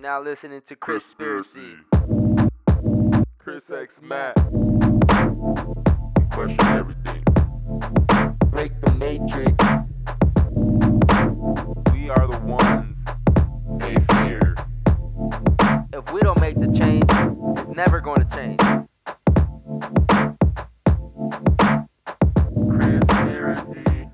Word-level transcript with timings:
You're 0.00 0.08
now 0.08 0.22
listening 0.22 0.62
to 0.66 0.76
Chris 0.76 1.02
Conspiracy. 1.02 1.74
Chris 3.38 3.70
X 3.70 4.00
Matt. 4.00 4.34
We 4.50 6.24
question 6.30 6.66
everything. 6.68 7.22
break 8.46 8.72
the 8.80 8.94
matrix. 8.94 9.52
We 11.92 12.08
are 12.08 12.26
the 12.26 12.38
ones 12.46 12.96
they 13.78 13.96
fear. 14.14 14.54
If 15.92 16.10
we 16.14 16.22
don't 16.22 16.40
make 16.40 16.56
the 16.56 16.72
change, 16.72 17.04
it's 17.58 17.68
never 17.76 18.00
going 18.00 18.26
to 18.26 18.34
change. 18.34 18.58
Chris 22.70 23.04
Conspiracy. 23.04 24.08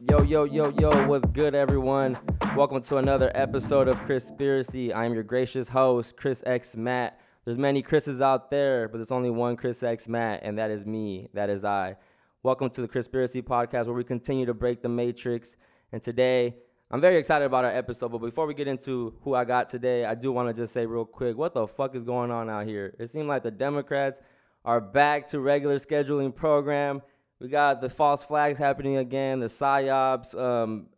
Yo, 0.00 0.22
yo, 0.22 0.42
yo, 0.42 0.70
yo, 0.70 1.06
what's 1.06 1.28
good, 1.28 1.54
everyone? 1.54 2.18
Welcome 2.54 2.82
to 2.82 2.98
another 2.98 3.32
episode 3.34 3.88
of 3.88 4.04
Conspiracy. 4.04 4.92
I'm 4.92 5.14
your 5.14 5.22
gracious 5.22 5.70
host, 5.70 6.18
Chris 6.18 6.44
X 6.44 6.76
Matt. 6.76 7.18
There's 7.46 7.56
many 7.56 7.80
Chris's 7.80 8.20
out 8.20 8.50
there, 8.50 8.88
but 8.88 8.98
there's 8.98 9.10
only 9.10 9.30
one 9.30 9.56
Chris 9.56 9.82
X 9.82 10.06
Matt, 10.06 10.40
and 10.42 10.58
that 10.58 10.70
is 10.70 10.84
me. 10.84 11.30
That 11.32 11.48
is 11.48 11.64
I. 11.64 11.96
Welcome 12.42 12.68
to 12.68 12.82
the 12.82 12.88
Conspiracy 12.88 13.40
Podcast, 13.40 13.86
where 13.86 13.94
we 13.94 14.04
continue 14.04 14.44
to 14.44 14.52
break 14.52 14.82
the 14.82 14.88
matrix. 14.90 15.56
And 15.92 16.02
today, 16.02 16.54
I'm 16.90 17.00
very 17.00 17.16
excited 17.16 17.46
about 17.46 17.64
our 17.64 17.70
episode. 17.70 18.12
But 18.12 18.18
before 18.18 18.46
we 18.46 18.52
get 18.52 18.68
into 18.68 19.14
who 19.22 19.34
I 19.34 19.46
got 19.46 19.70
today, 19.70 20.04
I 20.04 20.14
do 20.14 20.30
want 20.30 20.54
to 20.54 20.62
just 20.62 20.74
say 20.74 20.84
real 20.84 21.06
quick 21.06 21.38
what 21.38 21.54
the 21.54 21.66
fuck 21.66 21.96
is 21.96 22.02
going 22.02 22.30
on 22.30 22.50
out 22.50 22.66
here? 22.66 22.94
It 22.98 23.08
seems 23.08 23.28
like 23.28 23.44
the 23.44 23.50
Democrats 23.50 24.20
are 24.66 24.80
back 24.80 25.26
to 25.28 25.40
regular 25.40 25.76
scheduling 25.76 26.34
program. 26.34 27.00
We 27.40 27.48
got 27.48 27.80
the 27.80 27.88
false 27.88 28.22
flags 28.24 28.58
happening 28.58 28.98
again, 28.98 29.40
the 29.40 29.46
psyops. 29.46 30.38
Um, 30.38 30.88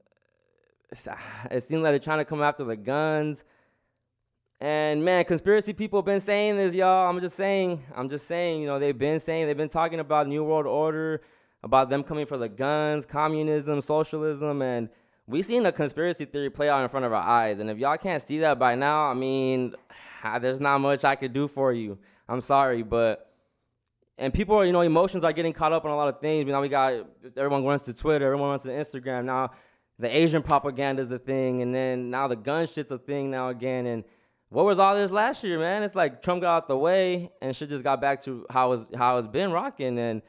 Ah, 1.08 1.46
it 1.50 1.62
seems 1.62 1.82
like 1.82 1.92
they're 1.92 1.98
trying 1.98 2.18
to 2.18 2.24
come 2.24 2.42
after 2.42 2.64
the 2.64 2.76
guns. 2.76 3.44
And 4.60 5.04
man, 5.04 5.24
conspiracy 5.24 5.72
people 5.72 5.98
have 5.98 6.06
been 6.06 6.20
saying 6.20 6.56
this, 6.56 6.74
y'all. 6.74 7.08
I'm 7.08 7.20
just 7.20 7.36
saying, 7.36 7.82
I'm 7.94 8.08
just 8.08 8.26
saying, 8.26 8.62
you 8.62 8.66
know, 8.66 8.78
they've 8.78 8.96
been 8.96 9.20
saying, 9.20 9.46
they've 9.46 9.56
been 9.56 9.68
talking 9.68 10.00
about 10.00 10.26
New 10.26 10.44
World 10.44 10.66
Order, 10.66 11.20
about 11.62 11.90
them 11.90 12.02
coming 12.02 12.24
for 12.24 12.38
the 12.38 12.48
guns, 12.48 13.04
communism, 13.04 13.80
socialism, 13.80 14.62
and 14.62 14.88
we've 15.26 15.44
seen 15.44 15.66
a 15.66 15.72
conspiracy 15.72 16.24
theory 16.24 16.50
play 16.50 16.68
out 16.68 16.82
in 16.82 16.88
front 16.88 17.04
of 17.04 17.12
our 17.12 17.22
eyes. 17.22 17.60
And 17.60 17.68
if 17.68 17.78
y'all 17.78 17.96
can't 17.96 18.26
see 18.26 18.38
that 18.38 18.58
by 18.58 18.74
now, 18.74 19.10
I 19.10 19.14
mean, 19.14 19.74
ah, 20.22 20.38
there's 20.38 20.60
not 20.60 20.78
much 20.78 21.04
I 21.04 21.14
could 21.14 21.32
do 21.32 21.48
for 21.48 21.72
you. 21.72 21.98
I'm 22.28 22.40
sorry, 22.40 22.82
but 22.82 23.30
and 24.16 24.32
people 24.32 24.56
are, 24.56 24.64
you 24.64 24.72
know, 24.72 24.82
emotions 24.82 25.24
are 25.24 25.32
getting 25.32 25.52
caught 25.52 25.72
up 25.72 25.84
on 25.84 25.90
a 25.90 25.96
lot 25.96 26.08
of 26.08 26.20
things. 26.20 26.46
Now 26.46 26.60
we 26.60 26.68
got 26.68 26.94
everyone 27.36 27.64
runs 27.64 27.82
to 27.82 27.92
Twitter, 27.92 28.26
everyone 28.26 28.50
runs 28.50 28.62
to 28.62 28.70
Instagram. 28.70 29.24
Now 29.24 29.50
the 29.98 30.14
Asian 30.14 30.42
propaganda 30.42 31.02
is 31.02 31.12
a 31.12 31.18
thing, 31.18 31.62
and 31.62 31.74
then 31.74 32.10
now 32.10 32.26
the 32.28 32.36
gun 32.36 32.66
shit's 32.66 32.90
a 32.90 32.98
thing 32.98 33.30
now 33.30 33.48
again. 33.48 33.86
And 33.86 34.04
what 34.48 34.64
was 34.64 34.78
all 34.78 34.94
this 34.94 35.10
last 35.10 35.44
year, 35.44 35.58
man? 35.58 35.82
It's 35.82 35.94
like 35.94 36.22
Trump 36.22 36.42
got 36.42 36.56
out 36.56 36.68
the 36.68 36.76
way 36.76 37.30
and 37.40 37.54
shit 37.54 37.68
just 37.68 37.84
got 37.84 38.00
back 38.00 38.22
to 38.22 38.46
how 38.50 38.72
it's 38.72 38.86
how 38.94 39.18
it's 39.18 39.28
been 39.28 39.52
rocking. 39.52 39.98
And 39.98 40.22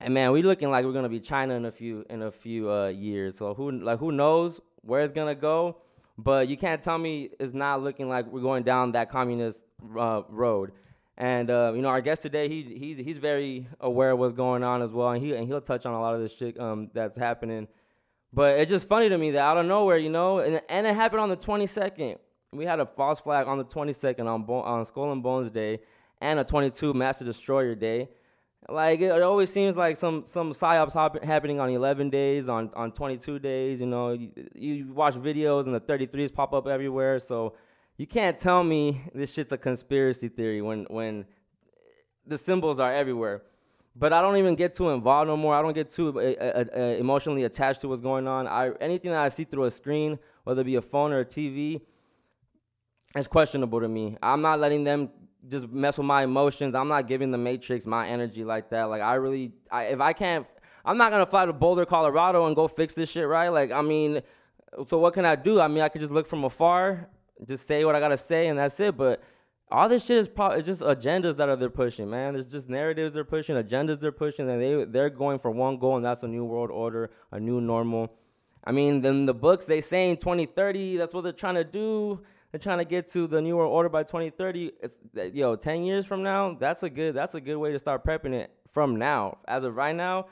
and 0.00 0.14
man, 0.14 0.32
we 0.32 0.42
looking 0.42 0.70
like 0.70 0.84
we're 0.84 0.92
gonna 0.92 1.08
be 1.08 1.20
China 1.20 1.54
in 1.54 1.64
a 1.64 1.70
few 1.70 2.04
in 2.10 2.22
a 2.22 2.30
few 2.30 2.70
uh, 2.70 2.88
years. 2.88 3.36
So 3.36 3.54
who 3.54 3.70
like 3.70 3.98
who 3.98 4.12
knows 4.12 4.60
where 4.82 5.02
it's 5.02 5.12
gonna 5.12 5.34
go? 5.34 5.78
But 6.18 6.48
you 6.48 6.56
can't 6.56 6.82
tell 6.82 6.98
me 6.98 7.30
it's 7.38 7.52
not 7.52 7.82
looking 7.82 8.08
like 8.08 8.26
we're 8.26 8.40
going 8.40 8.62
down 8.62 8.92
that 8.92 9.10
communist 9.10 9.62
uh, 9.98 10.22
road. 10.28 10.72
And 11.18 11.50
uh, 11.50 11.72
you 11.74 11.80
know, 11.80 11.88
our 11.88 12.02
guest 12.02 12.22
today, 12.22 12.48
he 12.48 12.62
he's 12.62 13.04
he's 13.04 13.18
very 13.18 13.66
aware 13.80 14.10
of 14.10 14.18
what's 14.18 14.34
going 14.34 14.62
on 14.62 14.82
as 14.82 14.90
well, 14.90 15.10
and 15.10 15.24
he 15.24 15.34
and 15.34 15.46
he'll 15.46 15.62
touch 15.62 15.86
on 15.86 15.94
a 15.94 16.00
lot 16.00 16.14
of 16.14 16.20
this 16.20 16.36
shit 16.36 16.60
um, 16.60 16.90
that's 16.92 17.16
happening. 17.16 17.68
But 18.32 18.58
it's 18.58 18.70
just 18.70 18.86
funny 18.86 19.08
to 19.08 19.16
me 19.16 19.30
that 19.30 19.40
out 19.40 19.56
of 19.56 19.64
nowhere, 19.64 19.96
you 19.96 20.10
know, 20.10 20.40
and, 20.40 20.60
and 20.68 20.86
it 20.86 20.94
happened 20.94 21.20
on 21.20 21.30
the 21.30 21.36
22nd. 21.36 22.18
We 22.52 22.66
had 22.66 22.80
a 22.80 22.86
false 22.86 23.20
flag 23.20 23.46
on 23.46 23.56
the 23.56 23.64
22nd 23.64 24.26
on 24.26 24.42
Bo- 24.42 24.60
on 24.60 24.84
Skull 24.84 25.10
and 25.12 25.22
Bones 25.22 25.50
Day, 25.50 25.80
and 26.20 26.38
a 26.38 26.44
22 26.44 26.92
Master 26.92 27.24
Destroyer 27.24 27.74
Day. 27.74 28.10
Like 28.68 29.00
it, 29.00 29.06
it 29.06 29.22
always 29.22 29.50
seems 29.50 29.74
like 29.74 29.96
some 29.96 30.24
some 30.26 30.52
psyops 30.52 30.92
hop- 30.92 31.24
happening 31.24 31.60
on 31.60 31.70
11 31.70 32.10
days, 32.10 32.50
on 32.50 32.70
on 32.74 32.92
22 32.92 33.38
days. 33.38 33.80
You 33.80 33.86
know, 33.86 34.10
you, 34.10 34.32
you 34.54 34.92
watch 34.92 35.14
videos 35.14 35.64
and 35.64 35.74
the 35.74 35.80
33s 35.80 36.32
pop 36.34 36.52
up 36.52 36.66
everywhere. 36.66 37.18
So 37.20 37.54
you 37.96 38.06
can't 38.06 38.38
tell 38.38 38.62
me 38.62 39.02
this 39.14 39.32
shit's 39.32 39.52
a 39.52 39.58
conspiracy 39.58 40.28
theory 40.28 40.62
when 40.62 40.84
when 40.90 41.26
the 42.26 42.38
symbols 42.38 42.80
are 42.80 42.92
everywhere. 42.92 43.42
But 43.98 44.12
I 44.12 44.20
don't 44.20 44.36
even 44.36 44.56
get 44.56 44.74
too 44.74 44.90
involved 44.90 45.28
no 45.28 45.36
more. 45.38 45.54
I 45.54 45.62
don't 45.62 45.72
get 45.72 45.90
too 45.90 46.20
uh, 46.20 46.22
uh, 46.22 46.64
uh, 46.76 46.80
emotionally 46.98 47.44
attached 47.44 47.80
to 47.80 47.88
what's 47.88 48.02
going 48.02 48.28
on. 48.28 48.46
I 48.46 48.72
anything 48.80 49.10
that 49.10 49.22
I 49.22 49.28
see 49.28 49.44
through 49.44 49.64
a 49.64 49.70
screen, 49.70 50.18
whether 50.44 50.60
it 50.60 50.64
be 50.64 50.74
a 50.74 50.82
phone 50.82 51.12
or 51.12 51.20
a 51.20 51.24
TV, 51.24 51.80
is 53.16 53.26
questionable 53.26 53.80
to 53.80 53.88
me. 53.88 54.18
I'm 54.22 54.42
not 54.42 54.60
letting 54.60 54.84
them 54.84 55.08
just 55.48 55.68
mess 55.68 55.96
with 55.96 56.06
my 56.06 56.24
emotions. 56.24 56.74
I'm 56.74 56.88
not 56.88 57.08
giving 57.08 57.30
the 57.30 57.38
Matrix 57.38 57.86
my 57.86 58.06
energy 58.06 58.44
like 58.44 58.68
that. 58.70 58.84
Like 58.84 59.00
I 59.00 59.14
really, 59.14 59.52
I, 59.70 59.84
if 59.84 60.00
I 60.00 60.12
can't, 60.12 60.46
I'm 60.84 60.98
not 60.98 61.10
gonna 61.10 61.24
fly 61.24 61.46
to 61.46 61.54
Boulder, 61.54 61.86
Colorado, 61.86 62.46
and 62.46 62.54
go 62.54 62.68
fix 62.68 62.92
this 62.92 63.10
shit, 63.10 63.26
right? 63.26 63.48
Like 63.48 63.72
I 63.72 63.80
mean, 63.80 64.20
so 64.88 64.98
what 64.98 65.14
can 65.14 65.24
I 65.24 65.36
do? 65.36 65.58
I 65.58 65.68
mean, 65.68 65.80
I 65.80 65.88
could 65.88 66.02
just 66.02 66.12
look 66.12 66.26
from 66.26 66.44
afar, 66.44 67.08
just 67.46 67.66
say 67.66 67.84
what 67.84 67.94
I 67.94 68.00
gotta 68.00 68.16
say, 68.16 68.48
and 68.48 68.58
that's 68.58 68.78
it. 68.80 68.96
But 68.96 69.22
all 69.70 69.88
this 69.88 70.04
shit 70.04 70.18
is 70.18 70.28
probably 70.28 70.62
just 70.62 70.80
agendas 70.80 71.36
that 71.36 71.48
are 71.48 71.56
they're 71.56 71.70
pushing, 71.70 72.08
man. 72.08 72.34
There's 72.34 72.50
just 72.50 72.68
narratives 72.68 73.14
they're 73.14 73.24
pushing, 73.24 73.56
agendas 73.56 74.00
they're 74.00 74.12
pushing, 74.12 74.48
and 74.48 74.62
they 74.62 74.84
they're 74.84 75.10
going 75.10 75.38
for 75.38 75.50
one 75.50 75.78
goal, 75.78 75.96
and 75.96 76.04
that's 76.04 76.22
a 76.22 76.28
new 76.28 76.44
world 76.44 76.70
order, 76.70 77.10
a 77.32 77.40
new 77.40 77.60
normal. 77.60 78.12
I 78.64 78.72
mean, 78.72 79.00
then 79.00 79.26
the 79.26 79.34
books 79.34 79.64
they 79.64 79.80
say 79.80 80.10
in 80.10 80.16
2030, 80.16 80.96
that's 80.96 81.14
what 81.14 81.22
they're 81.22 81.32
trying 81.32 81.54
to 81.54 81.64
do. 81.64 82.20
They're 82.50 82.60
trying 82.60 82.78
to 82.78 82.84
get 82.84 83.08
to 83.08 83.26
the 83.26 83.40
new 83.40 83.56
world 83.56 83.72
order 83.72 83.88
by 83.88 84.02
2030. 84.02 84.72
It's 84.80 84.98
yo, 85.34 85.56
10 85.56 85.84
years 85.84 86.06
from 86.06 86.22
now, 86.22 86.54
that's 86.54 86.82
a 86.82 86.90
good 86.90 87.14
that's 87.14 87.34
a 87.34 87.40
good 87.40 87.56
way 87.56 87.72
to 87.72 87.78
start 87.78 88.04
prepping 88.04 88.34
it 88.34 88.50
from 88.70 88.96
now. 88.96 89.38
As 89.48 89.64
of 89.64 89.74
right 89.74 89.94
now, 89.94 90.26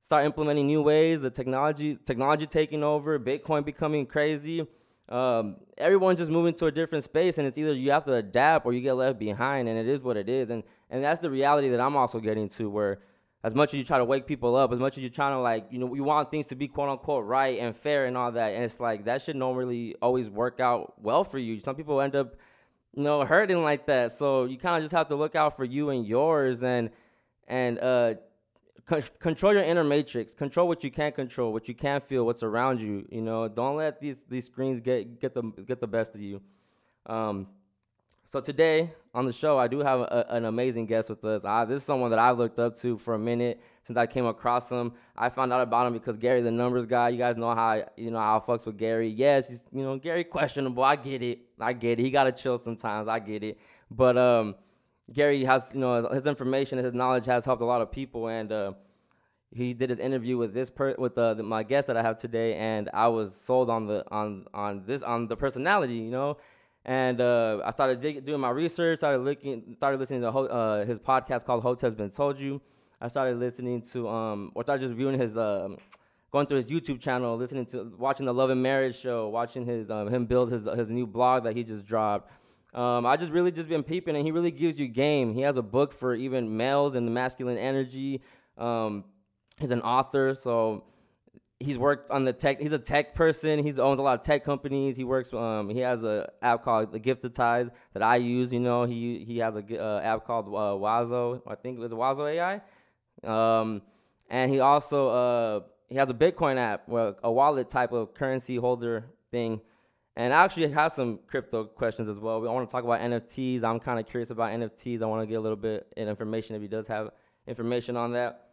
start 0.00 0.24
implementing 0.24 0.66
new 0.66 0.82
ways, 0.82 1.20
the 1.20 1.30
technology 1.30 1.96
technology 2.04 2.46
taking 2.46 2.82
over, 2.82 3.18
Bitcoin 3.18 3.64
becoming 3.64 4.06
crazy. 4.06 4.66
Um, 5.08 5.56
everyone's 5.76 6.18
just 6.18 6.30
moving 6.30 6.54
to 6.54 6.66
a 6.66 6.72
different 6.72 7.04
space, 7.04 7.38
and 7.38 7.46
it's 7.46 7.58
either 7.58 7.74
you 7.74 7.90
have 7.90 8.04
to 8.04 8.14
adapt 8.14 8.64
or 8.64 8.72
you 8.72 8.80
get 8.80 8.94
left 8.94 9.18
behind, 9.18 9.68
and 9.68 9.78
it 9.78 9.86
is 9.86 10.00
what 10.00 10.16
it 10.16 10.28
is. 10.28 10.50
And 10.50 10.62
and 10.90 11.02
that's 11.02 11.20
the 11.20 11.30
reality 11.30 11.68
that 11.70 11.80
I'm 11.80 11.96
also 11.96 12.20
getting 12.20 12.48
to, 12.50 12.70
where 12.70 13.00
as 13.44 13.54
much 13.54 13.74
as 13.74 13.78
you 13.78 13.84
try 13.84 13.98
to 13.98 14.04
wake 14.04 14.26
people 14.26 14.54
up, 14.54 14.72
as 14.72 14.78
much 14.78 14.96
as 14.96 15.02
you're 15.02 15.10
trying 15.10 15.32
to 15.32 15.40
like, 15.40 15.66
you 15.70 15.78
know, 15.78 15.92
you 15.94 16.04
want 16.04 16.30
things 16.30 16.46
to 16.46 16.54
be 16.54 16.68
quote 16.68 16.88
unquote 16.88 17.24
right 17.24 17.58
and 17.58 17.74
fair 17.74 18.06
and 18.06 18.16
all 18.16 18.32
that, 18.32 18.54
and 18.54 18.64
it's 18.64 18.80
like 18.80 19.04
that 19.04 19.22
should 19.22 19.36
not 19.36 19.56
really 19.56 19.96
always 20.00 20.28
work 20.30 20.60
out 20.60 20.94
well 21.02 21.24
for 21.24 21.38
you. 21.38 21.60
Some 21.60 21.74
people 21.74 22.00
end 22.00 22.14
up, 22.14 22.36
you 22.94 23.02
know, 23.02 23.24
hurting 23.24 23.62
like 23.62 23.86
that. 23.86 24.12
So 24.12 24.44
you 24.44 24.56
kind 24.56 24.76
of 24.76 24.82
just 24.82 24.94
have 24.94 25.08
to 25.08 25.16
look 25.16 25.34
out 25.34 25.56
for 25.56 25.64
you 25.64 25.90
and 25.90 26.06
yours, 26.06 26.62
and 26.62 26.90
and 27.48 27.78
uh, 27.80 28.14
con- 28.86 29.02
control 29.18 29.52
your 29.52 29.62
inner 29.62 29.84
matrix. 29.84 30.34
Control 30.34 30.68
what 30.68 30.84
you 30.84 30.90
can't 30.90 31.14
control, 31.14 31.52
what 31.52 31.68
you 31.68 31.74
can't 31.74 32.02
feel, 32.02 32.24
what's 32.26 32.42
around 32.42 32.80
you. 32.80 33.06
You 33.10 33.22
know, 33.22 33.48
don't 33.48 33.76
let 33.76 34.00
these 34.00 34.16
these 34.28 34.46
screens 34.46 34.80
get 34.80 35.20
get 35.20 35.34
the 35.34 35.42
get 35.66 35.80
the 35.80 35.86
best 35.86 36.14
of 36.14 36.20
you. 36.20 36.40
Um, 37.06 37.48
so 38.32 38.40
today 38.40 38.90
on 39.12 39.26
the 39.26 39.32
show, 39.32 39.58
I 39.58 39.68
do 39.68 39.80
have 39.80 40.00
a, 40.00 40.26
an 40.30 40.46
amazing 40.46 40.86
guest 40.86 41.10
with 41.10 41.22
us. 41.24 41.44
I, 41.44 41.66
this 41.66 41.82
is 41.82 41.84
someone 41.84 42.10
that 42.10 42.18
I've 42.18 42.38
looked 42.38 42.58
up 42.58 42.78
to 42.78 42.96
for 42.96 43.12
a 43.12 43.18
minute 43.18 43.60
since 43.82 43.98
I 43.98 44.06
came 44.06 44.24
across 44.24 44.70
him. 44.70 44.92
I 45.14 45.28
found 45.28 45.52
out 45.52 45.60
about 45.60 45.86
him 45.86 45.92
because 45.92 46.16
Gary, 46.16 46.40
the 46.40 46.50
numbers 46.50 46.86
guy. 46.86 47.10
You 47.10 47.18
guys 47.18 47.36
know 47.36 47.54
how 47.54 47.84
you 47.96 48.10
know 48.10 48.18
how 48.18 48.38
I 48.38 48.40
fucks 48.40 48.64
with 48.64 48.78
Gary. 48.78 49.08
Yes, 49.08 49.48
he's 49.48 49.64
you 49.72 49.82
know 49.82 49.98
Gary 49.98 50.24
questionable. 50.24 50.82
I 50.82 50.96
get 50.96 51.22
it. 51.22 51.40
I 51.60 51.74
get 51.74 52.00
it. 52.00 52.02
He 52.02 52.10
gotta 52.10 52.32
chill 52.32 52.56
sometimes. 52.56 53.06
I 53.06 53.18
get 53.18 53.42
it. 53.42 53.58
But 53.90 54.16
um, 54.16 54.54
Gary 55.12 55.44
has 55.44 55.72
you 55.74 55.80
know 55.80 56.08
his 56.08 56.26
information, 56.26 56.78
his 56.78 56.94
knowledge 56.94 57.26
has 57.26 57.44
helped 57.44 57.62
a 57.62 57.66
lot 57.66 57.80
of 57.80 57.90
people, 57.92 58.28
and 58.28 58.50
uh, 58.52 58.72
he 59.54 59.74
did 59.74 59.90
his 59.90 59.98
interview 59.98 60.36
with 60.36 60.54
this 60.54 60.70
per- 60.70 60.94
with 60.98 61.16
uh, 61.18 61.34
the, 61.34 61.42
my 61.42 61.62
guest 61.62 61.86
that 61.88 61.96
I 61.96 62.02
have 62.02 62.16
today, 62.16 62.54
and 62.54 62.88
I 62.94 63.08
was 63.08 63.34
sold 63.34 63.70
on 63.70 63.86
the 63.86 64.04
on 64.10 64.46
on 64.54 64.84
this 64.86 65.02
on 65.02 65.28
the 65.28 65.36
personality, 65.36 65.94
you 65.94 66.10
know. 66.10 66.38
And 66.84 67.20
uh, 67.20 67.60
I 67.64 67.70
started 67.70 68.00
dig- 68.00 68.24
doing 68.24 68.40
my 68.40 68.50
research, 68.50 68.98
started 69.00 69.18
looking, 69.18 69.74
started 69.76 70.00
listening 70.00 70.22
to 70.22 70.32
ho- 70.32 70.46
uh, 70.46 70.84
his 70.84 70.98
podcast 70.98 71.44
called 71.44 71.62
"Hope 71.62 71.80
Has 71.82 71.94
Been 71.94 72.10
Told 72.10 72.38
You." 72.38 72.60
I 73.00 73.08
started 73.08 73.38
listening 73.38 73.82
to, 73.92 74.08
um, 74.08 74.52
or 74.54 74.62
started 74.62 74.86
just 74.86 74.96
viewing 74.96 75.18
his, 75.18 75.36
um, 75.36 75.76
going 76.30 76.46
through 76.46 76.58
his 76.58 76.66
YouTube 76.66 77.00
channel, 77.00 77.36
listening 77.36 77.66
to, 77.66 77.92
watching 77.98 78.26
the 78.26 78.32
Love 78.34 78.50
and 78.50 78.62
Marriage 78.62 78.96
show, 78.96 79.28
watching 79.28 79.66
his 79.66 79.90
um, 79.90 80.08
him 80.08 80.24
build 80.26 80.50
his 80.50 80.64
his 80.76 80.88
new 80.88 81.06
blog 81.06 81.44
that 81.44 81.54
he 81.54 81.62
just 81.62 81.84
dropped. 81.84 82.30
Um, 82.74 83.04
I 83.04 83.16
just 83.16 83.32
really 83.32 83.52
just 83.52 83.68
been 83.68 83.82
peeping, 83.82 84.16
and 84.16 84.24
he 84.24 84.32
really 84.32 84.50
gives 84.50 84.78
you 84.78 84.88
game. 84.88 85.34
He 85.34 85.42
has 85.42 85.56
a 85.56 85.62
book 85.62 85.92
for 85.92 86.14
even 86.14 86.56
males 86.56 86.94
and 86.94 87.06
the 87.06 87.10
masculine 87.10 87.58
energy. 87.58 88.22
Um, 88.56 89.04
he's 89.58 89.70
an 89.70 89.82
author, 89.82 90.34
so 90.34 90.84
he's 91.62 91.78
worked 91.78 92.10
on 92.10 92.24
the 92.24 92.32
tech. 92.32 92.60
He's 92.60 92.72
a 92.72 92.78
tech 92.78 93.14
person. 93.14 93.62
He's 93.62 93.78
owns 93.78 93.98
a 93.98 94.02
lot 94.02 94.18
of 94.18 94.24
tech 94.24 94.44
companies. 94.44 94.96
He 94.96 95.04
works. 95.04 95.32
Um, 95.32 95.68
he 95.68 95.80
has 95.80 96.04
a 96.04 96.30
app 96.42 96.64
called 96.64 96.92
the 96.92 96.98
Gifted 96.98 97.34
Ties 97.34 97.70
that 97.92 98.02
I 98.02 98.16
use. 98.16 98.52
You 98.52 98.60
know, 98.60 98.84
he 98.84 99.24
he 99.24 99.38
has 99.38 99.56
a 99.56 99.82
uh, 99.82 100.00
app 100.00 100.26
called 100.26 100.48
uh, 100.48 100.76
Wazo. 100.78 101.42
I 101.46 101.54
think 101.54 101.78
it 101.78 101.80
was 101.80 101.92
Wazo 101.92 102.30
AI. 102.30 102.60
Um, 103.24 103.82
and 104.28 104.50
he 104.50 104.60
also 104.60 105.08
uh, 105.08 105.60
he 105.88 105.96
has 105.96 106.08
a 106.08 106.14
Bitcoin 106.14 106.56
app, 106.56 106.88
well, 106.88 107.16
a 107.22 107.30
wallet 107.30 107.68
type 107.68 107.92
of 107.92 108.14
currency 108.14 108.56
holder 108.56 109.04
thing. 109.30 109.60
And 110.16 110.32
I 110.32 110.44
actually 110.44 110.70
have 110.70 110.92
some 110.92 111.20
crypto 111.26 111.64
questions 111.64 112.08
as 112.08 112.18
well. 112.18 112.46
I 112.46 112.52
want 112.52 112.68
to 112.68 112.72
talk 112.72 112.84
about 112.84 113.00
NFTs. 113.00 113.64
I'm 113.64 113.80
kind 113.80 113.98
of 113.98 114.06
curious 114.06 114.30
about 114.30 114.50
NFTs. 114.50 115.02
I 115.02 115.06
want 115.06 115.22
to 115.22 115.26
get 115.26 115.36
a 115.36 115.40
little 115.40 115.56
bit 115.56 115.90
of 115.96 116.08
information 116.08 116.54
if 116.54 116.60
he 116.60 116.68
does 116.68 116.86
have 116.88 117.10
information 117.46 117.96
on 117.96 118.12
that. 118.12 118.50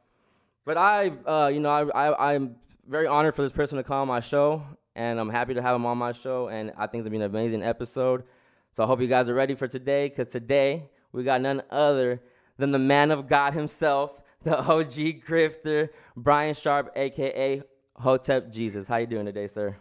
But 0.66 0.78
I, 0.78 1.12
uh, 1.26 1.48
you 1.48 1.60
know, 1.60 1.70
I, 1.70 2.08
I, 2.08 2.34
I'm 2.34 2.56
very 2.88 3.08
honored 3.08 3.36
for 3.36 3.42
this 3.42 3.52
person 3.52 3.78
to 3.78 3.84
come 3.84 3.98
on 3.98 4.08
my 4.08 4.22
show, 4.22 4.64
and 4.96 5.20
I'm 5.20 5.30
happy 5.30 5.54
to 5.54 5.62
have 5.62 5.76
him 5.76 5.86
on 5.86 5.98
my 5.98 6.14
show. 6.14 6.48
And 6.48 6.72
I 6.78 6.88
think 6.88 7.02
it's 7.02 7.10
gonna 7.10 7.12
be 7.12 7.18
an 7.18 7.24
amazing 7.24 7.64
episode. 7.64 8.24
So 8.72 8.84
I 8.84 8.88
hope 8.88 9.02
you 9.02 9.08
guys 9.08 9.28
are 9.28 9.34
ready 9.34 9.56
for 9.56 9.68
today, 9.68 10.08
because 10.08 10.28
today 10.28 10.90
we 11.12 11.24
got 11.24 11.42
none 11.42 11.62
other 11.72 12.22
than 12.58 12.72
the 12.72 12.80
man 12.80 13.12
of 13.12 13.28
God 13.28 13.54
himself, 13.54 14.22
the 14.44 14.58
OG 14.60 15.26
grifter, 15.28 15.90
Brian 16.16 16.54
Sharp, 16.54 16.92
aka 16.96 17.64
Hotep 17.98 18.50
Jesus. 18.50 18.88
How 18.88 18.98
you 18.98 19.08
doing 19.08 19.26
today, 19.26 19.48
sir? 19.48 19.76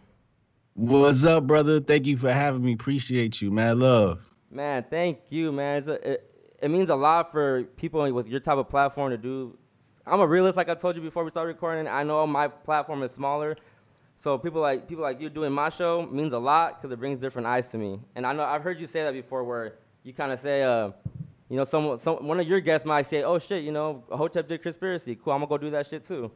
What's 0.79 1.25
up, 1.25 1.45
brother? 1.45 1.81
Thank 1.81 2.07
you 2.07 2.15
for 2.15 2.31
having 2.31 2.63
me. 2.63 2.71
Appreciate 2.71 3.41
you, 3.41 3.51
man. 3.51 3.81
Love. 3.81 4.23
Man, 4.49 4.85
thank 4.89 5.19
you, 5.27 5.51
man. 5.51 5.83
A, 5.85 5.91
it, 6.11 6.35
it 6.61 6.71
means 6.71 6.89
a 6.89 6.95
lot 6.95 7.33
for 7.33 7.65
people 7.75 8.09
with 8.13 8.29
your 8.29 8.39
type 8.39 8.57
of 8.57 8.69
platform 8.69 9.11
to 9.11 9.17
do. 9.17 9.57
I'm 10.07 10.21
a 10.21 10.25
realist, 10.25 10.55
like 10.55 10.69
I 10.69 10.75
told 10.75 10.95
you 10.95 11.01
before 11.01 11.25
we 11.25 11.31
started 11.31 11.49
recording. 11.49 11.85
I 11.89 12.03
know 12.03 12.25
my 12.25 12.47
platform 12.47 13.03
is 13.03 13.11
smaller, 13.11 13.57
so 14.15 14.37
people 14.37 14.61
like 14.61 14.87
people 14.87 15.03
like 15.03 15.19
you 15.19 15.29
doing 15.29 15.51
my 15.51 15.67
show 15.67 16.05
means 16.05 16.31
a 16.31 16.39
lot 16.39 16.81
because 16.81 16.93
it 16.93 16.97
brings 16.97 17.19
different 17.19 17.45
eyes 17.45 17.67
to 17.71 17.77
me. 17.77 17.99
And 18.15 18.25
I 18.25 18.31
know 18.31 18.45
I've 18.45 18.63
heard 18.63 18.79
you 18.79 18.87
say 18.87 19.03
that 19.03 19.11
before, 19.11 19.43
where 19.43 19.73
you 20.03 20.13
kind 20.13 20.31
of 20.31 20.39
say, 20.39 20.63
uh, 20.63 20.91
you 21.49 21.57
know, 21.57 21.65
some, 21.65 21.97
some 21.97 22.25
one 22.25 22.39
of 22.39 22.47
your 22.47 22.61
guests 22.61 22.85
might 22.85 23.05
say, 23.05 23.23
"Oh 23.23 23.37
shit, 23.37 23.65
you 23.65 23.73
know, 23.73 24.05
Hotep 24.09 24.47
did 24.47 24.63
conspiracy. 24.63 25.17
Cool, 25.17 25.33
I'm 25.33 25.39
gonna 25.39 25.49
go 25.49 25.57
do 25.57 25.71
that 25.71 25.87
shit 25.87 26.05
too." 26.05 26.31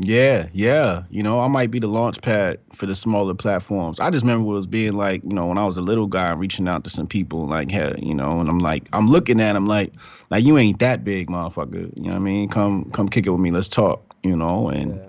Yeah, 0.00 0.48
yeah. 0.52 1.02
You 1.10 1.24
know, 1.24 1.40
I 1.40 1.48
might 1.48 1.72
be 1.72 1.80
the 1.80 1.88
launch 1.88 2.22
pad 2.22 2.60
for 2.72 2.86
the 2.86 2.94
smaller 2.94 3.34
platforms. 3.34 3.98
I 3.98 4.10
just 4.10 4.22
remember 4.22 4.44
what 4.44 4.52
it 4.52 4.56
was 4.58 4.66
being 4.66 4.92
like, 4.92 5.22
you 5.24 5.34
know, 5.34 5.46
when 5.46 5.58
I 5.58 5.66
was 5.66 5.76
a 5.76 5.80
little 5.82 6.06
guy 6.06 6.30
reaching 6.30 6.68
out 6.68 6.84
to 6.84 6.90
some 6.90 7.08
people 7.08 7.48
like, 7.48 7.68
hey, 7.68 7.94
you 8.00 8.14
know, 8.14 8.38
and 8.38 8.48
I'm 8.48 8.60
like, 8.60 8.88
I'm 8.92 9.08
looking 9.08 9.40
at 9.40 9.54
them 9.54 9.66
like, 9.66 9.92
like 10.30 10.44
you 10.44 10.56
ain't 10.56 10.78
that 10.78 11.02
big, 11.02 11.28
motherfucker. 11.28 11.92
You 11.96 12.04
know 12.04 12.10
what 12.10 12.16
I 12.16 12.20
mean? 12.20 12.48
Come, 12.48 12.90
come 12.92 13.08
kick 13.08 13.26
it 13.26 13.30
with 13.30 13.40
me. 13.40 13.50
Let's 13.50 13.68
talk. 13.68 14.04
You 14.22 14.36
know, 14.36 14.68
and 14.68 14.96
Yeah. 14.96 15.02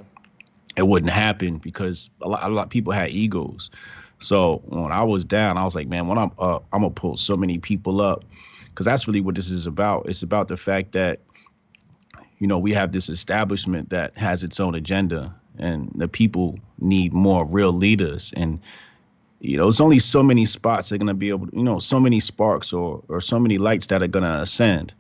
it 0.78 0.88
wouldn't 0.88 1.12
happen 1.12 1.58
because 1.58 2.10
a 2.22 2.28
lot, 2.30 2.44
a 2.44 2.50
lot 2.50 2.64
of 2.64 2.70
people 2.70 2.92
had 2.92 3.12
egos. 3.12 3.70
So 4.20 4.62
when 4.66 4.92
I 4.92 5.04
was 5.04 5.24
down, 5.24 5.58
I 5.58 5.64
was 5.64 5.76
like, 5.76 5.88
man, 5.88 6.08
when 6.08 6.18
I'm 6.18 6.32
up, 6.40 6.66
I'm 6.74 6.82
gonna 6.82 6.90
pull 6.94 7.16
so 7.16 7.38
many 7.38 7.60
people 7.60 8.02
up, 8.02 8.24
because 8.70 8.86
that's 8.86 9.08
really 9.08 9.22
what 9.22 9.36
this 9.36 9.50
is 9.50 9.66
about. 9.66 10.08
It's 10.10 10.24
about 10.24 10.48
the 10.48 10.58
fact 10.58 10.92
that, 10.94 11.20
you 12.40 12.48
know, 12.48 12.58
we 12.58 12.74
have 12.74 12.92
this 12.92 13.10
establishment 13.10 13.90
that 13.90 14.18
has 14.18 14.44
its 14.44 14.60
own 14.60 14.76
agenda, 14.76 15.36
and 15.58 15.92
the 15.96 16.08
people 16.08 16.58
need 16.80 17.14
more 17.14 17.46
real 17.46 17.72
leaders. 17.72 18.34
And 18.36 18.60
you 19.42 19.58
know, 19.58 19.68
it's 19.70 19.80
only 19.80 20.00
so 20.00 20.22
many 20.22 20.46
spots 20.46 20.90
that 20.90 20.96
are 20.96 20.98
gonna 20.98 21.14
be 21.14 21.30
able, 21.30 21.48
to, 21.48 21.56
you 21.56 21.64
know, 21.64 21.80
so 21.80 22.00
many 22.00 22.20
sparks 22.20 22.74
or 22.74 23.04
or 23.08 23.22
so 23.22 23.40
many 23.40 23.58
lights 23.58 23.88
that 23.88 24.02
are 24.02 24.08
gonna 24.08 24.40
ascend, 24.42 24.94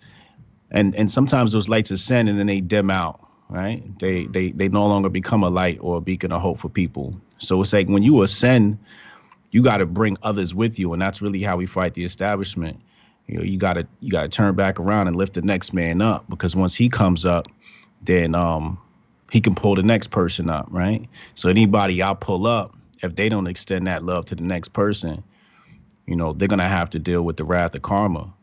and 0.71 0.95
and 0.95 1.11
sometimes 1.11 1.51
those 1.51 1.67
lights 1.67 1.91
ascend 1.91 2.29
and 2.29 2.39
then 2.39 2.47
they 2.47 2.61
dim 2.61 2.89
out 2.91 3.25
right? 3.49 3.83
They 3.99 4.27
they 4.27 4.51
they 4.51 4.69
no 4.69 4.85
longer 4.85 5.09
become 5.09 5.43
a 5.43 5.49
light 5.49 5.79
or 5.81 5.97
a 5.97 6.01
beacon 6.01 6.31
of 6.31 6.41
hope 6.41 6.59
for 6.59 6.69
people. 6.69 7.19
So 7.39 7.61
it's 7.61 7.73
like 7.73 7.87
when 7.87 8.03
you 8.03 8.21
ascend, 8.21 8.77
you 9.51 9.63
got 9.63 9.77
to 9.77 9.85
bring 9.85 10.17
others 10.21 10.53
with 10.53 10.79
you, 10.79 10.93
and 10.93 11.01
that's 11.01 11.21
really 11.21 11.41
how 11.41 11.57
we 11.57 11.65
fight 11.65 11.95
the 11.95 12.03
establishment. 12.03 12.79
You 13.29 13.37
know, 13.37 13.43
you 13.43 13.57
gotta 13.59 13.87
you 13.99 14.09
gotta 14.11 14.27
turn 14.27 14.55
back 14.55 14.79
around 14.79 15.07
and 15.07 15.15
lift 15.15 15.35
the 15.35 15.43
next 15.43 15.71
man 15.71 16.01
up 16.01 16.27
because 16.29 16.55
once 16.55 16.73
he 16.73 16.89
comes 16.89 17.25
up, 17.25 17.47
then 18.01 18.33
um 18.33 18.79
he 19.31 19.39
can 19.39 19.53
pull 19.53 19.75
the 19.75 19.83
next 19.83 20.09
person 20.09 20.49
up, 20.49 20.67
right? 20.71 21.07
So 21.35 21.47
anybody 21.47 22.01
I 22.01 22.15
pull 22.15 22.47
up, 22.47 22.75
if 23.03 23.15
they 23.15 23.29
don't 23.29 23.45
extend 23.45 23.85
that 23.85 24.03
love 24.03 24.25
to 24.27 24.35
the 24.35 24.41
next 24.41 24.69
person, 24.69 25.23
you 26.07 26.15
know, 26.15 26.33
they're 26.33 26.47
gonna 26.47 26.67
have 26.67 26.89
to 26.89 26.99
deal 26.99 27.21
with 27.21 27.37
the 27.37 27.43
wrath 27.45 27.75
of 27.75 27.83
karma 27.83 28.33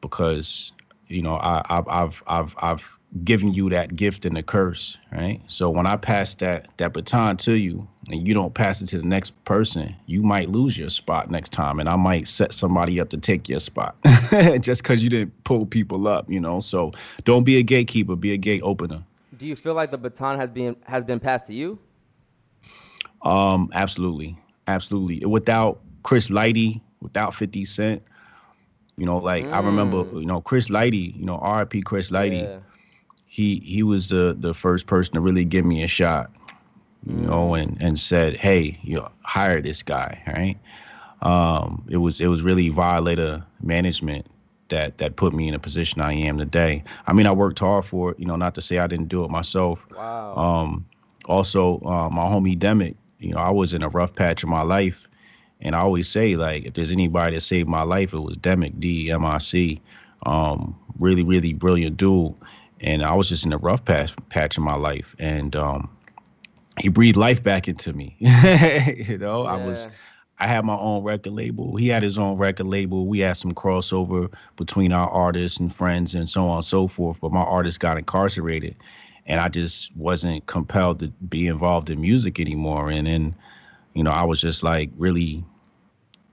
because 0.00 0.70
you 1.08 1.20
know 1.22 1.34
I, 1.34 1.64
I've 1.68 1.88
I've 1.88 2.22
I've 2.28 2.54
I've 2.58 2.93
given 3.22 3.54
you 3.54 3.70
that 3.70 3.94
gift 3.94 4.24
and 4.24 4.36
the 4.36 4.42
curse, 4.42 4.98
right? 5.12 5.40
So 5.46 5.70
when 5.70 5.86
I 5.86 5.96
pass 5.96 6.34
that 6.34 6.66
that 6.78 6.92
baton 6.92 7.36
to 7.38 7.54
you 7.54 7.86
and 8.08 8.26
you 8.26 8.34
don't 8.34 8.54
pass 8.54 8.80
it 8.80 8.86
to 8.88 8.98
the 8.98 9.06
next 9.06 9.30
person, 9.44 9.94
you 10.06 10.22
might 10.22 10.48
lose 10.48 10.76
your 10.76 10.90
spot 10.90 11.30
next 11.30 11.52
time, 11.52 11.78
and 11.78 11.88
I 11.88 11.96
might 11.96 12.26
set 12.26 12.52
somebody 12.52 12.98
up 12.98 13.10
to 13.10 13.18
take 13.18 13.48
your 13.48 13.60
spot 13.60 13.94
just 14.60 14.82
because 14.82 15.02
you 15.02 15.10
didn't 15.10 15.44
pull 15.44 15.64
people 15.66 16.08
up, 16.08 16.28
you 16.28 16.40
know. 16.40 16.58
So 16.58 16.92
don't 17.24 17.44
be 17.44 17.56
a 17.58 17.62
gatekeeper, 17.62 18.16
be 18.16 18.32
a 18.32 18.36
gate 18.36 18.62
opener. 18.64 19.02
Do 19.36 19.46
you 19.46 19.54
feel 19.54 19.74
like 19.74 19.90
the 19.90 19.98
baton 19.98 20.38
has 20.38 20.50
been 20.50 20.76
has 20.84 21.04
been 21.04 21.20
passed 21.20 21.46
to 21.48 21.54
you? 21.54 21.78
Um, 23.22 23.70
absolutely, 23.74 24.36
absolutely. 24.66 25.24
Without 25.24 25.80
Chris 26.02 26.28
Lighty, 26.28 26.80
without 27.00 27.34
Fifty 27.34 27.64
Cent, 27.64 28.02
you 28.96 29.06
know, 29.06 29.18
like 29.18 29.44
I 29.46 29.60
remember, 29.60 30.04
you 30.18 30.26
know, 30.26 30.40
Chris 30.40 30.68
Lighty, 30.68 31.16
you 31.16 31.24
know, 31.24 31.36
R.I.P. 31.36 31.82
Chris 31.82 32.10
Lighty. 32.10 32.42
Yeah. 32.42 32.58
He 33.34 33.60
he 33.64 33.82
was 33.82 34.10
the 34.10 34.36
the 34.38 34.54
first 34.54 34.86
person 34.86 35.14
to 35.14 35.20
really 35.20 35.44
give 35.44 35.64
me 35.64 35.82
a 35.82 35.88
shot, 35.88 36.30
you 37.04 37.16
know, 37.16 37.54
and 37.54 37.76
and 37.82 37.98
said, 37.98 38.36
hey, 38.36 38.78
you 38.82 38.94
know, 38.94 39.10
hire 39.22 39.60
this 39.60 39.82
guy, 39.82 40.22
right? 40.28 40.56
Um, 41.20 41.84
it 41.90 41.96
was 41.96 42.20
it 42.20 42.28
was 42.28 42.42
really 42.42 42.68
Violator 42.68 43.44
management 43.60 44.26
that 44.68 44.98
that 44.98 45.16
put 45.16 45.32
me 45.32 45.48
in 45.48 45.54
a 45.54 45.58
position 45.58 46.00
I 46.00 46.12
am 46.12 46.38
today. 46.38 46.84
I 47.08 47.12
mean, 47.12 47.26
I 47.26 47.32
worked 47.32 47.58
hard 47.58 47.84
for 47.84 48.12
it, 48.12 48.20
you 48.20 48.26
know, 48.26 48.36
not 48.36 48.54
to 48.54 48.60
say 48.60 48.78
I 48.78 48.86
didn't 48.86 49.08
do 49.08 49.24
it 49.24 49.30
myself. 49.30 49.80
Wow. 49.90 50.36
Um, 50.36 50.86
also, 51.24 51.80
uh, 51.80 52.08
my 52.10 52.22
homie 52.22 52.56
Demic, 52.56 52.94
you 53.18 53.32
know, 53.32 53.38
I 53.38 53.50
was 53.50 53.74
in 53.74 53.82
a 53.82 53.88
rough 53.88 54.14
patch 54.14 54.44
of 54.44 54.48
my 54.48 54.62
life, 54.62 55.08
and 55.60 55.74
I 55.74 55.80
always 55.80 56.06
say 56.06 56.36
like, 56.36 56.66
if 56.66 56.74
there's 56.74 56.92
anybody 56.92 57.34
that 57.34 57.40
saved 57.40 57.68
my 57.68 57.82
life, 57.82 58.14
it 58.14 58.20
was 58.20 58.36
Demic, 58.36 58.78
D 58.78 59.08
E 59.08 59.10
M 59.10 59.24
I 59.24 59.38
C. 59.38 59.80
Um, 60.24 60.78
really, 61.00 61.24
really 61.24 61.52
brilliant 61.52 61.96
dude, 61.96 62.32
and 62.84 63.02
I 63.02 63.14
was 63.14 63.30
just 63.30 63.46
in 63.46 63.52
a 63.52 63.58
rough 63.58 63.84
patch 63.84 64.14
patch 64.28 64.58
of 64.58 64.62
my 64.62 64.76
life, 64.76 65.16
and 65.18 65.56
um, 65.56 65.88
he 66.78 66.88
breathed 66.88 67.16
life 67.16 67.42
back 67.42 67.66
into 67.66 67.92
me. 67.94 68.14
you 68.20 69.18
know, 69.18 69.44
I 69.44 69.56
was. 69.64 69.88
I 70.40 70.48
had 70.48 70.64
my 70.64 70.76
own 70.76 71.04
record 71.04 71.32
label. 71.32 71.76
He 71.76 71.88
had 71.88 72.02
his 72.02 72.18
own 72.18 72.36
record 72.36 72.66
label. 72.66 73.06
We 73.06 73.20
had 73.20 73.36
some 73.36 73.52
crossover 73.52 74.32
between 74.56 74.92
our 74.92 75.08
artists 75.08 75.60
and 75.60 75.74
friends 75.74 76.12
and 76.14 76.28
so 76.28 76.48
on 76.48 76.56
and 76.56 76.64
so 76.64 76.88
forth. 76.88 77.18
But 77.20 77.32
my 77.32 77.40
artist 77.40 77.78
got 77.80 77.96
incarcerated, 77.96 78.76
and 79.26 79.40
I 79.40 79.48
just 79.48 79.96
wasn't 79.96 80.46
compelled 80.46 80.98
to 81.00 81.08
be 81.28 81.46
involved 81.46 81.88
in 81.88 82.00
music 82.00 82.38
anymore. 82.38 82.90
And 82.90 83.06
then, 83.06 83.34
you 83.94 84.02
know, 84.02 84.10
I 84.10 84.24
was 84.24 84.40
just 84.40 84.62
like 84.62 84.90
really 84.98 85.44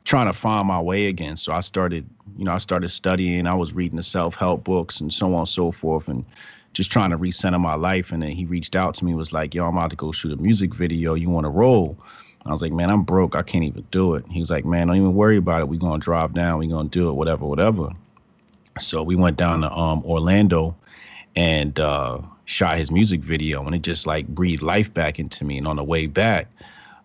trying 0.03 0.27
to 0.27 0.34
find 0.34 0.67
my 0.67 0.81
way 0.81 1.08
again. 1.08 1.38
So 1.38 1.53
I 1.53 1.60
started, 1.60 2.08
you 2.38 2.46
know, 2.46 2.51
I 2.51 2.58
started 2.58 2.89
studying. 2.89 3.48
I 3.48 3.53
was 3.53 3.74
reading 3.74 3.98
the 3.98 4.03
self-help 4.03 4.63
books 4.63 5.00
and 5.00 5.12
so 5.13 5.34
on 5.34 5.39
and 5.39 5.48
so 5.48 5.72
forth, 5.72 6.08
and 6.08 6.25
just 6.74 6.91
trying 6.91 7.12
to 7.12 7.17
recenter 7.17 7.60
my 7.60 7.75
life. 7.75 8.12
And 8.12 8.24
then 8.24 8.31
he 8.31 8.46
reached 8.46 8.75
out 8.75 8.96
to 8.96 9.05
me, 9.05 9.13
was 9.13 9.34
like, 9.34 9.53
"Yo, 9.53 9.65
I'm 9.65 9.77
about 9.77 9.89
to 9.91 9.96
go 9.96 10.12
shoot 10.12 10.31
a 10.31 10.41
music 10.41 10.74
video. 10.74 11.13
You 11.13 11.29
want 11.29 11.46
to 11.46 11.50
roll?" 11.50 11.98
I 12.46 12.50
was 12.50 12.62
like, 12.62 12.72
"Man, 12.72 12.89
I'm 12.89 13.03
broke. 13.03 13.36
I 13.36 13.43
can't 13.43 13.63
even 13.63 13.86
do 13.91 14.15
it." 14.15 14.25
He 14.29 14.39
was 14.39 14.50
like, 14.50 14.65
"Man, 14.65 14.88
don't 14.88 14.96
even 14.96 15.13
worry 15.13 15.38
about 15.38 15.62
it. 15.62 15.67
We're 15.67 15.79
gonna 15.79 16.00
drive 16.00 16.34
down. 16.34 16.58
We're 16.60 16.70
gonna 16.70 16.89
do 16.89 17.10
it. 17.10 17.13
Whatever, 17.13 17.46
whatever." 17.46 17.89
So 18.79 19.03
we 19.03 19.15
went 19.15 19.38
down 19.38 19.62
to 19.62 19.72
um, 19.72 20.03
Orlando 20.05 20.75
and 21.36 21.79
uh, 21.79 22.20
shot 22.46 22.77
his 22.77 22.89
music 22.89 23.22
video, 23.22 23.65
and 23.65 23.75
it 23.75 23.84
just 23.84 24.08
like 24.08 24.27
breathed 24.27 24.63
life 24.63 24.91
back 24.93 25.20
into 25.20 25.46
me. 25.46 25.58
And 25.58 25.67
on 25.67 25.75
the 25.75 25.84
way 25.84 26.08
back, 26.08 26.48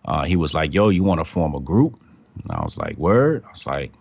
uh, 0.05 0.23
he 0.23 0.35
was 0.35 0.55
like, 0.55 0.73
"Yo, 0.73 0.89
you 0.89 1.03
want 1.03 1.19
to 1.19 1.25
form 1.25 1.53
a 1.53 1.59
group?" 1.59 1.99
And 2.43 2.51
I 2.51 2.63
was 2.63 2.77
like, 2.77 2.97
"Word." 2.97 3.43
I 3.45 3.51
was 3.51 3.65
like, 3.65 3.91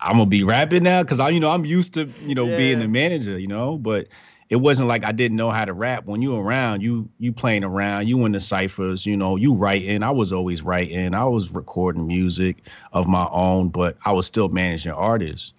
"I'm 0.00 0.12
gonna 0.16 0.26
be 0.26 0.42
rapping 0.44 0.82
now," 0.84 1.02
because 1.02 1.20
I, 1.20 1.28
you 1.30 1.40
know, 1.40 1.50
I'm 1.50 1.64
used 1.64 1.94
to, 1.94 2.12
you 2.24 2.34
know, 2.34 2.48
being 2.48 2.78
the 2.78 2.88
manager, 2.88 3.38
you 3.38 3.46
know, 3.48 3.78
but. 3.78 4.08
It 4.50 4.56
wasn't 4.56 4.88
like 4.88 5.04
I 5.04 5.10
didn't 5.10 5.38
know 5.38 5.50
how 5.50 5.64
to 5.64 5.72
rap. 5.72 6.04
When 6.04 6.20
you 6.20 6.36
around, 6.36 6.82
you 6.82 7.08
you 7.18 7.32
playing 7.32 7.64
around, 7.64 8.08
you 8.08 8.24
in 8.26 8.32
the 8.32 8.40
ciphers, 8.40 9.06
you 9.06 9.16
know, 9.16 9.36
you 9.36 9.54
writing. 9.54 10.02
I 10.02 10.10
was 10.10 10.32
always 10.32 10.62
writing. 10.62 11.14
I 11.14 11.24
was 11.24 11.50
recording 11.50 12.06
music 12.06 12.58
of 12.92 13.08
my 13.08 13.26
own, 13.32 13.70
but 13.70 13.96
I 14.04 14.12
was 14.12 14.26
still 14.26 14.50
managing 14.50 14.92
artists. 14.92 15.54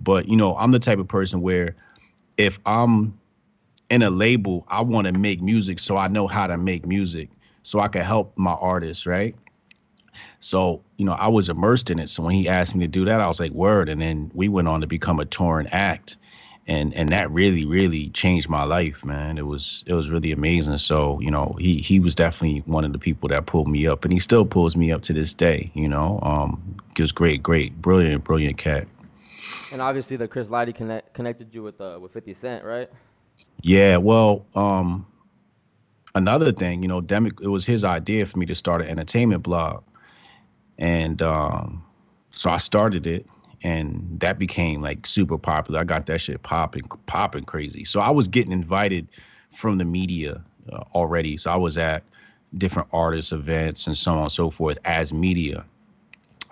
But 0.00 0.28
you 0.28 0.36
know, 0.36 0.54
I'm 0.56 0.70
the 0.70 0.78
type 0.78 0.98
of 0.98 1.08
person 1.08 1.40
where 1.40 1.74
if 2.36 2.60
I'm 2.66 3.18
in 3.90 4.02
a 4.02 4.10
label, 4.10 4.66
I 4.68 4.82
want 4.82 5.06
to 5.06 5.12
make 5.12 5.40
music 5.40 5.80
so 5.80 5.96
I 5.96 6.06
know 6.08 6.26
how 6.26 6.46
to 6.46 6.58
make 6.58 6.86
music 6.86 7.30
so 7.62 7.80
I 7.80 7.88
can 7.88 8.02
help 8.02 8.36
my 8.36 8.52
artists, 8.52 9.06
right? 9.06 9.34
So, 10.46 10.80
you 10.96 11.04
know, 11.04 11.12
I 11.12 11.26
was 11.26 11.48
immersed 11.48 11.90
in 11.90 11.98
it. 11.98 12.08
So 12.08 12.22
when 12.22 12.32
he 12.32 12.48
asked 12.48 12.72
me 12.76 12.84
to 12.84 12.88
do 12.88 13.04
that, 13.04 13.20
I 13.20 13.26
was 13.26 13.40
like, 13.40 13.50
word. 13.50 13.88
And 13.88 14.00
then 14.00 14.30
we 14.32 14.48
went 14.48 14.68
on 14.68 14.80
to 14.80 14.86
become 14.86 15.18
a 15.18 15.24
touring 15.24 15.66
act. 15.72 16.16
And 16.68 16.94
and 16.94 17.08
that 17.08 17.30
really, 17.32 17.64
really 17.64 18.10
changed 18.10 18.48
my 18.48 18.62
life, 18.62 19.04
man. 19.04 19.38
It 19.38 19.46
was 19.46 19.82
it 19.86 19.94
was 19.94 20.08
really 20.08 20.30
amazing. 20.30 20.78
So, 20.78 21.18
you 21.20 21.32
know, 21.32 21.56
he 21.58 21.78
he 21.78 21.98
was 21.98 22.14
definitely 22.14 22.62
one 22.66 22.84
of 22.84 22.92
the 22.92 22.98
people 22.98 23.28
that 23.28 23.46
pulled 23.46 23.66
me 23.66 23.88
up 23.88 24.04
and 24.04 24.12
he 24.12 24.20
still 24.20 24.44
pulls 24.44 24.76
me 24.76 24.92
up 24.92 25.02
to 25.02 25.12
this 25.12 25.34
day, 25.34 25.70
you 25.74 25.88
know. 25.88 26.20
Um 26.22 26.76
just 26.94 27.14
great, 27.16 27.42
great, 27.42 27.80
brilliant, 27.82 28.22
brilliant 28.22 28.56
cat. 28.56 28.86
And 29.72 29.82
obviously, 29.82 30.16
the 30.16 30.28
Chris 30.28 30.48
Lighty 30.48 30.74
connect, 30.74 31.12
connected 31.12 31.54
you 31.54 31.62
with 31.62 31.80
uh, 31.80 31.98
with 32.00 32.12
50 32.12 32.34
Cent, 32.34 32.64
right? 32.64 32.88
Yeah, 33.62 33.96
well, 33.96 34.46
um, 34.54 35.06
another 36.14 36.52
thing, 36.52 36.82
you 36.82 36.88
know, 36.88 37.00
Demic, 37.00 37.40
it 37.40 37.48
was 37.48 37.66
his 37.66 37.84
idea 37.84 38.26
for 38.26 38.38
me 38.38 38.46
to 38.46 38.54
start 38.54 38.80
an 38.80 38.88
entertainment 38.88 39.42
blog, 39.42 39.82
and 40.78 41.22
um, 41.22 41.84
so 42.30 42.50
I 42.50 42.58
started 42.58 43.06
it, 43.06 43.26
and 43.62 44.18
that 44.20 44.38
became 44.38 44.82
like 44.82 45.06
super 45.06 45.38
popular. 45.38 45.80
I 45.80 45.84
got 45.84 46.06
that 46.06 46.20
shit 46.20 46.42
popping, 46.42 46.84
popping 47.06 47.44
crazy. 47.44 47.84
So 47.84 48.00
I 48.00 48.10
was 48.10 48.28
getting 48.28 48.52
invited 48.52 49.08
from 49.56 49.78
the 49.78 49.84
media 49.84 50.42
uh, 50.72 50.84
already. 50.94 51.36
So 51.36 51.50
I 51.50 51.56
was 51.56 51.78
at 51.78 52.02
different 52.56 52.88
artist 52.92 53.32
events 53.32 53.86
and 53.86 53.96
so 53.96 54.12
on 54.12 54.22
and 54.22 54.32
so 54.32 54.50
forth 54.50 54.78
as 54.84 55.12
media. 55.12 55.64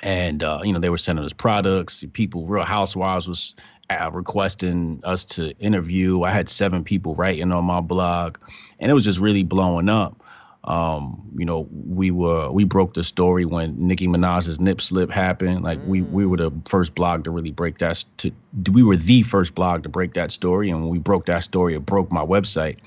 And 0.02 0.42
uh, 0.42 0.60
you 0.62 0.72
know 0.72 0.80
they 0.80 0.90
were 0.90 0.98
sending 0.98 1.24
us 1.24 1.32
products. 1.32 2.04
People, 2.12 2.46
Real 2.46 2.64
Housewives 2.64 3.28
was 3.28 3.54
uh, 3.90 4.10
requesting 4.12 5.00
us 5.04 5.24
to 5.24 5.56
interview. 5.58 6.22
I 6.22 6.30
had 6.30 6.48
seven 6.48 6.84
people 6.84 7.14
writing 7.14 7.52
on 7.52 7.64
my 7.64 7.80
blog, 7.80 8.38
and 8.80 8.90
it 8.90 8.94
was 8.94 9.04
just 9.04 9.18
really 9.18 9.44
blowing 9.44 9.88
up. 9.88 10.22
Um, 10.64 11.22
you 11.36 11.44
know, 11.44 11.68
we 11.70 12.10
were 12.10 12.50
we 12.50 12.64
broke 12.64 12.94
the 12.94 13.04
story 13.04 13.44
when 13.44 13.74
Nicki 13.76 14.08
Minaj's 14.08 14.58
nip 14.58 14.80
slip 14.80 15.10
happened. 15.10 15.62
Like 15.62 15.78
we 15.84 16.00
we 16.00 16.24
were 16.24 16.38
the 16.38 16.50
first 16.64 16.94
blog 16.94 17.24
to 17.24 17.30
really 17.30 17.50
break 17.50 17.78
that. 17.78 18.02
To 18.18 18.32
we 18.72 18.82
were 18.82 18.96
the 18.96 19.22
first 19.24 19.54
blog 19.54 19.82
to 19.82 19.90
break 19.90 20.14
that 20.14 20.32
story, 20.32 20.70
and 20.70 20.80
when 20.80 20.88
we 20.88 20.98
broke 20.98 21.26
that 21.26 21.44
story, 21.44 21.74
it 21.74 21.84
broke 21.84 22.10
my 22.10 22.24
website, 22.24 22.78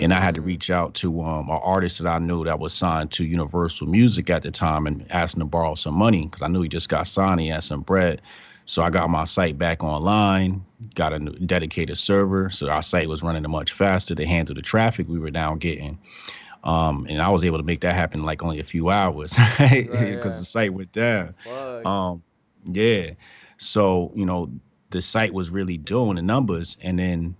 and 0.00 0.14
I 0.14 0.20
had 0.20 0.36
to 0.36 0.40
reach 0.40 0.70
out 0.70 0.94
to 0.94 1.20
um, 1.22 1.50
an 1.50 1.60
artist 1.62 1.98
that 1.98 2.08
I 2.08 2.18
knew 2.18 2.44
that 2.44 2.60
was 2.60 2.72
signed 2.72 3.10
to 3.12 3.24
Universal 3.24 3.88
Music 3.88 4.30
at 4.30 4.42
the 4.42 4.50
time 4.50 4.86
and 4.86 5.04
ask 5.10 5.34
him 5.34 5.40
to 5.40 5.46
borrow 5.46 5.74
some 5.74 5.94
money 5.96 6.24
because 6.24 6.40
I 6.40 6.48
knew 6.48 6.62
he 6.62 6.68
just 6.70 6.88
got 6.88 7.06
signed, 7.06 7.40
he 7.40 7.48
had 7.48 7.62
some 7.62 7.82
bread. 7.82 8.22
So 8.64 8.82
I 8.82 8.90
got 8.90 9.08
my 9.08 9.24
site 9.24 9.56
back 9.56 9.82
online, 9.82 10.62
got 10.94 11.14
a 11.14 11.18
new 11.18 11.32
dedicated 11.38 11.96
server, 11.96 12.50
so 12.50 12.68
our 12.68 12.82
site 12.82 13.08
was 13.08 13.22
running 13.22 13.50
much 13.50 13.72
faster 13.72 14.14
to 14.14 14.26
handle 14.26 14.54
the 14.54 14.60
traffic 14.60 15.08
we 15.08 15.18
were 15.18 15.30
now 15.30 15.54
getting. 15.54 15.98
Um, 16.64 17.06
and 17.08 17.22
I 17.22 17.28
was 17.30 17.44
able 17.44 17.58
to 17.58 17.64
make 17.64 17.80
that 17.82 17.94
happen 17.94 18.24
like 18.24 18.42
only 18.42 18.60
a 18.60 18.64
few 18.64 18.90
hours, 18.90 19.36
right? 19.38 19.86
Because 19.86 20.00
Right, 20.00 20.12
yeah. 20.12 20.38
the 20.38 20.44
site 20.44 20.72
went 20.72 20.92
down. 20.92 21.34
Fuck. 21.44 21.86
Um, 21.86 22.22
yeah. 22.64 23.10
So, 23.58 24.12
you 24.14 24.26
know, 24.26 24.50
the 24.90 25.02
site 25.02 25.32
was 25.32 25.50
really 25.50 25.76
doing 25.76 26.16
the 26.16 26.22
numbers. 26.22 26.76
And 26.80 26.98
then 26.98 27.36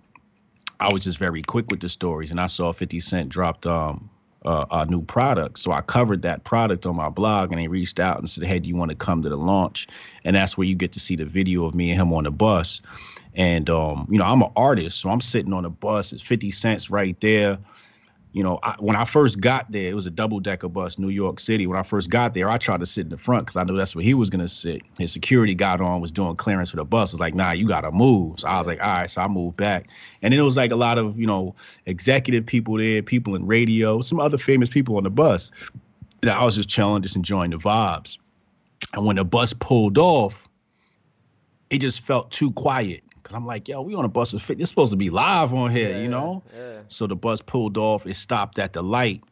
I 0.80 0.92
was 0.92 1.04
just 1.04 1.18
very 1.18 1.42
quick 1.42 1.70
with 1.70 1.80
the 1.80 1.88
stories. 1.88 2.30
And 2.30 2.40
I 2.40 2.46
saw 2.46 2.72
50 2.72 3.00
Cent 3.00 3.28
dropped 3.28 3.66
um, 3.66 4.10
uh, 4.44 4.66
a 4.70 4.87
new 4.87 5.02
product. 5.02 5.58
So 5.58 5.72
I 5.72 5.80
covered 5.80 6.22
that 6.22 6.44
product 6.44 6.87
on 6.87 6.96
my 6.96 7.08
blog 7.08 7.50
and 7.50 7.60
they 7.60 7.68
reached 7.68 7.98
out 7.98 8.18
and 8.18 8.28
said, 8.30 8.44
Hey, 8.44 8.58
do 8.60 8.68
you 8.68 8.76
want 8.76 8.90
to 8.90 8.96
come 8.96 9.22
to 9.22 9.28
the 9.28 9.37
launch? 9.37 9.88
And 10.25 10.37
that's 10.37 10.56
where 10.56 10.66
you 10.66 10.75
get 10.75 10.92
to 10.92 11.00
see 11.00 11.16
the 11.16 11.25
video 11.25 11.64
of 11.64 11.75
me 11.75 11.90
and 11.90 12.00
him 12.00 12.12
on 12.12 12.25
the 12.25 12.30
bus. 12.30 12.80
And, 13.34 13.68
um, 13.70 14.06
you 14.10 14.18
know, 14.18 14.25
I'm 14.25 14.42
an 14.42 14.50
artist. 14.56 14.98
So 15.00 15.10
I'm 15.10 15.20
sitting 15.20 15.52
on 15.52 15.64
the 15.64 15.70
bus. 15.70 16.12
It's 16.12 16.22
50 16.22 16.50
Cents 16.50 16.90
right 16.90 17.18
there 17.20 17.58
you 18.32 18.42
know, 18.42 18.58
I, 18.62 18.75
when 18.78 18.94
I 18.94 19.04
first 19.04 19.40
got 19.40 19.70
there, 19.73 19.90
it 19.90 19.94
was 19.94 20.06
a 20.06 20.11
double 20.11 20.38
decker 20.38 20.68
bus, 20.68 20.99
New 20.99 21.08
York 21.08 21.40
City. 21.40 21.66
When 21.66 21.78
I 21.78 21.82
first 21.82 22.11
got 22.11 22.35
there, 22.35 22.50
I 22.50 22.58
tried 22.58 22.80
to 22.80 22.87
sit 22.87 23.06
in 23.06 23.11
the 23.11 23.18
front 23.18 23.47
because 23.47 23.56
I 23.56 23.64
knew 23.64 23.76
that's 23.76 23.97
where 23.97 24.04
he 24.04 24.14
was 24.14 24.28
gonna 24.28 24.49
sit. 24.49 24.82
His 24.99 25.12
security 25.12 25.54
got 25.54 25.80
on, 25.80 26.00
was 26.00 26.12
doing 26.12 26.37
clearance 26.37 26.70
for 26.70 26.76
the 26.76 26.85
bus. 26.85 27.12
Was 27.12 27.20
like, 27.20 27.35
nah, 27.35 27.52
you 27.52 27.66
gotta 27.66 27.90
move. 27.90 28.40
So 28.40 28.49
I 28.49 28.58
was 28.58 28.66
like, 28.66 28.80
all 28.80 28.88
right. 28.88 29.11
So 29.11 29.23
I 29.23 29.28
moved 29.28 29.56
back, 29.56 29.87
and 30.23 30.32
then 30.32 30.38
it 30.38 30.44
was 30.44 30.56
like 30.56 30.70
a 30.70 30.76
lot 30.76 30.99
of 30.99 31.18
you 31.18 31.26
know 31.26 31.54
executive 31.87 32.44
people 32.44 32.76
there, 32.76 33.02
people 33.02 33.35
in 33.35 33.47
radio, 33.47 34.00
some 34.02 34.20
other 34.20 34.38
famous 34.38 34.68
people 34.68 34.97
on 34.97 35.04
the 35.04 35.11
bus. 35.11 35.50
And 36.20 36.30
I 36.30 36.44
was 36.44 36.56
just 36.56 36.68
chilling, 36.68 37.02
just 37.02 37.16
enjoying 37.16 37.52
the 37.52 37.58
vibes. 37.58 38.18
And 38.92 39.06
when 39.06 39.16
the 39.16 39.25
bus 39.25 39.52
pulled 39.52 39.99
off, 39.99 40.49
it 41.70 41.78
just 41.78 42.00
felt 42.00 42.30
too 42.30 42.50
quiet. 42.52 43.02
Cause 43.28 43.35
I'm 43.35 43.44
like, 43.44 43.68
yo, 43.68 43.82
we 43.82 43.94
on 43.94 44.06
a 44.06 44.08
bus 44.08 44.32
of 44.32 44.42
50. 44.42 44.62
It's 44.62 44.70
supposed 44.70 44.90
to 44.90 44.97
be 44.97 45.11
live 45.11 45.52
on 45.52 45.70
here, 45.70 45.90
Yeah, 45.90 45.99
you 45.99 46.08
know. 46.08 46.42
Yeah. 46.56 46.80
So 46.88 47.06
the 47.06 47.14
bus 47.14 47.42
pulled 47.42 47.76
off. 47.76 48.06
It 48.06 48.16
stopped 48.16 48.58
at 48.58 48.73
the 48.73 48.82
light. 48.82 49.23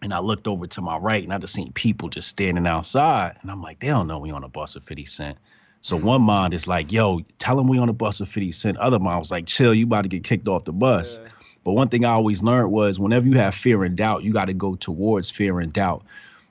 And 0.00 0.14
I 0.14 0.20
looked 0.20 0.48
over 0.48 0.66
to 0.66 0.80
my 0.80 0.96
right 0.96 1.22
and 1.22 1.32
I 1.32 1.38
just 1.38 1.52
seen 1.52 1.70
people 1.72 2.08
just 2.08 2.28
standing 2.28 2.66
outside. 2.66 3.36
And 3.42 3.50
I'm 3.50 3.60
like, 3.60 3.80
they 3.80 3.88
don't 3.88 4.06
know 4.06 4.18
we 4.18 4.30
on 4.30 4.42
a 4.42 4.48
bus 4.48 4.74
of 4.74 4.84
50 4.84 5.04
Cent. 5.04 5.38
So 5.82 5.98
hmm. 5.98 6.06
one 6.06 6.22
mind 6.22 6.54
is 6.54 6.66
like, 6.66 6.90
yo, 6.92 7.20
tell 7.38 7.56
them 7.56 7.68
we 7.68 7.78
on 7.78 7.90
a 7.90 7.92
bus 7.92 8.20
of 8.20 8.28
50 8.30 8.52
Cent. 8.52 8.78
Other 8.78 8.98
mind 8.98 9.18
was 9.18 9.30
like, 9.30 9.44
chill, 9.46 9.74
you 9.74 9.84
about 9.84 10.02
to 10.02 10.08
get 10.08 10.24
kicked 10.24 10.48
off 10.48 10.64
the 10.64 10.72
bus. 10.72 11.18
Yeah. 11.22 11.28
But 11.62 11.72
one 11.72 11.90
thing 11.90 12.06
I 12.06 12.12
always 12.12 12.42
learned 12.42 12.72
was 12.72 12.98
whenever 12.98 13.26
you 13.26 13.36
have 13.36 13.54
fear 13.54 13.84
and 13.84 13.94
doubt, 13.94 14.22
you 14.22 14.32
got 14.32 14.46
to 14.46 14.54
go 14.54 14.76
towards 14.76 15.30
fear 15.30 15.60
and 15.60 15.70
doubt. 15.72 16.04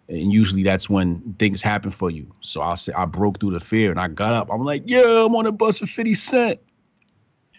And 0.08 0.32
usually 0.32 0.62
that's 0.62 0.88
when 0.88 1.36
things 1.40 1.64
happen 1.64 1.90
for 1.90 2.12
you. 2.12 2.32
So 2.42 2.62
I 2.62 2.76
said 2.76 2.94
I 2.94 3.06
broke 3.06 3.40
through 3.40 3.52
the 3.52 3.60
fear 3.60 3.90
and 3.90 4.00
I 4.00 4.08
got 4.08 4.34
up. 4.34 4.52
I'm 4.52 4.64
like, 4.64 4.84
yeah, 4.86 5.26
I'm 5.26 5.36
on 5.36 5.48
a 5.48 5.52
bus 5.52 5.82
of 5.82 5.90
50 5.90 6.14
Cent 6.14 6.60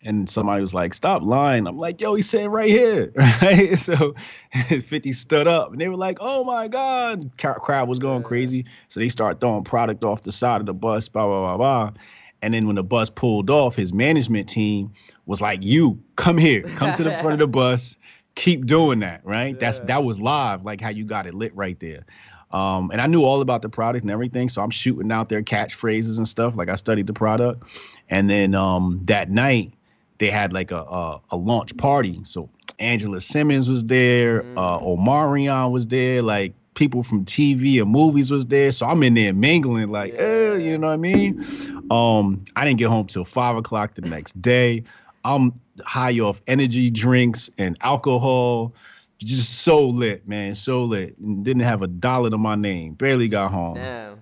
and 0.06 0.30
somebody 0.30 0.62
was 0.62 0.72
like, 0.72 0.94
"Stop 0.94 1.22
lying." 1.22 1.66
I'm 1.66 1.76
like, 1.76 2.00
"Yo, 2.00 2.14
he 2.14 2.22
said 2.22 2.48
right 2.48 2.70
here." 2.70 3.12
Right? 3.16 3.78
So 3.78 4.14
50 4.68 5.12
stood 5.12 5.46
up, 5.46 5.72
and 5.72 5.80
they 5.80 5.88
were 5.88 5.96
like, 5.96 6.18
"Oh 6.20 6.44
my 6.44 6.68
God!" 6.68 7.30
Crowd 7.36 7.88
was 7.88 7.98
going 7.98 8.22
crazy, 8.22 8.64
so 8.88 9.00
they 9.00 9.08
start 9.08 9.40
throwing 9.40 9.64
product 9.64 10.04
off 10.04 10.22
the 10.22 10.32
side 10.32 10.60
of 10.60 10.66
the 10.66 10.75
bus, 10.75 11.08
blah 11.08 11.26
blah 11.26 11.56
blah 11.56 11.56
blah. 11.56 12.00
And 12.42 12.54
then 12.54 12.66
when 12.66 12.76
the 12.76 12.82
bus 12.82 13.10
pulled 13.10 13.50
off, 13.50 13.75
his 13.75 13.92
management 13.92 14.48
team 14.48 14.92
was 15.26 15.40
like, 15.40 15.62
"You 15.62 15.98
come 16.14 16.38
here, 16.38 16.62
come 16.62 16.94
to 16.96 17.02
the 17.02 17.10
front 17.20 17.34
of 17.34 17.38
the 17.40 17.46
bus, 17.48 17.96
keep 18.36 18.66
doing 18.66 19.00
that." 19.00 19.20
Right? 19.25 19.58
That's 19.58 19.80
that 19.80 20.04
was 20.04 20.20
live, 20.20 20.64
like 20.64 20.80
how 20.80 20.90
you 20.90 21.04
got 21.04 21.26
it 21.26 21.34
lit 21.34 21.54
right 21.54 21.78
there. 21.80 22.06
Um, 22.52 22.90
and 22.92 23.00
I 23.00 23.06
knew 23.06 23.25
all 23.25 23.40
about 23.40 23.62
the 23.62 23.68
product 23.68 24.04
and 24.04 24.10
everything, 24.10 24.48
so 24.48 24.62
I'm 24.62 24.70
shooting 24.70 25.10
out 25.10 25.28
their 25.28 25.42
catchphrases 25.42 26.16
and 26.16 26.28
stuff. 26.28 26.54
Like 26.56 26.68
I 26.68 26.76
studied 26.76 27.08
the 27.08 27.12
product, 27.12 27.64
and 28.08 28.30
then 28.30 28.54
um, 28.54 29.00
that 29.04 29.30
night 29.30 29.72
they 30.18 30.30
had 30.30 30.52
like 30.52 30.70
a, 30.70 30.78
a 30.78 31.20
a 31.30 31.37
launch 31.37 31.76
party. 31.76 32.20
So 32.25 32.49
Angela 32.78 33.20
Simmons 33.20 33.68
was 33.68 33.85
there, 33.85 34.42
uh, 34.56 34.78
Omarion 34.80 35.70
was 35.70 35.87
there, 35.87 36.23
like 36.23 36.52
people 36.75 37.02
from 37.02 37.25
TV 37.25 37.80
and 37.80 37.90
movies 37.90 38.30
was 38.30 38.46
there. 38.46 38.70
So 38.70 38.87
I'm 38.87 39.02
in 39.02 39.14
there 39.14 39.32
mingling, 39.32 39.90
like, 39.90 40.14
eh, 40.14 40.54
you 40.56 40.78
know 40.78 40.88
what 40.88 40.92
I 40.92 40.96
mean? 40.96 41.85
Um, 41.90 42.44
I 42.54 42.64
didn't 42.64 42.78
get 42.78 42.88
home 42.88 43.06
till 43.06 43.25
five 43.25 43.56
o'clock 43.56 43.94
the 43.94 44.02
next 44.02 44.40
day. 44.40 44.85
I'm 45.25 45.58
high 45.85 46.18
off 46.20 46.40
energy 46.46 46.90
drinks 46.90 47.50
and 47.58 47.76
alcohol. 47.80 48.73
Just 49.18 49.61
so 49.61 49.88
lit, 49.88 50.28
man, 50.28 50.54
so 50.54 50.85
lit. 50.85 51.16
Didn't 51.42 51.62
have 51.62 51.80
a 51.80 51.87
dollar 51.87 52.28
to 52.28 52.37
my 52.37 52.54
name. 52.54 52.92
Barely 52.94 53.28
got 53.28 53.50
home 53.50 53.75
Damn. 53.76 54.20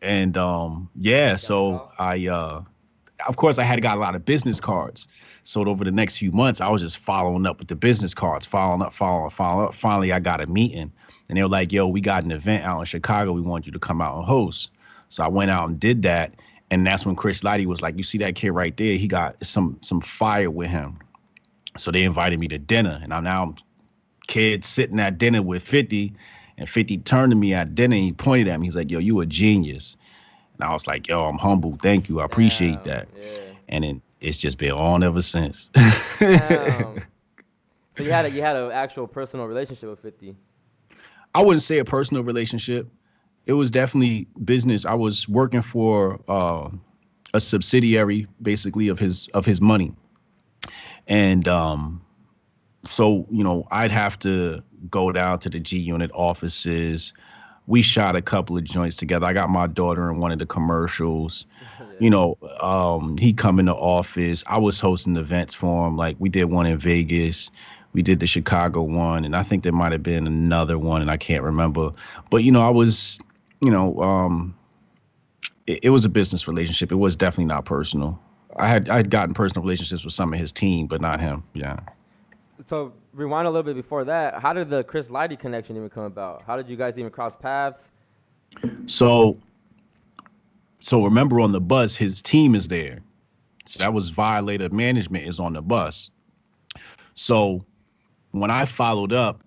and 0.00 0.36
um 0.36 0.88
yeah 0.94 1.34
so 1.34 1.90
i 1.98 2.28
uh 2.28 2.62
of 3.26 3.34
course 3.34 3.58
i 3.58 3.64
had 3.64 3.82
got 3.82 3.96
a 3.96 4.00
lot 4.00 4.14
of 4.14 4.24
business 4.24 4.60
cards 4.60 5.08
so 5.48 5.64
over 5.64 5.82
the 5.82 5.90
next 5.90 6.18
few 6.18 6.30
months 6.30 6.60
i 6.60 6.68
was 6.68 6.82
just 6.82 6.98
following 6.98 7.46
up 7.46 7.58
with 7.58 7.68
the 7.68 7.74
business 7.74 8.12
cards 8.12 8.44
following 8.46 8.82
up 8.82 8.92
following 8.92 9.26
up 9.26 9.32
following 9.32 9.66
up. 9.68 9.74
Finally 9.74 10.12
i 10.12 10.20
got 10.20 10.42
a 10.42 10.46
meeting 10.46 10.92
and 11.28 11.38
they 11.38 11.42
were 11.42 11.48
like 11.48 11.72
yo 11.72 11.86
we 11.86 12.02
got 12.02 12.22
an 12.22 12.30
event 12.30 12.64
out 12.64 12.78
in 12.78 12.84
chicago. 12.84 13.32
We 13.32 13.40
want 13.40 13.64
you 13.64 13.72
to 13.72 13.78
come 13.78 14.02
out 14.02 14.16
and 14.16 14.26
host. 14.26 14.68
So 15.08 15.24
i 15.24 15.28
went 15.28 15.50
out 15.50 15.68
and 15.70 15.80
did 15.80 16.02
that 16.02 16.34
and 16.70 16.86
that's 16.86 17.06
when 17.06 17.16
chris 17.16 17.40
lighty 17.40 17.64
was 17.64 17.80
like 17.80 17.96
you 17.96 18.02
see 18.02 18.18
that 18.18 18.34
kid 18.34 18.50
right 18.50 18.76
there? 18.76 18.98
He 18.98 19.08
got 19.08 19.42
some 19.42 19.78
some 19.80 20.02
fire 20.02 20.50
with 20.50 20.68
him. 20.68 20.98
So 21.78 21.90
they 21.90 22.02
invited 22.02 22.38
me 22.38 22.48
to 22.48 22.58
dinner 22.58 23.00
and 23.02 23.14
i'm 23.14 23.24
now 23.24 23.54
kid 24.26 24.66
sitting 24.66 25.00
at 25.00 25.16
dinner 25.16 25.40
with 25.40 25.62
50 25.62 26.12
and 26.58 26.68
50 26.68 26.98
turned 26.98 27.30
to 27.30 27.36
me 27.36 27.54
at 27.54 27.74
dinner 27.74 27.96
and 27.96 28.04
he 28.04 28.12
pointed 28.12 28.48
at 28.48 28.60
me. 28.60 28.66
He's 28.66 28.76
like 28.76 28.90
yo 28.90 28.98
you 28.98 29.18
a 29.20 29.26
genius. 29.26 29.96
And 30.58 30.68
i 30.68 30.74
was 30.74 30.86
like 30.86 31.08
yo 31.08 31.24
i'm 31.24 31.38
humble. 31.38 31.78
Thank 31.80 32.10
you. 32.10 32.20
I 32.20 32.26
appreciate 32.26 32.84
Damn, 32.84 32.88
that. 32.88 33.08
Yeah. 33.16 33.38
and 33.70 33.84
then 33.84 34.02
it's 34.20 34.36
just 34.36 34.58
been 34.58 34.72
on 34.72 35.02
ever 35.02 35.20
since 35.22 35.70
Damn. 36.18 37.02
so 37.96 38.02
you 38.02 38.10
had 38.10 38.26
a 38.26 38.30
you 38.30 38.42
had 38.42 38.56
an 38.56 38.70
actual 38.72 39.06
personal 39.06 39.46
relationship 39.46 39.88
with 39.88 40.00
50. 40.00 40.36
i 41.34 41.42
wouldn't 41.42 41.62
say 41.62 41.78
a 41.78 41.84
personal 41.84 42.22
relationship 42.22 42.88
it 43.46 43.52
was 43.52 43.70
definitely 43.70 44.26
business 44.44 44.84
i 44.84 44.94
was 44.94 45.28
working 45.28 45.62
for 45.62 46.20
uh, 46.28 46.68
a 47.34 47.40
subsidiary 47.40 48.26
basically 48.42 48.88
of 48.88 48.98
his 48.98 49.28
of 49.34 49.44
his 49.44 49.60
money 49.60 49.92
and 51.06 51.48
um 51.48 52.00
so 52.84 53.26
you 53.30 53.44
know 53.44 53.66
i'd 53.70 53.90
have 53.90 54.18
to 54.18 54.62
go 54.90 55.10
down 55.12 55.38
to 55.38 55.50
the 55.50 55.58
g 55.58 55.78
unit 55.78 56.10
offices 56.14 57.12
we 57.68 57.82
shot 57.82 58.16
a 58.16 58.22
couple 58.22 58.56
of 58.56 58.64
joints 58.64 58.96
together. 58.96 59.26
I 59.26 59.34
got 59.34 59.50
my 59.50 59.66
daughter 59.66 60.10
in 60.10 60.18
one 60.18 60.32
of 60.32 60.38
the 60.40 60.46
commercials. 60.46 61.46
You 62.00 62.10
know 62.10 62.38
um 62.60 63.18
he 63.18 63.32
come 63.32 63.58
in 63.58 63.66
the 63.66 63.74
office. 63.74 64.44
I 64.46 64.56
was 64.56 64.78
hosting 64.78 65.16
events 65.16 65.52
for 65.52 65.88
him. 65.88 65.96
Like 65.96 66.14
we 66.20 66.28
did 66.28 66.44
one 66.44 66.64
in 66.64 66.78
vegas. 66.78 67.50
We 67.92 68.02
did 68.02 68.20
the 68.20 68.26
chicago 68.26 68.82
one 68.82 69.24
and 69.24 69.34
i 69.34 69.42
think 69.42 69.64
there 69.64 69.72
might 69.72 69.90
have 69.90 70.04
been 70.04 70.28
another 70.28 70.78
one 70.78 71.02
and 71.02 71.10
i 71.10 71.16
can't 71.16 71.42
remember. 71.42 71.90
But 72.30 72.44
you 72.44 72.52
know 72.52 72.60
i 72.60 72.68
was 72.70 73.18
you 73.60 73.70
know 73.70 74.00
um 74.00 74.54
it, 75.66 75.80
it 75.82 75.90
was 75.90 76.04
a 76.04 76.08
business 76.08 76.46
relationship. 76.46 76.92
It 76.92 76.96
was 76.96 77.16
definitely 77.16 77.46
not 77.46 77.64
personal. 77.64 78.16
I 78.56 78.68
had 78.68 78.88
i 78.88 78.96
had 78.96 79.10
gotten 79.10 79.34
personal 79.34 79.62
relationships 79.64 80.04
with 80.04 80.14
some 80.14 80.32
of 80.32 80.38
his 80.38 80.52
team 80.52 80.86
but 80.86 81.00
not 81.00 81.18
him. 81.18 81.42
Yeah 81.52 81.80
So 82.66 82.92
rewind 83.12 83.46
a 83.46 83.50
little 83.50 83.62
bit 83.62 83.76
before 83.76 84.04
that. 84.04 84.40
How 84.40 84.52
did 84.52 84.68
the 84.68 84.84
Chris 84.84 85.08
Lighty 85.08 85.38
connection 85.38 85.76
even 85.76 85.88
come 85.88 86.04
about? 86.04 86.42
How 86.42 86.56
did 86.56 86.68
you 86.68 86.76
guys 86.76 86.98
even 86.98 87.10
cross 87.10 87.36
paths? 87.36 87.90
So, 88.86 89.38
so 90.80 91.04
remember 91.04 91.40
on 91.40 91.52
the 91.52 91.60
bus, 91.60 91.94
his 91.94 92.20
team 92.22 92.54
is 92.54 92.68
there. 92.68 92.98
So 93.66 93.78
that 93.78 93.92
was 93.92 94.08
violator 94.08 94.68
management 94.70 95.28
is 95.28 95.38
on 95.38 95.52
the 95.52 95.62
bus. 95.62 96.10
So 97.14 97.64
when 98.32 98.50
I 98.50 98.64
followed 98.64 99.12
up, 99.12 99.42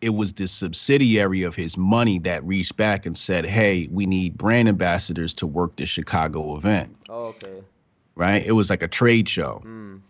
it 0.00 0.10
was 0.10 0.32
the 0.32 0.46
subsidiary 0.46 1.42
of 1.42 1.56
his 1.56 1.76
money 1.76 2.20
that 2.20 2.44
reached 2.44 2.76
back 2.76 3.04
and 3.04 3.18
said, 3.18 3.44
"Hey, 3.44 3.88
we 3.90 4.06
need 4.06 4.38
brand 4.38 4.68
ambassadors 4.68 5.34
to 5.34 5.46
work 5.46 5.74
the 5.76 5.86
Chicago 5.86 6.56
event." 6.56 6.94
Oh, 7.08 7.24
okay. 7.26 7.64
Right? 8.14 8.46
It 8.46 8.52
was 8.52 8.70
like 8.70 8.82
a 8.82 8.88
trade 8.88 9.28
show. 9.28 9.60
Mm. 9.64 10.00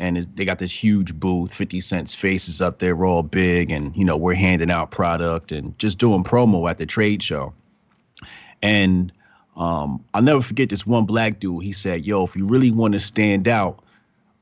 And 0.00 0.16
they 0.34 0.46
got 0.46 0.58
this 0.58 0.72
huge 0.72 1.14
booth. 1.14 1.52
Fifty 1.52 1.80
Cent's 1.80 2.14
faces 2.14 2.60
up 2.60 2.78
there, 2.78 2.96
we're 2.96 3.06
all 3.06 3.22
big, 3.22 3.70
and 3.70 3.94
you 3.94 4.04
know 4.04 4.16
we're 4.16 4.34
handing 4.34 4.70
out 4.70 4.90
product 4.90 5.52
and 5.52 5.78
just 5.78 5.98
doing 5.98 6.24
promo 6.24 6.68
at 6.68 6.78
the 6.78 6.86
trade 6.86 7.22
show. 7.22 7.52
And 8.62 9.12
um, 9.56 10.02
I'll 10.14 10.22
never 10.22 10.40
forget 10.40 10.70
this 10.70 10.86
one 10.86 11.04
black 11.04 11.38
dude. 11.38 11.62
He 11.62 11.72
said, 11.72 12.04
"Yo, 12.04 12.24
if 12.24 12.34
you 12.34 12.46
really 12.46 12.70
want 12.70 12.94
to 12.94 13.00
stand 13.00 13.46
out, 13.46 13.84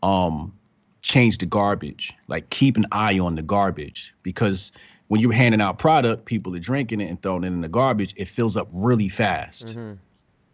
um, 0.03 0.57
change 1.03 1.39
the 1.39 1.47
garbage. 1.47 2.15
Like 2.29 2.49
keep 2.51 2.77
an 2.77 2.87
eye 2.93 3.19
on 3.19 3.35
the 3.35 3.43
garbage 3.43 4.15
because." 4.23 4.73
When 5.11 5.23
you're 5.23 5.33
handing 5.33 5.63
out 5.63 5.79
product, 5.79 6.27
people 6.27 6.55
are 6.55 6.59
drinking 6.59 7.01
it 7.01 7.09
and 7.09 7.23
throwing 7.23 7.43
it 7.43 7.47
in 7.47 7.63
the 7.63 7.69
garbage. 7.69 8.13
It 8.19 8.29
fills 8.29 8.59
up 8.59 8.69
really 8.75 9.09
fast. 9.09 9.69
Mm-hmm. 9.69 9.95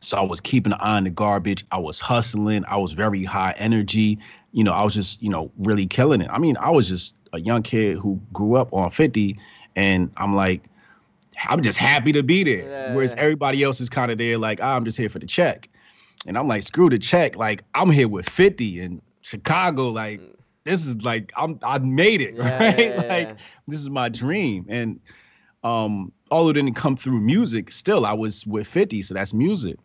So 0.05 0.19
I 0.19 0.23
was 0.23 0.41
keeping 0.41 0.73
an 0.73 0.79
eye 0.81 0.97
on 0.97 1.05
the 1.05 1.11
garbage. 1.11 1.65
I 1.71 1.79
was 1.79 1.99
hustling. 1.99 2.65
I 2.69 2.77
was 2.77 2.93
very 2.93 3.25
high 3.25 3.55
energy. 3.57 4.19
You 4.53 4.65
know, 4.65 4.73
I 4.73 4.83
was 4.85 4.95
just, 4.95 5.23
you 5.23 5.31
know, 5.31 5.51
really 5.59 5.87
killing 5.87 6.21
it. 6.21 6.29
I 6.31 6.39
mean, 6.39 6.57
I 6.59 6.71
was 6.71 6.89
just 6.89 7.15
a 7.33 7.41
young 7.41 7.63
kid 7.63 7.97
who 7.99 8.21
grew 8.33 8.57
up 8.57 8.73
on 8.73 8.91
50, 8.91 9.39
and 9.77 10.11
I'm 10.17 10.37
like, 10.37 10.63
I'm 11.49 11.63
just 11.63 11.79
happy 11.79 12.13
to 12.13 12.23
be 12.23 12.45
there. 12.45 12.69
Yeah. 12.69 12.95
Whereas 12.95 13.13
everybody 13.17 13.63
else 13.63 13.81
is 13.81 13.89
kind 13.89 14.13
of 14.13 14.19
there, 14.19 14.39
like, 14.39 14.61
"Ah, 14.63 14.77
I'm 14.77 14.85
just 14.85 14.97
here 14.97 15.09
for 15.09 15.19
the 15.19 15.27
check. 15.27 15.69
And 16.27 16.39
I'm 16.39 16.47
like, 16.49 16.63
screw 16.63 16.89
the 16.89 16.99
check. 16.99 17.37
Like, 17.37 17.65
I'm 17.75 17.91
here 17.91 18.09
with 18.09 18.29
50 18.31 18.81
in 18.81 19.03
Chicago. 19.23 19.91
Like, 19.91 20.21
this 20.65 20.87
is 20.87 20.97
like, 21.03 21.33
I'm 21.37 21.59
I 21.63 21.79
made 21.79 22.23
it, 22.23 22.35
Yeah, 22.37 22.59
right? 22.59 23.09
like, 23.09 23.37
this 23.67 23.81
is 23.81 23.91
my 23.91 24.09
dream. 24.09 24.67
And 24.69 25.01
um, 25.65 26.13
although 26.31 26.51
it 26.51 26.55
didn't 26.55 26.75
come 26.75 26.97
through 26.97 27.21
music, 27.21 27.71
still 27.71 28.07
I 28.07 28.13
was 28.13 28.47
with 28.47 28.67
50, 28.67 29.03
so 29.03 29.15
that's 29.15 29.35
music. 29.35 29.77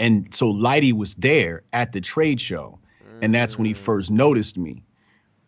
And 0.00 0.34
so 0.34 0.50
Lighty 0.50 0.94
was 0.94 1.14
there 1.16 1.62
at 1.74 1.92
the 1.92 2.00
trade 2.00 2.40
show, 2.40 2.78
and 3.20 3.34
that's 3.34 3.58
when 3.58 3.66
he 3.66 3.74
first 3.74 4.10
noticed 4.10 4.56
me. 4.56 4.82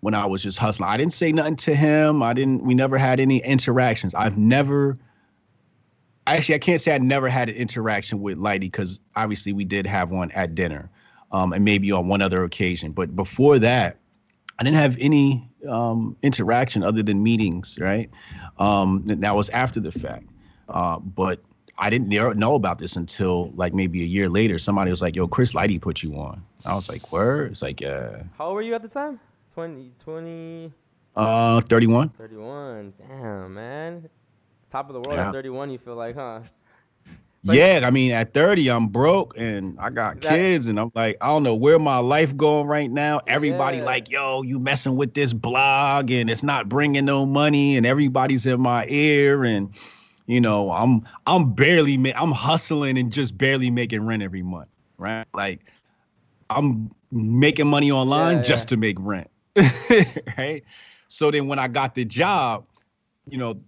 When 0.01 0.15
I 0.15 0.27
was 0.27 0.43
just 0.43 0.59
hustling, 0.59 0.91
I 0.91 0.97
didn't 0.97 1.15
say 1.15 1.33
nothing 1.33 1.57
to 1.57 1.75
him. 1.75 2.23
I 2.23 2.35
didn't. 2.35 2.63
We 2.63 2.75
never 2.75 2.99
had 2.99 3.19
any 3.19 3.39
interactions. 3.39 4.15
I've 4.15 4.37
never. 4.37 4.99
Actually, 6.27 6.57
I 6.57 6.59
can't 6.59 6.81
say 6.81 6.95
I 6.95 6.99
never 6.99 7.29
had 7.29 7.49
an 7.49 7.55
interaction 7.55 8.21
with 8.21 8.37
Lighty 8.37 8.61
because 8.61 9.01
obviously 9.17 9.53
we 9.53 9.65
did 9.65 9.87
have 9.87 10.11
one 10.11 10.31
at 10.33 10.55
dinner, 10.55 10.91
um, 11.33 11.53
and 11.53 11.65
maybe 11.65 11.91
on 11.91 12.09
one 12.09 12.21
other 12.21 12.45
occasion. 12.45 12.93
But 12.93 13.17
before 13.17 13.59
that, 13.61 13.97
I 14.59 14.65
didn't 14.65 14.79
have 14.79 14.97
any 15.01 15.49
um, 15.69 16.17
interaction 16.23 16.83
other 16.83 17.03
than 17.03 17.23
meetings, 17.23 17.79
right? 17.81 18.11
Um, 18.59 19.03
that 19.07 19.35
was 19.35 19.49
after 19.49 19.81
the 19.81 19.93
fact. 19.93 20.27
Uh, 20.69 20.99
but 20.99 21.41
I 21.79 21.91
didn't 21.91 22.09
know 22.39 22.55
about 22.55 22.79
this 22.79 22.97
until 22.97 23.51
like 23.57 23.73
maybe 23.75 24.03
a 24.03 24.07
year 24.07 24.29
later. 24.29 24.59
Somebody 24.59 24.91
was 24.91 25.03
like, 25.03 25.17
"Yo, 25.17 25.27
Chris 25.27 25.53
Lighty 25.53 25.81
put 25.81 26.03
you 26.03 26.15
on." 26.17 26.43
I 26.65 26.75
was 26.75 26.89
like, 26.89 27.11
"Where?" 27.13 27.45
It's 27.47 27.63
like, 27.63 27.81
"Yeah." 27.81 28.23
How 28.39 28.47
old 28.47 28.55
were 28.57 28.63
you 28.63 28.75
at 28.75 28.83
the 28.83 28.89
time? 28.89 29.19
20, 29.55 29.91
20, 29.99 30.73
Uh, 31.17 31.61
31. 31.63 32.09
31. 32.11 32.93
Damn, 33.09 33.55
man. 33.55 34.09
Top 34.71 34.89
of 34.89 34.95
the 34.95 35.01
world 35.01 35.19
Yeah. 35.19 35.27
at 35.29 35.33
31, 35.33 35.71
you 35.71 35.79
feel 35.79 35.95
like, 35.97 36.15
huh? 36.15 36.41
But- 37.45 37.57
yeah, 37.57 37.81
I 37.83 37.91
mean, 37.91 38.13
at 38.13 38.33
30, 38.33 38.69
I'm 38.71 38.87
broke 38.87 39.35
and 39.37 39.77
I 39.81 39.91
got 39.91 40.21
That- 40.21 40.31
kids, 40.31 40.69
and 40.69 40.79
I'm 40.79 40.93
like, 40.95 41.17
I 41.21 41.27
don't 41.27 41.43
know 41.43 41.55
where 41.57 41.79
my 41.79 41.99
life 41.99 42.37
going 42.37 42.69
right 42.69 42.91
now. 42.91 43.21
Everybody 43.27 43.79
Yeah. 43.79 43.85
like, 43.85 44.11
yo, 44.11 44.43
you 44.43 44.59
messing 44.61 44.97
with 44.97 45.13
this 45.15 45.33
blog, 45.33 46.11
and 46.13 46.31
it's 46.31 46.45
not 46.45 46.69
bringing 46.69 47.05
no 47.05 47.27
money, 47.27 47.77
and 47.77 47.85
everybody's 47.85 48.47
in 48.47 48.61
my 48.61 48.87
ear, 48.89 49.43
and 49.45 49.71
you 50.27 50.41
know, 50.41 50.71
I'm 50.71 51.03
I'm 51.27 51.55
barely 51.55 51.97
ma- 51.97 52.13
I'm 52.17 52.33
hustling 52.33 52.99
and 52.99 53.13
just 53.13 53.37
barely 53.37 53.71
making 53.71 54.05
rent 54.05 54.23
every 54.23 54.43
month, 54.43 54.69
right? 54.99 55.27
Like, 55.35 55.61
I'm 56.51 56.91
making 57.11 57.67
money 57.67 57.91
online 57.91 58.41
Yeah, 58.41 58.43
just 58.43 58.69
yeah. 58.69 58.71
to 58.71 58.77
make 58.77 58.97
rent, 58.99 59.31
right? 60.39 60.63
So 61.09 61.31
then 61.31 61.47
when 61.49 61.59
I 61.59 61.69
got 61.69 61.95
the 61.95 62.05
job, 62.05 62.67
you 63.29 63.39
know, 63.39 63.61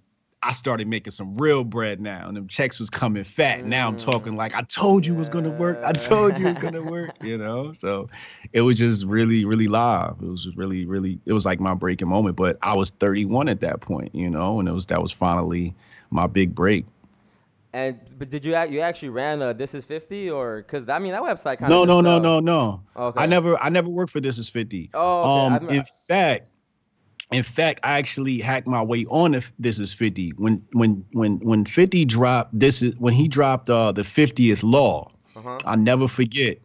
I 0.43 0.53
started 0.53 0.87
making 0.89 1.11
some 1.13 1.35
real 1.35 1.65
bread 1.65 2.01
now, 2.01 2.27
and 2.29 2.37
them 2.37 2.47
checks 2.49 2.79
was 2.79 2.91
coming 2.91 3.25
fat. 3.25 3.65
Now 3.65 3.89
I'm 3.89 3.97
Mm. 3.97 3.99
talking 3.99 4.37
like 4.37 4.55
I 4.55 4.63
told 4.63 5.07
you 5.07 5.15
it 5.15 5.19
was 5.19 5.29
gonna 5.29 5.51
work. 5.51 5.81
I 5.83 5.93
told 5.93 6.39
you 6.39 6.47
it 6.47 6.49
was 6.49 6.59
gonna 6.59 6.83
work. 6.85 7.15
You 7.21 7.39
know, 7.39 7.73
so 7.79 8.09
it 8.53 8.61
was 8.63 8.79
just 8.79 9.05
really, 9.05 9.45
really 9.45 9.69
live. 9.69 10.17
It 10.23 10.27
was 10.29 10.45
just 10.45 10.57
really, 10.57 10.85
really. 10.87 11.21
It 11.27 11.33
was 11.33 11.45
like 11.45 11.61
my 11.61 11.75
breaking 11.75 12.09
moment. 12.09 12.37
But 12.37 12.59
I 12.63 12.75
was 12.75 12.91
31 12.91 13.49
at 13.49 13.61
that 13.61 13.81
point, 13.81 14.15
you 14.15 14.31
know, 14.31 14.59
and 14.61 14.69
it 14.69 14.73
was 14.73 14.87
that 14.87 15.01
was 15.03 15.13
finally 15.13 15.75
my 16.11 16.27
big 16.27 16.55
break. 16.55 16.87
And 17.73 17.99
but 18.19 18.31
did 18.31 18.45
you 18.45 18.57
you 18.69 18.81
actually 18.81 19.09
ran 19.09 19.43
a 19.43 19.53
This 19.53 19.75
Is 19.75 19.85
50 19.85 20.31
or 20.31 20.59
because 20.59 20.89
I 20.89 20.99
mean 21.01 21.13
that 21.13 21.23
website 21.23 21.59
kind 21.59 21.65
of 21.65 21.71
No, 21.71 21.85
no, 21.85 22.01
no, 22.01 22.19
no, 22.21 22.39
no. 22.39 22.81
Okay. 22.97 23.21
I 23.21 23.27
never, 23.27 23.61
I 23.61 23.69
never 23.69 23.89
worked 23.89 24.13
for 24.13 24.21
This 24.21 24.39
Is 24.39 24.49
50. 24.49 24.91
Oh, 24.95 25.23
okay. 25.23 25.65
Um, 25.65 25.71
in 25.71 25.85
fact, 26.07 26.47
in 27.33 27.43
fact, 27.43 27.81
I 27.83 27.99
actually 27.99 28.39
hacked 28.39 28.69
my 28.69 28.81
way 28.83 29.07
on 29.07 29.35
if 29.35 29.51
This 29.59 29.81
Is 29.81 29.93
50 29.93 30.31
when, 30.37 30.65
when, 30.73 31.05
when, 31.13 31.39
when 31.41 31.65
50 31.65 32.05
dropped. 32.05 32.57
This 32.57 32.81
is 32.81 32.95
when 32.99 33.13
he 33.13 33.27
dropped 33.27 33.69
uh, 33.71 33.91
the 33.91 34.03
50th 34.03 34.63
Law. 34.63 35.11
Uh-huh. 35.35 35.59
I'll 35.65 35.77
never 35.77 36.07
forget. 36.07 36.59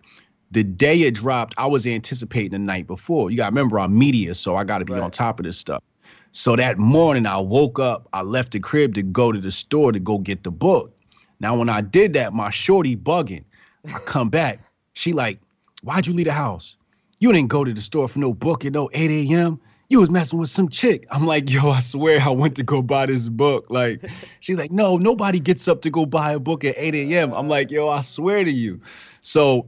The 0.52 0.64
day 0.64 1.02
it 1.04 1.16
dropped, 1.16 1.56
I 1.58 1.66
was 1.66 1.88
anticipating 1.88 2.52
the 2.52 2.60
night 2.60 2.86
before. 2.86 3.32
You 3.32 3.38
got 3.38 3.46
to 3.46 3.50
remember, 3.52 3.80
I'm 3.80 3.98
media, 3.98 4.36
so 4.36 4.56
I 4.56 4.64
got 4.64 4.80
to 4.80 4.86
be 4.86 4.94
Right. 4.94 5.02
on 5.02 5.10
top 5.12 5.40
of 5.40 5.46
this 5.46 5.58
stuff. 5.58 5.82
So 6.32 6.56
that 6.56 6.78
morning, 6.78 7.26
I 7.26 7.38
woke 7.38 7.80
up, 7.80 8.08
I 8.14 8.22
left 8.22 8.52
the 8.52 8.60
crib 8.60 8.94
to 8.96 9.02
go 9.02 9.32
to 9.32 9.40
the 9.40 9.52
store 9.52 9.92
to 9.92 10.00
go 10.00 10.20
get 10.20 10.44
the 10.44 10.52
book. 10.52 10.96
Now, 11.40 11.58
when 11.58 11.70
I 11.70 11.82
did 11.82 12.14
that, 12.14 12.34
my 12.34 12.50
shorty 12.50 12.96
bugging. 12.96 13.44
I 13.88 14.00
come 14.00 14.30
back. 14.40 14.60
She 14.94 15.14
like, 15.14 15.40
why'd 15.82 16.06
you 16.06 16.14
leave 16.14 16.28
the 16.28 16.34
house? 16.34 16.76
You 17.20 17.32
didn't 17.32 17.50
go 17.50 17.64
to 17.64 17.74
the 17.74 17.82
store 17.82 18.08
for 18.08 18.20
no 18.20 18.34
book 18.34 18.64
at 18.66 18.74
no 18.74 18.90
8 18.94 19.32
a.m. 19.32 19.60
You 19.90 20.00
was 20.00 20.12
messing 20.12 20.38
with 20.38 20.52
some 20.52 20.70
chick. 20.70 21.08
I'm 21.10 21.26
like, 21.26 21.50
yo, 21.50 21.70
I 21.70 21.80
swear 21.80 22.22
I 22.22 22.30
went 22.30 22.56
to 22.58 22.64
go 22.64 22.82
buy 22.82 23.08
this 23.08 23.28
book. 23.28 23.66
Like, 23.70 24.06
she's 24.40 24.58
like, 24.58 24.72
no, 24.72 24.98
nobody 24.98 25.40
gets 25.40 25.68
up 25.68 25.82
to 25.82 25.90
go 25.90 26.06
buy 26.06 26.34
a 26.34 26.40
book 26.40 26.64
at 26.64 26.76
8 26.78 26.94
a.m. 26.94 27.34
I'm 27.34 27.48
like, 27.48 27.72
yo, 27.72 27.90
I 27.90 28.02
swear 28.02 28.44
to 28.44 28.52
you. 28.52 28.82
So 29.24 29.66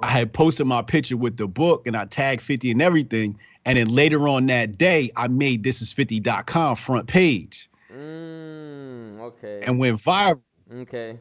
I 0.00 0.10
had 0.10 0.32
posted 0.32 0.66
my 0.66 0.82
picture 0.82 1.16
with 1.16 1.36
the 1.36 1.46
book 1.46 1.86
and 1.86 1.96
I 1.96 2.06
tagged 2.06 2.42
50 2.42 2.72
and 2.72 2.82
everything. 2.82 3.38
And 3.64 3.78
then 3.78 3.86
later 3.88 4.28
on 4.28 4.46
that 4.46 4.78
day, 4.78 5.10
I 5.16 5.28
made 5.28 5.62
thisis50.com 5.64 6.76
front 6.76 7.06
page 7.08 7.68
Mm, 7.90 9.20
okay. 9.20 9.62
and 9.66 9.78
went 9.78 10.02
viral. 10.02 10.40
okay. 10.72 11.18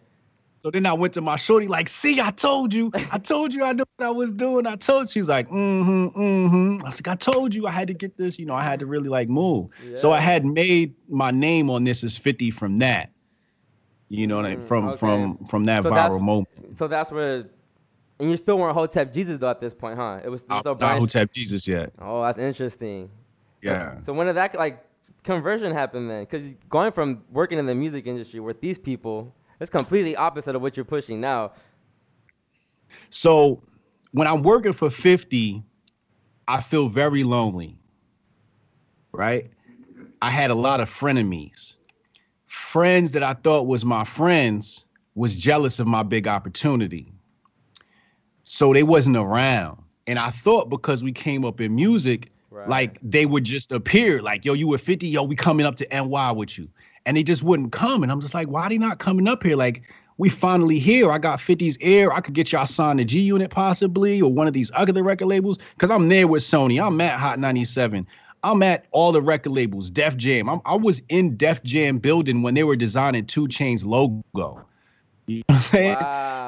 So 0.62 0.69
then 0.71 0.86
I 0.86 0.93
went 0.93 1.13
to 1.15 1.21
my 1.21 1.36
shorty, 1.38 1.67
like, 1.67 1.89
see, 1.89 2.19
I 2.21 2.32
told 2.32 2.73
you, 2.73 2.91
I 3.12 3.17
told 3.19 3.54
you 3.54 3.63
I 3.63 3.73
knew 3.73 3.84
what 3.97 4.06
I 4.06 4.12
was 4.12 4.32
doing. 4.32 4.65
I 4.67 4.75
told 4.75 5.10
she's 5.10 5.27
like, 5.30 5.47
mm-hmm, 5.49 6.08
mm-hmm. 6.19 6.82
I 6.86 6.89
was 6.89 6.95
like, 6.97 7.08
I 7.08 7.15
told 7.15 7.54
you 7.54 7.67
I 7.67 7.71
had 7.71 7.88
to 7.88 7.93
get 7.93 8.17
this, 8.17 8.38
you 8.38 8.45
know, 8.45 8.54
I 8.56 8.63
had 8.63 8.80
to 8.80 8.86
really 8.86 9.10
like 9.10 9.27
move. 9.30 9.69
Yeah. 9.84 9.95
So 9.95 10.12
I 10.12 10.19
had 10.19 10.45
made 10.45 10.95
my 11.10 11.32
name 11.32 11.69
on 11.69 11.84
this 11.84 12.04
is 12.04 12.17
50 12.17 12.51
from 12.51 12.77
that. 12.77 13.12
You 14.10 14.27
know, 14.27 14.41
Mm, 14.41 14.67
from 14.67 14.89
okay. 14.89 14.97
from 14.97 15.38
from 15.49 15.63
that 15.65 15.84
So 15.84 15.89
viral 15.89 16.21
moment. 16.21 16.47
So 16.75 16.88
that's 16.88 17.12
where, 17.12 17.45
and 18.21 18.29
you 18.29 18.38
still 18.38 18.60
weren't 18.60 18.75
Hotep 18.75 19.12
Jesus 19.12 19.39
though 19.39 19.49
at 19.49 19.60
this 19.60 19.73
point, 19.73 19.97
huh? 19.97 20.19
It 20.23 20.29
was 20.29 20.41
still 20.41 20.62
not 20.63 20.99
Hotep 20.99 21.34
Jesus 21.34 21.67
yet. 21.67 21.91
Oh, 21.99 22.21
that's 22.21 22.38
interesting. 22.38 23.10
Yeah. 23.62 23.99
So 24.01 24.13
when 24.13 24.27
did 24.27 24.36
that 24.38 24.53
like 24.55 24.86
conversion 25.23 25.73
happen 25.73 26.07
then? 26.07 26.23
Because 26.23 26.53
going 26.69 26.91
from 26.91 27.23
working 27.31 27.57
in 27.57 27.65
the 27.65 27.73
music 27.73 28.05
industry 28.05 28.39
with 28.39 28.62
these 28.62 28.77
people, 28.77 29.34
it's 29.60 29.71
completely 29.71 30.15
opposite 30.15 30.55
of 30.55 30.62
what 30.62 30.77
you're 30.77 30.86
pushing 30.86 31.19
now. 31.19 31.53
So 33.10 33.63
when 34.12 34.27
I'm 34.27 34.43
working 34.43 34.73
for 34.73 34.91
50, 34.91 35.63
I 36.47 36.62
feel 36.62 36.89
very 36.89 37.23
lonely. 37.23 37.75
Right? 39.13 39.49
I 40.21 40.29
had 40.29 40.51
a 40.51 40.55
lot 40.55 40.79
of 40.79 40.89
frenemies. 40.89 41.73
Friends 42.45 43.12
that 43.12 43.23
I 43.23 43.34
thought 43.34 43.65
was 43.65 43.84
my 43.84 44.05
friends 44.05 44.86
was 45.15 45.36
jealous 45.36 45.79
of 45.79 45.88
my 45.88 46.03
big 46.03 46.27
opportunity. 46.27 47.12
So 48.43 48.73
they 48.73 48.84
wasn't 48.84 49.17
around. 49.17 49.77
And 50.08 50.17
I 50.19 50.32
thought 50.32 50.69
because 50.69 51.04
we 51.04 51.12
came 51.12 51.45
up 51.45 51.62
in 51.62 51.75
music, 51.75 52.32
Right. 52.49 52.67
like 52.67 52.97
they 53.01 53.25
would 53.25 53.45
just 53.45 53.71
appear 53.71 54.21
like, 54.21 54.43
yo, 54.43 54.51
you 54.54 54.67
were 54.67 54.77
50, 54.77 55.08
yo, 55.08 55.23
we 55.23 55.38
coming 55.38 55.65
up 55.65 55.77
to 55.77 55.88
NY 55.89 56.32
with 56.34 56.58
you. 56.58 56.67
And 57.06 57.15
they 57.15 57.23
just 57.23 57.43
wouldn't 57.43 57.71
come. 57.71 58.04
And 58.04 58.12
I'm 58.12 58.19
just 58.19 58.34
like, 58.34 58.47
why 58.49 58.63
are 58.63 58.69
they 58.69 58.77
not 58.77 58.99
coming 58.99 59.27
up 59.27 59.41
here? 59.41 59.56
Like, 59.56 59.84
we 60.17 60.30
finally 60.30 60.77
here. 60.77 61.12
I 61.12 61.17
got 61.17 61.39
50's 61.39 61.77
ear. 61.80 62.12
I 62.12 62.19
could 62.19 62.34
get 62.36 62.51
y'all 62.51 62.65
signed 62.67 62.99
to 62.99 63.06
G 63.06 63.21
Unit 63.21 63.49
possibly 63.49 64.21
or 64.21 64.32
one 64.32 64.47
of 64.47 64.54
these 64.54 64.69
other 64.75 65.01
record 65.01 65.27
labels. 65.27 65.58
Cause 65.77 65.89
I'm 65.89 66.10
there 66.10 66.27
with 66.27 66.43
Sony. 66.43 66.86
I'm 66.86 66.99
at 67.01 67.19
Hot 67.19 67.39
97. 67.39 68.06
I'm 68.43 68.62
at 68.63 68.86
all 68.91 69.12
the 69.12 69.21
record 69.21 69.51
labels, 69.51 69.89
Def 69.89 70.17
Jam. 70.17 70.49
I'm, 70.49 70.62
I 70.65 70.75
was 70.75 71.01
in 71.10 71.38
Def 71.38 71.63
Jam 71.63 71.99
building 71.99 72.41
when 72.41 72.54
they 72.54 72.63
were 72.63 72.75
designing 72.75 73.25
2 73.27 73.47
Chainz 73.47 73.86
logo. 73.86 74.65
You 75.27 75.38
know 75.38 75.43
what 75.47 75.56
I'm 75.56 75.62
saying? 75.71 75.93
Wow. 75.93 76.40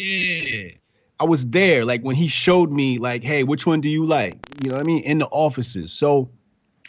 Yeah. 0.00 0.70
I 1.18 1.24
was 1.24 1.44
there, 1.46 1.84
like 1.84 2.02
when 2.02 2.16
he 2.16 2.28
showed 2.28 2.72
me, 2.72 2.98
like, 2.98 3.22
hey, 3.22 3.44
which 3.44 3.66
one 3.66 3.80
do 3.80 3.90
you 3.90 4.06
like? 4.06 4.38
You 4.62 4.70
know 4.70 4.76
what 4.76 4.82
I 4.82 4.86
mean? 4.86 5.02
In 5.02 5.18
the 5.18 5.26
offices. 5.26 5.92
So 5.92 6.30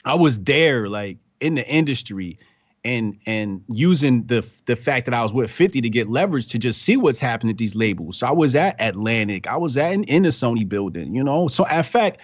I 0.06 0.13
was 0.13 0.39
there, 0.39 0.88
like, 0.88 1.17
in 1.41 1.56
the 1.56 1.67
industry 1.67 2.39
and 2.84 3.17
and 3.26 3.63
using 3.67 4.26
the 4.26 4.43
the 4.65 4.76
fact 4.76 5.06
that 5.06 5.13
I 5.13 5.21
was 5.21 5.34
with 5.34 5.52
50 5.52 5.82
to 5.82 5.89
get 5.89 6.10
leverage 6.10 6.47
to 6.47 6.58
just 6.58 6.82
see 6.82 6.97
what's 6.97 7.19
happening 7.19 7.52
at 7.52 7.58
these 7.58 7.76
labels. 7.76 8.17
So 8.17 8.28
I 8.28 8.32
was 8.32 8.56
at 8.56 8.80
Atlantic, 8.80 9.47
I 9.47 9.58
was 9.58 9.78
at 9.78 9.93
in, 9.93 10.04
in 10.06 10.24
the 10.24 10.30
Sony 10.30 10.67
building, 10.67 11.13
you 11.13 11.24
know. 11.24 11.47
So 11.47 11.65
in 11.65 11.84
fact, 11.84 12.19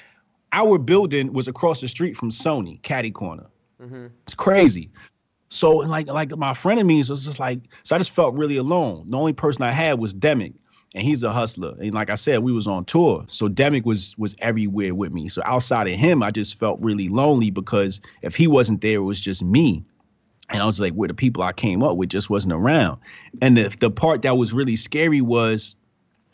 our 0.54 0.78
building 0.78 1.34
was 1.34 1.48
across 1.48 1.82
the 1.82 1.88
street 1.88 2.16
from 2.16 2.32
Sony, 2.32 2.82
Caddy 2.82 3.12
Corner. 3.12 3.46
Mm-hmm. 3.82 4.08
It's 4.24 4.34
crazy. 4.34 4.90
So 5.50 5.78
like 5.78 6.08
like 6.08 6.36
my 6.36 6.54
friend 6.54 6.80
of 6.80 6.86
me 6.86 6.98
was 6.98 7.24
just 7.24 7.40
like 7.40 7.60
so 7.84 7.96
I 7.96 8.00
just 8.00 8.12
felt 8.12 8.36
really 8.36 8.58
alone. 8.58 9.10
The 9.10 9.18
only 9.18 9.34
person 9.34 9.64
I 9.64 9.72
had 9.72 10.00
was 10.00 10.14
Demic, 10.14 10.54
and 10.96 11.04
he's 11.04 11.24
a 11.24 11.32
hustler. 11.32 11.76
And 11.80 11.94
like 11.94 12.10
I 12.10 12.16
said, 12.16 12.40
we 12.40 12.52
was 12.52 12.68
on 12.68 12.86
tour, 12.86 13.26
so 13.30 13.48
Demic 13.48 13.84
was 13.84 14.18
was 14.18 14.36
everywhere 14.40 14.96
with 14.96 15.12
me. 15.12 15.28
So 15.28 15.42
outside 15.46 15.88
of 15.88 15.98
him, 15.98 16.24
I 16.24 16.32
just 16.32 16.56
felt 16.56 16.80
really 16.80 17.10
lonely 17.10 17.52
because 17.52 18.02
if 18.22 18.36
he 18.36 18.48
wasn't 18.48 18.82
there, 18.82 18.96
it 18.96 19.00
was 19.00 19.20
just 19.20 19.44
me. 19.44 19.84
And 20.50 20.62
I 20.62 20.66
was 20.66 20.80
like, 20.80 20.94
where 20.94 21.10
the 21.10 21.14
people 21.14 21.44
I 21.44 21.52
came 21.52 21.84
up 21.84 21.98
with 21.98 22.10
just 22.10 22.30
wasn't 22.30 22.54
around. 22.54 23.00
And 23.42 23.58
the 23.58 23.76
the 23.80 23.92
part 23.92 24.22
that 24.22 24.38
was 24.38 24.54
really 24.54 24.76
scary 24.76 25.22
was 25.22 25.76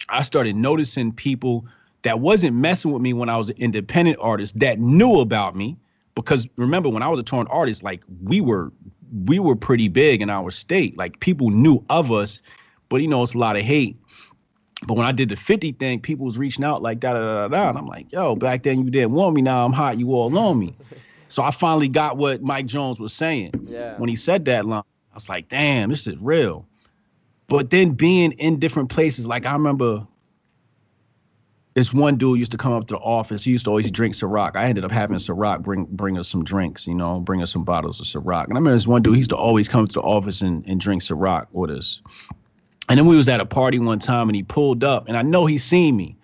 I 0.10 0.22
started 0.22 0.56
noticing 0.56 1.12
people 1.12 1.66
that 2.04 2.20
wasn't 2.20 2.56
messing 2.56 2.92
with 2.92 3.02
me 3.02 3.14
when 3.14 3.30
I 3.30 3.38
was 3.38 3.50
an 3.50 3.56
independent 3.58 4.18
artist 4.20 4.58
that 4.60 4.80
knew 4.80 5.20
about 5.20 5.56
me. 5.56 5.78
Because 6.16 6.48
remember, 6.58 6.90
when 6.90 7.02
I 7.02 7.08
was 7.08 7.18
a 7.18 7.24
touring 7.24 7.48
artist, 7.48 7.82
like 7.82 8.02
we 8.24 8.40
were 8.40 8.72
we 9.26 9.40
were 9.40 9.56
pretty 9.56 9.88
big 9.88 10.22
in 10.22 10.30
our 10.30 10.52
state. 10.52 10.98
Like 10.98 11.20
people 11.20 11.50
knew 11.50 11.84
of 11.90 12.12
us, 12.12 12.40
but 12.90 12.98
you 12.98 13.08
know, 13.08 13.24
it's 13.24 13.34
a 13.34 13.38
lot 13.38 13.56
of 13.56 13.64
hate. 13.64 13.98
But 14.86 14.96
when 14.98 15.06
I 15.06 15.12
did 15.12 15.30
the 15.30 15.36
50 15.36 15.74
thing, 15.74 16.00
people 16.02 16.26
was 16.26 16.38
reaching 16.38 16.64
out 16.64 16.82
like 16.82 17.00
da 17.00 17.14
da 17.14 17.20
da 17.20 17.48
da. 17.48 17.70
And 17.70 17.78
I'm 17.78 17.88
like, 17.88 18.12
yo, 18.12 18.36
back 18.36 18.64
then 18.64 18.84
you 18.84 18.90
didn't 18.92 19.12
want 19.12 19.36
me. 19.36 19.42
Now 19.42 19.66
I'm 19.66 19.74
hot. 19.74 19.98
You 20.00 20.14
all 20.14 20.38
on 20.38 20.60
me. 20.60 20.76
so 21.30 21.42
I 21.44 21.52
finally 21.52 21.88
got 21.88 22.18
what 22.18 22.42
Mike 22.42 22.66
Jones 22.66 23.00
was 23.00 23.14
saying 23.14 23.52
Yeah. 23.68 23.98
when 23.98 24.10
he 24.10 24.16
said 24.16 24.46
that 24.46 24.66
line. 24.66 24.84
I 25.12 25.16
was 25.16 25.30
like, 25.30 25.48
damn, 25.48 25.90
this 25.90 26.08
is 26.08 26.18
real. 26.20 26.66
But 27.48 27.70
then 27.70 27.92
being 27.92 28.32
in 28.34 28.60
different 28.60 28.90
places, 28.90 29.28
like 29.28 29.46
I 29.46 29.54
remember 29.54 30.08
this 31.76 31.94
one 31.94 32.18
dude 32.18 32.38
used 32.40 32.52
to 32.52 32.58
come 32.58 32.74
up 32.74 32.88
to 32.88 32.94
the 32.96 33.00
office. 33.00 33.44
He 33.44 33.52
used 33.52 33.66
to 33.66 33.72
always 33.72 33.90
drink 33.90 34.14
Ciroc. 34.16 34.56
I 34.56 34.66
ended 34.66 34.86
up 34.86 34.92
having 34.92 35.18
Ciroc 35.18 35.62
bring 35.64 35.86
bring 35.86 36.18
us 36.20 36.28
some 36.28 36.44
drinks, 36.44 36.86
you 36.88 36.94
know, 36.94 37.20
bring 37.20 37.42
us 37.42 37.52
some 37.52 37.64
bottles 37.64 38.00
of 38.00 38.06
Ciroc. 38.06 38.46
And 38.46 38.54
I 38.54 38.58
remember 38.60 38.74
this 38.74 38.86
one 38.88 39.02
dude, 39.02 39.16
he 39.16 39.20
used 39.20 39.32
to 39.32 39.38
always 39.38 39.68
come 39.68 39.88
to 39.88 39.94
the 39.94 40.02
office 40.02 40.42
and, 40.42 40.64
and 40.68 40.80
drink 40.80 41.02
Ciroc 41.02 41.48
with 41.52 41.72
us. 41.72 42.02
And 42.90 42.98
then 42.98 43.08
we 43.08 43.16
was 43.16 43.30
at 43.30 43.40
a 43.40 43.46
party 43.46 43.80
one 43.80 44.00
time 44.00 44.30
and 44.30 44.36
he 44.36 44.44
pulled 44.44 44.84
up 44.84 45.08
and 45.08 45.16
I 45.16 45.22
know 45.22 45.46
he 45.46 45.58
seen 45.58 45.96
me, 45.96 46.18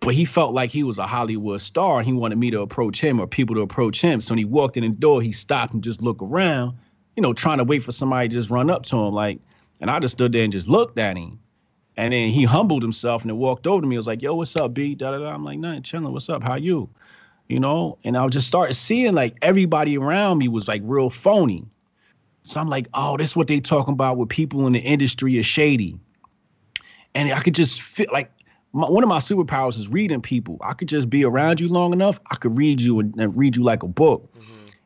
but 0.00 0.14
he 0.14 0.24
felt 0.24 0.54
like 0.54 0.70
he 0.70 0.84
was 0.84 0.98
a 0.98 1.06
Hollywood 1.06 1.60
star 1.60 1.98
and 1.98 2.06
he 2.06 2.12
wanted 2.12 2.38
me 2.38 2.50
to 2.52 2.60
approach 2.60 3.00
him 3.00 3.20
or 3.20 3.26
people 3.26 3.56
to 3.56 3.62
approach 3.62 4.00
him. 4.00 4.20
So 4.20 4.32
when 4.32 4.38
he 4.38 4.44
walked 4.44 4.76
in 4.76 4.84
the 4.84 4.96
door, 4.96 5.20
he 5.20 5.32
stopped 5.32 5.74
and 5.74 5.82
just 5.82 6.00
looked 6.00 6.22
around, 6.22 6.76
you 7.16 7.22
know, 7.22 7.32
trying 7.32 7.58
to 7.58 7.64
wait 7.64 7.82
for 7.82 7.92
somebody 7.92 8.28
to 8.28 8.34
just 8.34 8.50
run 8.50 8.70
up 8.70 8.84
to 8.84 8.96
him. 8.96 9.12
Like, 9.12 9.40
and 9.80 9.90
I 9.90 9.98
just 9.98 10.12
stood 10.12 10.32
there 10.32 10.44
and 10.44 10.52
just 10.52 10.68
looked 10.68 10.98
at 10.98 11.16
him. 11.16 11.40
And 11.96 12.12
then 12.12 12.30
he 12.30 12.44
humbled 12.44 12.82
himself 12.82 13.22
and 13.22 13.30
then 13.30 13.38
walked 13.38 13.66
over 13.66 13.80
to 13.80 13.86
me. 13.86 13.96
I 13.96 13.98
was 13.98 14.06
like, 14.06 14.22
yo, 14.22 14.34
what's 14.34 14.54
up, 14.54 14.72
B? 14.72 14.94
Da, 14.94 15.10
da, 15.10 15.18
da. 15.18 15.30
I'm 15.30 15.44
like, 15.44 15.58
nothing, 15.58 15.82
chilling. 15.82 16.12
What's 16.12 16.28
up? 16.28 16.44
How 16.44 16.54
you? 16.54 16.88
You 17.48 17.58
know? 17.58 17.98
And 18.04 18.16
I 18.16 18.26
just 18.28 18.46
started 18.46 18.74
seeing 18.74 19.14
like 19.14 19.36
everybody 19.42 19.98
around 19.98 20.38
me 20.38 20.46
was 20.46 20.68
like 20.68 20.82
real 20.84 21.10
phony. 21.10 21.66
So 22.42 22.60
I'm 22.60 22.68
like, 22.68 22.88
oh, 22.94 23.16
this 23.16 23.30
is 23.30 23.36
what 23.36 23.46
they 23.46 23.60
talking 23.60 23.92
about 23.92 24.16
with 24.16 24.28
people 24.28 24.66
in 24.66 24.72
the 24.72 24.78
industry 24.78 25.38
is 25.38 25.46
shady. 25.46 25.98
And 27.14 27.32
I 27.32 27.40
could 27.40 27.54
just 27.54 27.82
feel 27.82 28.06
like 28.12 28.30
my, 28.72 28.88
one 28.88 29.02
of 29.02 29.08
my 29.08 29.18
superpowers 29.18 29.78
is 29.78 29.88
reading 29.88 30.20
people. 30.20 30.58
I 30.62 30.74
could 30.74 30.88
just 30.88 31.10
be 31.10 31.24
around 31.24 31.60
you 31.60 31.68
long 31.68 31.92
enough. 31.92 32.20
I 32.30 32.36
could 32.36 32.56
read 32.56 32.80
you 32.80 33.00
and, 33.00 33.14
and 33.18 33.36
read 33.36 33.56
you 33.56 33.62
like 33.62 33.82
a 33.82 33.88
book. 33.88 34.32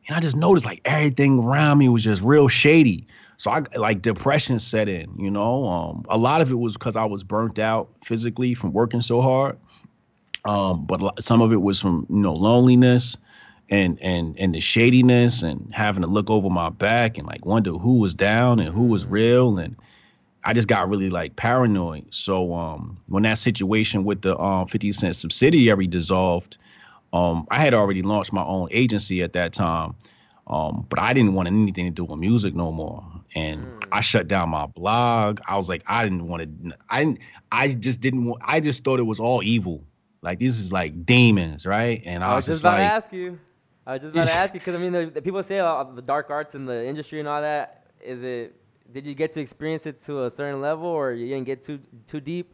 And 0.07 0.17
I 0.17 0.19
just 0.19 0.35
noticed 0.35 0.65
like 0.65 0.81
everything 0.85 1.39
around 1.39 1.77
me 1.77 1.87
was 1.87 2.03
just 2.03 2.21
real 2.21 2.47
shady. 2.47 3.07
So 3.37 3.51
I 3.51 3.63
like 3.75 4.01
depression 4.01 4.59
set 4.59 4.89
in, 4.89 5.13
you 5.17 5.31
know. 5.31 5.65
Um, 5.65 6.05
a 6.09 6.17
lot 6.17 6.41
of 6.41 6.51
it 6.51 6.55
was 6.55 6.73
because 6.73 6.95
I 6.95 7.05
was 7.05 7.23
burnt 7.23 7.59
out 7.59 7.89
physically 8.03 8.53
from 8.53 8.73
working 8.73 9.01
so 9.01 9.21
hard. 9.21 9.57
Um, 10.45 10.85
but 10.85 11.23
some 11.23 11.41
of 11.41 11.53
it 11.53 11.61
was 11.61 11.79
from 11.79 12.05
you 12.09 12.17
know 12.17 12.33
loneliness 12.33 13.15
and 13.73 13.99
and 14.01 14.37
and 14.37 14.53
the 14.53 14.59
shadiness 14.59 15.41
and 15.41 15.73
having 15.73 16.03
to 16.03 16.07
look 16.07 16.29
over 16.29 16.49
my 16.49 16.69
back 16.69 17.17
and 17.17 17.27
like 17.27 17.45
wonder 17.45 17.71
who 17.71 17.95
was 17.95 18.13
down 18.13 18.59
and 18.59 18.69
who 18.73 18.83
was 18.83 19.05
real 19.05 19.57
and 19.57 19.75
I 20.45 20.53
just 20.53 20.67
got 20.67 20.89
really 20.89 21.09
like 21.09 21.35
paranoid. 21.35 22.13
So 22.13 22.53
um 22.53 22.99
when 23.07 23.23
that 23.23 23.39
situation 23.39 24.03
with 24.03 24.21
the 24.21 24.37
um 24.39 24.67
50 24.67 24.91
Cent 24.91 25.15
subsidiary 25.15 25.87
dissolved, 25.87 26.57
um 27.13 27.47
I 27.49 27.61
had 27.61 27.73
already 27.73 28.03
launched 28.03 28.31
my 28.31 28.43
own 28.43 28.67
agency 28.71 29.23
at 29.23 29.33
that 29.33 29.53
time. 29.53 29.95
Um, 30.45 30.85
but 30.89 30.99
I 30.99 31.13
didn't 31.13 31.35
want 31.35 31.47
anything 31.47 31.85
to 31.85 31.91
do 31.91 32.03
with 32.03 32.19
music 32.19 32.53
no 32.53 32.71
more. 32.73 33.01
And 33.33 33.65
I 33.93 34.01
shut 34.01 34.27
down 34.27 34.49
my 34.49 34.65
blog. 34.65 35.39
I 35.47 35.55
was 35.55 35.69
like, 35.69 35.83
I 35.87 36.03
didn't 36.03 36.27
want 36.27 36.43
to 36.43 36.77
I 36.89 36.99
didn't 37.05 37.19
I 37.51 37.69
just 37.69 38.01
didn't 38.01 38.25
want 38.25 38.41
I 38.45 38.59
just 38.59 38.83
thought 38.83 38.99
it 38.99 39.03
was 39.03 39.19
all 39.19 39.41
evil. 39.41 39.83
Like 40.21 40.39
this 40.39 40.59
is 40.59 40.71
like 40.71 41.05
demons, 41.05 41.65
right? 41.65 42.01
And 42.05 42.23
I, 42.23 42.27
was 42.27 42.33
I 42.33 42.35
was, 42.35 42.35
was 42.35 42.45
just 42.45 42.55
just 42.55 42.63
about 42.63 42.77
like 42.79 42.89
to 42.89 42.93
ask 42.93 43.13
you. 43.13 43.39
I 43.85 43.93
was 43.93 44.01
just 44.01 44.13
about 44.13 44.25
to 44.27 44.33
ask 44.33 44.53
you 44.53 44.59
because 44.59 44.75
I 44.75 44.77
mean, 44.77 44.91
the, 44.91 45.05
the 45.07 45.21
people 45.21 45.41
say 45.43 45.57
about 45.57 45.95
the 45.95 46.01
dark 46.01 46.29
arts 46.29 46.55
in 46.55 46.65
the 46.65 46.85
industry 46.85 47.19
and 47.19 47.27
all 47.27 47.41
that. 47.41 47.85
Is 48.01 48.23
it? 48.23 48.55
Did 48.91 49.05
you 49.07 49.13
get 49.15 49.31
to 49.33 49.41
experience 49.41 49.85
it 49.85 50.01
to 50.03 50.23
a 50.25 50.29
certain 50.29 50.61
level, 50.61 50.87
or 50.87 51.11
you 51.11 51.27
didn't 51.27 51.45
get 51.45 51.63
too 51.63 51.79
too 52.05 52.19
deep? 52.21 52.53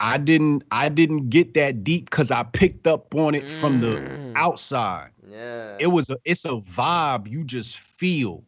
I 0.00 0.18
didn't 0.18 0.64
I 0.70 0.88
didn't 0.88 1.30
get 1.30 1.54
that 1.54 1.84
deep 1.84 2.10
because 2.10 2.30
I 2.30 2.42
picked 2.44 2.86
up 2.86 3.14
on 3.14 3.34
it 3.34 3.50
from 3.50 3.80
the 3.80 4.02
Mm. 4.02 4.34
outside. 4.34 5.10
Yeah. 5.28 5.78
It 5.78 5.86
was 5.88 6.10
a 6.10 6.16
it's 6.24 6.44
a 6.44 6.56
vibe 6.76 7.28
you 7.28 7.44
just 7.44 7.78
feel 7.78 8.44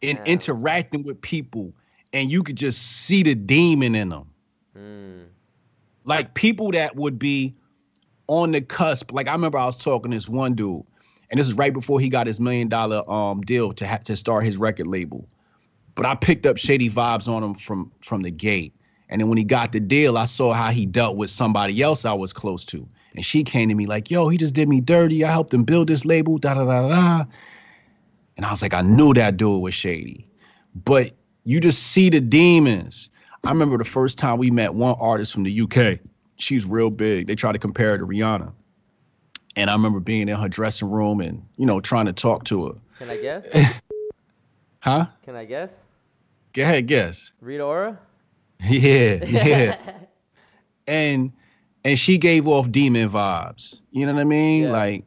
in 0.00 0.18
Yeah. 0.18 0.24
interacting 0.24 1.02
with 1.02 1.20
people 1.22 1.72
and 2.12 2.30
you 2.30 2.42
could 2.42 2.56
just 2.56 2.80
see 2.82 3.22
the 3.22 3.34
demon 3.34 3.94
in 3.94 4.08
them. 4.10 4.30
Mm. 4.76 5.28
Like 6.04 6.34
people 6.34 6.70
that 6.72 6.96
would 6.96 7.18
be 7.18 7.54
on 8.26 8.52
the 8.52 8.60
cusp. 8.60 9.12
Like 9.12 9.28
I 9.28 9.32
remember 9.32 9.58
I 9.58 9.64
was 9.66 9.76
talking 9.76 10.10
to 10.10 10.16
this 10.16 10.28
one 10.28 10.54
dude, 10.54 10.82
and 11.32 11.40
this 11.40 11.48
is 11.48 11.54
right 11.54 11.72
before 11.72 11.98
he 11.98 12.10
got 12.10 12.26
his 12.26 12.38
million 12.38 12.68
dollar 12.68 13.10
um 13.10 13.40
deal 13.40 13.72
to 13.72 13.88
ha- 13.88 13.98
to 14.04 14.14
start 14.14 14.44
his 14.44 14.58
record 14.58 14.86
label. 14.86 15.26
But 15.94 16.06
I 16.06 16.14
picked 16.14 16.46
up 16.46 16.58
shady 16.58 16.90
vibes 16.90 17.26
on 17.26 17.42
him 17.42 17.54
from 17.54 17.90
from 18.02 18.22
the 18.22 18.30
gate. 18.30 18.74
And 19.08 19.20
then 19.20 19.28
when 19.28 19.38
he 19.38 19.44
got 19.44 19.72
the 19.72 19.80
deal, 19.80 20.16
I 20.16 20.26
saw 20.26 20.52
how 20.52 20.70
he 20.70 20.86
dealt 20.86 21.16
with 21.16 21.30
somebody 21.30 21.82
else 21.82 22.04
I 22.04 22.12
was 22.12 22.32
close 22.32 22.64
to. 22.66 22.86
And 23.14 23.24
she 23.24 23.44
came 23.44 23.68
to 23.68 23.74
me 23.74 23.84
like, 23.84 24.10
yo, 24.10 24.28
he 24.28 24.38
just 24.38 24.54
did 24.54 24.68
me 24.68 24.80
dirty. 24.80 25.22
I 25.22 25.30
helped 25.30 25.52
him 25.52 25.64
build 25.64 25.88
this 25.88 26.06
label, 26.06 26.38
da 26.38 26.54
da 26.54 26.64
da 26.64 26.88
da. 26.88 27.24
And 28.36 28.46
I 28.46 28.50
was 28.50 28.62
like, 28.62 28.72
I 28.72 28.80
knew 28.80 29.12
that 29.14 29.36
dude 29.36 29.60
was 29.60 29.74
shady. 29.74 30.26
But 30.74 31.12
you 31.44 31.60
just 31.60 31.82
see 31.82 32.08
the 32.08 32.20
demons. 32.20 33.10
I 33.44 33.50
remember 33.50 33.76
the 33.76 33.84
first 33.84 34.16
time 34.16 34.38
we 34.38 34.50
met 34.50 34.74
one 34.74 34.96
artist 34.98 35.32
from 35.32 35.42
the 35.42 35.60
UK. 35.60 35.98
She's 36.36 36.64
real 36.64 36.88
big. 36.88 37.26
They 37.26 37.34
tried 37.34 37.52
to 37.52 37.58
compare 37.58 37.90
her 37.90 37.98
to 37.98 38.06
Rihanna. 38.06 38.52
And 39.56 39.68
I 39.68 39.74
remember 39.74 40.00
being 40.00 40.28
in 40.28 40.36
her 40.36 40.48
dressing 40.48 40.90
room 40.90 41.20
and, 41.20 41.44
you 41.56 41.66
know, 41.66 41.80
trying 41.80 42.06
to 42.06 42.12
talk 42.12 42.44
to 42.44 42.66
her. 42.66 42.72
Can 42.98 43.10
I 43.10 43.16
guess? 43.16 43.46
Huh? 44.82 45.06
Can 45.22 45.36
I 45.36 45.44
guess? 45.44 45.72
Go 46.54 46.62
ahead, 46.62 46.88
guess. 46.88 47.30
Rita 47.40 47.62
Ora. 47.62 47.98
Yeah, 48.60 49.24
yeah. 49.24 49.76
and 50.88 51.32
and 51.84 51.98
she 51.98 52.18
gave 52.18 52.48
off 52.48 52.70
demon 52.70 53.08
vibes. 53.08 53.76
You 53.92 54.06
know 54.06 54.14
what 54.14 54.20
I 54.20 54.24
mean? 54.24 54.64
Yeah. 54.64 54.72
Like 54.72 55.04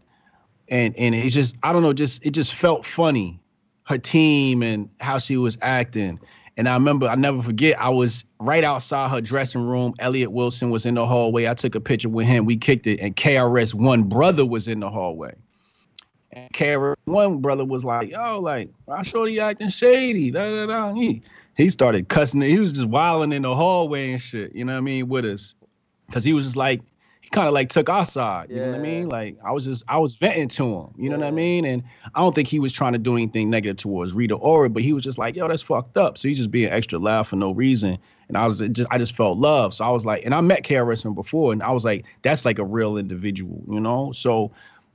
and 0.70 0.96
and 0.98 1.14
it's 1.14 1.34
just 1.34 1.56
I 1.62 1.74
don't 1.74 1.84
know, 1.84 1.92
just 1.92 2.26
it 2.26 2.32
just 2.32 2.54
felt 2.56 2.86
funny. 2.86 3.40
Her 3.84 3.98
team 3.98 4.64
and 4.64 4.90
how 5.02 5.20
she 5.20 5.36
was 5.36 5.58
acting. 5.62 6.20
And 6.58 6.70
I 6.70 6.74
remember 6.74 7.08
I 7.08 7.16
never 7.16 7.42
forget 7.42 7.80
I 7.80 7.90
was 7.90 8.26
right 8.40 8.64
outside 8.64 9.12
her 9.12 9.22
dressing 9.22 9.66
room. 9.66 9.94
Elliot 10.00 10.32
Wilson 10.32 10.70
was 10.70 10.86
in 10.86 10.96
the 10.96 11.06
hallway. 11.06 11.48
I 11.48 11.54
took 11.54 11.76
a 11.76 11.82
picture 11.82 12.10
with 12.10 12.28
him. 12.28 12.46
We 12.46 12.58
kicked 12.58 12.88
it 12.88 13.00
and 13.00 13.16
KRS 13.16 13.74
one 13.74 14.04
brother 14.04 14.46
was 14.46 14.68
in 14.68 14.80
the 14.80 14.90
hallway. 14.90 15.36
And 16.32 16.52
KRS 16.54 16.96
one 17.06 17.40
brother 17.40 17.66
was 17.66 17.84
like, 17.84 18.10
yo, 18.10 18.40
like, 18.40 18.70
I 18.88 19.04
showed 19.04 19.26
you 19.26 19.42
acting 19.42 19.70
shady. 19.70 20.32
Da, 20.32 20.50
da, 20.50 20.66
da. 20.66 20.94
He, 20.94 21.22
he 21.56 21.70
started 21.70 22.08
cussing. 22.08 22.42
He 22.42 22.60
was 22.60 22.72
just 22.72 22.88
wilding 22.88 23.34
in 23.34 23.42
the 23.42 23.56
hallway 23.56 24.12
and 24.12 24.22
shit, 24.22 24.56
you 24.56 24.64
know 24.64 24.74
what 24.74 24.80
I 24.80 24.82
mean, 24.82 25.08
with 25.10 25.26
us. 25.26 25.56
Cause 26.12 26.24
he 26.24 26.34
was 26.34 26.46
just 26.46 26.56
like, 26.56 26.82
kind 27.36 27.48
of 27.48 27.54
like 27.54 27.70
took 27.70 27.90
our 27.90 28.06
side, 28.06 28.50
you 28.50 28.56
know 28.56 28.68
what 28.72 28.76
I 28.80 28.82
mean? 28.82 29.10
Like 29.10 29.38
I 29.46 29.52
was 29.52 29.66
just, 29.66 29.84
I 29.88 29.98
was 29.98 30.16
venting 30.16 30.48
to 30.50 30.64
him, 30.66 30.88
you 30.98 31.10
know 31.10 31.18
what 31.18 31.28
I 31.28 31.32
mean? 31.32 31.66
And 31.66 31.84
I 32.16 32.20
don't 32.22 32.34
think 32.34 32.48
he 32.48 32.60
was 32.60 32.74
trying 32.74 32.94
to 32.94 33.00
do 33.00 33.16
anything 33.16 33.50
negative 33.50 33.78
towards 33.78 34.14
Rita 34.14 34.36
Ora, 34.36 34.70
but 34.70 34.82
he 34.82 34.94
was 34.94 35.04
just 35.04 35.18
like, 35.18 35.36
yo, 35.36 35.48
that's 35.48 35.62
fucked 35.62 35.98
up. 35.98 36.18
So 36.18 36.28
he's 36.28 36.38
just 36.38 36.50
being 36.52 36.72
extra 36.72 36.98
loud 36.98 37.28
for 37.28 37.36
no 37.36 37.52
reason. 37.52 37.98
And 38.28 38.38
I 38.38 38.46
was 38.46 38.60
just, 38.72 38.88
I 38.90 38.98
just 38.98 39.16
felt 39.16 39.38
love. 39.38 39.74
So 39.74 39.86
I 39.86 39.90
was 39.90 40.06
like, 40.06 40.26
and 40.26 40.34
I 40.34 40.42
met 40.42 40.64
KRS 40.64 41.14
before, 41.14 41.54
and 41.54 41.62
I 41.62 41.72
was 41.72 41.86
like, 41.86 42.06
that's 42.24 42.44
like 42.46 42.58
a 42.58 42.64
real 42.66 42.98
individual, 42.98 43.62
you 43.70 43.80
know? 43.80 44.12
So, 44.14 44.52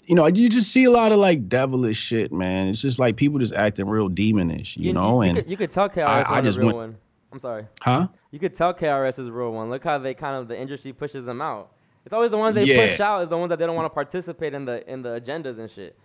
you 0.07 0.15
know, 0.17 0.27
you 0.27 0.49
just 0.49 0.73
see 0.73 0.85
a 0.85 0.91
lot 0.91 1.13
of 1.13 1.19
like 1.21 1.49
devilish 1.49 1.99
shit, 1.99 2.33
man. 2.33 2.67
It's 2.69 2.81
just 2.81 2.99
like 2.99 3.15
people 3.17 3.39
just 3.39 3.53
acting 3.53 3.87
real 3.87 4.09
demonish, 4.09 4.77
you, 4.77 4.93
know? 4.93 5.23
you, 5.23 5.29
and 5.29 5.37
could, 5.37 5.49
you 5.51 5.57
could 5.57 5.71
tell 5.71 5.89
KRS 5.89 6.07
I- 6.07 6.19
was 6.21 6.27
I 6.31 6.41
just 6.41 6.59
real 6.59 6.67
went- 6.69 6.77
one. 6.79 6.97
I'm 7.33 7.39
sorry. 7.39 7.67
huh? 7.81 8.09
You 8.33 8.41
could 8.41 8.57
tell 8.57 8.75
KRS 8.75 9.21
is 9.21 9.29
a 9.29 9.33
real 9.33 9.53
one. 9.53 9.71
Look 9.71 9.85
how 9.85 9.99
they 9.99 10.15
kind 10.15 10.35
of 10.37 10.49
the 10.49 10.59
industry 10.59 10.93
pushes 10.93 11.27
them 11.27 11.41
out. 11.41 11.71
It's 12.05 12.13
always 12.15 12.31
the 12.31 12.39
ones 12.39 12.55
they 12.55 12.65
Yeah. 12.65 12.87
push 12.87 13.01
out 13.01 13.23
is 13.23 13.29
the 13.29 13.37
ones 13.37 13.51
that 13.51 13.59
they 13.59 13.67
don't 13.67 13.77
want 13.77 13.87
to 13.87 13.95
participate 13.95 14.55
in 14.55 14.65
the 14.65 14.89
in 14.91 15.03
the 15.03 15.21
agendas 15.21 15.59
and 15.59 15.71
shit. 15.71 15.99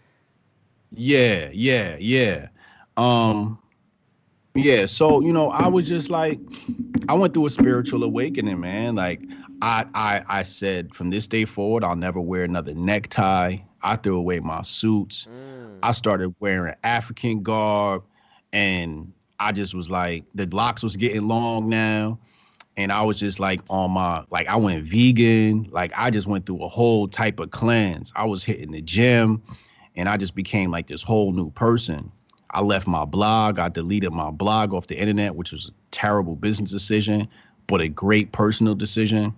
Yeah, 0.91 1.49
yeah, 1.53 1.95
yeah. 1.99 2.47
Um 2.97 3.59
yeah, 4.55 4.85
so 4.85 5.19
you 5.21 5.33
know, 5.33 5.49
I 5.49 5.67
was 5.67 5.87
just 5.87 6.09
like 6.09 6.39
I 7.09 7.13
went 7.13 7.33
through 7.33 7.47
a 7.47 7.49
spiritual 7.49 8.03
awakening, 8.03 8.59
man. 8.59 8.95
Like 8.95 9.21
I 9.61 9.85
I 9.93 10.23
I 10.27 10.43
said 10.43 10.93
from 10.93 11.09
this 11.09 11.27
day 11.27 11.45
forward 11.45 11.83
I'll 11.83 11.95
never 11.95 12.21
wear 12.21 12.43
another 12.43 12.73
necktie. 12.73 13.57
I 13.81 13.95
threw 13.97 14.17
away 14.17 14.39
my 14.39 14.61
suits. 14.63 15.27
Mm. 15.29 15.79
I 15.83 15.91
started 15.91 16.33
wearing 16.39 16.75
African 16.83 17.43
garb 17.43 18.03
and 18.53 19.11
I 19.39 19.51
just 19.51 19.75
was 19.75 19.89
like 19.89 20.23
the 20.33 20.45
locks 20.47 20.83
was 20.83 20.95
getting 20.95 21.27
long 21.27 21.67
now 21.69 22.19
and 22.77 22.91
I 22.91 23.01
was 23.03 23.17
just 23.17 23.39
like 23.39 23.61
on 23.69 23.91
my 23.91 24.23
like 24.29 24.47
I 24.47 24.55
went 24.55 24.83
vegan, 24.83 25.69
like 25.71 25.91
I 25.95 26.09
just 26.09 26.27
went 26.27 26.45
through 26.45 26.63
a 26.63 26.69
whole 26.69 27.07
type 27.07 27.39
of 27.39 27.51
cleanse. 27.51 28.11
I 28.15 28.25
was 28.25 28.43
hitting 28.43 28.71
the 28.71 28.81
gym 28.81 29.41
and 29.95 30.09
I 30.09 30.17
just 30.17 30.35
became 30.35 30.71
like 30.71 30.87
this 30.87 31.01
whole 31.01 31.31
new 31.31 31.51
person. 31.51 32.11
I 32.51 32.61
left 32.61 32.87
my 32.87 33.05
blog, 33.05 33.59
I 33.59 33.69
deleted 33.69 34.11
my 34.11 34.29
blog 34.31 34.73
off 34.73 34.87
the 34.87 34.97
internet, 34.97 35.35
which 35.35 35.51
was 35.51 35.69
a 35.69 35.71
terrible 35.91 36.35
business 36.35 36.71
decision, 36.71 37.27
but 37.67 37.81
a 37.81 37.87
great 37.87 38.31
personal 38.31 38.75
decision. 38.75 39.33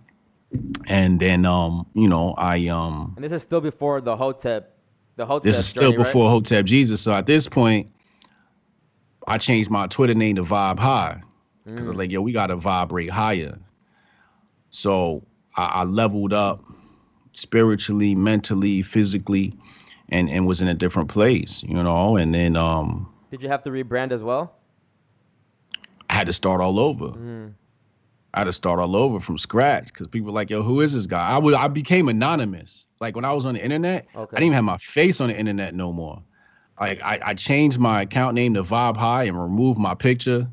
And 0.88 1.20
then 1.20 1.46
um, 1.46 1.86
you 1.94 2.08
know, 2.08 2.34
I 2.38 2.68
um 2.68 3.14
And 3.16 3.24
this 3.24 3.32
is 3.32 3.42
still 3.42 3.62
before 3.62 4.02
the 4.02 4.16
Hotep, 4.16 4.78
the 5.16 5.26
Hotep. 5.26 5.44
this 5.44 5.60
is 5.60 5.68
still 5.68 5.92
journey, 5.92 5.98
right? 5.98 6.06
before 6.06 6.30
Hotep 6.30 6.66
Jesus. 6.66 7.02
So 7.02 7.14
at 7.14 7.28
this 7.28 7.48
point, 7.48 7.88
I 9.28 9.38
changed 9.38 9.70
my 9.70 9.88
Twitter 9.88 10.16
name 10.16 10.38
to 10.38 10.44
Vibe 10.44 10.80
High 10.80 11.22
because 11.68 11.86
I 11.86 11.90
was 11.90 11.98
like, 11.98 12.12
yo, 12.12 12.22
we 12.22 12.32
gotta 12.32 12.56
vibrate 12.56 13.10
higher. 13.10 13.58
So 14.70 15.24
I, 15.56 15.66
I 15.66 15.84
leveled 15.84 16.34
up 16.34 16.64
spiritually, 17.34 18.16
mentally, 18.16 18.82
physically, 18.82 19.54
and 20.10 20.30
and 20.30 20.48
was 20.48 20.62
in 20.62 20.68
a 20.68 20.74
different 20.74 21.10
place, 21.10 21.64
you 21.64 21.82
know. 21.82 22.18
And 22.18 22.34
then 22.34 22.56
um, 22.56 23.12
Did 23.32 23.44
you 23.44 23.50
have 23.50 23.64
to 23.64 23.70
rebrand 23.70 24.12
as 24.12 24.24
well? 24.24 24.56
I 26.10 26.14
had 26.14 26.28
to 26.28 26.34
start 26.34 26.62
all 26.62 26.80
over. 26.80 27.08
Mm. 27.08 27.54
I 28.34 28.42
had 28.42 28.46
to 28.46 28.54
start 28.54 28.80
all 28.80 28.96
over 28.96 29.20
from 29.20 29.38
scratch 29.38 29.88
because 29.88 30.08
people 30.08 30.28
were 30.28 30.36
like, 30.36 30.50
yo, 30.50 30.62
who 30.62 30.82
is 30.82 30.94
this 30.94 31.06
guy? 31.06 31.28
I 31.28 31.38
was 31.38 31.54
I 31.56 31.68
became 31.68 32.08
anonymous. 32.08 32.86
Like 33.00 33.16
when 33.16 33.26
I 33.26 33.34
was 33.34 33.46
on 33.46 33.54
the 33.56 33.64
internet, 33.64 34.08
Okay. 34.16 34.36
I 34.36 34.40
didn't 34.40 34.48
even 34.48 34.54
have 34.54 34.64
my 34.64 34.78
face 34.78 35.20
on 35.22 35.30
the 35.30 35.38
internet 35.38 35.74
no 35.76 35.92
more. 35.92 36.22
Like 36.80 37.02
I, 37.02 37.20
I 37.24 37.34
changed 37.34 37.80
my 37.80 38.04
account 38.04 38.36
name 38.36 38.54
to 38.54 38.64
Vibe 38.64 38.96
High 38.98 39.24
and 39.24 39.42
removed 39.42 39.80
my 39.80 39.96
picture. 39.96 40.48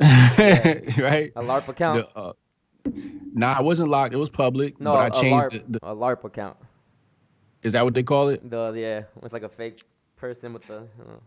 right? 0.00 1.32
A 1.36 1.42
LARP 1.42 1.68
account? 1.68 2.06
The, 2.14 2.20
uh, 2.20 2.32
nah, 3.34 3.58
it 3.60 3.64
wasn't 3.64 3.88
locked. 3.88 4.14
It 4.14 4.18
was 4.18 4.30
public. 4.30 4.80
no, 4.80 4.92
but 4.92 4.98
I 4.98 5.06
a 5.18 5.20
changed 5.20 5.44
LARP, 5.46 5.72
the, 5.72 5.78
the. 5.78 5.86
a 5.90 5.94
LARP 5.94 6.24
account. 6.24 6.56
Is 7.62 7.74
that 7.74 7.84
what 7.84 7.92
they 7.94 8.02
call 8.02 8.28
it? 8.28 8.48
The 8.48 8.72
yeah, 8.74 9.02
it's 9.22 9.32
like 9.32 9.42
a 9.42 9.48
fake 9.48 9.82
person 10.16 10.52
with 10.52 10.66
the. 10.66 10.78
uh, 10.78 11.18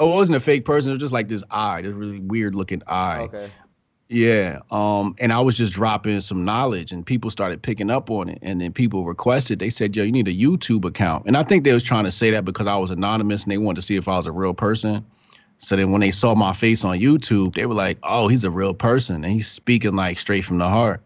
Oh, 0.00 0.12
it 0.12 0.14
wasn't 0.14 0.36
a 0.36 0.40
fake 0.40 0.64
person. 0.64 0.90
It 0.90 0.94
was 0.94 1.00
just 1.00 1.12
like 1.12 1.28
this 1.28 1.42
eye, 1.50 1.82
this 1.82 1.92
really 1.92 2.20
weird 2.20 2.54
looking 2.54 2.82
eye. 2.86 3.22
okay. 3.22 3.50
Yeah. 4.08 4.60
Um, 4.70 5.16
and 5.18 5.32
I 5.32 5.40
was 5.40 5.56
just 5.56 5.72
dropping 5.72 6.20
some 6.20 6.44
knowledge 6.44 6.92
and 6.92 7.04
people 7.04 7.30
started 7.30 7.60
picking 7.62 7.90
up 7.90 8.10
on 8.10 8.28
it. 8.28 8.38
And 8.40 8.60
then 8.60 8.72
people 8.72 9.04
requested, 9.04 9.58
they 9.58 9.70
said, 9.70 9.96
yo, 9.96 10.04
you 10.04 10.12
need 10.12 10.28
a 10.28 10.32
YouTube 10.32 10.84
account. 10.84 11.26
And 11.26 11.36
I 11.36 11.42
think 11.42 11.64
they 11.64 11.72
was 11.72 11.82
trying 11.82 12.04
to 12.04 12.10
say 12.10 12.30
that 12.30 12.44
because 12.44 12.66
I 12.66 12.76
was 12.76 12.90
anonymous 12.90 13.42
and 13.42 13.50
they 13.52 13.58
wanted 13.58 13.80
to 13.80 13.86
see 13.86 13.96
if 13.96 14.08
I 14.08 14.16
was 14.16 14.26
a 14.26 14.32
real 14.32 14.54
person. 14.54 15.04
So 15.58 15.76
then 15.76 15.90
when 15.90 16.00
they 16.00 16.10
saw 16.10 16.34
my 16.34 16.54
face 16.54 16.84
on 16.84 16.98
YouTube, 16.98 17.54
they 17.54 17.66
were 17.66 17.74
like, 17.74 17.98
oh, 18.02 18.28
he's 18.28 18.44
a 18.44 18.50
real 18.50 18.74
person 18.74 19.24
and 19.24 19.32
he's 19.32 19.48
speaking 19.48 19.94
like 19.94 20.18
straight 20.18 20.44
from 20.44 20.58
the 20.58 20.68
heart. 20.68 21.02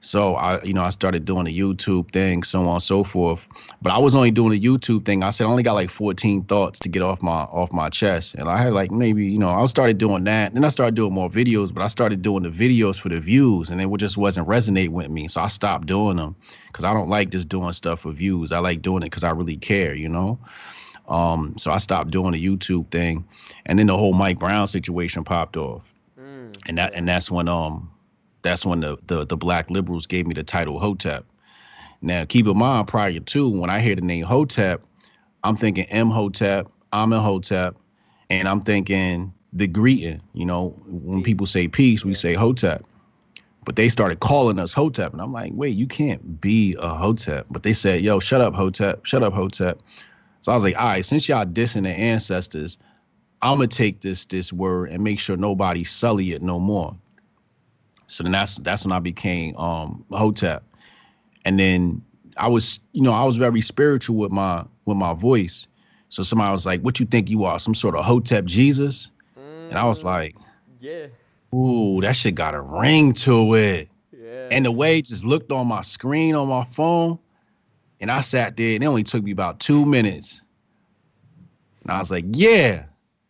So 0.00 0.36
I, 0.36 0.62
you 0.62 0.72
know, 0.72 0.82
I 0.82 0.90
started 0.90 1.24
doing 1.24 1.46
the 1.46 1.58
YouTube 1.58 2.12
thing, 2.12 2.44
so 2.44 2.60
on 2.60 2.74
and 2.74 2.82
so 2.82 3.02
forth. 3.02 3.40
But 3.82 3.90
I 3.90 3.98
was 3.98 4.14
only 4.14 4.30
doing 4.30 4.52
the 4.52 4.60
YouTube 4.60 5.04
thing. 5.04 5.22
I 5.24 5.30
said 5.30 5.44
I 5.44 5.46
only 5.48 5.64
got 5.64 5.72
like 5.72 5.90
14 5.90 6.44
thoughts 6.44 6.78
to 6.80 6.88
get 6.88 7.02
off 7.02 7.22
my 7.22 7.42
off 7.42 7.72
my 7.72 7.88
chest, 7.88 8.34
and 8.34 8.48
I 8.48 8.62
had 8.62 8.72
like 8.72 8.90
maybe 8.90 9.26
you 9.26 9.38
know 9.38 9.48
I 9.48 9.66
started 9.66 9.98
doing 9.98 10.22
that. 10.24 10.54
Then 10.54 10.64
I 10.64 10.68
started 10.68 10.94
doing 10.94 11.12
more 11.12 11.28
videos, 11.28 11.74
but 11.74 11.82
I 11.82 11.88
started 11.88 12.22
doing 12.22 12.44
the 12.44 12.50
videos 12.50 13.00
for 13.00 13.08
the 13.08 13.18
views, 13.18 13.70
and 13.70 13.80
it 13.80 13.88
just 13.96 14.16
wasn't 14.16 14.46
resonate 14.46 14.90
with 14.90 15.10
me. 15.10 15.26
So 15.26 15.40
I 15.40 15.48
stopped 15.48 15.86
doing 15.86 16.16
them 16.18 16.36
because 16.68 16.84
I 16.84 16.92
don't 16.92 17.08
like 17.08 17.30
just 17.30 17.48
doing 17.48 17.72
stuff 17.72 18.00
for 18.02 18.12
views. 18.12 18.52
I 18.52 18.58
like 18.58 18.82
doing 18.82 19.02
it 19.02 19.06
because 19.06 19.24
I 19.24 19.30
really 19.30 19.56
care, 19.56 19.94
you 19.94 20.08
know. 20.08 20.38
Um, 21.08 21.54
so 21.56 21.70
I 21.70 21.78
stopped 21.78 22.10
doing 22.10 22.32
the 22.32 22.44
YouTube 22.44 22.90
thing, 22.90 23.24
and 23.66 23.78
then 23.78 23.86
the 23.86 23.96
whole 23.96 24.12
Mike 24.12 24.38
Brown 24.38 24.66
situation 24.66 25.24
popped 25.24 25.56
off 25.56 25.82
Mm. 26.18 26.56
and 26.66 26.78
that 26.78 26.94
and 26.94 27.06
that's 27.06 27.30
when 27.30 27.46
um 27.46 27.90
that's 28.42 28.64
when 28.64 28.80
the, 28.80 28.96
the 29.06 29.26
the 29.26 29.36
black 29.36 29.68
liberals 29.70 30.06
gave 30.06 30.26
me 30.26 30.34
the 30.34 30.42
title 30.42 30.78
Hotep. 30.80 31.24
Now 32.00 32.24
keep 32.24 32.46
in 32.46 32.56
mind 32.56 32.88
prior 32.88 33.18
to 33.20 33.48
when 33.48 33.68
I 33.70 33.80
hear 33.80 33.94
the 33.94 34.00
name 34.00 34.24
Hotep, 34.24 34.82
I'm 35.44 35.56
thinking 35.56 35.84
Imhotep, 35.90 36.68
Amen 36.92 37.20
Hotep, 37.20 37.76
and 38.30 38.48
I'm 38.48 38.62
thinking 38.62 39.32
the 39.52 39.66
greeting. 39.66 40.22
You 40.32 40.46
know, 40.46 40.74
when 40.86 41.18
Peace. 41.18 41.24
people 41.26 41.46
say 41.46 41.68
peace, 41.68 42.04
we 42.04 42.12
Yeah. 42.12 42.16
say 42.16 42.34
Hotep. 42.34 42.84
But 43.64 43.76
they 43.76 43.88
started 43.88 44.20
calling 44.20 44.58
us 44.58 44.72
Hotep, 44.72 45.12
and 45.12 45.20
I'm 45.20 45.32
like, 45.32 45.52
wait, 45.54 45.76
you 45.76 45.86
can't 45.86 46.40
be 46.40 46.76
a 46.78 46.88
Hotep. 46.94 47.46
But 47.50 47.62
they 47.64 47.72
said, 47.72 48.00
yo, 48.02 48.20
shut 48.20 48.40
up, 48.40 48.54
Hotep, 48.54 49.04
shut 49.04 49.22
up, 49.22 49.32
Hotep. 49.34 49.80
So 50.46 50.52
I 50.52 50.54
was 50.54 50.62
like, 50.62 50.78
all 50.78 50.86
right, 50.86 51.04
since 51.04 51.28
y'all 51.28 51.44
dissing 51.44 51.82
the 51.82 51.88
ancestors, 51.90 52.78
I'm 53.42 53.58
gonna 53.58 53.66
take 53.66 54.00
this 54.00 54.26
this 54.26 54.52
word 54.52 54.90
and 54.90 55.02
make 55.02 55.18
sure 55.18 55.36
nobody 55.36 55.82
sully 55.82 56.30
it 56.34 56.40
no 56.40 56.60
more. 56.60 56.94
So 58.06 58.22
then 58.22 58.30
that's 58.30 58.54
that's 58.58 58.84
when 58.84 58.92
I 58.92 59.00
became 59.00 59.56
um 59.56 60.04
Hotep. 60.12 60.62
And 61.44 61.58
then 61.58 62.00
I 62.36 62.46
was, 62.46 62.78
you 62.92 63.02
know, 63.02 63.10
I 63.10 63.24
was 63.24 63.34
very 63.34 63.60
spiritual 63.60 64.18
with 64.18 64.30
my 64.30 64.64
with 64.84 64.96
my 64.96 65.14
voice. 65.14 65.66
So 66.10 66.22
somebody 66.22 66.52
was 66.52 66.64
like, 66.64 66.80
What 66.82 67.00
you 67.00 67.06
think 67.06 67.28
you 67.28 67.42
are? 67.42 67.58
Some 67.58 67.74
sort 67.74 67.96
of 67.96 68.04
Hotep 68.04 68.44
Jesus? 68.44 69.08
And 69.68 69.80
I 69.80 69.84
was 69.86 70.04
Mm, 70.04 70.04
like, 70.04 70.36
yeah, 70.80 71.06
Ooh, 71.52 72.00
that 72.02 72.12
shit 72.14 72.36
got 72.36 72.54
a 72.54 72.60
ring 72.60 73.14
to 73.14 73.52
it. 73.54 73.88
yeah. 74.12 74.48
And 74.52 74.64
the 74.64 74.70
way 74.70 75.00
it 75.00 75.06
just 75.06 75.24
looked 75.24 75.50
on 75.50 75.66
my 75.66 75.82
screen 75.82 76.36
on 76.36 76.46
my 76.46 76.64
phone, 76.66 77.18
and 78.00 78.10
I 78.10 78.20
sat 78.20 78.56
there, 78.56 78.74
and 78.74 78.82
it 78.84 78.86
only 78.86 79.04
took 79.04 79.22
me 79.22 79.30
about 79.32 79.60
two 79.60 79.84
minutes. 79.84 80.40
And 81.82 81.92
I 81.92 81.98
was 81.98 82.10
like, 82.10 82.24
yeah. 82.32 82.84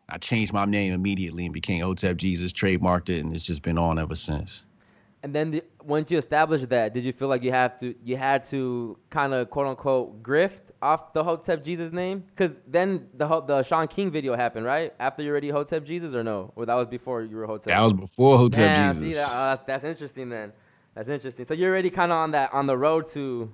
I 0.09 0.18
changed 0.18 0.52
my 0.52 0.64
name 0.64 0.92
immediately 0.92 1.46
and 1.46 1.52
became 1.52 1.83
Hotep 1.83 2.16
Jesus, 2.16 2.52
trademarked 2.52 3.09
it, 3.09 3.24
and 3.24 3.35
it's 3.35 3.44
just 3.44 3.62
been 3.62 3.76
on 3.76 3.98
ever 3.98 4.14
since. 4.14 4.64
And 5.24 5.35
then 5.35 5.50
the, 5.50 5.64
once 5.83 6.12
you 6.12 6.18
established 6.18 6.68
that, 6.68 6.94
did 6.94 7.05
you 7.05 7.12
feel 7.12 7.26
like 7.26 7.42
you 7.42 7.50
have 7.50 7.76
to 7.81 7.92
you 8.05 8.16
had 8.16 8.44
to 8.44 8.96
kind 9.11 9.35
of 9.35 9.50
quote 9.50 9.66
unquote 9.66 10.22
grift 10.22 10.70
off 10.81 11.12
the 11.12 11.24
Hotep 11.24 11.64
Jesus 11.64 11.92
name? 11.92 12.22
Because 12.29 12.61
then 12.68 13.09
the 13.14 13.40
the 13.40 13.64
Shaun 13.64 13.88
King 13.88 14.12
video 14.12 14.37
happened, 14.37 14.64
right? 14.64 14.94
After 15.00 15.24
you 15.24 15.31
already 15.31 15.48
Hotep 15.48 15.85
Jesus 15.85 16.14
or 16.14 16.22
no? 16.22 16.52
Or 16.55 16.66
that 16.66 16.74
was 16.74 16.87
before 16.87 17.22
you 17.22 17.37
were 17.37 17.46
Hotep? 17.46 17.64
That 17.64 17.81
was 17.81 17.94
before 17.94 18.38
Hotep 18.38 18.61
Damn, 18.61 18.94
Jesus. 18.94 19.09
see 19.09 19.14
that, 19.14 19.29
oh, 19.29 19.44
that's, 19.48 19.62
that's 19.66 19.85
interesting 19.85 20.29
then. 20.29 20.52
That's 20.94 21.09
interesting. 21.09 21.46
So 21.46 21.55
you're 21.55 21.72
already 21.72 21.90
kind 21.90 22.12
of 22.12 22.18
on 22.18 22.31
that 22.31 22.55
on 22.55 22.66
the 22.66 22.79
road 22.79 23.09
to. 23.09 23.52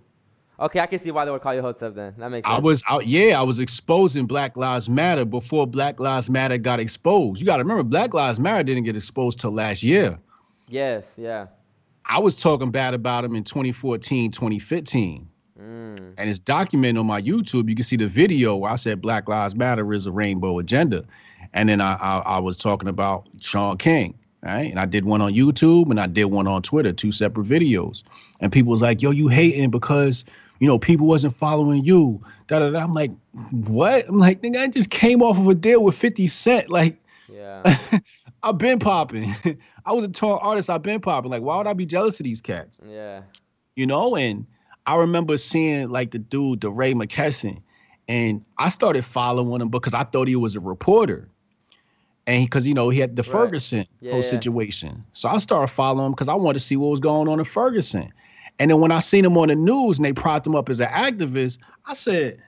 Okay, 0.63 0.79
I 0.79 0.87
can 0.87 1.01
see 1.01 1.11
why 1.11 1.25
they 1.25 1.31
would 1.33 1.43
call 1.43 1.55
you 1.55 1.61
Hotep 1.61 1.97
then. 1.97 2.15
That 2.19 2.31
makes 2.31 2.47
sense. 2.47 2.57
I 2.57 2.61
was 2.61 2.83
out, 2.89 3.09
yeah, 3.09 3.39
I 3.39 3.43
was 3.43 3.59
exposing 3.59 4.27
Black 4.27 4.57
Lives 4.57 4.89
Matter 4.89 5.25
before 5.25 5.67
Black 5.67 5.99
Lives 5.99 6.31
Matter 6.31 6.57
got 6.57 6.79
exposed. 6.79 7.41
You 7.41 7.47
got 7.47 7.57
to 7.57 7.65
remember, 7.65 7.83
Black 7.83 8.15
Lives 8.15 8.39
Matter 8.39 8.63
didn't 8.63 8.85
get 8.85 8.95
exposed 8.95 9.41
till 9.41 9.51
last 9.51 9.83
year. 9.83 10.17
Yes, 10.69 11.17
yeah. 11.19 11.49
I 12.07 12.21
was 12.21 12.37
talking 12.37 12.71
bad 12.71 12.95
about 12.95 13.25
him 13.25 13.35
in 13.35 13.43
2014, 13.43 14.31
2015. 14.31 15.29
Mm. 15.61 16.15
and 16.17 16.31
it's 16.31 16.39
documented 16.39 16.99
on 16.99 17.07
my 17.07 17.21
YouTube. 17.21 17.69
You 17.69 17.77
can 17.77 17.85
see 17.85 17.97
the 17.97 18.09
video 18.09 18.57
where 18.57 18.73
I 18.73 18.77
said 18.77 19.01
Black 19.01 19.29
Lives 19.29 19.55
Matter 19.55 19.93
is 19.93 20.07
a 20.07 20.13
rainbow 20.13 20.59
agenda, 20.59 21.05
and 21.53 21.69
then 21.69 21.81
I 21.81 21.95
I, 21.95 22.19
I 22.19 22.39
was 22.39 22.57
talking 22.57 22.89
about 22.89 23.29
Shaun 23.41 23.79
King, 23.79 24.15
right? 24.43 24.71
And 24.71 24.81
I 24.81 24.87
did 24.87 25.05
one 25.05 25.21
on 25.21 25.35
YouTube 25.35 25.91
and 25.91 26.01
I 26.01 26.07
did 26.07 26.25
one 26.25 26.49
on 26.49 26.63
Twitter, 26.63 26.93
two 26.93 27.13
separate 27.13 27.47
videos. 27.47 28.03
And 28.41 28.51
people 28.51 28.71
was 28.71 28.81
like, 28.81 29.03
"Yo, 29.03 29.11
you 29.11 29.29
hating 29.29 29.71
because 29.71 30.25
you 30.63 30.69
know 30.69 30.79
people 30.79 31.07
wasn't 31.07 31.35
following 31.35 31.85
you?" 31.85 32.23
Da 32.47 32.61
da 32.61 32.71
da. 32.71 32.79
I'm 32.79 32.93
like, 32.93 33.11
"What?" 33.51 34.09
I'm 34.09 34.19
like, 34.19 34.41
"Nigga, 34.43 34.61
I 34.61 34.69
just 34.69 34.91
came 34.91 35.21
off 35.23 35.37
of 35.39 35.49
a 35.49 35.55
deal 35.55 35.83
with 35.83 35.97
50 35.97 36.27
Cent, 36.29 36.71
like." 36.71 36.97
Yeah. 37.33 37.79
I've 38.43 38.59
been 38.59 38.79
popping. 38.79 39.35
I 39.87 39.93
was 39.93 40.05
a 40.05 40.09
tall 40.09 40.39
artist. 40.43 40.69
I've 40.69 40.83
been 40.83 41.01
popping. 41.01 41.31
Like, 41.31 41.43
why 41.43 41.57
would 41.57 41.67
I 41.67 41.73
be 41.73 41.87
jealous 41.87 42.19
of 42.21 42.25
these 42.25 42.41
cats? 42.41 42.79
yeah. 42.87 43.23
you 43.77 43.87
know 43.87 44.17
and 44.17 44.45
i 44.87 44.95
remember 44.97 45.37
seeing 45.37 45.89
like 45.89 46.11
the 46.11 46.19
dude 46.19 46.61
DeRay 46.61 46.93
Mckesson 46.93 47.63
and 48.09 48.45
i 48.59 48.69
started 48.69 49.05
following 49.05 49.61
him 49.63 49.69
because 49.69 49.95
i 49.95 50.03
thought 50.05 50.27
he 50.29 50.37
was 50.37 50.57
a 50.57 50.61
reporter 50.61 51.29
and 52.27 52.45
because 52.45 52.67
you 52.67 52.75
know 52.75 52.89
he 52.91 52.99
had 52.99 53.15
the 53.17 53.23
Right. 53.23 53.33
ferguson 53.33 53.87
Yeah, 54.01 54.11
whole 54.13 54.21
yeah. 54.23 54.29
situation 54.29 55.05
so 55.13 55.29
i 55.29 55.39
started 55.39 55.73
following 55.73 56.07
him 56.07 56.13
because 56.13 56.29
i 56.29 56.35
wanted 56.35 56.59
to 56.59 56.65
see 56.65 56.77
what 56.77 56.89
was 56.91 57.01
going 57.01 57.29
on 57.29 57.39
in 57.39 57.45
ferguson 57.47 58.13
and 58.59 58.71
then 58.71 58.81
when 58.81 58.91
i 58.93 58.99
seen 58.99 59.25
him 59.25 59.37
on 59.39 59.49
the 59.49 59.55
news 59.55 59.99
and 59.99 60.05
they 60.05 60.13
propped 60.13 60.47
him 60.47 60.55
up 60.55 60.69
as 60.69 60.81
an 60.81 60.89
activist 60.89 61.59
i 61.87 61.95
said 61.95 62.41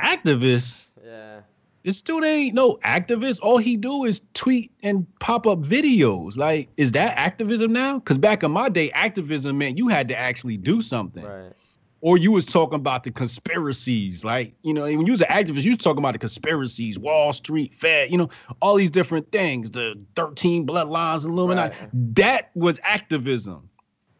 activist 0.00 0.86
Yeah. 1.04 1.40
this 1.82 2.02
dude 2.02 2.24
ain't 2.24 2.54
no 2.54 2.76
activist. 2.84 3.40
All 3.42 3.58
he 3.58 3.76
do 3.76 4.04
is 4.04 4.22
tweet 4.34 4.70
and 4.82 5.06
pop 5.18 5.46
up 5.46 5.60
videos. 5.60 6.36
Like, 6.36 6.68
is 6.76 6.92
that 6.92 7.16
activism 7.16 7.72
now? 7.72 7.98
Because 7.98 8.18
back 8.18 8.42
in 8.42 8.50
my 8.50 8.68
day, 8.68 8.90
activism 8.92 9.58
meant 9.58 9.78
you 9.78 9.88
had 9.88 10.06
to 10.08 10.16
actually 10.16 10.56
do 10.56 10.82
something. 10.82 11.24
Right. 11.24 11.52
or 12.02 12.16
you 12.18 12.32
was 12.32 12.44
talking 12.46 12.76
about 12.76 13.04
the 13.04 13.10
conspiracies, 13.10 14.24
like 14.24 14.54
you 14.62 14.72
know, 14.74 14.82
when 14.84 15.06
you 15.06 15.12
was 15.12 15.20
an 15.22 15.28
activist, 15.28 15.62
you 15.62 15.70
was 15.72 15.78
talking 15.78 15.98
about 15.98 16.12
the 16.12 16.18
conspiracies, 16.18 16.98
Wall 16.98 17.32
Street, 17.32 17.74
Fed, 17.74 18.10
you 18.10 18.18
know, 18.18 18.28
all 18.62 18.76
these 18.76 18.90
different 18.90 19.30
things, 19.32 19.70
the 19.70 19.94
thirteen 20.14 20.66
bloodlines, 20.66 21.24
Illuminati. 21.24 21.74
Right. 21.80 21.90
That 22.16 22.50
was 22.54 22.78
activism. 22.82 23.68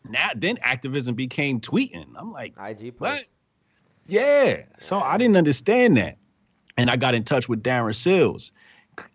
Now, 0.09 0.31
then 0.35 0.59
activism 0.63 1.15
became 1.15 1.61
tweeting. 1.61 2.07
I'm 2.17 2.33
like, 2.33 2.55
IG 2.59 2.97
post. 2.97 3.01
what? 3.01 3.25
Yeah. 4.07 4.63
So 4.79 5.01
I 5.01 5.17
didn't 5.19 5.37
understand 5.37 5.97
that. 5.97 6.17
And 6.77 6.91
I 6.91 6.97
got 6.97 7.15
in 7.15 7.25
touch 7.25 7.49
with 7.49 7.63
Darren 7.63 7.95
Seals. 7.95 8.51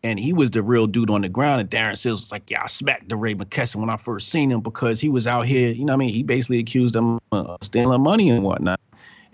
And 0.04 0.20
he 0.20 0.34
was 0.34 0.52
the 0.52 0.64
real 0.64 0.88
dude 0.88 1.10
on 1.10 1.22
the 1.22 1.30
ground. 1.30 1.62
And 1.62 1.70
Darren 1.70 1.98
Seals 1.98 2.22
was 2.22 2.32
like, 2.32 2.50
Yeah, 2.50 2.64
I 2.64 2.68
smacked 2.68 3.08
DeRay 3.08 3.36
Mckesson 3.36 3.76
when 3.78 3.90
I 3.90 3.98
first 3.98 4.30
seen 4.30 4.52
him 4.52 4.62
because 4.62 5.00
he 5.00 5.10
was 5.10 5.28
out 5.28 5.46
here, 5.46 5.70
you 5.70 5.86
know 5.86 5.94
what 5.94 5.98
I 5.98 6.06
mean? 6.06 6.14
He 6.14 6.24
basically 6.24 6.60
accused 6.60 6.96
them 6.96 7.20
of 7.32 7.48
uh, 7.48 7.58
stealing 7.62 8.02
money 8.02 8.30
and 8.30 8.44
whatnot. 8.44 8.80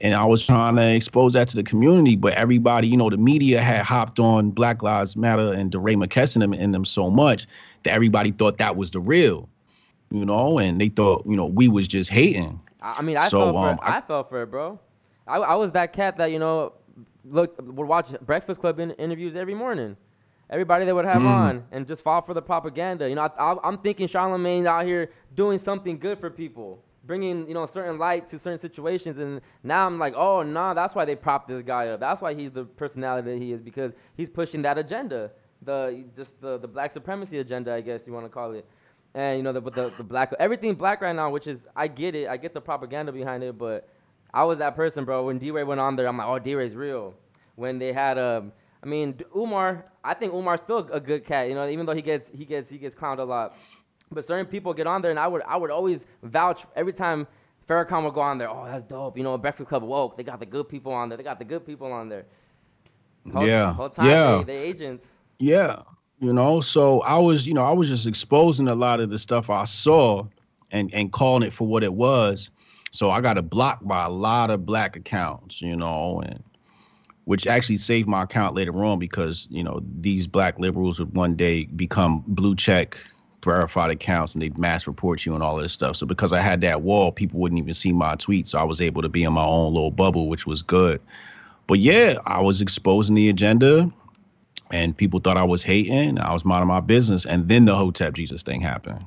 And 0.01 0.15
I 0.15 0.25
was 0.25 0.43
trying 0.43 0.77
to 0.77 0.95
expose 0.95 1.33
that 1.33 1.47
to 1.49 1.55
the 1.55 1.63
community, 1.63 2.15
but 2.15 2.33
everybody, 2.33 2.87
you 2.87 2.97
know, 2.97 3.09
the 3.11 3.17
media 3.17 3.61
had 3.61 3.83
hopped 3.83 4.19
on 4.19 4.49
Black 4.49 4.81
Lives 4.81 5.15
Matter 5.15 5.53
and 5.53 5.71
DeRay 5.71 5.95
Mckesson 5.95 6.57
in 6.57 6.71
them 6.71 6.85
so 6.85 7.11
much 7.11 7.45
that 7.83 7.93
everybody 7.93 8.31
thought 8.31 8.57
that 8.57 8.75
was 8.75 8.89
the 8.89 8.99
real, 8.99 9.47
you 10.12 10.26
know, 10.26 10.60
and 10.60 10.80
they 10.82 10.89
thought, 10.89 11.26
you 11.28 11.36
know, 11.38 11.45
we 11.45 11.67
was 11.67 11.88
just 11.88 12.10
hating. 12.10 12.60
I 12.82 12.95
I 13.00 13.02
mean, 13.02 13.17
I 13.17 13.30
So, 13.30 13.39
fell 13.39 13.54
for 13.54 13.71
um, 13.71 13.74
it. 13.74 13.80
I, 13.82 14.02
fell 14.02 14.24
for 14.24 14.43
it, 14.43 14.47
bro. 14.47 14.80
I, 15.28 15.38
I 15.38 15.56
was 15.56 15.71
that 15.74 15.93
cat 15.93 16.17
that 16.17 16.32
you 16.32 16.39
know, 16.39 16.74
look, 17.26 17.56
would 17.62 17.88
watch 17.88 18.12
Breakfast 18.21 18.62
Club 18.62 18.80
in, 18.80 18.91
interviews 18.91 19.36
every 19.36 19.56
morning. 19.56 19.97
Everybody 20.50 20.86
they 20.86 20.93
would 20.93 21.06
have 21.06 21.24
Mm. 21.24 21.26
on 21.26 21.65
and 21.71 21.88
just 21.88 22.04
fall 22.04 22.21
for 22.21 22.34
the 22.34 22.41
propaganda. 22.41 23.08
You 23.10 23.15
know, 23.15 23.24
I, 23.38 23.54
I, 23.54 23.58
I'm 23.63 23.78
thinking 23.78 24.08
Charlemagne's 24.08 24.65
out 24.67 24.86
here 24.86 25.12
doing 25.36 25.58
something 25.58 25.97
good 25.97 26.19
for 26.19 26.30
people, 26.30 26.84
bringing 27.06 27.47
you 27.47 27.54
know 27.54 27.65
certain 27.65 27.97
light 27.97 28.28
to 28.30 28.39
certain 28.39 28.58
situations. 28.60 29.17
And 29.19 29.41
now 29.63 29.86
I'm 29.86 29.97
like, 30.00 30.13
oh 30.15 30.41
nah, 30.43 30.74
that's 30.74 30.95
why 30.95 31.06
they 31.06 31.15
propped 31.15 31.47
this 31.47 31.62
guy 31.62 31.88
up. 31.88 32.00
That's 32.00 32.21
why 32.21 32.34
he's 32.34 32.52
the 32.52 32.65
personality 32.65 33.32
that 33.32 33.38
he 33.41 33.52
is 33.54 33.62
because 33.62 33.93
he's 34.15 34.30
pushing 34.30 34.62
that 34.63 34.78
agenda, 34.78 35.32
the 35.62 36.06
just 36.15 36.41
the, 36.41 36.58
the 36.58 36.67
black 36.67 36.91
supremacy 36.91 37.39
agenda, 37.39 37.74
I 37.74 37.82
guess 37.82 38.06
you 38.08 38.13
want 38.13 38.26
to 38.26 38.30
call 38.30 38.52
it 38.54 38.65
and 39.13 39.38
you 39.38 39.43
know 39.43 39.52
the, 39.52 39.62
with 39.62 39.76
the 39.76 39.91
the 39.97 40.04
black 40.04 40.34
everything 40.39 40.76
black 40.76 41.02
right 41.02 41.15
now, 41.15 41.30
which 41.30 41.47
is 41.47 41.67
I 41.76 41.88
get 41.88 42.15
it, 42.15 42.28
I 42.30 42.38
get 42.38 42.54
the 42.54 42.62
propaganda 42.62 43.12
behind 43.12 43.43
it, 43.43 43.58
but 43.58 43.88
I 44.34 44.43
was 44.43 44.60
that 44.60 44.76
person, 44.76 45.04
bro. 45.06 45.26
When 45.26 45.38
DeRay 45.39 45.63
went 45.63 45.82
on 45.82 45.95
there, 45.95 46.08
I'm 46.08 46.17
like, 46.17 46.28
oh, 46.28 46.39
DeRay's 46.39 46.76
real. 46.76 47.13
When 47.56 47.80
they 47.80 47.91
had 47.93 48.17
um, 48.17 48.52
I 48.84 48.88
mean 48.88 49.19
Umar, 49.36 49.86
I 50.04 50.13
think 50.13 50.34
Umar's 50.34 50.62
still 50.62 50.88
a 50.91 51.00
good 51.00 51.26
cat, 51.26 51.50
you 51.50 51.56
know, 51.56 51.67
even 51.67 51.86
though 51.86 51.93
he 51.93 52.02
gets 52.02 52.30
he 52.30 52.45
gets 52.45 52.69
he 52.69 52.78
gets 52.78 52.95
clowned 52.95 53.19
a 53.19 53.24
lot. 53.24 53.56
But 54.13 54.26
certain 54.26 54.45
people 54.45 54.74
get 54.74 54.88
on 54.88 55.02
there, 55.02 55.12
and 55.12 55.19
I 55.19 55.28
would 55.28 55.41
I 55.43 55.58
would 55.58 55.71
always 55.71 56.06
vouch 56.24 56.65
every 56.76 56.93
time 56.93 57.28
Farrakhan 57.67 58.04
would 58.04 58.13
go 58.13 58.21
on 58.21 58.38
there. 58.38 58.50
Oh, 58.50 58.65
that's 58.65 58.84
dope. 58.84 59.17
You 59.17 59.24
know, 59.24 59.38
Breakfast 59.38 59.69
Club 59.69 59.84
woke. 59.84 60.17
They 60.17 60.24
got 60.24 60.39
the 60.39 60.45
good 60.45 60.67
people 60.67 60.91
on 60.93 61.10
there. 61.10 61.17
They 61.17 61.24
got 61.24 61.39
the 61.39 61.45
good 61.45 61.65
people 61.65 61.91
on 61.91 62.10
there. 62.10 62.26
Whole, 63.32 63.47
Yeah. 63.47 63.74
Whole 63.74 63.89
time 63.89 64.08
Yeah. 64.08 64.38
they, 64.39 64.43
they 64.43 64.58
agents. 64.58 65.12
Yeah. 65.39 65.84
You 66.21 66.34
know, 66.34 66.62
so 66.62 67.01
I 67.01 67.17
was, 67.17 67.47
you 67.47 67.55
know, 67.55 67.65
I 67.65 67.71
was 67.71 67.88
just 67.88 68.05
exposing 68.05 68.67
a 68.67 68.75
lot 68.75 68.99
of 68.99 69.10
the 69.10 69.17
stuff 69.17 69.49
I 69.49 69.63
saw 69.65 70.27
and 70.71 70.93
and 70.93 71.12
calling 71.12 71.41
it 71.41 71.51
for 71.51 71.67
what 71.67 71.84
it 71.84 71.93
was. 71.93 72.51
So 72.91 73.10
I 73.10 73.21
got 73.21 73.49
blocked 73.49 73.88
by 73.88 74.05
a 74.05 74.10
lot 74.10 74.51
of 74.51 74.63
black 74.63 74.95
accounts, 74.95 75.63
you 75.63 75.75
know, 75.75 76.21
and 76.23 76.43
which 77.25 77.47
actually 77.47 77.77
saved 77.77 78.07
my 78.07 78.23
account 78.23 78.53
later 78.53 78.86
on 78.86 78.99
because, 78.99 79.47
you 79.49 79.63
know, 79.63 79.81
these 79.99 80.27
black 80.27 80.60
liberals 80.60 80.99
would 80.99 81.15
one 81.15 81.36
day 81.36 81.65
become 81.65 82.23
blue 82.27 82.55
check 82.55 82.97
verified 83.43 83.89
accounts 83.89 84.34
and 84.34 84.43
they'd 84.43 84.60
mass 84.60 84.86
report 84.86 85.25
you 85.25 85.34
and 85.34 85.41
all 85.41 85.57
this 85.57 85.73
stuff. 85.73 85.95
So 85.95 86.05
because 86.05 86.31
I 86.31 86.39
had 86.39 86.62
that 86.62 86.84
wall, 86.84 87.12
people 87.12 87.39
wouldn't 87.39 87.57
even 87.57 87.73
see 87.73 87.93
my 87.93 88.15
tweets. 88.15 88.49
So 88.49 88.60
I 88.60 88.63
was 88.63 88.79
able 88.79 89.01
to 89.01 89.10
be 89.10 89.23
in 89.23 89.34
my 89.34 89.43
own 89.43 89.73
little 89.73 89.89
bubble, 89.89 90.29
which 90.29 90.45
was 90.45 90.62
good. 90.62 91.01
But 91.65 91.79
yeah, 91.79 92.19
I 92.27 92.41
was 92.41 92.62
exposing 92.62 93.15
the 93.15 93.29
agenda 93.29 93.91
and 94.71 94.95
people 94.95 95.19
thought 95.19 95.38
I 95.38 95.43
was 95.43 95.63
hating. 95.63 96.17
I 96.19 96.31
was 96.34 96.45
minding 96.45 96.67
my 96.67 96.79
business, 96.79 97.25
and 97.25 97.47
then 97.47 97.65
the 97.65 97.75
Hotep 97.75 98.13
Jesus 98.13 98.43
thing 98.43 98.62
happened. 98.62 99.03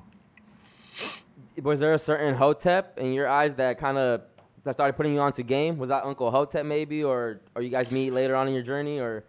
was 1.62 1.80
there 1.80 1.94
a 1.94 1.98
certain 1.98 2.34
Hotep 2.34 2.98
in 2.98 3.12
your 3.12 3.28
eyes 3.28 3.54
that 3.56 3.78
kind 3.78 3.98
of 3.98 4.22
that 4.64 4.74
started 4.74 4.94
putting 4.94 5.14
you 5.14 5.20
onto 5.20 5.42
game? 5.42 5.78
Was 5.78 5.88
that 5.90 6.04
Uncle 6.04 6.30
Hotep 6.30 6.66
maybe, 6.66 7.04
or 7.04 7.40
or 7.54 7.62
you 7.62 7.70
guys 7.70 7.90
meet 7.90 8.12
later 8.12 8.36
on 8.36 8.48
in 8.48 8.54
your 8.54 8.62
journey, 8.62 8.98
or 8.98 9.24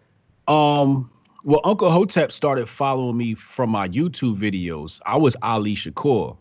Um, 0.47 1.09
well, 1.43 1.61
Uncle 1.63 1.91
Hotep 1.91 2.31
started 2.31 2.67
following 2.67 3.17
me 3.17 3.35
from 3.35 3.69
my 3.69 3.87
YouTube 3.87 4.37
videos. 4.37 4.99
I 5.05 5.17
was 5.17 5.35
Ali 5.41 5.75
Shakur, 5.75 6.37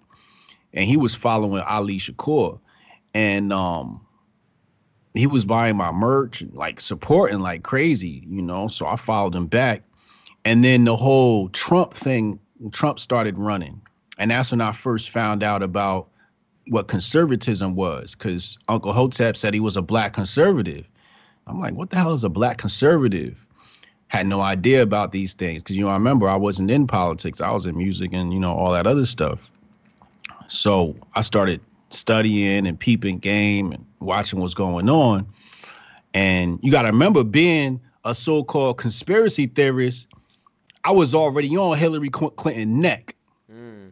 and 0.72 0.86
he 0.86 0.96
was 0.96 1.14
following 1.14 1.62
Ali 1.62 1.98
Shakur, 1.98 2.58
and 3.12 3.52
um, 3.52 4.00
he 5.14 5.28
was 5.28 5.44
buying 5.44 5.76
my 5.76 5.92
merch 5.92 6.40
and 6.40 6.52
like 6.54 6.80
supporting 6.80 7.38
like 7.38 7.62
crazy, 7.62 8.24
you 8.26 8.42
know. 8.42 8.68
So 8.68 8.86
I 8.86 8.96
followed 8.96 9.34
him 9.34 9.46
back, 9.46 9.82
and 10.44 10.62
then 10.62 10.84
the 10.84 10.96
whole 10.96 11.48
Trump 11.50 11.94
thing, 11.94 12.40
Trump 12.72 12.98
started 12.98 13.38
running, 13.38 13.80
and 14.18 14.30
that's 14.30 14.50
when 14.50 14.60
I 14.60 14.72
first 14.72 15.10
found 15.10 15.42
out 15.42 15.62
about 15.62 16.08
what 16.68 16.88
conservatism 16.88 17.76
was, 17.76 18.14
because 18.14 18.58
Uncle 18.68 18.92
Hotep 18.92 19.36
said 19.36 19.54
he 19.54 19.60
was 19.60 19.76
a 19.76 19.82
black 19.82 20.12
conservative. 20.12 20.86
I'm 21.46 21.60
like, 21.60 21.74
what 21.74 21.90
the 21.90 21.96
hell 21.96 22.14
is 22.14 22.24
a 22.24 22.28
black 22.28 22.58
conservative? 22.58 23.46
Had 24.08 24.26
no 24.26 24.40
idea 24.40 24.82
about 24.82 25.12
these 25.12 25.34
things 25.34 25.62
because 25.62 25.76
you 25.76 25.84
know 25.84 25.90
I 25.90 25.94
remember 25.94 26.28
I 26.28 26.36
wasn't 26.36 26.70
in 26.70 26.86
politics. 26.86 27.40
I 27.40 27.50
was 27.50 27.66
in 27.66 27.76
music 27.76 28.12
and 28.12 28.32
you 28.32 28.40
know 28.40 28.52
all 28.52 28.72
that 28.72 28.86
other 28.86 29.06
stuff. 29.06 29.50
So 30.48 30.96
I 31.14 31.20
started 31.22 31.60
studying 31.94 32.66
and 32.66 32.78
peeping 32.78 33.18
game 33.18 33.72
and 33.72 33.84
watching 34.00 34.40
what's 34.40 34.54
going 34.54 34.88
on. 34.88 35.26
And 36.12 36.58
you 36.62 36.70
got 36.70 36.82
to 36.82 36.88
remember 36.88 37.24
being 37.24 37.80
a 38.04 38.14
so-called 38.14 38.78
conspiracy 38.78 39.46
theorist, 39.46 40.06
I 40.84 40.90
was 40.90 41.14
already 41.14 41.56
on 41.56 41.76
Hillary 41.78 42.10
Clinton 42.10 42.80
neck 42.80 43.16
mm, 43.50 43.90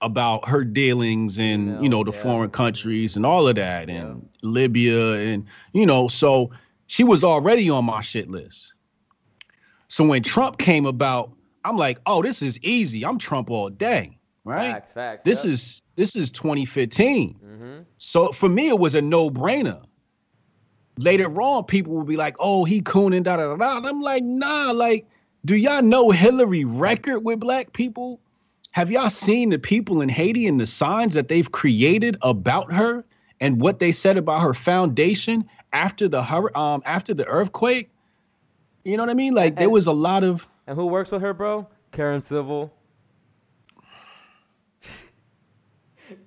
about 0.00 0.48
her 0.48 0.64
dealings 0.64 1.38
in 1.38 1.82
you 1.82 1.88
know 1.88 2.04
the 2.04 2.12
yeah. 2.12 2.22
foreign 2.22 2.50
countries 2.50 3.16
and 3.16 3.26
all 3.26 3.48
of 3.48 3.56
that 3.56 3.88
Yeah. 3.88 3.96
and 3.96 4.28
Libya 4.42 5.14
and 5.14 5.44
you 5.72 5.84
know 5.84 6.08
so 6.08 6.50
she 6.86 7.04
was 7.04 7.22
already 7.24 7.68
on 7.70 7.84
my 7.84 8.00
shit 8.00 8.30
list. 8.30 8.72
So 9.88 10.04
when 10.04 10.22
Trump 10.22 10.58
came 10.58 10.86
about, 10.86 11.32
I'm 11.64 11.76
like, 11.76 11.98
oh, 12.06 12.22
this 12.22 12.42
is 12.42 12.58
easy. 12.60 13.04
I'm 13.04 13.18
Trump 13.18 13.50
all 13.50 13.68
day, 13.70 14.16
right? 14.50 14.72
facts, 14.72 14.92
facts. 14.92 15.24
This 15.24 15.44
yep. 15.44 15.54
is 15.54 15.82
this 15.96 16.16
is 16.16 16.30
2015. 16.30 17.36
Mhm. 17.42 17.84
So 17.98 18.32
for 18.32 18.48
me, 18.48 18.68
it 18.68 18.78
was 18.78 18.94
a 18.94 19.00
no-brainer. 19.00 19.82
Later 20.98 21.40
on, 21.40 21.64
people 21.64 21.94
will 21.94 22.04
be 22.04 22.16
like, 22.16 22.36
"Oh, 22.38 22.64
he 22.64 22.82
cooning 22.82 23.22
da 23.22 23.36
da 23.36 23.48
da 23.48 23.56
da." 23.56 23.76
And 23.78 23.86
I'm 23.86 24.00
like, 24.00 24.22
"Nah, 24.22 24.72
like, 24.72 25.06
do 25.44 25.56
y'all 25.56 25.82
know 25.82 26.10
Hillary 26.10 26.64
record 26.64 27.20
with 27.20 27.40
black 27.40 27.72
people? 27.72 28.20
Have 28.72 28.90
y'all 28.90 29.10
seen 29.10 29.50
the 29.50 29.58
people 29.58 30.00
in 30.00 30.08
Haiti 30.08 30.46
and 30.46 30.60
the 30.60 30.66
signs 30.66 31.14
that 31.14 31.28
they've 31.28 31.50
created 31.50 32.16
about 32.22 32.72
her 32.72 33.04
and 33.40 33.60
what 33.60 33.78
they 33.78 33.92
said 33.92 34.16
about 34.16 34.42
her 34.42 34.54
foundation 34.54 35.48
after 35.72 36.08
the 36.08 36.22
hur- 36.22 36.56
um 36.56 36.82
after 36.84 37.14
the 37.14 37.26
earthquake? 37.26 37.90
You 38.84 38.96
know 38.96 39.02
what 39.02 39.10
I 39.10 39.14
mean? 39.14 39.34
Like, 39.34 39.56
there 39.56 39.70
was 39.70 39.86
a 39.86 39.92
lot 39.92 40.24
of 40.24 40.46
And 40.66 40.76
who 40.76 40.86
works 40.86 41.10
with 41.10 41.22
her, 41.22 41.34
bro? 41.34 41.66
Karen 41.92 42.20
Civil. 42.20 42.72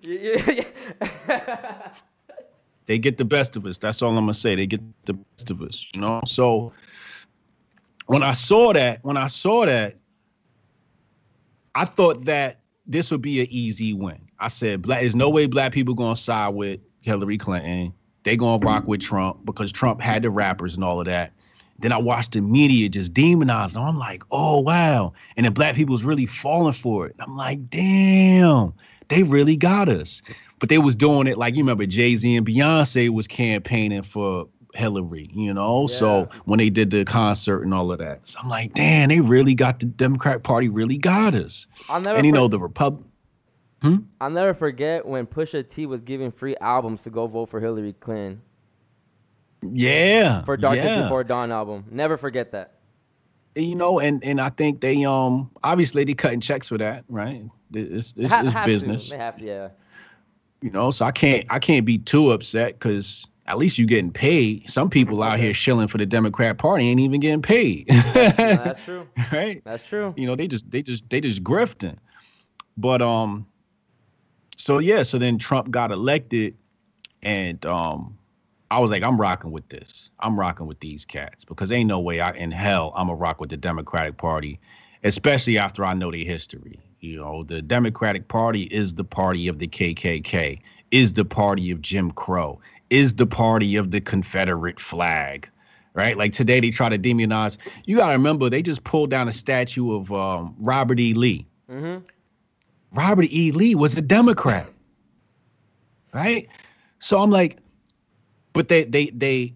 Yeah, 0.02 0.63
they 2.86 2.98
get 2.98 3.17
the 3.17 3.26
best 3.26 3.56
of 3.56 3.65
us. 3.65 3.78
That's 3.78 4.02
all 4.02 4.10
I'm 4.10 4.24
gonna 4.24 4.34
say. 4.34 4.56
They 4.56 4.67
get 4.67 4.82
the 5.06 5.13
best 5.13 5.50
of 5.50 5.62
us, 5.62 5.86
you 5.93 6.02
know. 6.02 6.22
So 6.26 6.74
when 8.08 8.24
I 8.24 8.34
saw 8.34 8.74
that, 8.74 9.00
when 9.04 9.17
I 9.17 9.28
saw 9.28 9.65
that, 9.65 9.96
I 11.76 11.86
thought 11.86 12.26
that 12.26 12.60
this 12.86 13.12
would 13.12 13.22
be 13.22 13.41
an 13.41 13.48
easy 13.50 13.93
win. 13.93 14.19
I 14.39 14.50
said, 14.50 14.82
"Black, 14.82 15.02
there's 15.02 15.15
no 15.15 15.30
way 15.30 15.46
black 15.46 15.72
people 15.72 15.93
gonna 15.93 16.15
side 16.15 16.54
with 16.54 16.80
Hillary 17.02 17.38
Clinton. 17.38 17.93
They 18.24 18.38
gonna 18.38 18.65
rock 18.65 18.88
with 18.88 19.02
Trump 19.02 19.46
because 19.46 19.72
Trump 19.72 20.02
had 20.02 20.24
the 20.24 20.30
rappers 20.30 20.76
and 20.76 20.84
all 20.84 20.99
of 20.99 21.05
that." 21.05 21.32
Then 21.80 21.91
I 21.91 21.97
watched 21.97 22.34
the 22.34 22.41
media 22.41 22.88
just 22.88 23.14
demonize 23.14 23.74
them. 23.74 23.84
I'm 23.84 23.97
like, 23.97 24.24
"Oh 24.32 24.60
wow!" 24.60 25.14
And 25.36 25.45
then 25.45 25.53
black 25.53 25.76
people 25.76 25.93
was 25.93 26.03
really 26.03 26.26
falling 26.26 26.74
for 26.74 27.07
it. 27.07 27.16
I'm 27.20 27.36
like, 27.36 27.70
"Damn, 27.70 28.74
they 29.10 29.24
really 29.24 29.56
got 29.56 29.89
us." 29.89 30.22
But 30.60 30.70
they 30.70 30.78
was 30.78 30.95
doing 30.95 31.28
it 31.28 31.38
like 31.38 31.56
you 31.56 31.64
remember 31.64 31.86
Jay 31.86 32.16
Z 32.16 32.36
and 32.36 32.45
Beyonce 32.47 33.10
was 33.10 33.28
campaigning 33.28 34.04
for 34.04 34.47
Hillary, 34.74 35.30
you 35.34 35.54
know. 35.54 35.88
So 35.88 36.30
when 36.45 36.58
they 36.58 36.70
did 36.70 36.89
the 36.89 37.06
concert 37.06 37.64
and 37.64 37.74
all 37.74 37.91
of 37.91 37.99
that, 37.99 38.22
so 38.28 38.39
I'm 38.41 38.49
like, 38.49 38.74
damn, 38.74 39.10
they 39.10 39.20
really 39.20 39.54
got 39.56 39.80
the 39.80 39.86
Democrat 39.86 40.43
Party 40.43 40.70
really 40.70 40.97
got 40.97 41.36
us. 41.36 41.68
I'll 41.89 42.01
never. 42.01 42.18
and 42.18 42.26
you 42.26 42.32
for- 42.32 42.38
know 42.38 42.47
the 42.47 42.60
Repub. 42.60 43.04
Hmm? 43.82 43.97
I'll 44.22 44.30
never 44.30 44.54
forget 44.54 45.06
when 45.06 45.28
Pusha 45.28 45.68
T 45.68 45.86
was 45.86 46.01
giving 46.01 46.32
free 46.32 46.56
albums 46.62 47.01
to 47.04 47.10
go 47.10 47.28
vote 47.28 47.47
for 47.47 47.60
Hillary 47.60 47.91
Clinton 47.99 48.41
Yeah, 49.62 50.43
for 50.43 50.56
Darkest 50.56 50.88
yeah. 50.88 51.01
Before 51.01 51.24
Dawn 51.26 51.51
album. 51.51 51.84
Never 51.91 52.16
forget 52.18 52.54
that. 52.54 52.76
You 53.56 53.76
know, 53.76 53.99
and 53.99 54.24
and 54.24 54.39
I 54.41 54.49
think 54.49 54.82
they 54.82 55.04
um 55.06 55.49
obviously 55.64 56.04
they 56.04 56.14
cutting 56.14 56.41
checks 56.41 56.68
for 56.68 56.78
that, 56.78 57.04
right? 57.10 57.43
It's 57.74 58.14
it's, 58.18 58.32
Ha- 58.32 58.43
it's 58.45 58.66
business, 58.66 59.06
To. 59.06 59.10
They 59.12 59.18
have 59.18 59.38
to, 59.38 59.45
yeah. 59.45 59.70
you 60.62 60.70
know. 60.72 60.91
So 60.91 61.06
I 61.06 61.12
can't 61.12 61.45
I 61.49 61.60
can't 61.60 61.86
be 61.86 61.97
too 61.97 62.32
upset 62.32 62.80
because 62.80 63.28
at 63.47 63.58
least 63.58 63.78
you 63.78 63.86
getting 63.86 64.12
paid. 64.12 64.70
Some 64.70 64.89
people 64.89 65.22
out 65.22 65.39
here 65.39 65.54
shilling 65.54 65.88
for 65.88 65.97
the 65.97 66.06
Democrat 66.06 66.58
Party 66.58 66.89
ain't 66.89 66.99
even 66.99 67.20
getting 67.20 67.41
paid. 67.41 67.88
That's 68.14 68.80
true. 68.84 69.08
right? 69.32 69.62
That's 69.66 69.86
true. 69.86 70.14
You 70.16 70.28
know, 70.28 70.36
they 70.36 70.47
just 70.47 70.70
they 70.72 70.82
just 70.82 71.10
they 71.10 71.20
just 71.20 71.43
grifting. 71.43 71.97
But 72.78 73.01
um 73.01 73.45
so 74.58 74.80
yeah, 74.80 75.04
so 75.04 75.18
then 75.20 75.38
Trump 75.38 75.72
got 75.72 75.91
elected 75.91 76.56
and 77.22 77.64
um 77.66 78.18
I 78.74 78.80
was 78.80 78.89
like, 78.89 79.03
I'm 79.03 79.21
rocking 79.21 79.51
with 79.51 79.69
this. 79.69 80.09
I'm 80.19 80.39
rocking 80.39 80.65
with 80.65 80.80
these 80.80 81.05
cats 81.05 81.45
because 81.45 81.71
ain't 81.71 81.88
no 81.88 81.99
way 81.99 82.19
I 82.19 82.32
in 82.32 82.49
hell 82.49 82.91
I'm 82.95 83.05
gonna 83.05 83.19
rock 83.19 83.39
with 83.39 83.51
the 83.51 83.57
Democratic 83.57 84.17
Party, 84.17 84.59
especially 85.03 85.59
after 85.59 85.86
I 85.86 85.93
know 85.93 86.09
their 86.09 86.26
history. 86.26 86.80
You 86.99 87.17
know, 87.17 87.43
the 87.43 87.61
Democratic 87.61 88.28
Party 88.30 88.63
is 88.63 88.95
the 88.95 89.03
party 89.03 89.47
of 89.47 89.59
the 89.59 89.67
KKK, 89.67 90.59
is 90.89 91.13
the 91.13 91.24
party 91.24 91.69
of 91.69 91.84
Jim 91.84 92.09
Crow, 92.09 92.59
is 92.89 93.13
the 93.13 93.28
party 93.28 93.76
of 93.76 93.91
the 93.91 94.01
Confederate 94.01 94.80
flag, 94.80 95.47
right? 95.93 96.17
Like 96.17 96.34
today 96.34 96.59
they 96.59 96.71
try 96.71 96.89
to 96.89 96.97
demonize. 96.97 97.57
You 97.86 97.97
gotta 97.97 98.13
remember 98.13 98.49
they 98.49 98.63
just 98.63 98.84
pulled 98.84 99.11
down 99.11 99.28
a 99.28 99.34
statue 99.34 99.93
of 99.93 100.11
um, 100.11 100.55
Robert 100.57 100.99
E. 100.99 101.13
Lee. 101.13 101.45
Mm-hmm. 101.69 102.03
Robert 102.97 103.30
E. 103.30 103.51
Lee 103.51 103.76
was 103.76 103.95
a 103.95 104.01
Democrat, 104.01 104.67
right? 106.11 106.47
So 106.97 107.21
I'm 107.21 107.30
like, 107.30 107.59
but 108.54 108.70
they 108.70 108.86
they 108.86 109.10
they 109.10 109.54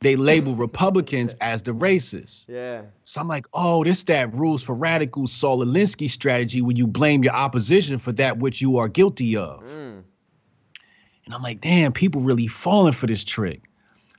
they 0.00 0.16
label 0.16 0.54
Republicans 0.54 1.34
as 1.40 1.62
the 1.62 1.72
racists. 1.72 2.44
Yeah. 2.48 2.82
So 3.04 3.20
I'm 3.20 3.28
like, 3.28 3.46
oh, 3.52 3.84
this 3.84 4.02
that 4.04 4.34
rules 4.34 4.62
for 4.62 4.74
radicals 4.74 5.32
Saul 5.32 5.64
Alinsky 5.64 6.10
strategy 6.10 6.62
when 6.62 6.76
you 6.76 6.86
blame 6.86 7.22
your 7.22 7.34
opposition 7.34 7.98
for 7.98 8.12
that 8.12 8.38
which 8.38 8.60
you 8.60 8.78
are 8.78 8.88
guilty 8.88 9.36
of. 9.36 9.60
Mm. 9.60 10.02
And 11.26 11.34
I'm 11.34 11.42
like, 11.42 11.60
damn, 11.60 11.92
people 11.92 12.22
really 12.22 12.46
falling 12.46 12.94
for 12.94 13.06
this 13.06 13.22
trick. 13.22 13.62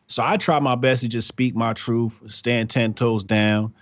So 0.07 0.23
I 0.23 0.37
try 0.37 0.59
my 0.59 0.75
best 0.75 1.01
to 1.01 1.07
just 1.07 1.27
speak 1.27 1.55
my 1.55 1.73
truth, 1.73 2.13
stand 2.27 2.69
ten 2.69 2.93
toes 2.93 3.23
down, 3.23 3.73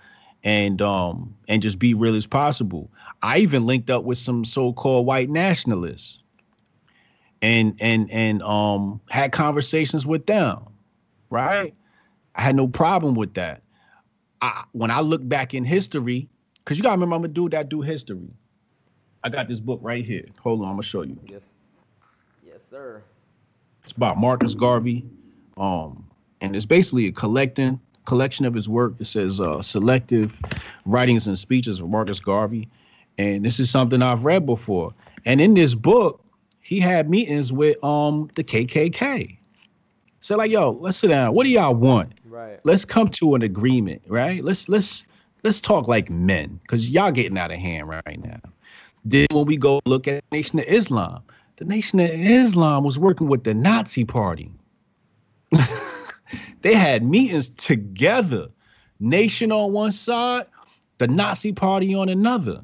and 0.44 0.80
um 0.80 1.34
and 1.48 1.62
just 1.62 1.78
be 1.78 1.94
real 1.94 2.14
as 2.14 2.26
possible. 2.26 2.90
I 3.22 3.38
even 3.38 3.66
linked 3.66 3.90
up 3.90 4.04
with 4.04 4.18
some 4.18 4.44
so-called 4.44 5.04
white 5.04 5.28
nationalists 5.28 6.18
and 7.42 7.76
and 7.80 8.10
and 8.10 8.42
um 8.42 9.00
had 9.08 9.32
conversations 9.32 10.06
with 10.06 10.26
them, 10.26 10.60
right? 11.30 11.74
I 12.34 12.42
had 12.42 12.56
no 12.56 12.68
problem 12.68 13.14
with 13.14 13.34
that. 13.34 13.62
I 14.40 14.64
when 14.72 14.90
I 14.90 15.00
look 15.00 15.26
back 15.26 15.54
in 15.54 15.64
history, 15.64 16.28
because 16.58 16.78
you 16.78 16.82
gotta 16.82 16.94
remember 16.94 17.16
I'm 17.16 17.24
a 17.24 17.28
dude 17.28 17.52
that 17.52 17.68
do 17.68 17.80
history. 17.80 18.28
I 19.24 19.28
got 19.28 19.48
this 19.48 19.60
book 19.60 19.80
right 19.82 20.04
here. 20.04 20.24
Hold 20.40 20.60
on, 20.60 20.66
I'm 20.66 20.72
gonna 20.74 20.82
show 20.82 21.02
you. 21.02 21.18
Yes. 21.26 21.42
Yes, 22.46 22.60
sir. 22.68 23.02
It's 23.82 23.92
about 23.92 24.18
Marcus 24.18 24.54
Garvey. 24.54 25.04
Um, 25.56 26.08
and 26.40 26.54
it's 26.54 26.66
basically 26.66 27.08
a 27.08 27.12
collecting 27.12 27.80
collection 28.04 28.44
of 28.46 28.54
his 28.54 28.68
work. 28.68 28.94
It 29.00 29.06
says 29.06 29.40
uh, 29.40 29.60
selective 29.60 30.32
writings 30.86 31.26
and 31.26 31.38
speeches 31.38 31.80
of 31.80 31.88
Marcus 31.88 32.20
Garvey. 32.20 32.68
And 33.18 33.44
this 33.44 33.58
is 33.58 33.70
something 33.70 34.00
I've 34.00 34.24
read 34.24 34.46
before. 34.46 34.94
And 35.24 35.40
in 35.40 35.54
this 35.54 35.74
book, 35.74 36.24
he 36.68 36.80
had 36.80 37.08
meetings 37.08 37.50
with 37.50 37.82
um 37.82 38.28
the 38.34 38.44
KKK. 38.44 39.38
So 40.20 40.36
like, 40.36 40.50
yo, 40.50 40.72
let's 40.82 40.98
sit 40.98 41.08
down. 41.08 41.32
What 41.32 41.44
do 41.44 41.48
y'all 41.48 41.74
want? 41.74 42.12
Right. 42.26 42.60
Let's 42.62 42.84
come 42.84 43.08
to 43.12 43.34
an 43.34 43.40
agreement, 43.40 44.02
right? 44.06 44.44
Let's 44.44 44.68
let's 44.68 45.02
let's 45.42 45.62
talk 45.62 45.88
like 45.88 46.10
men, 46.10 46.60
because 46.60 46.90
y'all 46.90 47.10
getting 47.10 47.38
out 47.38 47.50
of 47.50 47.58
hand 47.58 47.88
right 47.88 48.22
now. 48.22 48.38
Then 49.02 49.28
when 49.32 49.46
we 49.46 49.56
go 49.56 49.80
look 49.86 50.06
at 50.06 50.22
Nation 50.30 50.58
of 50.58 50.66
Islam, 50.66 51.22
the 51.56 51.64
Nation 51.64 52.00
of 52.00 52.10
Islam 52.10 52.84
was 52.84 52.98
working 52.98 53.28
with 53.28 53.44
the 53.44 53.54
Nazi 53.54 54.04
Party. 54.04 54.52
they 56.60 56.74
had 56.74 57.02
meetings 57.02 57.48
together. 57.48 58.48
Nation 59.00 59.50
on 59.52 59.72
one 59.72 59.92
side, 59.92 60.44
the 60.98 61.08
Nazi 61.08 61.52
Party 61.52 61.94
on 61.94 62.10
another. 62.10 62.60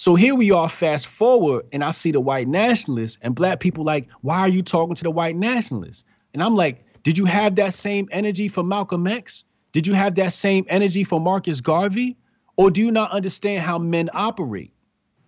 So 0.00 0.14
here 0.14 0.34
we 0.34 0.50
are, 0.50 0.66
fast 0.66 1.08
forward, 1.08 1.66
and 1.72 1.84
I 1.84 1.90
see 1.90 2.10
the 2.10 2.20
white 2.20 2.48
nationalists 2.48 3.18
and 3.20 3.34
black 3.34 3.60
people 3.60 3.84
like, 3.84 4.08
why 4.22 4.40
are 4.40 4.48
you 4.48 4.62
talking 4.62 4.94
to 4.94 5.02
the 5.02 5.10
white 5.10 5.36
nationalists? 5.36 6.04
And 6.32 6.42
I'm 6.42 6.54
like, 6.56 6.82
did 7.02 7.18
you 7.18 7.26
have 7.26 7.54
that 7.56 7.74
same 7.74 8.08
energy 8.10 8.48
for 8.48 8.64
Malcolm 8.64 9.06
X? 9.06 9.44
Did 9.72 9.86
you 9.86 9.92
have 9.92 10.14
that 10.14 10.32
same 10.32 10.64
energy 10.70 11.04
for 11.04 11.20
Marcus 11.20 11.60
Garvey? 11.60 12.16
Or 12.56 12.70
do 12.70 12.80
you 12.80 12.90
not 12.90 13.10
understand 13.10 13.60
how 13.60 13.78
men 13.78 14.08
operate? 14.14 14.72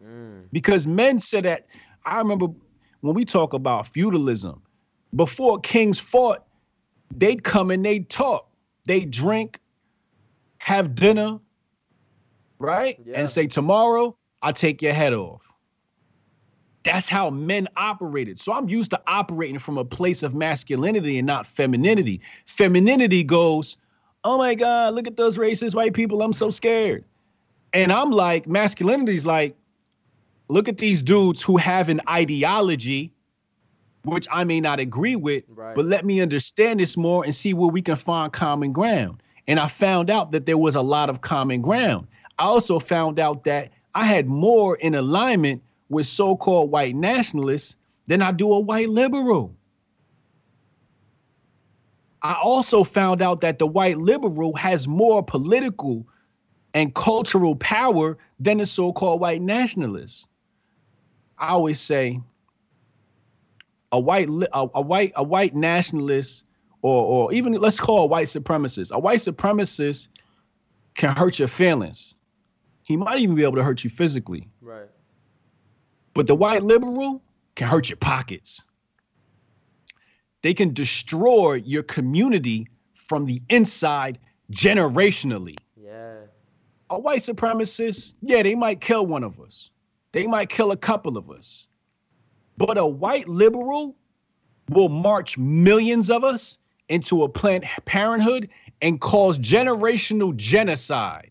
Mm. 0.02 0.44
Because 0.52 0.86
men 0.86 1.18
said 1.18 1.44
that, 1.44 1.66
I 2.06 2.16
remember 2.16 2.46
when 3.02 3.14
we 3.14 3.26
talk 3.26 3.52
about 3.52 3.88
feudalism, 3.88 4.62
before 5.14 5.60
kings 5.60 5.98
fought, 5.98 6.46
they'd 7.14 7.44
come 7.44 7.70
and 7.70 7.84
they'd 7.84 8.08
talk. 8.08 8.48
They'd 8.86 9.10
drink, 9.10 9.60
have 10.56 10.94
dinner, 10.94 11.40
right? 12.58 12.98
Yeah. 13.04 13.20
And 13.20 13.28
say, 13.28 13.46
tomorrow, 13.48 14.16
I'll 14.42 14.52
take 14.52 14.82
your 14.82 14.92
head 14.92 15.12
off. 15.12 15.40
That's 16.84 17.08
how 17.08 17.30
men 17.30 17.68
operated. 17.76 18.40
So 18.40 18.52
I'm 18.52 18.68
used 18.68 18.90
to 18.90 19.00
operating 19.06 19.60
from 19.60 19.78
a 19.78 19.84
place 19.84 20.22
of 20.24 20.34
masculinity 20.34 21.18
and 21.18 21.26
not 21.26 21.46
femininity. 21.46 22.20
Femininity 22.46 23.22
goes, 23.22 23.76
oh 24.24 24.36
my 24.36 24.54
God, 24.54 24.94
look 24.94 25.06
at 25.06 25.16
those 25.16 25.36
racist 25.36 25.74
white 25.76 25.94
people. 25.94 26.22
I'm 26.22 26.32
so 26.32 26.50
scared. 26.50 27.04
And 27.72 27.92
I'm 27.92 28.10
like, 28.10 28.48
masculinity's 28.48 29.24
like, 29.24 29.56
look 30.48 30.68
at 30.68 30.78
these 30.78 31.02
dudes 31.02 31.40
who 31.40 31.56
have 31.56 31.88
an 31.88 32.00
ideology, 32.08 33.12
which 34.04 34.26
I 34.30 34.42
may 34.42 34.60
not 34.60 34.80
agree 34.80 35.14
with, 35.16 35.44
Right. 35.48 35.76
but 35.76 35.84
let 35.84 36.04
me 36.04 36.20
understand 36.20 36.80
this 36.80 36.96
more 36.96 37.24
and 37.24 37.32
see 37.34 37.54
where 37.54 37.70
we 37.70 37.80
can 37.80 37.96
find 37.96 38.32
common 38.32 38.72
ground. 38.72 39.22
And 39.46 39.60
I 39.60 39.68
found 39.68 40.10
out 40.10 40.32
that 40.32 40.46
there 40.46 40.58
was 40.58 40.74
a 40.74 40.82
lot 40.82 41.08
of 41.08 41.20
common 41.20 41.62
ground. 41.62 42.08
I 42.38 42.44
also 42.44 42.80
found 42.80 43.20
out 43.20 43.44
that 43.44 43.70
I 43.94 44.04
had 44.04 44.26
more 44.26 44.76
in 44.76 44.94
alignment 44.94 45.62
with 45.88 46.06
so-called 46.06 46.70
white 46.70 46.94
nationalists 46.94 47.76
than 48.06 48.22
I 48.22 48.32
do 48.32 48.52
a 48.52 48.60
white 48.60 48.88
liberal. 48.88 49.54
I 52.22 52.34
also 52.34 52.84
found 52.84 53.20
out 53.20 53.40
that 53.40 53.58
the 53.58 53.66
white 53.66 53.98
liberal 53.98 54.54
has 54.56 54.86
more 54.86 55.22
political 55.22 56.06
and 56.74 56.94
cultural 56.94 57.56
power 57.56 58.16
than 58.40 58.58
the 58.58 58.66
so-called 58.66 59.20
white 59.20 59.42
nationalists. 59.42 60.26
I 61.38 61.48
always 61.48 61.80
say 61.80 62.20
a 63.90 63.98
white 63.98 64.28
a, 64.30 64.68
a 64.74 64.80
white 64.80 65.12
a 65.16 65.22
white 65.22 65.54
nationalist 65.54 66.44
or 66.80 67.04
or 67.04 67.32
even 67.32 67.52
let's 67.54 67.80
call 67.80 68.04
a 68.04 68.06
white 68.06 68.28
supremacist. 68.28 68.92
A 68.92 68.98
white 68.98 69.18
supremacist 69.18 70.08
can 70.96 71.14
hurt 71.14 71.38
your 71.38 71.48
feelings. 71.48 72.14
He 72.82 72.96
might 72.96 73.18
even 73.20 73.34
be 73.36 73.42
able 73.42 73.56
to 73.56 73.64
hurt 73.64 73.84
you 73.84 73.90
physically. 73.90 74.48
Right. 74.60 74.88
But 76.14 76.26
the 76.26 76.34
white 76.34 76.62
liberal 76.62 77.22
can 77.54 77.68
hurt 77.68 77.88
your 77.88 77.96
pockets. 77.96 78.62
They 80.42 80.54
can 80.54 80.74
destroy 80.74 81.54
your 81.54 81.84
community 81.84 82.68
from 83.08 83.26
the 83.26 83.40
inside 83.48 84.18
generationally. 84.50 85.56
Yeah. 85.76 86.16
A 86.90 86.98
white 86.98 87.22
supremacist, 87.22 88.14
yeah, 88.20 88.42
they 88.42 88.54
might 88.54 88.80
kill 88.80 89.06
one 89.06 89.24
of 89.24 89.40
us. 89.40 89.70
They 90.12 90.26
might 90.26 90.48
kill 90.48 90.72
a 90.72 90.76
couple 90.76 91.16
of 91.16 91.30
us. 91.30 91.66
But 92.58 92.76
a 92.76 92.86
white 92.86 93.28
liberal 93.28 93.96
will 94.68 94.88
march 94.88 95.38
millions 95.38 96.10
of 96.10 96.24
us 96.24 96.58
into 96.88 97.22
a 97.22 97.28
Planned 97.28 97.64
Parenthood 97.84 98.48
and 98.82 99.00
cause 99.00 99.38
generational 99.38 100.36
genocide. 100.36 101.30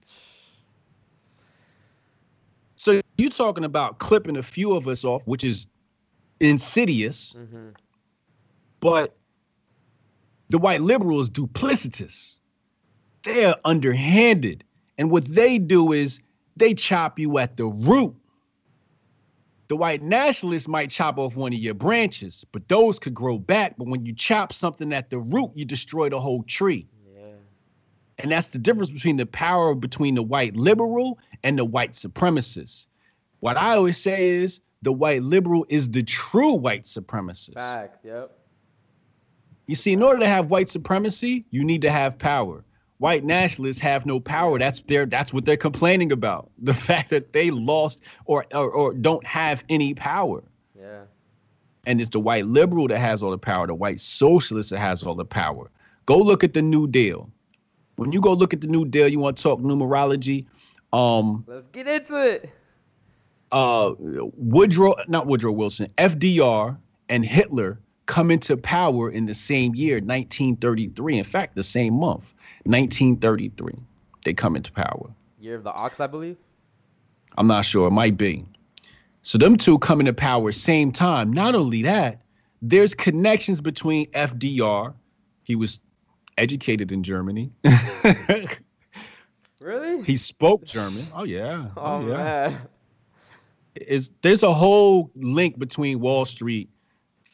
So 3.22 3.26
you 3.26 3.30
talking 3.30 3.64
about 3.66 4.00
clipping 4.00 4.36
a 4.38 4.42
few 4.42 4.74
of 4.76 4.88
us 4.88 5.06
off, 5.06 5.28
which 5.28 5.44
is 5.44 5.68
insidious, 6.40 7.36
Mm-hmm. 7.38 7.70
but 8.80 9.16
the 10.50 10.58
white 10.58 10.82
liberal 10.82 11.22
is 11.22 11.30
duplicitous. 11.30 12.40
They're 13.24 13.54
underhanded. 13.64 14.64
And 14.98 15.12
what 15.12 15.26
they 15.26 15.60
do 15.60 15.92
is 15.94 16.20
they 16.58 16.74
chop 16.74 17.20
you 17.20 17.38
at 17.38 17.58
the 17.58 17.66
root. 17.68 18.16
The 19.68 19.76
white 19.76 20.02
nationalists 20.02 20.68
might 20.68 20.90
chop 20.90 21.20
off 21.20 21.36
one 21.36 21.54
of 21.54 21.60
your 21.60 21.76
branches, 21.76 22.44
but 22.52 22.68
those 22.70 22.98
could 22.98 23.14
grow 23.14 23.38
back. 23.38 23.76
But 23.78 23.88
when 23.88 24.04
you 24.04 24.16
chop 24.16 24.52
something 24.52 24.92
at 24.92 25.12
the 25.12 25.20
root, 25.20 25.52
you 25.54 25.64
destroy 25.64 26.10
the 26.10 26.20
whole 26.20 26.42
tree. 26.44 26.88
Yeah. 27.16 27.34
And 28.18 28.32
that's 28.32 28.48
the 28.48 28.58
difference 28.58 28.90
between 28.90 29.18
the 29.18 29.28
power 29.28 29.76
between 29.76 30.16
the 30.16 30.24
white 30.24 30.56
liberal 30.56 31.20
and 31.44 31.58
the 31.60 31.66
white 31.66 31.92
supremacist. 31.94 32.88
What 33.42 33.58
I 33.58 33.76
always 33.76 33.98
say 33.98 34.30
is 34.30 34.62
the 34.82 34.92
white 34.92 35.24
liberal 35.24 35.66
is 35.68 35.90
the 35.90 36.04
true 36.04 36.54
white 36.54 36.86
supremacist. 36.86 37.56
Facts. 37.56 38.06
Yep. 38.06 38.32
You 39.68 39.76
see, 39.76 39.94
in 39.94 40.02
order 40.02 40.20
to 40.20 40.28
have 40.28 40.50
white 40.50 40.70
supremacy, 40.70 41.46
you 41.52 41.64
need 41.64 41.82
to 41.82 41.92
have 41.92 42.18
power. 42.18 42.64
White 43.00 43.24
nationalists 43.24 43.80
have 43.80 44.06
no 44.06 44.20
power. 44.20 44.60
That's 44.60 44.82
their 44.84 45.08
that's 45.08 45.34
what 45.34 45.44
they're 45.44 45.58
complaining 45.58 46.12
about. 46.12 46.52
The 46.64 46.74
fact 46.74 47.10
that 47.10 47.34
they 47.34 47.50
lost 47.50 48.00
or 48.26 48.46
or, 48.54 48.70
or 48.70 48.94
don't 48.94 49.26
have 49.26 49.64
any 49.70 49.96
power. 49.96 50.44
Yeah. 50.80 51.04
And 51.88 52.00
it's 52.00 52.12
the 52.12 52.20
white 52.20 52.46
liberal 52.46 52.88
that 52.90 53.00
has 53.00 53.24
all 53.24 53.32
the 53.32 53.40
power, 53.40 53.66
the 53.66 53.74
white 53.74 54.00
socialist 54.00 54.70
that 54.70 54.80
has 54.80 55.02
all 55.02 55.16
the 55.16 55.26
power. 55.26 55.72
Go 56.06 56.18
look 56.18 56.44
at 56.44 56.54
the 56.54 56.62
New 56.62 56.88
Deal. 56.88 57.32
When 57.96 58.12
you 58.12 58.22
go 58.22 58.34
look 58.34 58.54
at 58.54 58.62
the 58.62 58.68
New 58.68 58.86
Deal, 58.86 59.08
you 59.08 59.20
want 59.20 59.38
to 59.38 59.44
talk 59.44 59.60
numerology. 59.60 60.46
Um, 60.94 61.44
Let's 61.48 61.66
get 61.68 61.88
into 61.88 62.18
it. 62.24 62.52
Uh, 63.52 63.94
Woodrow, 63.98 64.96
not 65.08 65.28
Woodrow 65.28 65.52
Wilson, 65.52 65.92
FDR 65.98 66.78
and 67.10 67.26
Hitler 67.26 67.80
come 68.06 68.32
into 68.32 68.58
power 68.58 69.10
in 69.10 69.26
the 69.26 69.34
same 69.34 69.76
year, 69.76 69.96
1933. 69.96 71.18
In 71.18 71.24
fact, 71.24 71.56
the 71.56 71.64
same 71.64 71.94
month, 71.94 72.34
1933, 72.64 73.74
they 74.26 74.34
come 74.34 74.56
into 74.56 74.72
power. 74.72 75.10
Year 75.40 75.56
of 75.56 75.64
the 75.64 75.72
Ox, 75.72 76.00
I 76.00 76.08
believe. 76.08 76.38
I'm 77.38 77.48
not 77.48 77.66
sure. 77.66 77.88
It 77.88 77.92
might 77.92 78.18
be. 78.18 78.46
So 79.24 79.38
them 79.38 79.58
two 79.58 79.80
come 79.80 80.00
into 80.00 80.14
power 80.14 80.52
same 80.52 80.92
time. 80.92 81.32
Not 81.32 81.56
only 81.56 81.84
that, 81.84 82.22
there's 82.62 82.94
connections 82.94 83.62
between 83.62 84.10
FDR. 84.12 84.94
He 85.44 85.56
was 85.56 85.80
educated 86.38 86.92
in 86.92 87.04
Germany. 87.04 87.52
Really? 89.62 90.02
he 90.02 90.18
spoke 90.18 90.66
German. 90.66 91.06
Oh 91.14 91.24
yeah. 91.24 91.68
oh 91.78 92.02
yeah. 92.08 92.18
man. 92.18 92.58
Is 93.76 94.10
there's 94.22 94.44
a 94.44 94.54
whole 94.54 95.12
link 95.16 95.58
between 95.58 96.00
Wall 96.00 96.26
Street 96.26 96.70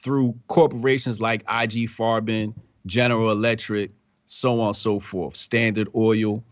through 0.03 0.35
corporations 0.47 1.19
like 1.19 1.41
IG 1.41 1.89
Farben, 1.89 2.53
General 2.85 3.31
Electric, 3.31 3.91
so 4.27 4.59
on 4.61 4.67
and 4.67 4.75
so 4.75 4.99
forth, 4.99 5.35
Standard 5.35 5.89
Oil, 5.95 6.43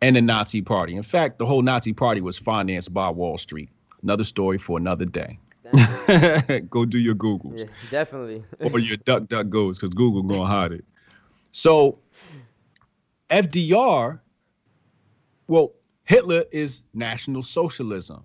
and 0.00 0.16
the 0.16 0.22
Nazi 0.22 0.62
Party. 0.62 0.96
In 0.96 1.02
fact, 1.02 1.38
the 1.38 1.46
whole 1.46 1.62
Nazi 1.62 1.92
Party 1.92 2.20
was 2.20 2.38
financed 2.38 2.92
by 2.94 3.10
Wall 3.10 3.36
Street. 3.36 3.68
Another 4.02 4.24
story 4.24 4.56
for 4.56 4.78
another 4.78 5.04
day. 5.04 5.38
Go 6.70 6.84
do 6.84 6.98
your 6.98 7.14
Googles 7.14 7.60
Yeah, 7.60 7.66
definitely. 7.90 8.42
or 8.60 8.80
your 8.80 8.96
duck 8.96 9.28
duck 9.28 9.48
goes 9.50 9.78
because 9.78 9.94
Google 9.94 10.22
gonna 10.22 10.46
hide 10.46 10.72
it. 10.72 10.84
So 11.52 11.98
FDR, 13.30 14.18
well, 15.46 15.72
Hitler 16.04 16.44
is 16.50 16.82
National 16.92 17.42
Socialism. 17.42 18.22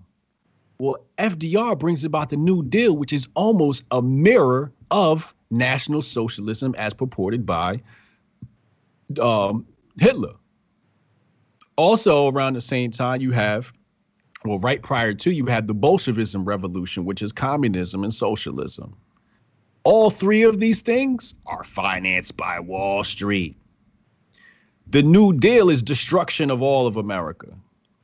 Well, 0.77 0.97
FDR 1.17 1.77
brings 1.77 2.03
about 2.03 2.29
the 2.29 2.37
New 2.37 2.63
Deal, 2.63 2.95
which 2.95 3.13
is 3.13 3.27
almost 3.35 3.83
a 3.91 4.01
mirror 4.01 4.71
of 4.91 5.33
National 5.49 6.01
Socialism 6.01 6.75
as 6.77 6.93
purported 6.93 7.45
by 7.45 7.81
um, 9.19 9.65
Hitler. 9.97 10.33
Also, 11.77 12.29
around 12.29 12.53
the 12.53 12.61
same 12.61 12.91
time, 12.91 13.21
you 13.21 13.31
have, 13.31 13.71
well, 14.43 14.59
right 14.59 14.81
prior 14.81 15.13
to, 15.13 15.31
you 15.31 15.45
had 15.45 15.67
the 15.67 15.73
Bolshevism 15.73 16.45
revolution, 16.45 17.05
which 17.05 17.21
is 17.21 17.31
communism 17.31 18.03
and 18.03 18.13
socialism. 18.13 18.95
All 19.83 20.09
three 20.09 20.43
of 20.43 20.59
these 20.59 20.81
things 20.81 21.35
are 21.45 21.63
financed 21.63 22.35
by 22.35 22.59
Wall 22.59 23.03
Street. 23.03 23.55
The 24.87 25.03
New 25.03 25.33
Deal 25.33 25.69
is 25.69 25.83
destruction 25.83 26.49
of 26.49 26.61
all 26.61 26.87
of 26.87 26.97
America. 26.97 27.47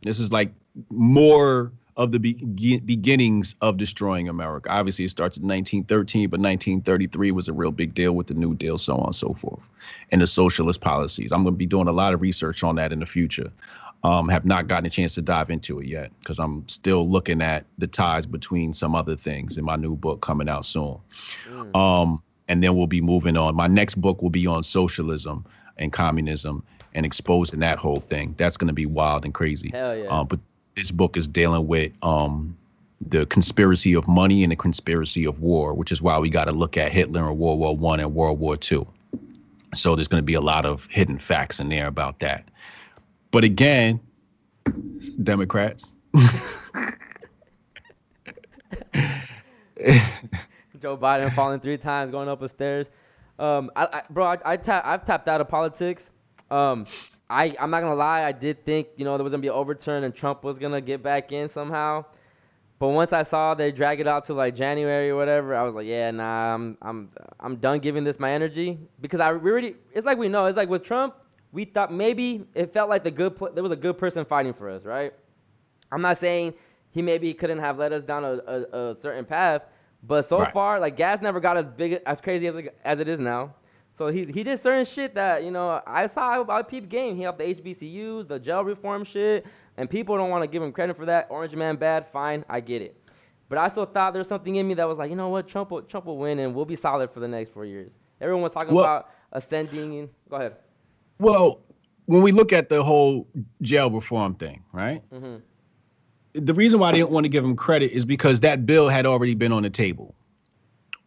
This 0.03 0.19
is 0.19 0.31
like 0.31 0.51
more 0.89 1.71
of 1.97 2.11
the 2.11 2.19
be- 2.19 2.79
beginnings 2.79 3.55
of 3.61 3.77
destroying 3.77 4.29
America. 4.29 4.69
Obviously, 4.69 5.05
it 5.05 5.11
starts 5.11 5.37
in 5.37 5.43
1913, 5.43 6.29
but 6.29 6.39
1933 6.39 7.31
was 7.31 7.47
a 7.47 7.53
real 7.53 7.71
big 7.71 7.93
deal 7.93 8.13
with 8.13 8.27
the 8.27 8.33
New 8.33 8.55
Deal, 8.55 8.77
so 8.77 8.97
on 8.97 9.07
and 9.07 9.15
so 9.15 9.33
forth, 9.33 9.67
and 10.11 10.21
the 10.21 10.27
socialist 10.27 10.81
policies. 10.81 11.31
I'm 11.31 11.43
going 11.43 11.53
to 11.53 11.57
be 11.57 11.65
doing 11.65 11.87
a 11.87 11.91
lot 11.91 12.13
of 12.13 12.21
research 12.21 12.63
on 12.63 12.75
that 12.75 12.91
in 12.91 12.99
the 12.99 13.05
future. 13.05 13.51
Um, 14.03 14.29
have 14.29 14.45
not 14.45 14.67
gotten 14.67 14.87
a 14.87 14.89
chance 14.89 15.13
to 15.13 15.21
dive 15.21 15.51
into 15.51 15.79
it 15.79 15.85
yet 15.85 16.11
because 16.19 16.39
I'm 16.39 16.67
still 16.67 17.07
looking 17.07 17.39
at 17.39 17.65
the 17.77 17.85
ties 17.85 18.25
between 18.25 18.73
some 18.73 18.95
other 18.95 19.15
things 19.15 19.57
in 19.59 19.63
my 19.63 19.75
new 19.75 19.95
book 19.95 20.21
coming 20.21 20.49
out 20.49 20.65
soon. 20.65 20.97
Um, 21.75 22.23
and 22.47 22.63
then 22.63 22.75
we'll 22.75 22.87
be 22.87 22.99
moving 22.99 23.37
on. 23.37 23.55
My 23.55 23.67
next 23.67 24.01
book 24.01 24.23
will 24.23 24.31
be 24.31 24.47
on 24.47 24.63
socialism 24.63 25.45
and 25.77 25.93
communism 25.93 26.63
and 26.93 27.05
exposing 27.05 27.59
that 27.59 27.77
whole 27.77 28.03
thing. 28.07 28.33
That's 28.37 28.57
going 28.57 28.69
to 28.69 28.73
be 28.73 28.87
wild 28.87 29.23
and 29.23 29.33
crazy. 29.33 29.69
Hell 29.69 29.95
yeah. 29.95 30.07
Um, 30.07 30.27
but 30.27 30.39
this 30.75 30.91
book 30.91 31.17
is 31.17 31.27
dealing 31.27 31.67
with 31.67 31.91
um, 32.01 32.57
the 33.01 33.25
conspiracy 33.25 33.93
of 33.93 34.07
money 34.07 34.43
and 34.43 34.51
the 34.51 34.55
conspiracy 34.55 35.25
of 35.25 35.39
war, 35.39 35.73
which 35.73 35.91
is 35.91 36.01
why 36.01 36.17
we 36.19 36.29
got 36.29 36.45
to 36.45 36.51
look 36.51 36.77
at 36.77 36.91
Hitler 36.91 37.27
and 37.27 37.37
World 37.37 37.59
War 37.59 37.75
One 37.75 37.99
and 37.99 38.13
World 38.13 38.39
War 38.39 38.57
Two. 38.57 38.87
So 39.73 39.95
there's 39.95 40.07
going 40.07 40.21
to 40.21 40.25
be 40.25 40.33
a 40.33 40.41
lot 40.41 40.65
of 40.65 40.85
hidden 40.87 41.17
facts 41.17 41.59
in 41.59 41.69
there 41.69 41.87
about 41.87 42.19
that. 42.19 42.45
But 43.31 43.43
again, 43.43 43.99
Democrats. 45.23 45.93
Joe 50.79 50.97
Biden 50.97 51.33
falling 51.33 51.59
three 51.59 51.77
times, 51.77 52.11
going 52.11 52.27
up 52.27 52.39
the 52.39 52.49
stairs. 52.49 52.89
Um, 53.39 53.71
I, 53.75 53.85
I, 53.85 54.03
bro, 54.09 54.25
I, 54.25 54.37
I 54.45 54.57
tap, 54.57 54.83
I've 54.85 55.05
tapped 55.05 55.27
out 55.27 55.41
of 55.41 55.47
politics. 55.47 56.11
Um, 56.49 56.85
I, 57.31 57.55
I'm 57.59 57.71
not 57.71 57.81
gonna 57.81 57.95
lie, 57.95 58.23
I 58.23 58.31
did 58.31 58.65
think 58.65 58.89
you 58.97 59.05
know 59.05 59.17
there 59.17 59.23
was 59.23 59.31
gonna 59.31 59.41
be 59.41 59.47
an 59.47 59.53
overturn 59.53 60.03
and 60.03 60.13
Trump 60.13 60.43
was 60.43 60.59
gonna 60.59 60.81
get 60.81 61.01
back 61.01 61.31
in 61.31 61.49
somehow. 61.49 62.05
But 62.79 62.89
once 62.89 63.13
I 63.13 63.23
saw 63.23 63.53
they 63.53 63.71
drag 63.71 63.99
it 63.99 64.07
out 64.07 64.23
to 64.25 64.33
like 64.33 64.55
January 64.55 65.09
or 65.11 65.15
whatever, 65.15 65.53
I 65.55 65.61
was 65.63 65.75
like, 65.75 65.85
yeah, 65.85 66.09
nah, 66.11 66.55
I'm, 66.55 66.77
I'm, 66.81 67.11
I'm 67.39 67.55
done 67.57 67.77
giving 67.79 68.03
this 68.03 68.19
my 68.19 68.31
energy 68.31 68.79
because 68.99 69.19
I 69.19 69.31
we 69.33 69.51
already. 69.51 69.75
It's 69.93 70.05
like 70.05 70.17
we 70.17 70.27
know. 70.29 70.45
It's 70.45 70.57
like 70.57 70.67
with 70.69 70.83
Trump, 70.83 71.15
we 71.51 71.65
thought 71.65 71.93
maybe 71.93 72.45
it 72.55 72.73
felt 72.73 72.89
like 72.89 73.03
the 73.03 73.11
good. 73.11 73.37
There 73.53 73.63
was 73.63 73.71
a 73.71 73.75
good 73.75 73.97
person 73.97 74.25
fighting 74.25 74.53
for 74.53 74.67
us, 74.69 74.83
right? 74.85 75.13
I'm 75.91 76.01
not 76.01 76.17
saying 76.17 76.55
he 76.91 77.01
maybe 77.01 77.33
couldn't 77.33 77.59
have 77.59 77.77
led 77.77 77.93
us 77.93 78.03
down 78.03 78.25
a, 78.25 78.39
a, 78.47 78.89
a 78.91 78.95
certain 78.95 79.25
path, 79.25 79.61
but 80.03 80.25
so 80.25 80.39
Right. 80.39 80.53
far, 80.53 80.79
like 80.79 80.97
gas 80.97 81.21
never 81.21 81.39
got 81.39 81.57
as 81.57 81.65
big 81.65 82.01
as 82.05 82.19
crazy 82.19 82.47
as 82.47 82.55
as 82.83 82.99
it 82.99 83.07
is 83.07 83.19
now. 83.19 83.53
So 84.01 84.07
he 84.07 84.25
he 84.25 84.41
did 84.41 84.57
certain 84.57 84.83
shit 84.83 85.13
that 85.13 85.43
you 85.43 85.51
know 85.51 85.79
I 85.85 86.07
saw 86.07 86.43
I 86.49 86.63
peep 86.63 86.89
game. 86.89 87.15
He 87.15 87.21
helped 87.21 87.37
the 87.37 87.53
HBCUs, 87.53 88.27
the 88.27 88.39
jail 88.39 88.63
reform 88.63 89.03
shit, 89.03 89.45
and 89.77 89.87
people 89.87 90.17
don't 90.17 90.31
want 90.31 90.43
to 90.43 90.47
give 90.47 90.63
him 90.63 90.71
credit 90.71 90.97
for 90.97 91.05
that. 91.05 91.27
Orange 91.29 91.55
man 91.55 91.75
bad, 91.75 92.07
fine, 92.07 92.43
I 92.49 92.61
get 92.61 92.81
it. 92.81 92.97
But 93.47 93.59
I 93.59 93.67
still 93.67 93.85
thought 93.85 94.15
there's 94.15 94.27
something 94.27 94.55
in 94.55 94.67
me 94.67 94.73
that 94.73 94.87
was 94.87 94.97
like, 94.97 95.11
you 95.11 95.15
know 95.15 95.29
what, 95.29 95.47
Trump 95.47 95.69
will, 95.69 95.83
Trump 95.83 96.07
will 96.07 96.17
win 96.17 96.39
and 96.39 96.55
we'll 96.55 96.65
be 96.65 96.75
solid 96.75 97.11
for 97.11 97.19
the 97.19 97.27
next 97.27 97.53
four 97.53 97.63
years. 97.63 97.99
Everyone 98.19 98.41
was 98.41 98.53
talking 98.53 98.73
Well- 98.73 98.85
about 98.85 99.09
ascending. 99.33 99.99
And, 99.99 100.09
go 100.27 100.37
ahead. 100.37 100.55
Well, 101.19 101.59
when 102.07 102.23
we 102.23 102.31
look 102.31 102.51
at 102.53 102.69
the 102.69 102.83
whole 102.83 103.27
jail 103.61 103.91
reform 103.91 104.33
thing, 104.33 104.63
right? 104.71 105.03
Mhm. 105.11 105.41
The 106.33 106.55
reason 106.55 106.79
why 106.79 106.89
I 106.89 106.93
didn't 106.93 107.11
want 107.11 107.25
to 107.25 107.29
give 107.29 107.43
him 107.45 107.55
credit 107.55 107.91
is 107.91 108.03
because 108.03 108.39
that 108.39 108.65
bill 108.65 108.89
had 108.89 109.05
already 109.05 109.35
been 109.35 109.51
on 109.51 109.61
the 109.61 109.69
table. 109.69 110.15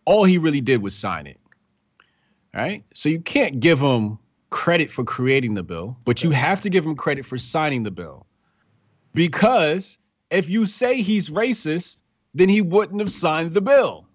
All 0.05 0.23
he 0.23 0.39
really 0.39 0.61
did 0.61 0.81
was 0.81 0.95
sign 0.95 1.27
it. 1.27 1.41
Right? 2.55 2.85
So 2.95 3.09
you 3.09 3.21
can't 3.21 3.61
give 3.61 3.81
him 3.81 4.19
credit 4.51 4.91
for 4.91 5.03
creating 5.03 5.55
the 5.55 5.63
bill, 5.63 5.97
but 6.05 6.23
you 6.23 6.31
have 6.31 6.61
to 6.61 6.71
give 6.71 6.87
him 6.87 6.95
credit 6.95 7.27
for 7.27 7.37
signing 7.37 7.83
the 7.83 7.91
bill. 7.91 8.27
Because 9.13 9.99
if 10.31 10.49
you 10.49 10.67
say 10.67 11.03
he's 11.03 11.31
racist, 11.31 12.03
then 12.35 12.49
he 12.49 12.61
wouldn't 12.61 13.01
have 13.01 13.11
signed 13.11 13.55
the 13.55 13.61
bill. 13.61 14.07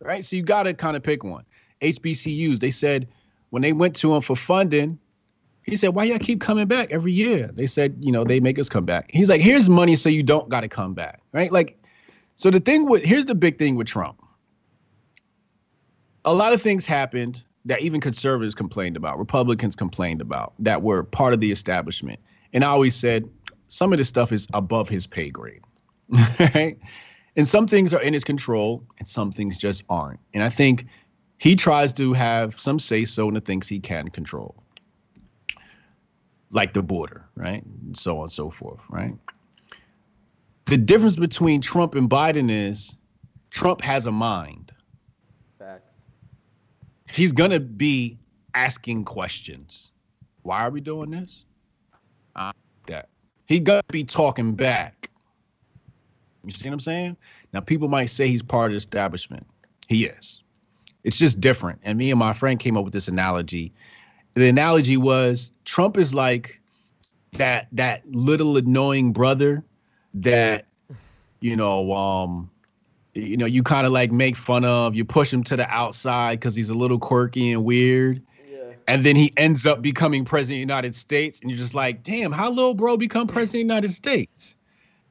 Right? 0.00 0.24
So 0.24 0.36
you 0.36 0.42
got 0.42 0.64
to 0.64 0.74
kind 0.74 0.96
of 0.96 1.02
pick 1.02 1.22
one. 1.22 1.44
HBCUs, 1.82 2.58
they 2.58 2.70
said 2.70 3.08
when 3.50 3.62
they 3.62 3.72
went 3.72 3.94
to 3.96 4.14
him 4.14 4.22
for 4.22 4.34
funding, 4.34 4.98
he 5.62 5.76
said, 5.76 5.94
Why 5.94 6.04
y'all 6.04 6.18
keep 6.18 6.40
coming 6.40 6.66
back 6.66 6.90
every 6.90 7.12
year? 7.12 7.50
They 7.52 7.66
said, 7.66 7.96
You 8.00 8.12
know, 8.12 8.24
they 8.24 8.40
make 8.40 8.58
us 8.58 8.68
come 8.68 8.84
back. 8.84 9.10
He's 9.12 9.28
like, 9.28 9.40
Here's 9.40 9.68
money 9.68 9.96
so 9.96 10.08
you 10.08 10.22
don't 10.22 10.48
got 10.48 10.60
to 10.60 10.68
come 10.68 10.94
back. 10.94 11.20
Right? 11.32 11.52
Like, 11.52 11.80
so 12.36 12.50
the 12.50 12.60
thing 12.60 12.88
with, 12.88 13.04
here's 13.04 13.26
the 13.26 13.34
big 13.34 13.58
thing 13.58 13.76
with 13.76 13.86
Trump. 13.86 14.22
A 16.24 16.32
lot 16.32 16.52
of 16.52 16.62
things 16.62 16.86
happened 16.86 17.42
that 17.64 17.82
even 17.82 18.00
conservatives 18.00 18.54
complained 18.54 18.96
about, 18.96 19.18
Republicans 19.18 19.76
complained 19.76 20.20
about, 20.20 20.54
that 20.58 20.82
were 20.82 21.02
part 21.02 21.34
of 21.34 21.40
the 21.40 21.50
establishment. 21.50 22.18
And 22.52 22.64
I 22.64 22.68
always 22.68 22.96
said, 22.96 23.28
some 23.68 23.92
of 23.92 23.98
this 23.98 24.08
stuff 24.08 24.32
is 24.32 24.48
above 24.52 24.88
his 24.88 25.06
pay 25.06 25.30
grade. 25.30 25.62
right? 26.10 26.78
And 27.36 27.46
some 27.46 27.66
things 27.68 27.94
are 27.94 28.00
in 28.00 28.12
his 28.12 28.24
control 28.24 28.84
and 28.98 29.06
some 29.06 29.30
things 29.30 29.56
just 29.56 29.84
aren't. 29.88 30.20
And 30.34 30.42
I 30.42 30.48
think 30.48 30.86
he 31.38 31.54
tries 31.54 31.92
to 31.94 32.12
have 32.12 32.60
some 32.60 32.78
say 32.78 33.04
so 33.04 33.28
in 33.28 33.34
the 33.34 33.40
things 33.40 33.68
he 33.68 33.78
can 33.78 34.08
control 34.08 34.62
like 36.50 36.74
the 36.74 36.82
border, 36.82 37.24
right? 37.36 37.64
And 37.64 37.96
so 37.96 38.18
on 38.18 38.24
and 38.24 38.32
so 38.32 38.50
forth, 38.50 38.80
right? 38.88 39.14
The 40.66 40.76
difference 40.76 41.16
between 41.16 41.60
Trump 41.60 41.94
and 41.94 42.10
Biden 42.10 42.50
is 42.50 42.92
Trump 43.50 43.80
has 43.82 44.06
a 44.06 44.12
mind. 44.12 44.69
He's 47.12 47.32
going 47.32 47.50
to 47.50 47.60
be 47.60 48.18
asking 48.54 49.04
questions. 49.04 49.90
Why 50.42 50.60
are 50.60 50.70
we 50.70 50.80
doing 50.80 51.10
this? 51.10 51.44
Uh, 52.36 52.52
that. 52.86 53.08
He 53.46 53.60
going 53.60 53.82
to 53.86 53.92
be 53.92 54.04
talking 54.04 54.54
back. 54.54 55.10
You 56.44 56.52
see 56.52 56.68
what 56.68 56.74
I'm 56.74 56.80
saying? 56.80 57.16
Now, 57.52 57.60
people 57.60 57.88
might 57.88 58.10
say 58.10 58.28
he's 58.28 58.42
part 58.42 58.70
of 58.70 58.72
the 58.72 58.78
establishment. 58.78 59.46
He 59.88 60.06
is. 60.06 60.42
It's 61.04 61.16
just 61.16 61.40
different. 61.40 61.80
And 61.82 61.98
me 61.98 62.10
and 62.10 62.18
my 62.18 62.32
friend 62.32 62.58
came 62.58 62.76
up 62.76 62.84
with 62.84 62.92
this 62.92 63.08
analogy. 63.08 63.72
The 64.34 64.48
analogy 64.48 64.96
was 64.96 65.50
Trump 65.64 65.98
is 65.98 66.14
like 66.14 66.60
that 67.32 67.68
that 67.72 68.02
little 68.10 68.56
annoying 68.56 69.12
brother 69.12 69.64
that 70.14 70.66
you 71.40 71.56
know 71.56 71.92
um 71.92 72.50
you 73.20 73.36
know, 73.36 73.46
you 73.46 73.62
kind 73.62 73.86
of 73.86 73.92
like 73.92 74.10
make 74.10 74.36
fun 74.36 74.64
of, 74.64 74.94
you 74.94 75.04
push 75.04 75.32
him 75.32 75.42
to 75.44 75.56
the 75.56 75.68
outside 75.68 76.40
because 76.40 76.54
he's 76.54 76.68
a 76.68 76.74
little 76.74 76.98
quirky 76.98 77.52
and 77.52 77.64
weird. 77.64 78.22
Yeah. 78.50 78.72
And 78.88 79.04
then 79.04 79.16
he 79.16 79.32
ends 79.36 79.66
up 79.66 79.82
becoming 79.82 80.24
president 80.24 80.56
of 80.56 80.68
the 80.68 80.72
United 80.72 80.94
States, 80.94 81.40
and 81.40 81.50
you're 81.50 81.58
just 81.58 81.74
like, 81.74 82.02
damn, 82.02 82.32
how 82.32 82.50
little 82.50 82.74
bro 82.74 82.96
become 82.96 83.26
president 83.26 83.48
of 83.48 83.52
the 83.52 83.58
United 83.74 83.90
States? 83.92 84.54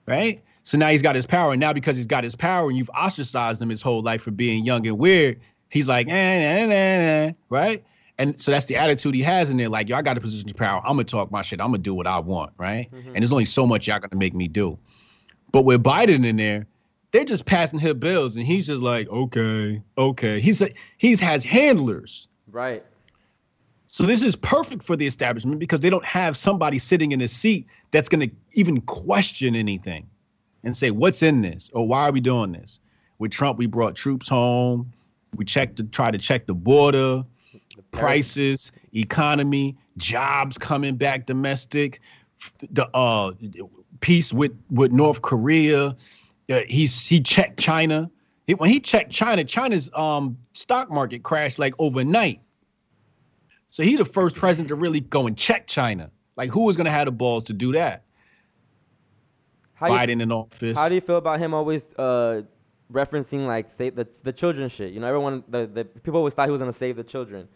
Right? 0.05 0.43
So 0.63 0.77
now 0.77 0.89
he's 0.89 1.01
got 1.01 1.15
his 1.15 1.25
power, 1.25 1.53
and 1.53 1.59
now 1.59 1.73
because 1.73 1.95
he's 1.95 2.05
got 2.05 2.23
his 2.23 2.35
power, 2.35 2.69
and 2.69 2.77
you've 2.77 2.89
ostracized 2.89 3.61
him 3.61 3.69
his 3.69 3.81
whole 3.81 4.03
life 4.03 4.21
for 4.21 4.31
being 4.31 4.65
young 4.65 4.85
and 4.85 4.97
weird, 4.97 5.39
he's 5.69 5.87
like, 5.87 6.07
eh, 6.07 6.11
eh, 6.11 6.65
eh, 6.65 7.27
eh, 7.27 7.31
right? 7.49 7.83
And 8.19 8.39
so 8.39 8.51
that's 8.51 8.65
the 8.65 8.75
attitude 8.75 9.15
he 9.15 9.23
has 9.23 9.49
in 9.49 9.55
there. 9.55 9.69
Like, 9.69 9.87
yo, 9.87 9.95
I 9.95 10.01
got 10.01 10.17
a 10.17 10.21
position 10.21 10.49
of 10.49 10.57
power. 10.57 10.81
I'm 10.83 10.97
gonna 10.97 11.05
talk 11.05 11.31
my 11.31 11.41
shit. 11.41 11.61
I'm 11.61 11.67
gonna 11.67 11.77
do 11.77 11.93
what 11.93 12.05
I 12.05 12.19
want, 12.19 12.51
right? 12.57 12.89
And 12.91 13.15
there's 13.15 13.31
only 13.31 13.45
so 13.45 13.65
much 13.65 13.87
y'all 13.87 13.99
gonna 13.99 14.19
make 14.19 14.35
me 14.35 14.49
do. 14.49 14.77
But 15.53 15.61
with 15.61 15.81
Biden 15.81 16.25
in 16.25 16.35
there, 16.35 16.67
they're 17.11 17.25
just 17.25 17.45
passing 17.45 17.79
him 17.79 17.99
bills, 17.99 18.35
and 18.35 18.45
he's 18.45 18.67
just 18.67 18.81
like, 18.81 19.09
okay, 19.09 19.81
okay. 19.97 20.39
He's 20.39 20.61
a, 20.61 20.69
he's 20.97 21.19
has 21.19 21.43
handlers. 21.43 22.27
Right. 22.51 22.83
So 23.87 24.05
this 24.05 24.21
is 24.21 24.35
perfect 24.35 24.83
for 24.83 24.95
the 24.95 25.07
establishment 25.07 25.59
because 25.59 25.79
they 25.79 25.89
don't 25.89 26.05
have 26.05 26.37
somebody 26.37 26.77
sitting 26.77 27.11
in 27.11 27.21
a 27.21 27.27
seat 27.27 27.65
that's 27.91 28.07
going 28.07 28.29
to 28.29 28.35
even 28.53 28.81
question 28.81 29.55
anything 29.55 30.05
and 30.63 30.77
say, 30.77 30.91
what's 30.91 31.23
in 31.23 31.41
this? 31.41 31.71
Or 31.73 31.87
why 31.87 32.07
are 32.07 32.11
we 32.11 32.21
doing 32.21 32.51
this? 32.51 32.79
With 33.17 33.31
Trump, 33.31 33.57
we 33.57 33.65
brought 33.65 33.95
troops 33.95 34.29
home. 34.29 34.93
We 35.35 35.45
checked 35.45 35.77
to 35.77 35.83
try 35.85 36.11
to 36.11 36.19
check 36.19 36.45
the 36.45 36.53
border, 36.53 37.23
prices, 37.91 38.71
economy, 38.93 39.75
jobs 39.97 40.57
coming 40.57 40.95
back 40.95 41.25
domestic, 41.25 41.99
the 42.71 42.87
uh 42.95 43.31
peace 43.99 44.31
with 44.31 44.51
with 44.71 44.91
North 44.91 45.21
Korea. 45.21 45.95
Uh, 46.49 46.61
he's 46.67 47.05
he 47.05 47.21
checked 47.21 47.59
China. 47.59 48.09
He- 48.47 48.55
when 48.55 48.69
he 48.69 48.79
checked 48.79 49.11
China, 49.11 49.43
China's 49.43 49.89
um 49.93 50.37
stock 50.53 50.89
market 50.89 51.23
crashed 51.23 51.59
like 51.59 51.73
overnight. 51.79 52.41
So 53.69 53.83
he's 53.83 53.99
the 53.99 54.05
first 54.05 54.35
president 54.35 54.69
to 54.69 54.75
really 54.75 54.99
go 54.99 55.27
and 55.27 55.37
check 55.37 55.67
China. 55.67 56.09
Like 56.35 56.49
who 56.49 56.61
was 56.61 56.75
gonna 56.75 56.89
have 56.91 57.05
the 57.05 57.11
balls 57.11 57.43
to 57.43 57.53
do 57.53 57.73
that? 57.73 58.03
How 59.75 59.87
you, 59.87 59.93
Biden 59.93 60.21
in 60.21 60.31
office. 60.31 60.77
how 60.77 60.89
do 60.89 60.95
you 60.95 61.01
feel 61.01 61.17
about 61.17 61.39
him 61.39 61.53
always 61.53 61.85
uh, 61.97 62.41
referencing 62.91 63.45
like 63.45 63.69
save 63.69 63.95
the 63.95 64.07
the 64.23 64.33
children 64.33 64.67
shit? 64.69 64.91
You 64.93 64.99
know, 64.99 65.07
everyone 65.07 65.43
the, 65.47 65.67
the 65.67 65.85
people 65.85 66.17
always 66.17 66.33
thought 66.33 66.47
he 66.47 66.51
was 66.51 66.59
gonna 66.59 66.73
save 66.73 66.95
the 66.95 67.03
children. 67.03 67.47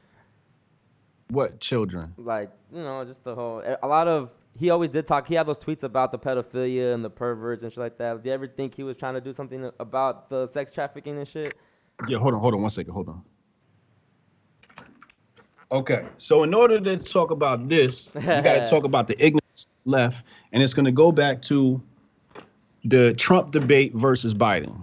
what 1.29 1.59
children? 1.59 2.13
Like 2.17 2.51
you 2.71 2.83
know, 2.83 3.03
just 3.03 3.23
the 3.23 3.33
whole 3.33 3.63
a 3.81 3.87
lot 3.87 4.07
of 4.07 4.29
he 4.57 4.69
always 4.69 4.91
did 4.91 5.07
talk. 5.07 5.27
He 5.27 5.35
had 5.35 5.47
those 5.47 5.57
tweets 5.57 5.83
about 5.83 6.11
the 6.11 6.19
pedophilia 6.19 6.93
and 6.93 7.03
the 7.03 7.09
perverts 7.09 7.63
and 7.63 7.71
shit 7.71 7.79
like 7.79 7.97
that. 7.97 8.21
Do 8.23 8.29
you 8.29 8.33
ever 8.33 8.47
think 8.47 8.75
he 8.75 8.83
was 8.83 8.95
trying 8.97 9.15
to 9.15 9.21
do 9.21 9.33
something 9.33 9.71
about 9.79 10.29
the 10.29 10.47
sex 10.47 10.71
trafficking 10.71 11.17
and 11.17 11.27
shit? 11.27 11.55
Yeah, 12.07 12.19
hold 12.19 12.33
on, 12.33 12.39
hold 12.39 12.53
on 12.53 12.61
one 12.61 12.69
second, 12.69 12.93
hold 12.93 13.09
on. 13.09 13.23
Okay, 15.71 16.05
so 16.17 16.43
in 16.43 16.53
order 16.53 16.79
to 16.79 16.97
talk 16.97 17.31
about 17.31 17.67
this, 17.67 18.07
you 18.13 18.21
got 18.21 18.43
to 18.43 18.67
talk 18.69 18.83
about 18.83 19.07
the 19.07 19.15
ignorance 19.23 19.65
left, 19.85 20.23
and 20.51 20.61
it's 20.61 20.73
going 20.73 20.85
to 20.85 20.91
go 20.91 21.11
back 21.11 21.41
to 21.43 21.81
the 22.85 23.13
Trump 23.15 23.51
debate 23.51 23.93
versus 23.95 24.35
Biden. 24.35 24.77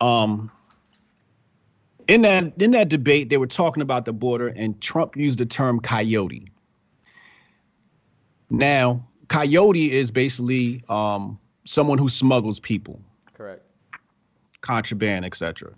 Um, 0.00 0.52
in 2.06 2.22
that 2.22 2.52
in 2.62 2.70
that 2.72 2.88
debate, 2.88 3.28
they 3.28 3.38
were 3.38 3.46
talking 3.48 3.82
about 3.82 4.04
the 4.04 4.12
border, 4.12 4.48
and 4.48 4.80
Trump 4.80 5.16
used 5.16 5.38
the 5.38 5.46
term 5.46 5.80
coyote. 5.80 6.48
Now, 8.50 9.06
coyote 9.28 9.92
is 9.92 10.10
basically 10.10 10.82
um, 10.88 11.38
someone 11.64 11.98
who 11.98 12.08
smuggles 12.08 12.60
people 12.60 13.00
Correct. 13.34 13.62
contraband, 14.60 15.24
etc. 15.24 15.72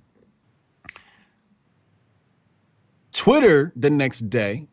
Twitter 3.13 3.73
the 3.77 3.91
next 3.91 4.29
day 4.31 4.67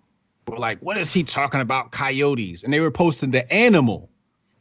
were 0.47 0.57
like, 0.57 0.79
"What 0.79 0.97
is 0.97 1.11
he 1.11 1.23
talking 1.23 1.61
about 1.61 1.91
coyotes?" 1.91 2.63
And 2.63 2.71
they 2.71 2.79
were 2.79 2.91
posting 2.91 3.31
the 3.31 3.51
animal. 3.51 4.09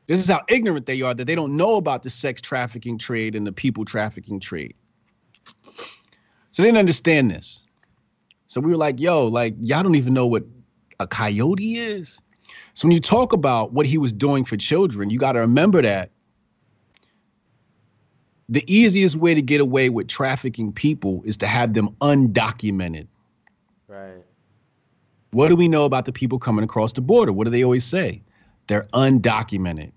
This 0.07 0.20
is 0.20 0.26
how 0.26 0.43
ignorant 0.49 0.87
they 0.87 1.01
are 1.03 1.14
that 1.14 1.24
they 1.24 1.35
don't 1.35 1.57
know 1.57 1.76
about 1.76 2.03
the 2.03 2.11
sex 2.11 2.41
trafficking 2.41 2.99
trade 2.99 3.35
and 3.35 3.47
the 3.47 3.53
people 3.53 3.85
trafficking 3.85 4.39
trade. 4.39 4.74
So 6.51 6.62
they 6.62 6.68
didn't 6.68 6.78
understand 6.78 7.30
this. 7.30 7.62
So 8.47 8.61
we 8.61 8.70
were 8.70 8.76
like, 8.76 9.01
"Yo, 9.01 9.26
like 9.26 9.55
y'all 9.61 9.82
don't 9.82 9.97
even 9.97 10.14
know 10.14 10.26
what 10.26 10.45
a 11.01 11.07
coyote 11.07 11.78
is." 11.78 12.20
So 12.75 12.89
when 12.89 12.93
you 12.93 13.01
talk 13.01 13.33
about 13.33 13.72
what 13.72 13.87
he 13.87 13.99
was 13.99 14.12
doing 14.12 14.45
for 14.45 14.57
children, 14.57 15.09
you 15.09 15.18
got 15.18 15.33
to 15.33 15.41
remember 15.41 15.81
that 15.83 16.11
the 18.49 18.64
easiest 18.72 19.16
way 19.16 19.35
to 19.35 19.41
get 19.41 19.61
away 19.61 19.89
with 19.89 20.09
trafficking 20.09 20.72
people 20.72 21.22
is 21.25 21.37
to 21.39 21.47
have 21.47 21.72
them 21.72 21.97
undocumented. 22.01 23.07
Right. 23.89 24.22
What 25.31 25.49
do 25.49 25.57
we 25.57 25.68
know 25.68 25.85
about 25.85 26.05
the 26.05 26.12
people 26.12 26.39
coming 26.39 26.64
across 26.64 26.93
the 26.93 27.01
border? 27.01 27.33
What 27.33 27.45
do 27.45 27.51
they 27.51 27.64
always 27.64 27.85
say? 27.85 28.22
They're 28.66 28.87
undocumented. 28.93 29.93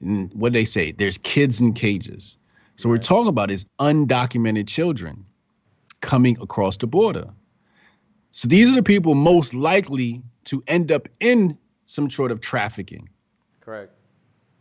And 0.00 0.32
what 0.34 0.52
do 0.52 0.58
they 0.58 0.64
say? 0.64 0.92
There's 0.92 1.18
kids 1.18 1.60
in 1.60 1.72
cages. 1.72 2.36
So 2.76 2.88
we're 2.88 2.98
talking 2.98 3.28
about 3.28 3.50
is 3.50 3.64
undocumented 3.80 4.66
children 4.66 5.24
coming 6.02 6.36
across 6.40 6.76
the 6.76 6.86
border. 6.86 7.28
So 8.32 8.48
these 8.48 8.68
are 8.68 8.74
the 8.74 8.82
people 8.82 9.14
most 9.14 9.54
likely 9.54 10.22
to 10.44 10.62
end 10.66 10.92
up 10.92 11.08
in 11.20 11.56
some 11.86 12.10
sort 12.10 12.30
of 12.30 12.40
trafficking. 12.40 13.08
Correct. 13.60 13.92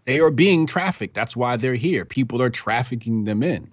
They 0.06 0.20
are 0.20 0.32
being 0.32 0.66
trafficked. 0.66 1.14
That's 1.16 1.36
why 1.36 1.56
they're 1.58 1.76
here. 1.76 2.04
People 2.06 2.42
are 2.42 2.50
trafficking 2.50 3.24
them 3.24 3.42
in, 3.44 3.70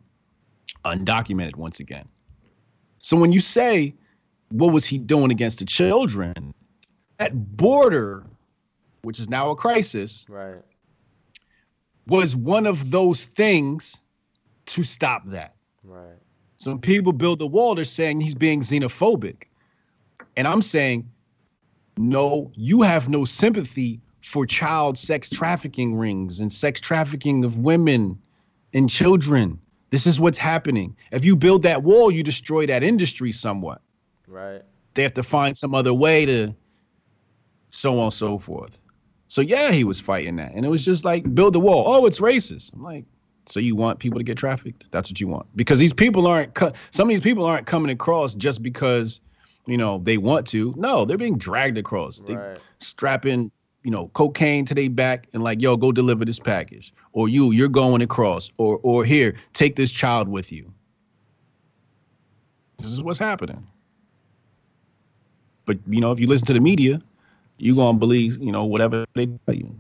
undocumented 0.85 1.57
once 1.57 1.81
again. 1.81 2.07
So 3.01 3.17
when 3.17 3.33
you 3.33 3.41
say, 3.41 3.95
what 4.51 4.73
was 4.73 4.85
he 4.85 4.99
doing 4.99 5.31
against 5.31 5.59
the 5.59 5.65
children? 5.65 6.55
That 7.19 7.57
border, 7.57 8.25
which 9.03 9.19
is 9.19 9.29
now 9.29 9.51
a 9.51 9.57
crisis, 9.57 10.25
Right. 10.29 10.63
was 12.07 12.37
one 12.37 12.67
of 12.67 12.91
those 12.91 13.25
things 13.25 13.97
to 14.67 14.85
stop 14.85 15.23
that. 15.27 15.57
Right. 15.83 16.17
So 16.57 16.71
when 16.71 16.81
people 16.81 17.13
build 17.13 17.39
the 17.39 17.47
wall, 17.47 17.75
they're 17.75 17.85
saying 17.85 18.21
he's 18.21 18.35
being 18.35 18.61
xenophobic. 18.61 19.45
And 20.37 20.47
I'm 20.47 20.63
saying, 20.63 21.11
no, 22.01 22.51
you 22.55 22.83
have 22.83 23.09
no 23.09 23.25
sympathy 23.25 24.01
for 24.23 24.47
child 24.47 24.99
sex 24.99 25.29
trafficking 25.29 25.97
rings 25.97 26.41
and 26.41 26.53
sex 26.53 26.81
trafficking 26.81 27.45
of 27.45 27.59
women 27.59 28.19
and 28.73 28.89
children. 28.89 29.59
This 29.91 30.07
is 30.07 30.19
what's 30.19 30.39
happening. 30.39 30.97
If 31.13 31.25
you 31.25 31.37
build 31.37 31.63
that 31.65 31.83
wall, 31.83 32.11
you 32.11 32.23
destroy 32.23 32.67
that 32.67 32.83
industry 32.83 33.33
somewhat. 33.33 33.83
Right. 34.27 34.63
They 34.95 35.03
have 35.03 35.15
to 35.15 35.23
find 35.23 35.57
some 35.57 35.75
other 35.75 35.93
way 35.93 36.25
to 36.25 36.55
so 37.71 37.99
on 37.99 38.05
and 38.05 38.13
so 38.13 38.39
forth. 38.39 38.79
So 39.29 39.41
yeah, 39.41 39.71
he 39.71 39.85
was 39.85 40.01
fighting 40.01 40.37
that. 40.37 40.53
And 40.55 40.65
it 40.65 40.69
was 40.69 40.85
just 40.85 41.05
like 41.05 41.35
build 41.35 41.55
the 41.55 41.61
wall. 41.61 41.85
Oh, 41.87 42.07
it's 42.07 42.21
racist. 42.21 42.73
I'm 42.73 42.83
like, 42.83 43.05
so 43.47 43.61
you 43.61 43.77
want 43.77 43.99
people 43.99 44.19
to 44.19 44.25
get 44.25 44.39
trafficked? 44.39 44.91
That's 44.91 45.11
what 45.11 45.21
you 45.21 45.29
want. 45.29 45.47
Because 45.57 45.79
these 45.79 45.93
people 45.93 46.27
aren't 46.27 46.55
co- 46.55 46.73
some 46.93 47.09
of 47.09 47.15
these 47.15 47.21
people 47.21 47.45
aren't 47.45 47.67
coming 47.67 47.91
across 47.91 48.35
just 48.35 48.63
because 48.63 49.21
you 49.67 49.77
know 49.77 50.01
they 50.05 50.17
want 50.19 50.47
to. 50.49 50.75
No, 50.77 51.05
they're 51.05 51.19
being 51.19 51.39
dragged 51.39 51.79
across. 51.79 52.19
They 52.21 52.35
Right. 52.35 52.59
strapping, 52.79 53.51
you 53.83 53.91
know, 53.91 54.09
cocaine 54.15 54.65
to 54.67 54.75
their 54.75 54.91
back 54.91 55.29
and 55.33 55.43
like, 55.43 55.61
yo, 55.61 55.77
go 55.77 55.93
deliver 55.93 56.25
this 56.25 56.39
package. 56.39 56.93
Or 57.13 57.29
you, 57.29 57.53
you're 57.53 57.69
going 57.69 58.03
across. 58.03 58.51
Or 58.59 58.81
or 58.83 59.05
here, 59.05 59.35
take 59.53 59.77
this 59.77 59.91
child 59.91 60.29
with 60.29 60.51
you. 60.53 60.73
This 62.79 62.93
is 62.93 63.03
what's 63.03 63.19
happening. 63.19 63.67
But 65.67 65.79
you 65.89 66.01
know, 66.01 66.13
if 66.13 66.19
you 66.19 66.27
listen 66.27 66.47
to 66.47 66.53
the 66.55 66.61
media, 66.61 67.01
you're 67.59 67.77
gonna 67.77 67.99
believe, 67.99 68.39
you 68.41 68.53
know, 68.53 68.65
whatever 68.65 69.05
they 69.15 69.27
tell 69.27 69.55
you. 69.55 69.73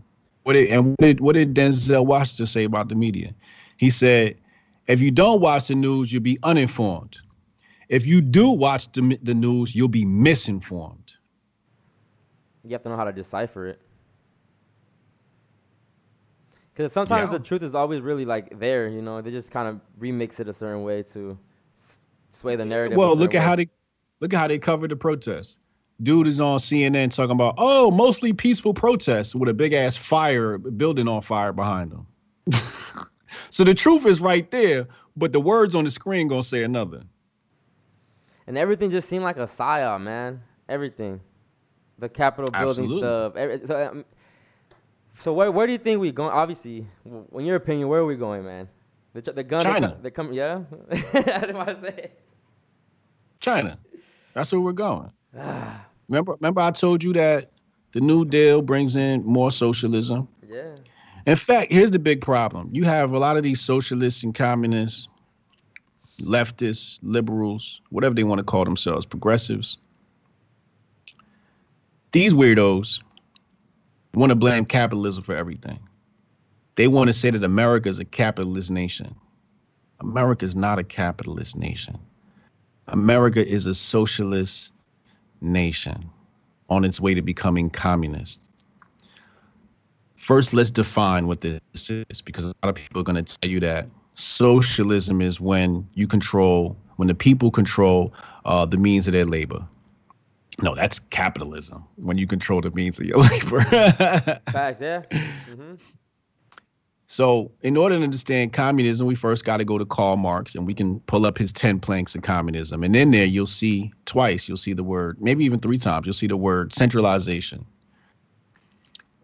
What 0.45 0.55
did 0.55 0.71
and 0.71 0.91
what 0.91 1.01
did 1.01 1.21
what 1.21 1.35
did 1.35 1.55
Denzel 1.55 2.07
Washington 2.07 2.47
say 2.47 2.65
about 2.65 2.89
the 2.89 2.95
media? 2.95 3.35
He 3.77 3.91
said, 3.91 4.37
if 4.87 5.01
you 5.01 5.11
don't 5.11 5.41
watch 5.41 5.69
the 5.69 5.75
news, 5.75 6.13
you'll 6.13 6.23
be 6.23 6.39
uninformed. 6.43 7.19
If 7.91 8.07
you 8.07 8.21
do 8.21 8.49
watch 8.49 8.91
the 8.93 9.19
the 9.23 9.35
news, 9.35 9.75
you'll 9.75 9.89
be 9.89 10.05
misinformed. 10.05 11.13
You 12.65 12.71
have 12.71 12.83
to 12.85 12.89
know 12.89 12.97
how 12.97 13.05
to 13.05 13.13
decipher 13.13 13.67
it. 13.67 13.81
Because 16.73 16.93
sometimes 16.93 17.31
Yeah. 17.31 17.39
the 17.39 17.45
truth 17.45 17.63
is 17.63 17.75
always 17.75 18.01
really 18.01 18.25
like 18.25 18.59
there, 18.59 18.89
you 18.89 19.03
know. 19.03 19.21
They 19.21 19.33
just 19.33 19.51
kind 19.51 19.69
of 19.69 19.81
remix 19.99 20.39
it 20.39 20.49
a 20.49 20.53
certain 20.53 20.85
way 20.85 21.03
to 21.15 21.37
sway 22.31 22.55
the 22.55 22.65
narrative. 22.65 22.97
Well, 22.97 23.17
look 23.17 23.35
at 23.35 23.43
how 23.43 23.57
they 23.57 23.69
look 24.21 24.33
at 24.33 24.39
how 24.39 24.47
they 24.47 24.59
covered 24.59 24.93
the 24.93 24.97
protests. 24.97 25.57
Dude 26.01 26.29
is 26.29 26.41
on 26.41 26.59
CNN 26.59 27.13
talking 27.13 27.33
about 27.33 27.57
oh, 27.59 27.91
mostly 27.91 28.33
peaceful 28.33 28.73
protests 28.73 29.35
with 29.35 29.49
a 29.49 29.55
big 29.55 29.73
ass 29.73 29.97
fire 29.97 30.59
building 30.59 31.09
on 31.09 31.23
fire 31.23 31.53
behind 31.53 31.91
them. 31.91 32.07
so 33.51 33.65
the 33.65 33.75
truth 33.75 34.07
is 34.07 34.21
right 34.21 34.49
there, 34.53 34.87
but 35.17 35.33
the 35.33 35.41
words 35.41 35.75
on 35.75 35.83
the 35.83 35.91
screen 35.91 36.29
gonna 36.29 36.45
say 36.45 36.63
another. 36.63 37.03
And 38.51 38.59
everything 38.59 38.91
just 38.91 39.09
seemed 39.09 39.23
like 39.23 39.37
a 39.37 39.45
psyop, 39.45 40.01
man. 40.01 40.43
Everything, 40.69 41.21
the 42.01 42.09
Capitol 42.09 42.51
building 42.51 42.89
stuff. 42.89 43.37
every- 43.37 43.65
so, 43.65 43.89
um, 43.93 44.05
so 45.21 45.33
where 45.33 45.53
where 45.53 45.69
do 45.69 45.73
you 45.73 45.79
think 45.79 46.01
we 46.01 46.11
going? 46.11 46.33
Obviously, 46.33 46.85
w- 47.05 47.27
in 47.39 47.45
your 47.45 47.55
opinion, 47.55 47.87
where 47.87 48.01
are 48.01 48.05
we 48.05 48.17
going, 48.17 48.45
man? 48.45 48.69
The, 49.13 49.21
the 49.21 49.45
gun. 49.45 49.65
China. 49.65 49.97
They 50.03 50.11
come. 50.11 50.33
Yeah. 50.33 50.63
I 50.91 50.97
didn't 51.13 51.59
want 51.59 51.69
to 51.69 51.81
say. 51.81 52.11
China. 53.39 53.79
That's 54.35 54.51
where 54.51 54.61
we're 54.61 54.73
going. 54.73 55.13
remember, 56.09 56.33
remember, 56.41 56.61
I 56.61 56.73
told 56.73 57.05
you 57.05 57.13
that 57.13 57.53
the 57.93 58.01
New 58.01 58.25
Deal 58.25 58.63
brings 58.63 58.97
in 58.97 59.25
more 59.25 59.53
socialism. 59.53 60.27
Yeah. 60.49 60.75
In 61.25 61.37
fact, 61.37 61.71
here's 61.71 61.93
the 61.93 62.01
big 62.01 62.21
problem. 62.21 62.69
You 62.73 62.83
have 62.83 63.13
a 63.13 63.19
lot 63.21 63.37
of 63.37 63.45
these 63.45 63.61
socialists 63.61 64.25
and 64.25 64.35
communists, 64.35 65.07
leftists, 66.21 66.99
liberals, 67.03 67.81
whatever 67.91 68.15
they 68.15 68.25
want 68.25 68.39
to 68.39 68.45
call 68.45 68.65
themselves, 68.65 69.07
progressives. 69.07 69.79
These 72.13 72.35
weirdos 72.35 73.01
want 74.15 74.31
to 74.31 74.37
blame 74.37 74.65
capitalism 74.65 75.23
for 75.23 75.35
everything. 75.35 75.79
They 76.77 76.89
want 76.89 77.09
to 77.09 77.13
say 77.13 77.31
that 77.31 77.45
America 77.45 77.89
is 77.89 77.99
a 77.99 78.05
capitalist 78.05 78.71
nation. 78.71 79.15
America 80.01 80.45
is 80.45 80.57
not 80.57 80.79
a 80.79 80.85
capitalist 80.85 81.57
nation. 81.57 81.99
America 82.89 83.47
is 83.47 83.67
a 83.67 83.75
socialist 83.75 84.73
nation 85.41 86.11
on 86.69 86.85
its 86.85 87.01
way 87.01 87.15
to 87.15 87.23
becoming 87.23 87.71
communist. 87.71 88.41
First, 90.17 90.53
let's 90.53 90.71
define 90.71 91.27
what 91.27 91.41
this 91.41 91.61
is 91.75 92.21
because 92.21 92.45
a 92.45 92.55
lot 92.63 92.71
of 92.71 92.75
people 92.75 93.01
are 93.01 93.05
going 93.05 93.25
to 93.25 93.39
tell 93.39 93.51
you 93.51 93.61
that 93.61 93.89
socialism 94.21 95.21
is 95.21 95.41
when 95.41 95.89
you 95.95 96.07
control, 96.07 96.77
when 96.97 97.09
the 97.09 97.15
people 97.15 97.51
control 97.51 98.13
uh, 98.45 98.67
the 98.67 98.77
means 98.77 99.07
of 99.07 99.13
their 99.13 99.27
labor. 99.27 99.67
No, 100.63 100.75
that's 100.75 100.99
capitalism 101.11 101.85
when 101.97 102.19
you 102.19 102.27
control 102.27 102.61
the 102.61 102.71
means 102.71 102.99
of 102.99 103.07
your 103.07 103.19
labor. 103.31 103.63
Facts. 104.53 104.81
Yeah. 104.81 105.03
hmm 105.47 105.75
So, 107.07 107.51
in 107.63 107.77
order 107.77 107.97
to 107.97 108.05
understand 108.05 108.53
communism, 108.53 109.07
we 109.07 109.15
first 109.15 109.45
got 109.45 109.57
to 109.57 109.65
go 109.65 109.79
to 109.79 109.87
Karl 109.87 110.17
Marx 110.17 110.55
and 110.55 110.67
we 110.67 110.75
can 110.75 111.01
pull 111.01 111.25
up 111.27 111.39
his 111.39 111.53
10 111.53 111.81
planks 111.81 112.15
of 112.15 112.23
communism. 112.23 112.83
And 112.85 112.95
in 112.95 113.11
there, 113.11 113.25
you'll 113.25 113.47
see 113.47 113.93
twice, 114.05 114.47
you'll 114.49 114.57
see 114.59 114.75
the 114.75 114.85
word, 114.85 115.21
maybe 115.21 115.45
even 115.45 115.59
three 115.59 115.79
times, 115.79 116.07
you'll 116.07 116.13
see 116.13 116.27
the 116.29 116.37
word 116.37 116.75
centralization. 116.75 117.65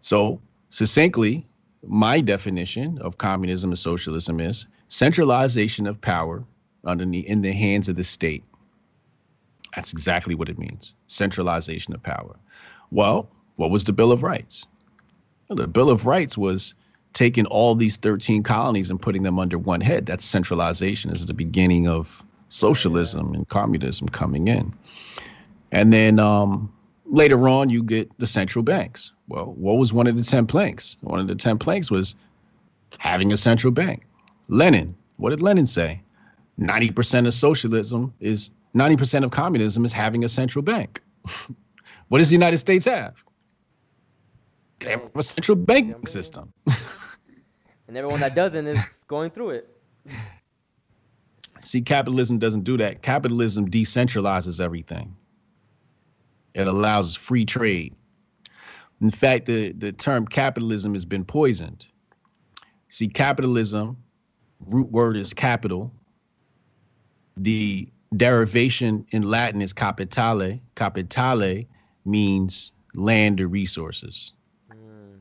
So, 0.01 0.41
succinctly, 0.69 1.45
my 1.85 2.19
definition 2.21 2.97
of 2.99 3.17
communism 3.17 3.69
and 3.71 3.77
socialism 3.79 4.39
is 4.39 4.65
centralization 4.87 5.87
of 5.87 5.99
power 6.01 6.43
underneath 6.85 7.25
in 7.25 7.41
the 7.41 7.53
hands 7.53 7.89
of 7.89 7.95
the 7.95 8.03
state. 8.03 8.43
That's 9.75 9.91
exactly 9.93 10.35
what 10.35 10.49
it 10.49 10.57
means 10.57 10.95
centralization 11.07 11.93
of 11.93 12.01
power. 12.01 12.35
Well, 12.91 13.29
what 13.57 13.69
was 13.69 13.83
the 13.83 13.93
Bill 13.93 14.11
of 14.11 14.23
Rights? 14.23 14.65
Well, 15.47 15.57
the 15.57 15.67
Bill 15.67 15.89
of 15.89 16.05
Rights 16.05 16.37
was 16.37 16.73
taking 17.13 17.45
all 17.47 17.75
these 17.75 17.97
13 17.97 18.43
colonies 18.43 18.89
and 18.89 19.01
putting 19.01 19.23
them 19.23 19.39
under 19.39 19.57
one 19.57 19.81
head. 19.81 20.05
That's 20.05 20.25
centralization. 20.25 21.11
This 21.11 21.21
is 21.21 21.25
the 21.25 21.33
beginning 21.33 21.87
of 21.87 22.23
socialism 22.49 23.33
and 23.33 23.47
communism 23.49 24.07
coming 24.09 24.47
in. 24.47 24.73
And 25.71 25.91
then 25.91 26.19
um, 26.19 26.71
later 27.05 27.49
on, 27.49 27.69
you 27.69 27.83
get 27.83 28.09
the 28.19 28.27
central 28.27 28.63
banks. 28.63 29.11
Well, 29.27 29.53
what 29.57 29.77
was 29.77 29.91
one 29.91 30.07
of 30.07 30.15
the 30.15 30.23
10 30.23 30.47
planks? 30.47 30.95
One 31.01 31.19
of 31.19 31.27
the 31.27 31.35
10 31.35 31.57
planks 31.57 31.91
was 31.91 32.15
having 32.99 33.33
a 33.33 33.37
central 33.37 33.71
bank. 33.71 34.06
Lenin, 34.47 34.95
what 35.17 35.31
did 35.31 35.41
Lenin 35.41 35.65
say? 35.67 36.01
90% 36.59 37.27
of 37.27 37.33
socialism 37.33 38.13
is 38.19 38.49
90% 38.75 39.23
of 39.23 39.31
communism 39.31 39.85
is 39.85 39.91
having 39.91 40.23
a 40.23 40.29
central 40.29 40.61
bank. 40.61 41.01
what 42.07 42.19
does 42.19 42.29
the 42.29 42.35
United 42.35 42.57
States 42.57 42.85
have? 42.85 43.15
They 44.79 44.91
have 44.91 45.09
a 45.15 45.23
central 45.23 45.55
banking 45.55 46.05
system. 46.05 46.53
And 47.87 47.95
everyone 47.95 48.19
that 48.19 48.35
doesn't 48.35 48.67
is 48.67 49.03
going 49.07 49.31
through 49.31 49.51
it. 49.51 49.77
See, 51.61 51.81
capitalism 51.81 52.37
doesn't 52.37 52.63
do 52.63 52.77
that. 52.77 53.01
Capitalism 53.01 53.69
decentralizes 53.69 54.59
everything. 54.59 55.15
It 56.53 56.67
allows 56.67 57.15
free 57.15 57.45
trade. 57.45 57.95
In 59.01 59.11
fact, 59.11 59.45
the, 59.45 59.71
the 59.73 59.91
term 59.91 60.27
capitalism 60.27 60.93
has 60.93 61.05
been 61.05 61.23
poisoned. 61.23 61.85
See, 62.89 63.07
capitalism, 63.07 63.97
root 64.65 64.91
word 64.91 65.17
is 65.17 65.33
capital. 65.33 65.91
The 67.37 67.87
derivation 68.15 69.05
in 69.11 69.23
Latin 69.23 69.61
is 69.61 69.73
capitale. 69.73 70.59
Capitale 70.75 71.65
means 72.05 72.71
land 72.95 73.41
or 73.41 73.47
resources. 73.47 74.31
Hmm. 74.71 75.17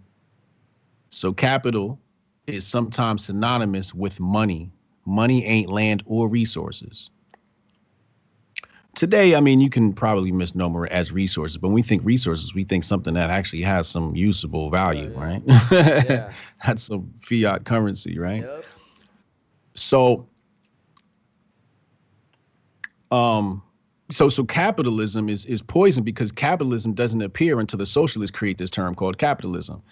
So 1.11 1.33
capital 1.33 1.99
is 2.47 2.67
sometimes 2.67 3.27
synonymous 3.27 3.93
with 3.93 4.21
money. 4.21 4.71
Money 5.05 5.45
ain't 5.45 5.71
land 5.71 6.03
or 6.07 6.29
resources. 6.29 7.11
Today, 8.95 9.35
I 9.35 9.41
mean, 9.41 9.61
you 9.61 9.69
can 9.69 9.93
probably 9.93 10.33
misnomer 10.33 10.87
it 10.87 10.93
as 10.93 11.13
resources, 11.13 11.59
but 11.59 11.69
when 11.69 11.75
we 11.75 11.83
think 11.83 12.03
resources, 12.03 12.55
we 12.55 12.65
think 12.65 12.83
something 12.83 13.13
that 13.13 13.29
actually 13.29 13.61
has 13.61 13.87
some 13.87 14.17
usable 14.17 14.71
value, 14.71 15.13
oh, 15.15 15.21
yeah. 15.21 15.27
right? 15.27 15.43
Yeah. 16.09 16.33
That's 16.67 16.85
some 16.85 17.13
fiat 17.23 17.67
currency, 17.67 18.19
right? 18.19 18.43
Yep. 18.43 18.65
So, 19.77 20.27
um, 23.11 23.63
so 24.11 24.29
so 24.29 24.45
capitalism 24.45 25.29
is 25.29 25.47
is 25.47 25.63
poison 25.63 26.03
because 26.05 26.33
capitalism 26.33 26.95
doesn't 26.95 27.23
appear 27.23 27.61
until 27.61 27.79
the 27.79 27.87
socialists 27.87 28.37
create 28.37 28.59
this 28.59 28.71
term 28.71 28.95
called 28.95 29.19
capitalism, 29.19 29.83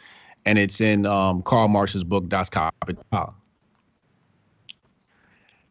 and 0.44 0.58
it's 0.58 0.80
in 0.80 1.06
um, 1.06 1.42
Karl 1.42 1.68
Marx's 1.68 2.04
book 2.04 2.28
Das 2.28 2.48
Kapital, 2.48 3.34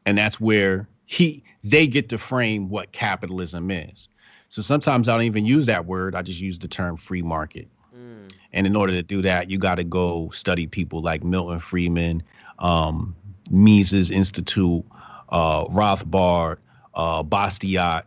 and 0.05 0.17
that's 0.17 0.39
where 0.39 0.87
he 1.05 1.43
they 1.63 1.87
get 1.87 2.09
to 2.09 2.17
frame 2.17 2.69
what 2.69 2.91
capitalism 2.91 3.71
is. 3.71 4.07
So 4.49 4.61
sometimes 4.61 5.07
I 5.07 5.13
don't 5.13 5.25
even 5.25 5.45
use 5.45 5.65
that 5.65 5.85
word; 5.85 6.15
I 6.15 6.21
just 6.21 6.39
use 6.39 6.59
the 6.59 6.67
term 6.67 6.97
free 6.97 7.21
market. 7.21 7.67
And 8.53 8.67
in 8.67 8.75
order 8.75 8.93
to 8.93 9.03
do 9.03 9.21
that, 9.23 9.49
you 9.49 9.57
got 9.57 9.75
to 9.75 9.83
go 9.83 10.29
study 10.29 10.67
people 10.67 11.01
like 11.01 11.23
Milton 11.23 11.59
Friedman, 11.59 12.21
um, 12.59 13.15
Mises 13.53 14.11
Institute, 14.11 14.83
uh, 15.29 15.65
Rothbard, 15.65 16.57
uh, 16.95 17.23
Bastiat, 17.23 18.03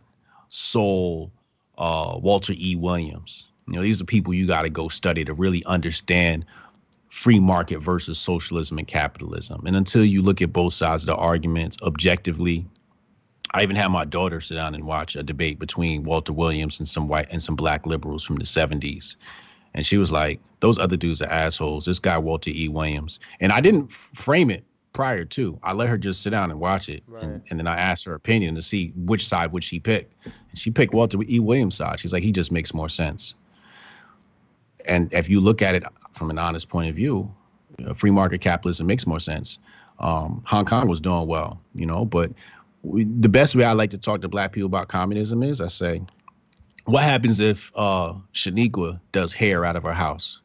Sowell, 0.49 1.31
uh, 1.77 2.17
Walter 2.21 2.53
E. 2.55 2.75
Williams. 2.75 3.45
You 3.67 3.75
know, 3.75 3.81
these 3.81 4.01
are 4.01 4.05
people 4.05 4.33
you 4.33 4.47
got 4.47 4.63
to 4.63 4.69
go 4.69 4.87
study 4.87 5.25
to 5.25 5.33
really 5.33 5.63
understand 5.65 6.45
free 7.09 7.39
market 7.39 7.79
versus 7.79 8.19
socialism 8.19 8.77
and 8.77 8.87
capitalism. 8.87 9.65
And 9.65 9.75
until 9.75 10.05
you 10.05 10.21
look 10.21 10.41
at 10.41 10.53
both 10.53 10.73
sides 10.73 11.03
of 11.03 11.07
the 11.07 11.15
arguments 11.15 11.77
objectively, 11.81 12.65
I 13.51 13.63
even 13.63 13.75
had 13.75 13.87
my 13.87 14.05
daughter 14.05 14.41
sit 14.41 14.55
down 14.55 14.75
and 14.75 14.85
watch 14.85 15.15
a 15.15 15.23
debate 15.23 15.59
between 15.59 16.03
Walter 16.03 16.33
Williams 16.33 16.79
and 16.79 16.87
some 16.87 17.07
white 17.07 17.27
and 17.31 17.41
some 17.41 17.55
black 17.55 17.85
liberals 17.85 18.23
from 18.23 18.35
the 18.35 18.43
70s. 18.43 19.15
And 19.73 19.85
she 19.85 19.97
was 19.97 20.11
like, 20.11 20.39
those 20.59 20.77
other 20.77 20.97
dudes 20.97 21.21
are 21.21 21.29
assholes. 21.29 21.85
This 21.85 21.99
guy, 21.99 22.17
Walter 22.17 22.49
E. 22.49 22.67
Williams. 22.67 23.19
And 23.39 23.51
I 23.51 23.61
didn't 23.61 23.91
frame 24.13 24.49
it 24.49 24.63
prior 24.97 25.23
to. 25.23 25.59
I 25.61 25.73
let 25.73 25.89
her 25.89 25.97
just 25.97 26.23
sit 26.23 26.31
down 26.31 26.49
and 26.49 26.59
watch 26.59 26.89
it. 26.89 27.03
Right. 27.07 27.21
And, 27.21 27.43
and 27.51 27.59
then 27.59 27.67
I 27.67 27.77
asked 27.77 28.03
her 28.05 28.15
opinion 28.15 28.55
to 28.55 28.63
see 28.63 28.91
which 28.95 29.27
side 29.27 29.51
would 29.51 29.63
she 29.63 29.79
pick. 29.79 30.09
And 30.25 30.33
she 30.55 30.71
picked 30.71 30.91
Walter 30.91 31.19
E. 31.29 31.39
Williams' 31.39 31.75
side. 31.75 31.99
She's 31.99 32.11
like, 32.11 32.23
he 32.23 32.31
just 32.31 32.51
makes 32.51 32.73
more 32.73 32.89
sense. 32.89 33.35
And 34.85 35.13
if 35.13 35.29
you 35.29 35.39
look 35.39 35.61
at 35.61 35.75
it 35.75 35.83
from 36.15 36.31
an 36.31 36.39
honest 36.39 36.67
point 36.67 36.89
of 36.89 36.95
view, 36.95 37.31
you 37.77 37.85
know, 37.85 37.93
free 37.93 38.09
market 38.09 38.41
capitalism 38.41 38.87
makes 38.87 39.05
more 39.05 39.19
sense. 39.19 39.59
Um, 39.99 40.41
Hong 40.47 40.65
Kong 40.65 40.87
was 40.87 40.99
doing 40.99 41.27
well, 41.27 41.61
you 41.75 41.85
know, 41.85 42.03
but 42.03 42.31
we, 42.81 43.03
the 43.03 43.29
best 43.29 43.53
way 43.55 43.65
I 43.65 43.73
like 43.73 43.91
to 43.91 43.99
talk 43.99 44.21
to 44.21 44.27
black 44.27 44.51
people 44.51 44.65
about 44.65 44.87
communism 44.87 45.43
is 45.43 45.61
I 45.61 45.67
say, 45.67 46.01
what 46.85 47.03
happens 47.03 47.39
if 47.39 47.71
uh, 47.75 48.13
Shaniqua 48.33 48.99
does 49.11 49.31
hair 49.31 49.63
out 49.63 49.75
of 49.75 49.83
her 49.83 49.93
house? 49.93 50.39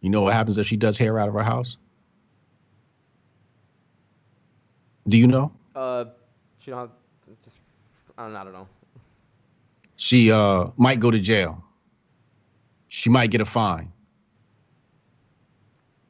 You 0.00 0.10
know 0.10 0.22
what 0.22 0.32
happens 0.32 0.58
if 0.58 0.66
she 0.66 0.76
does 0.76 0.98
hair 0.98 1.16
out 1.16 1.28
of 1.28 1.34
her 1.34 1.44
house? 1.44 1.76
Do 5.10 5.18
you 5.18 5.26
know? 5.26 5.50
Uh, 5.74 6.04
she 6.58 6.70
don't 6.70 6.80
have, 6.80 6.90
just 7.42 7.58
I 8.16 8.26
don't, 8.26 8.36
I 8.36 8.44
don't 8.44 8.52
know. 8.52 8.68
She 9.96 10.30
uh, 10.30 10.68
might 10.76 11.00
go 11.00 11.10
to 11.10 11.18
jail. 11.18 11.62
She 12.88 13.10
might 13.10 13.30
get 13.30 13.40
a 13.40 13.44
fine. 13.44 13.92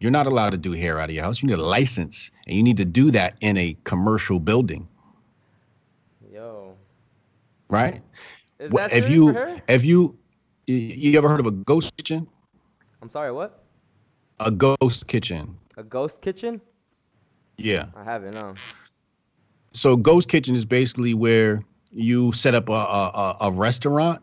You're 0.00 0.10
not 0.10 0.26
allowed 0.26 0.50
to 0.50 0.58
do 0.58 0.72
hair 0.72 1.00
out 1.00 1.10
of 1.10 1.14
your 1.14 1.24
house. 1.24 1.42
You 1.42 1.48
need 1.48 1.58
a 1.58 1.64
license, 1.64 2.30
and 2.46 2.56
you 2.56 2.62
need 2.62 2.76
to 2.78 2.84
do 2.84 3.10
that 3.10 3.36
in 3.40 3.56
a 3.58 3.76
commercial 3.84 4.38
building, 4.38 4.88
Yo, 6.32 6.74
right? 7.68 8.02
is 8.58 8.70
that 8.72 8.92
if 8.92 9.08
you 9.10 9.32
for 9.32 9.38
her? 9.38 9.62
if 9.68 9.84
you 9.84 10.16
you 10.66 11.18
ever 11.18 11.28
heard 11.28 11.40
of 11.40 11.46
a 11.46 11.50
ghost 11.50 11.94
kitchen? 11.96 12.26
I'm 13.02 13.10
sorry, 13.10 13.32
what? 13.32 13.62
A 14.40 14.50
ghost 14.50 15.06
kitchen. 15.06 15.56
A 15.76 15.82
ghost 15.82 16.22
kitchen? 16.22 16.60
Yeah. 17.58 17.86
I 17.94 18.04
haven't. 18.04 18.34
No. 18.34 18.54
So 19.72 19.96
ghost 19.96 20.28
kitchen 20.28 20.54
is 20.54 20.64
basically 20.64 21.14
where 21.14 21.64
you 21.92 22.32
set 22.32 22.54
up 22.54 22.68
a, 22.68 22.72
a, 22.72 23.36
a- 23.40 23.52
restaurant, 23.52 24.22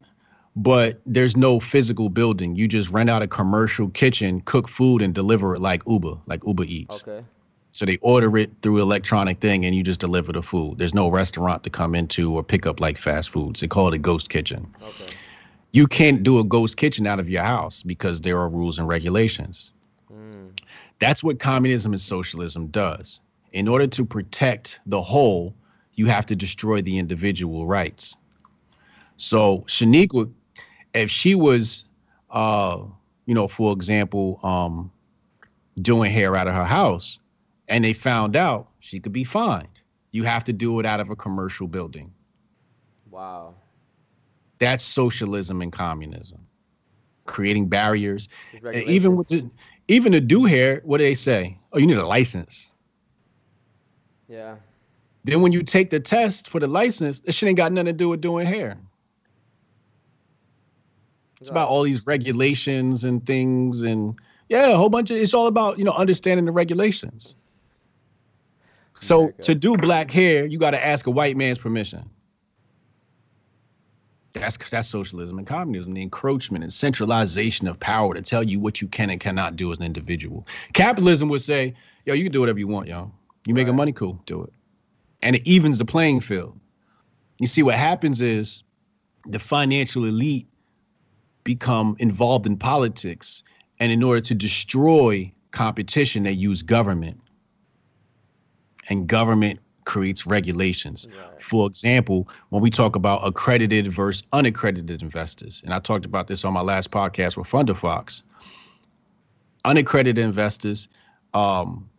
but 0.55 0.99
there's 1.05 1.37
no 1.37 1.59
physical 1.59 2.09
building. 2.09 2.55
You 2.55 2.67
just 2.67 2.89
rent 2.89 3.09
out 3.09 3.21
a 3.21 3.27
commercial 3.27 3.89
kitchen, 3.89 4.41
cook 4.41 4.67
food, 4.67 5.01
and 5.01 5.13
deliver 5.13 5.55
it 5.55 5.61
like 5.61 5.81
Uber, 5.87 6.15
like 6.25 6.45
Uber 6.45 6.63
Eats. 6.63 7.03
Okay. 7.07 7.23
So 7.71 7.85
they 7.85 7.97
order 7.97 8.37
it 8.37 8.51
through 8.61 8.81
electronic 8.81 9.39
thing, 9.39 9.63
and 9.65 9.75
you 9.75 9.83
just 9.83 9.99
deliver 9.99 10.31
the 10.33 10.41
food. 10.41 10.79
There's 10.79 10.93
no 10.95 11.09
restaurant 11.09 11.63
to 11.63 11.69
come 11.69 11.93
into 11.93 12.33
or 12.33 12.43
pick 12.43 12.65
up 12.65 12.79
like 12.79 12.97
fast 12.97 13.29
foods. 13.29 13.59
They 13.59 13.67
call 13.67 13.87
it 13.89 13.93
a 13.93 13.99
ghost 13.99 14.29
kitchen. 14.29 14.73
Okay. 14.81 15.13
You 15.73 15.85
can't 15.85 16.23
do 16.23 16.39
a 16.39 16.43
ghost 16.43 16.77
kitchen 16.77 17.05
out 17.05 17.19
of 17.19 17.29
your 17.29 17.43
house 17.43 17.83
because 17.83 18.21
there 18.21 18.39
are 18.39 18.49
rules 18.49 18.79
and 18.79 18.87
regulations. 18.87 19.71
Mm. 20.11 20.59
That's 20.99 21.23
what 21.23 21.39
communism 21.39 21.93
and 21.93 22.01
socialism 22.01 22.67
does. 22.67 23.19
In 23.53 23.67
order 23.67 23.87
to 23.87 24.05
protect 24.05 24.79
the 24.85 25.01
whole, 25.01 25.55
you 25.95 26.05
have 26.07 26.25
to 26.27 26.35
destroy 26.35 26.81
the 26.81 26.97
individual 26.97 27.65
rights. 27.65 28.15
So 29.17 29.65
Shaniqua, 29.67 30.31
if 30.93 31.09
she 31.09 31.33
was, 31.33 31.85
uh, 32.29 32.79
you 33.25 33.33
know, 33.33 33.47
for 33.47 33.73
example, 33.73 34.39
um, 34.43 34.91
doing 35.81 36.11
hair 36.11 36.35
out 36.35 36.47
of 36.47 36.53
her 36.53 36.65
house, 36.65 37.19
and 37.67 37.83
they 37.83 37.93
found 37.93 38.35
out, 38.35 38.69
she 38.79 38.99
could 38.99 39.11
be 39.11 39.23
fined. 39.23 39.81
You 40.11 40.23
have 40.23 40.43
to 40.45 40.53
do 40.53 40.79
it 40.79 40.85
out 40.85 40.99
of 40.99 41.09
a 41.09 41.15
commercial 41.15 41.67
building. 41.67 42.13
Wow. 43.09 43.55
That's 44.59 44.83
socialism 44.83 45.61
and 45.61 45.71
communism, 45.71 46.39
creating 47.25 47.67
barriers. 47.69 48.29
Even 48.73 49.15
with 49.15 49.27
the, 49.27 49.49
even 49.87 50.11
to 50.13 50.19
do 50.19 50.45
hair, 50.45 50.81
what 50.83 50.97
do 50.97 51.03
they 51.03 51.15
say? 51.15 51.57
Oh, 51.73 51.77
you 51.77 51.87
need 51.87 51.97
a 51.97 52.07
license. 52.07 52.71
Yeah. 54.28 54.55
Then 55.23 55.41
when 55.41 55.51
you 55.51 55.63
take 55.63 55.89
the 55.89 55.99
test 55.99 56.49
for 56.49 56.59
the 56.59 56.67
license, 56.67 57.19
that 57.21 57.34
shit 57.34 57.49
ain't 57.49 57.57
got 57.57 57.71
nothing 57.71 57.88
to 57.88 57.93
do 57.93 58.09
with 58.09 58.21
doing 58.21 58.47
hair. 58.47 58.78
It's 61.39 61.49
about 61.49 61.69
all 61.69 61.84
these 61.84 62.07
regulations 62.07 63.03
and 63.03 63.25
things 63.25 63.84
and 63.84 64.15
yeah, 64.49 64.69
a 64.69 64.78
whole 64.78 64.89
bunch 64.89 65.11
of 65.11 65.17
it's 65.17 65.34
all 65.34 65.47
about, 65.47 65.78
you 65.78 65.84
know, 65.84 65.91
understanding 65.91 66.45
the 66.45 66.51
regulations. 66.51 67.36
So 69.01 69.30
to 69.41 69.53
do 69.53 69.78
black 69.78 70.09
hair, 70.09 70.45
you 70.45 70.57
got 70.57 70.71
to 70.71 70.84
ask 70.84 71.05
a 71.05 71.11
white 71.11 71.38
man's 71.38 71.59
permission. 71.59 72.09
That's 74.34 74.57
that's 74.69 74.88
socialism 74.88 75.38
and 75.38 75.47
communism, 75.47 75.93
the 75.93 76.01
encroachment 76.01 76.63
and 76.63 76.71
centralization 76.71 77.67
of 77.67 77.80
power 77.80 78.13
to 78.13 78.21
tell 78.21 78.43
you 78.43 78.59
what 78.59 78.82
you 78.82 78.88
can 78.88 79.09
and 79.09 79.19
cannot 79.19 79.55
do 79.55 79.71
as 79.71 79.78
an 79.78 79.84
individual. 79.84 80.45
Capitalism 80.73 81.30
would 81.30 81.41
say, 81.41 81.75
yo, 82.05 82.13
you 82.13 82.23
can 82.23 82.32
do 82.32 82.39
whatever 82.39 82.59
you 82.59 82.67
want, 82.67 82.88
yo. 82.88 83.11
You 83.47 83.53
making 83.53 83.69
Right. 83.69 83.77
money, 83.77 83.91
cool, 83.93 84.21
do 84.25 84.43
it. 84.43 84.51
And 85.21 85.37
it 85.37 85.47
evens 85.47 85.77
the 85.77 85.85
playing 85.85 86.19
field. 86.19 86.59
You 87.39 87.47
see, 87.47 87.63
what 87.63 87.75
happens 87.75 88.21
is 88.21 88.63
the 89.25 89.39
financial 89.39 90.03
elite 90.03 90.47
become 91.45 91.95
involved 91.99 92.45
in 92.45 92.57
politics, 92.57 93.43
and 93.79 93.89
in 93.89 94.03
order 94.03 94.19
to 94.19 94.35
destroy 94.35 95.31
competition, 95.51 96.23
they 96.23 96.33
use 96.33 96.61
government. 96.61 97.21
And 98.89 99.07
government 99.07 99.61
creates 99.85 100.27
regulations. 100.27 101.07
Right. 101.07 101.41
For 101.41 101.67
example, 101.67 102.27
when 102.49 102.61
we 102.61 102.69
talk 102.69 102.97
about 102.97 103.25
accredited 103.25 103.93
versus 103.93 104.23
unaccredited 104.33 105.01
investors, 105.01 105.61
and 105.63 105.73
I 105.73 105.79
talked 105.79 106.03
about 106.03 106.27
this 106.27 106.43
on 106.43 106.51
my 106.51 106.61
last 106.61 106.91
podcast 106.91 107.37
with 107.37 107.47
Funder 107.47 107.77
Fox. 107.77 108.23
Unaccredited 109.63 110.23
investors, 110.23 110.89
um, 111.33 111.89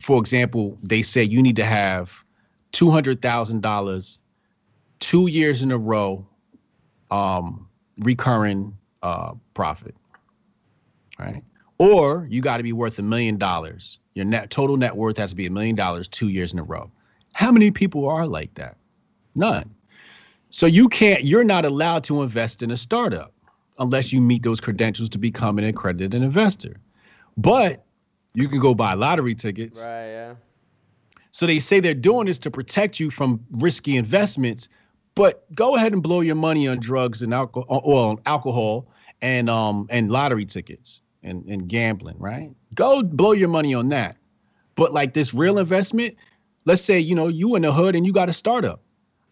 for 0.00 0.18
example, 0.18 0.78
they 0.82 1.02
say 1.02 1.22
you 1.22 1.42
need 1.42 1.56
to 1.56 1.64
have 1.64 2.10
two 2.72 2.90
hundred 2.90 3.22
thousand 3.22 3.62
dollars, 3.62 4.18
two 5.00 5.26
years 5.26 5.62
in 5.62 5.72
a 5.72 5.78
row, 5.78 6.26
um, 7.10 7.68
recurring 8.00 8.76
uh, 9.02 9.32
profit, 9.54 9.94
right? 11.18 11.42
Or 11.78 12.26
you 12.30 12.40
got 12.40 12.56
to 12.58 12.62
be 12.62 12.72
worth 12.72 12.98
a 12.98 13.02
million 13.02 13.38
dollars. 13.38 13.98
Your 14.14 14.24
net 14.24 14.50
total 14.50 14.76
net 14.76 14.96
worth 14.96 15.18
has 15.18 15.30
to 15.30 15.36
be 15.36 15.46
a 15.46 15.50
million 15.50 15.76
dollars 15.76 16.08
two 16.08 16.28
years 16.28 16.52
in 16.52 16.58
a 16.58 16.62
row. 16.62 16.90
How 17.32 17.52
many 17.52 17.70
people 17.70 18.08
are 18.08 18.26
like 18.26 18.54
that? 18.54 18.76
None. 19.34 19.74
So 20.50 20.66
you 20.66 20.88
can't. 20.88 21.24
You're 21.24 21.44
not 21.44 21.64
allowed 21.64 22.04
to 22.04 22.22
invest 22.22 22.62
in 22.62 22.70
a 22.70 22.76
startup 22.76 23.32
unless 23.78 24.12
you 24.12 24.20
meet 24.20 24.42
those 24.42 24.60
credentials 24.60 25.08
to 25.10 25.18
become 25.18 25.58
an 25.58 25.64
accredited 25.64 26.14
investor. 26.14 26.80
But 27.36 27.85
you 28.36 28.48
can 28.48 28.60
go 28.60 28.74
buy 28.74 28.94
lottery 28.94 29.34
tickets. 29.34 29.80
Right. 29.80 30.08
Yeah. 30.10 30.34
So 31.32 31.46
they 31.46 31.58
say 31.58 31.80
they're 31.80 31.94
doing 31.94 32.26
this 32.26 32.38
to 32.40 32.50
protect 32.50 33.00
you 33.00 33.10
from 33.10 33.44
risky 33.50 33.96
investments, 33.96 34.68
but 35.14 35.44
go 35.54 35.74
ahead 35.76 35.92
and 35.92 36.02
blow 36.02 36.20
your 36.20 36.34
money 36.34 36.68
on 36.68 36.78
drugs 36.78 37.22
and 37.22 37.32
alcohol, 37.34 37.82
well, 37.84 38.20
alcohol 38.26 38.88
and 39.22 39.48
um 39.48 39.86
and 39.90 40.10
lottery 40.10 40.44
tickets 40.44 41.00
and 41.22 41.44
and 41.46 41.68
gambling, 41.68 42.18
right? 42.18 42.50
Go 42.74 43.02
blow 43.02 43.32
your 43.32 43.48
money 43.48 43.74
on 43.74 43.88
that. 43.88 44.16
But 44.76 44.92
like 44.92 45.14
this 45.14 45.32
real 45.32 45.58
investment, 45.58 46.16
let's 46.66 46.82
say 46.82 46.98
you 47.00 47.14
know 47.14 47.28
you 47.28 47.56
in 47.56 47.62
the 47.62 47.72
hood 47.72 47.94
and 47.96 48.06
you 48.06 48.12
got 48.12 48.28
a 48.28 48.34
startup. 48.34 48.80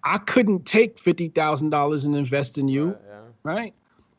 I 0.02 0.18
couldn't 0.18 0.64
take 0.66 0.98
fifty 0.98 1.28
thousand 1.28 1.70
dollars 1.70 2.05
and 2.05 2.16
invest 2.16 2.57
in 2.59 2.68
you 2.68 2.86
Right, 2.88 2.96
yeah. 3.07 3.20
right? 3.42 3.74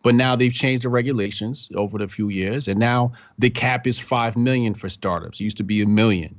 But 0.05 0.13
now 0.13 0.35
they've 0.35 0.53
changed 0.53 0.83
the 0.83 0.89
regulations 0.89 1.67
over 1.73 1.97
the 1.97 2.07
few 2.07 2.29
years, 2.29 2.67
and 2.67 2.79
now 2.79 3.13
the 3.39 3.49
cap 3.49 3.87
is 3.87 3.97
five 3.97 4.37
million 4.37 4.75
for 4.75 4.87
startups. 4.87 5.39
It 5.39 5.45
used 5.45 5.57
to 5.57 5.63
be 5.63 5.81
a 5.81 5.87
million, 5.87 6.37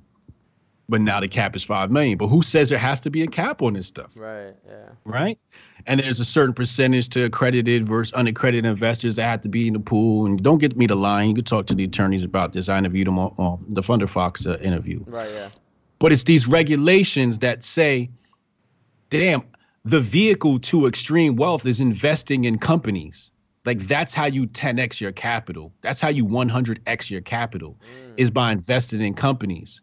but 0.88 1.00
now 1.00 1.18
the 1.18 1.26
cap 1.26 1.56
is 1.56 1.64
five 1.64 1.90
million. 1.90 2.16
But 2.16 2.28
who 2.28 2.42
says 2.42 2.68
there 2.68 2.78
has 2.78 3.00
to 3.00 3.10
be 3.10 3.22
a 3.22 3.26
cap 3.26 3.62
on 3.62 3.72
this 3.72 3.88
stuff, 3.88 4.12
Right. 4.14 4.54
Yeah. 4.68 4.90
right? 5.04 5.36
And 5.84 5.98
there's 5.98 6.20
a 6.20 6.24
certain 6.24 6.54
percentage 6.54 7.08
to 7.08 7.24
accredited 7.24 7.88
versus 7.88 8.12
unaccredited 8.12 8.66
investors 8.66 9.16
that 9.16 9.24
have 9.24 9.40
to 9.42 9.48
be 9.48 9.66
in 9.66 9.72
the 9.72 9.80
pool. 9.80 10.26
And 10.26 10.40
don't 10.40 10.58
get 10.58 10.76
me 10.76 10.86
to 10.86 10.94
lying. 10.94 11.30
You 11.30 11.34
can 11.34 11.44
talk 11.44 11.66
to 11.66 11.74
the 11.74 11.82
attorneys 11.82 12.22
about 12.22 12.52
this. 12.52 12.68
I 12.68 12.78
interviewed 12.78 13.08
them 13.08 13.18
on, 13.18 13.34
on 13.36 13.64
the 13.68 13.82
Funder 13.82 14.08
Fox 14.08 14.46
uh, 14.46 14.58
interview. 14.62 15.02
Right. 15.08 15.28
Yeah. 15.32 15.48
But 15.98 16.12
it's 16.12 16.22
these 16.22 16.46
regulations 16.46 17.38
that 17.40 17.64
say, 17.64 18.10
damn, 19.10 19.42
the 19.84 20.00
vehicle 20.00 20.60
to 20.60 20.86
extreme 20.86 21.34
wealth 21.34 21.66
is 21.66 21.80
investing 21.80 22.44
in 22.44 22.60
companies. 22.60 23.32
Like 23.66 23.86
that's 23.88 24.14
how 24.14 24.26
you 24.26 24.46
10x 24.46 25.00
your 25.00 25.12
capital. 25.12 25.72
That's 25.82 26.00
how 26.00 26.08
you 26.08 26.24
100x 26.24 27.10
your 27.10 27.20
capital 27.20 27.76
is 28.16 28.30
by 28.30 28.52
investing 28.52 29.00
in 29.00 29.14
companies. 29.14 29.80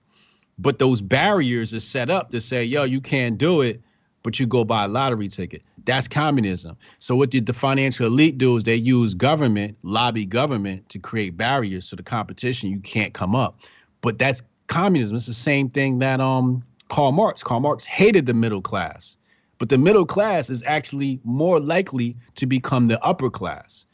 But 0.58 0.80
those 0.80 1.02
barriers 1.02 1.74
are 1.74 1.80
set 1.80 2.10
up 2.10 2.32
to 2.32 2.40
say, 2.40 2.64
yo, 2.64 2.84
you 2.86 3.02
can't 3.02 3.38
do 3.38 3.62
it, 3.62 3.82
but 4.24 4.40
you 4.40 4.48
go 4.48 4.64
buy 4.64 4.86
a 4.86 4.88
lottery 4.88 5.28
ticket. 5.28 5.62
That's 5.86 6.08
communism. 6.08 6.78
So 7.00 7.16
what 7.16 7.30
did 7.30 7.46
the 7.46 7.54
financial 7.54 8.08
elite 8.08 8.38
do 8.38 8.56
is 8.56 8.64
they 8.64 8.76
use 8.76 9.14
government, 9.14 9.78
lobby 9.84 10.26
government 10.26 10.88
to 10.90 11.00
create 11.00 11.36
barriers 11.36 11.90
to 11.90 11.98
the 11.98 12.04
competition. 12.04 12.70
You 12.70 12.80
can't 12.80 13.14
come 13.14 13.36
up. 13.36 13.60
But 14.02 14.18
that's 14.18 14.42
communism. 14.68 15.18
It's 15.18 15.26
the 15.26 15.34
same 15.34 15.70
thing 15.70 16.00
that 16.00 16.22
um 16.22 16.64
Karl 16.90 17.12
Marx. 17.12 17.44
Karl 17.44 17.60
Marx 17.60 17.84
hated 17.84 18.26
the 18.26 18.34
middle 18.34 18.62
class. 18.62 19.18
But 19.64 19.70
the 19.70 19.78
middle 19.78 20.06
class 20.06 20.50
is 20.50 20.62
actually 20.66 21.22
more 21.24 21.58
likely 21.58 22.18
to 22.36 22.46
become 22.46 22.88
the 22.88 23.02
upper 23.02 23.30
class. 23.30 23.86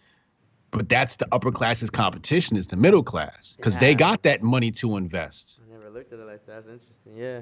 But 0.71 0.89
that's 0.89 1.15
the 1.15 1.27
upper 1.31 1.51
class's 1.51 1.91
competition 1.91 2.57
is 2.57 2.65
the 2.65 2.75
middle 2.75 3.03
class 3.03 3.53
because 3.55 3.77
they 3.77 3.93
got 3.93 4.23
that 4.23 4.41
money 4.41 4.71
to 4.71 4.97
invest. 4.97 5.59
I 5.63 5.71
never 5.71 5.91
looked 5.91 6.11
at 6.11 6.17
it 6.17 6.25
like 6.25 6.43
that. 6.47 6.65
That's 6.65 6.69
interesting. 6.69 7.15
Yeah. 7.15 7.41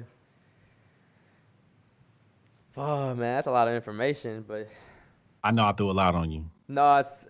Oh 2.76 3.14
man, 3.14 3.36
that's 3.36 3.46
a 3.46 3.50
lot 3.50 3.66
of 3.66 3.72
information, 3.72 4.44
but 4.46 4.68
I 5.42 5.50
know 5.50 5.64
I 5.64 5.72
threw 5.72 5.90
a 5.90 5.92
lot 5.92 6.14
on 6.14 6.30
you. 6.30 6.44
no, 6.68 6.96
it's. 6.96 7.26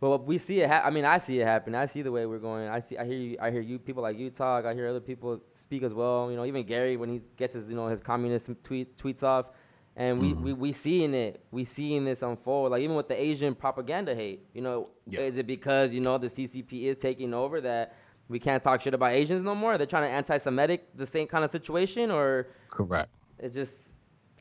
But 0.00 0.26
we 0.26 0.36
see 0.36 0.60
it. 0.60 0.68
Ha- 0.68 0.82
I 0.84 0.90
mean, 0.90 1.04
I 1.04 1.16
see 1.18 1.38
it 1.40 1.44
happen. 1.44 1.76
I 1.76 1.86
see 1.86 2.02
the 2.02 2.10
way 2.10 2.26
we're 2.26 2.40
going. 2.40 2.68
I 2.68 2.80
see. 2.80 2.98
I 2.98 3.04
hear 3.06 3.16
you. 3.16 3.36
I 3.40 3.52
hear 3.52 3.60
you. 3.60 3.78
People 3.78 4.02
like 4.02 4.18
you 4.18 4.30
talk. 4.30 4.64
I 4.64 4.74
hear 4.74 4.88
other 4.88 4.98
people 4.98 5.40
speak 5.54 5.84
as 5.84 5.94
well. 5.94 6.28
You 6.28 6.36
know, 6.36 6.44
even 6.44 6.66
Gary 6.66 6.96
when 6.96 7.08
he 7.08 7.22
gets 7.36 7.54
his, 7.54 7.70
you 7.70 7.76
know, 7.76 7.86
his 7.86 8.00
communist 8.00 8.50
tweet 8.64 8.98
tweets 8.98 9.22
off, 9.22 9.52
and 9.96 10.18
we 10.18 10.32
we 10.32 10.52
we 10.52 10.72
seeing 10.72 11.14
it. 11.14 11.44
We 11.50 11.64
seeing 11.64 12.04
this 12.04 12.22
unfold. 12.22 12.70
Like 12.70 12.82
even 12.82 12.96
with 12.96 13.08
the 13.08 13.20
Asian 13.20 13.54
propaganda 13.54 14.14
hate. 14.14 14.46
You 14.54 14.62
know, 14.62 14.88
is 15.10 15.36
it 15.36 15.46
because 15.46 15.92
you 15.92 16.00
know 16.00 16.18
the 16.18 16.28
CCP 16.28 16.84
is 16.84 16.96
taking 16.96 17.34
over 17.34 17.60
that 17.60 17.96
we 18.28 18.38
can't 18.38 18.62
talk 18.62 18.80
shit 18.80 18.94
about 18.94 19.12
Asians 19.12 19.44
no 19.44 19.54
more? 19.54 19.76
They're 19.76 19.86
trying 19.86 20.04
to 20.04 20.10
anti-Semitic 20.10 20.96
the 20.96 21.06
same 21.06 21.26
kind 21.26 21.44
of 21.44 21.50
situation, 21.50 22.10
or 22.10 22.48
Correct. 22.68 23.10
it's 23.38 23.54
just. 23.54 23.94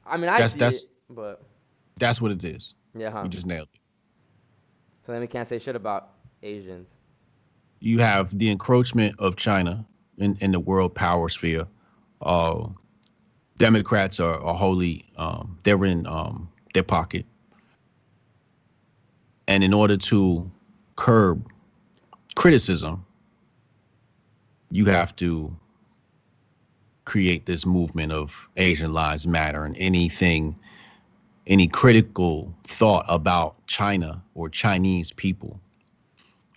I 0.05 0.17
mean, 0.17 0.29
I 0.29 0.33
That's- 0.33 0.53
see 0.53 0.59
that's- 0.59 0.83
it, 0.83 0.89
but 1.09 1.43
That's 1.99 2.21
what 2.21 2.31
it 2.31 2.43
is. 2.43 2.73
yeah, 2.95 3.09
huh? 3.11 3.21
You 3.23 3.29
just 3.29 3.45
nailed 3.45 3.67
it. 3.73 3.79
So 5.05 5.11
then 5.11 5.21
we 5.21 5.27
can't 5.27 5.47
say 5.47 5.59
shit 5.59 5.75
about 5.75 6.09
Asians. 6.43 6.89
You 7.79 7.99
have 7.99 8.35
the 8.37 8.49
encroachment 8.49 9.15
of 9.19 9.35
China 9.35 9.85
in, 10.17 10.37
in 10.41 10.51
the 10.51 10.59
world 10.59 10.95
power 10.95 11.27
sphere. 11.29 11.65
Uh, 12.21 12.67
Democrats 13.61 14.19
are, 14.19 14.39
are 14.41 14.55
wholly 14.55 15.05
um, 15.17 15.57
they're 15.63 15.85
in 15.85 16.07
um, 16.07 16.49
their 16.73 16.83
pocket, 16.83 17.25
and 19.47 19.63
in 19.63 19.73
order 19.73 19.97
to 19.97 20.49
curb 20.95 21.47
criticism, 22.35 23.05
you 24.71 24.85
have 24.85 25.15
to 25.17 25.55
create 27.05 27.45
this 27.45 27.65
movement 27.65 28.11
of 28.11 28.31
Asian 28.57 28.93
Lives 28.93 29.27
Matter 29.27 29.65
and 29.65 29.77
anything, 29.77 30.57
any 31.47 31.67
critical 31.67 32.53
thought 32.65 33.05
about 33.09 33.55
China 33.67 34.23
or 34.35 34.49
Chinese 34.49 35.11
people 35.11 35.59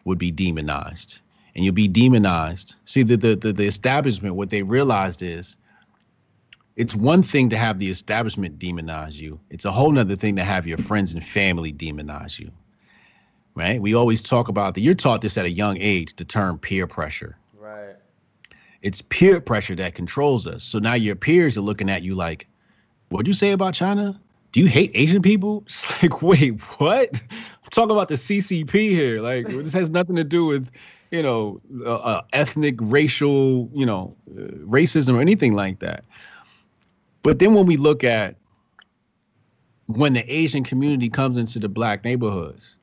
would 0.05 0.19
be 0.19 0.31
demonized. 0.31 1.21
and 1.55 1.65
you'll 1.65 1.75
be 1.75 1.89
demonized. 1.89 2.77
See, 2.85 3.03
the, 3.03 3.17
the, 3.17 3.37
the, 3.37 3.53
the 3.53 3.67
establishment, 3.67 4.35
what 4.35 4.51
they 4.51 4.63
realized 4.63 5.23
is 5.23 5.57
it's 6.77 6.95
one 6.95 7.23
thing 7.23 7.49
to 7.51 7.57
have 7.57 7.79
the 7.79 7.89
establishment 7.89 8.59
demonize 8.59 9.15
you, 9.15 9.39
it's 9.51 9.65
a 9.65 9.73
whole 9.73 9.93
nother 9.93 10.17
thing 10.17 10.37
to 10.37 10.45
have 10.45 10.67
your 10.67 10.79
friends 10.79 11.15
and 11.15 11.25
family 11.25 11.73
demonize 11.73 12.39
you. 12.39 12.51
Right? 13.55 13.81
We 13.81 13.95
always 13.95 14.21
talk 14.21 14.49
about 14.49 14.75
that. 14.75 14.81
You're 14.81 14.95
taught 14.95 15.23
this 15.23 15.39
at 15.39 15.45
a 15.45 15.51
young 15.51 15.79
age, 15.81 16.17
the 16.17 16.25
term 16.25 16.59
peer 16.59 16.89
pressure. 16.89 17.37
Right. 17.57 17.95
It's 18.83 19.01
peer 19.01 19.41
pressure 19.41 19.77
that 19.77 19.95
controls 19.95 20.47
us. 20.47 20.65
So 20.65 20.81
now 20.81 20.95
your 20.95 21.15
peers 21.15 21.57
are 21.57 21.61
looking 21.61 21.89
at 21.89 22.03
you 22.03 22.17
like, 22.17 22.49
what'd 23.11 23.29
you 23.29 23.35
say 23.35 23.53
about 23.53 23.75
China? 23.75 24.21
Do 24.51 24.61
you 24.61 24.67
hate 24.67 24.91
Asian 24.95 25.23
people? 25.23 25.63
It's 25.67 26.03
like, 26.03 26.21
wait, 26.21 26.61
what? 26.79 27.11
I'm 27.13 27.71
talking 27.71 27.93
about 27.93 28.09
the 28.09 28.15
CCP 28.15 28.73
here. 28.73 29.21
Like, 29.21 29.47
this 29.47 29.73
has 29.73 29.89
nothing 29.89 30.17
to 30.17 30.25
do 30.25 30.47
with, 30.47 30.69
you 31.13 31.23
know, 31.23 31.61
uh, 31.87 31.95
uh, 31.95 32.23
ethnic, 32.33 32.75
racial, 32.81 33.71
you 33.73 33.87
know, 33.87 34.17
uh, 34.31 34.43
racism 34.67 35.15
or 35.15 35.21
anything 35.21 35.55
like 35.55 35.79
that. 35.79 36.05
But 37.25 37.39
then 37.39 37.55
when 37.55 37.67
we 37.67 37.77
look 37.77 38.05
at 38.05 38.37
when 39.87 40.13
the 40.13 40.33
Asian 40.33 40.63
community 40.63 41.11
comes 41.11 41.37
into 41.37 41.59
the 41.59 41.69
black 41.69 42.05
neighborhoods, 42.05 42.77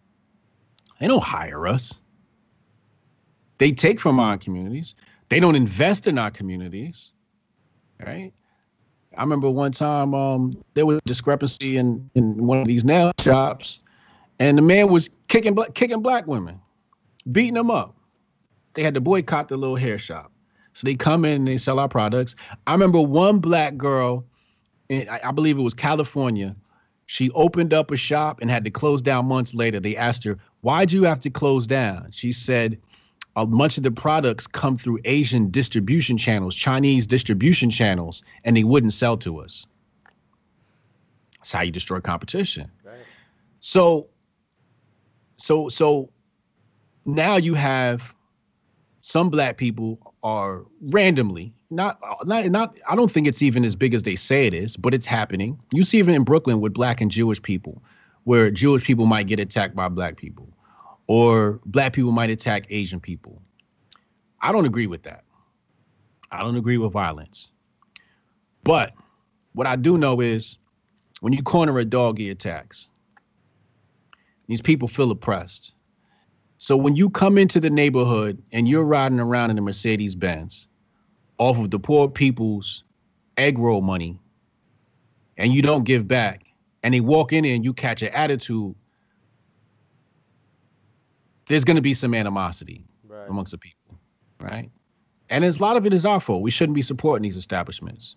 they 1.00 1.08
don't 1.08 1.24
hire 1.24 1.68
us. 1.68 1.94
They 3.60 3.72
take 3.72 4.02
from 4.02 4.20
our 4.20 4.38
communities. 4.38 4.96
They 5.30 5.39
don't 5.39 5.56
invest 5.56 6.08
in 6.08 6.18
our 6.18 6.32
communities. 6.32 7.12
Right? 8.04 8.34
I 9.16 9.22
remember 9.22 9.50
one 9.50 9.72
time 9.72 10.16
um, 10.16 10.52
there 10.74 10.86
was 10.86 10.98
a 10.98 11.02
discrepancy 11.08 11.78
in, 11.78 12.10
in 12.16 12.46
one 12.46 12.60
of 12.60 12.68
these 12.68 12.84
nail 12.84 13.12
shops, 13.20 13.82
and 14.39 14.58
the 14.58 14.62
man 14.64 14.89
was 14.89 15.10
kicking 15.28 15.54
black 15.54 15.76
kicking 15.76 16.02
black 16.02 16.26
women, 16.26 16.60
beating 17.32 17.54
them 17.54 17.70
up. 17.70 17.96
They 18.74 18.82
had 18.82 18.96
to 18.96 19.02
boycott 19.02 19.50
the 19.50 19.58
little 19.58 19.76
hair 19.76 20.00
shop. 20.00 20.32
So 20.74 20.86
they 20.86 20.96
come 20.96 21.26
in 21.26 21.34
and 21.34 21.48
they 21.48 21.58
sell 21.58 21.80
our 21.80 21.89
products. 21.89 22.36
I 22.66 22.72
remember 22.72 23.02
one 23.02 23.39
black 23.39 23.78
girl, 23.78 24.26
in, 24.92 25.10
I, 25.10 25.22
I 25.24 25.32
believe 25.32 25.58
it 25.58 25.62
was 25.62 25.74
California. 25.74 26.56
She 27.06 27.32
opened 27.32 27.74
up 27.74 27.92
a 27.92 27.96
shop 27.96 28.39
and 28.42 28.50
had 28.50 28.64
to 28.66 28.72
close 28.72 29.02
down 29.02 29.26
months 29.26 29.54
later. 29.54 29.80
They 29.80 29.98
asked 29.98 30.24
her, 30.24 30.38
Why'd 30.62 30.92
you 30.92 31.04
have 31.04 31.20
to 31.22 31.30
close 31.30 31.66
down? 31.66 32.10
She 32.12 32.32
said, 32.32 32.80
a 33.36 33.46
bunch 33.46 33.78
of 33.78 33.84
the 33.84 33.92
products 33.92 34.46
come 34.46 34.76
through 34.76 35.00
Asian 35.06 35.52
distribution 35.52 36.18
channels, 36.18 36.54
Chinese 36.54 37.08
distribution 37.08 37.70
channels, 37.70 38.24
and 38.44 38.58
they 38.58 38.64
wouldn't 38.64 38.94
sell 38.94 39.18
to 39.18 39.39
us. 39.39 39.66
That's 41.39 41.52
how 41.52 41.62
you 41.62 41.72
destroy 41.72 42.02
competition. 42.02 42.70
Right. 42.84 43.00
So, 43.62 44.08
so, 45.38 45.70
so 45.70 46.10
now 47.06 47.38
you 47.38 47.54
have 47.54 48.02
some 49.00 49.30
black 49.30 49.58
people 49.58 50.11
are 50.24 50.64
randomly 50.82 51.54
not 51.72 52.00
not 52.26 52.46
not 52.52 52.78
I 52.88 52.96
don't 52.96 53.12
think 53.12 53.28
it's 53.28 53.42
even 53.42 53.64
as 53.64 53.76
big 53.76 53.94
as 53.94 54.04
they 54.04 54.16
say 54.16 54.46
it 54.46 54.54
is, 54.54 54.76
but 54.76 54.94
it's 54.94 55.06
happening. 55.06 55.58
You 55.72 55.84
see 55.84 55.98
even 55.98 56.14
in 56.14 56.24
Brooklyn 56.24 56.60
with 56.60 56.74
black 56.74 57.02
and 57.02 57.10
Jewish 57.10 57.42
people, 57.42 57.82
where 58.26 58.52
Jewish 58.52 58.84
people 58.84 59.06
might 59.06 59.28
get 59.28 59.40
attacked 59.40 59.76
by 59.76 59.88
black 59.88 60.18
people, 60.18 60.50
or 61.08 61.60
black 61.66 61.94
people 61.94 62.12
might 62.12 62.30
attack 62.30 62.66
Asian 62.70 63.00
people. 63.00 63.42
I 64.42 64.52
don't 64.52 64.66
agree 64.66 64.88
with 64.88 65.04
that. 65.04 65.24
I 66.32 66.42
don't 66.42 66.58
agree 66.58 66.78
with 66.78 66.92
violence. 66.92 67.50
But 68.64 68.94
what 69.54 69.66
I 69.68 69.76
do 69.76 69.98
know 69.98 70.20
is 70.20 70.58
when 71.22 71.34
you 71.34 71.42
corner 71.42 71.78
a 71.80 71.86
dog, 71.86 72.18
he 72.18 72.30
attacks. 72.30 72.88
These 74.48 74.62
people 74.62 74.88
feel 74.88 75.12
oppressed. 75.12 75.74
So 76.62 76.78
when 76.78 76.95
you 76.95 77.09
come 77.09 77.39
into 77.39 77.59
the 77.59 77.72
neighborhood 77.72 78.39
and 78.51 78.70
you're 78.70 78.84
riding 78.84 79.20
around 79.20 79.49
in 79.49 79.57
a 79.57 79.62
Mercedes 79.62 80.14
Benz 80.14 80.68
off 81.39 81.57
of 81.57 81.72
the 81.72 81.80
poor 81.80 82.07
people's 82.07 82.84
egg 83.36 83.57
roll 83.57 83.82
money 83.82 84.20
and 85.38 85.51
you 85.51 85.64
don't 85.64 85.86
give 85.86 86.07
back, 86.07 86.43
and 86.84 86.93
they 86.93 86.99
walk 86.99 87.34
in 87.34 87.45
and 87.45 87.66
you 87.66 87.74
catch 87.74 88.03
an 88.03 88.09
attitude, 88.09 88.76
there's 91.47 91.64
going 91.64 91.78
to 91.78 91.82
be 91.82 91.95
some 91.95 92.14
animosity 92.14 92.86
Right. 93.07 93.28
amongst 93.28 93.53
the 93.53 93.57
people, 93.57 93.97
right? 94.39 94.70
And 95.32 95.43
a 95.43 95.51
lot 95.53 95.78
of 95.78 95.88
it 95.88 95.95
is 95.95 96.05
our 96.05 96.20
fault. 96.20 96.43
We 96.43 96.51
shouldn't 96.51 96.76
be 96.76 96.84
supporting 96.84 97.24
these 97.24 97.38
establishments. 97.38 98.16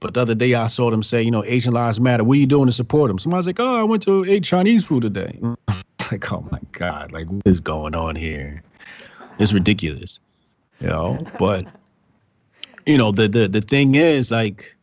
But 0.00 0.14
the 0.14 0.22
other 0.22 0.34
day 0.34 0.54
I 0.54 0.68
saw 0.68 0.90
them 0.90 1.02
say, 1.02 1.22
you 1.22 1.30
know, 1.30 1.44
Asian 1.44 1.74
lives 1.74 2.00
matter. 2.00 2.24
What 2.24 2.38
are 2.38 2.40
you 2.40 2.46
doing 2.46 2.66
to 2.66 2.72
support 2.72 3.08
them? 3.08 3.18
Somebody's 3.18 3.46
like, 3.46 3.60
oh, 3.60 3.74
I 3.74 3.82
went 3.82 4.02
to 4.04 4.24
eat 4.24 4.44
Chinese 4.44 4.82
food 4.82 5.02
today. 5.02 5.38
like, 6.12 6.32
oh 6.32 6.46
my 6.50 6.60
God, 6.72 7.12
like 7.12 7.26
what 7.28 7.42
is 7.46 7.60
going 7.60 7.94
on 7.94 8.16
here? 8.16 8.62
It's 9.38 9.52
ridiculous, 9.52 10.18
you 10.80 10.88
know. 10.88 11.26
But 11.38 11.66
you 12.86 12.96
know, 12.96 13.12
the 13.12 13.28
the 13.28 13.48
the 13.48 13.60
thing 13.60 13.94
is, 13.94 14.30
like, 14.30 14.74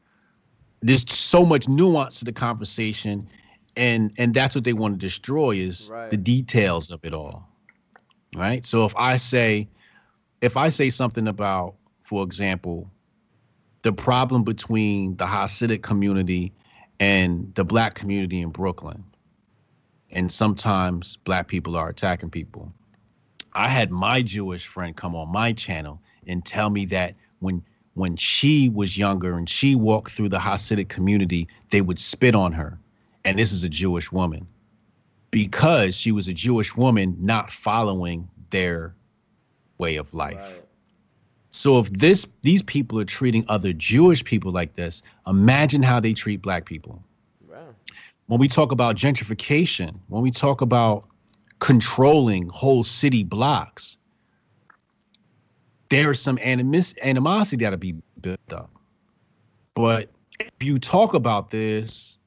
there's 0.82 1.10
so 1.12 1.46
much 1.46 1.68
nuance 1.68 2.20
to 2.20 2.26
the 2.26 2.32
conversation, 2.34 3.28
and 3.76 4.12
and 4.18 4.34
that's 4.34 4.56
what 4.56 4.64
they 4.64 4.74
want 4.74 5.00
to 5.00 5.06
destroy 5.06 5.58
is 5.58 5.90
Right. 5.90 6.10
the 6.10 6.18
details 6.18 6.92
of 6.92 7.04
it 7.04 7.14
all, 7.14 7.48
right? 8.36 8.66
So 8.66 8.86
if 8.86 8.96
I 8.96 9.18
say, 9.18 9.70
if 10.42 10.58
I 10.58 10.70
say 10.70 10.90
something 10.90 11.28
about, 11.28 11.76
for 12.04 12.24
example, 12.24 12.92
the 13.84 13.94
problem 13.94 14.44
between 14.44 15.16
the 15.18 15.26
Hasidic 15.26 15.82
community 15.82 16.54
and 17.00 17.54
the 17.56 17.64
black 17.64 17.96
community 17.96 18.42
in 18.42 18.50
Brooklyn, 18.50 19.04
and 20.14 20.32
sometimes 20.32 21.18
black 21.26 21.48
people 21.48 21.76
are 21.76 21.90
attacking 21.90 22.30
people. 22.30 22.72
I 23.54 23.68
had 23.68 23.92
my 23.92 24.22
Jewish 24.22 24.66
friend 24.66 24.96
come 24.96 25.16
on 25.16 25.30
my 25.30 25.54
channel 25.54 26.00
and 26.26 26.46
tell 26.46 26.70
me 26.70 26.86
that 26.86 27.16
when 27.40 27.64
when 27.96 28.16
she 28.16 28.70
was 28.70 28.98
younger 28.98 29.38
and 29.38 29.48
she 29.48 29.76
walked 29.76 30.14
through 30.14 30.30
the 30.30 30.40
Hasidic 30.40 30.90
community, 30.90 31.48
they 31.70 31.82
would 31.82 32.00
spit 32.00 32.34
on 32.34 32.52
her. 32.54 32.80
And 33.24 33.38
this 33.38 33.52
is 33.52 33.64
a 33.64 33.70
Jewish 33.70 34.12
woman. 34.12 34.48
Because 35.30 35.96
she 35.96 36.12
was 36.12 36.28
a 36.28 36.34
Jewish 36.34 36.76
woman 36.76 37.16
not 37.20 37.52
following 37.52 38.28
their 38.50 38.96
way 39.78 39.98
of 39.98 40.12
life. 40.12 40.38
Right. 40.38 40.64
So 41.52 41.78
if 41.78 41.92
this 41.92 42.26
these 42.42 42.64
people 42.64 43.00
are 43.00 43.06
treating 43.06 43.46
other 43.48 43.74
Jewish 43.74 44.24
people 44.24 44.52
like 44.52 44.76
this, 44.76 45.04
imagine 45.28 45.84
how 45.84 46.00
they 46.00 46.14
treat 46.14 46.42
black 46.42 46.66
people. 46.66 47.04
When 48.34 48.40
we 48.40 48.48
talk 48.48 48.72
about 48.72 48.96
gentrification, 48.96 49.94
when 50.08 50.24
we 50.24 50.32
talk 50.32 50.62
about 50.62 51.08
controlling 51.60 52.48
whole 52.48 52.82
city 52.82 53.24
blocks, 53.24 53.96
there's 55.90 56.20
some 56.20 56.38
animis- 56.38 56.98
animosity 57.04 57.64
that'll 57.64 57.78
be 57.78 57.94
built 58.22 58.40
up. 58.52 58.72
But 59.76 60.10
if 60.40 60.50
you 60.62 60.80
talk 60.80 61.14
about 61.14 61.52
this, 61.52 62.18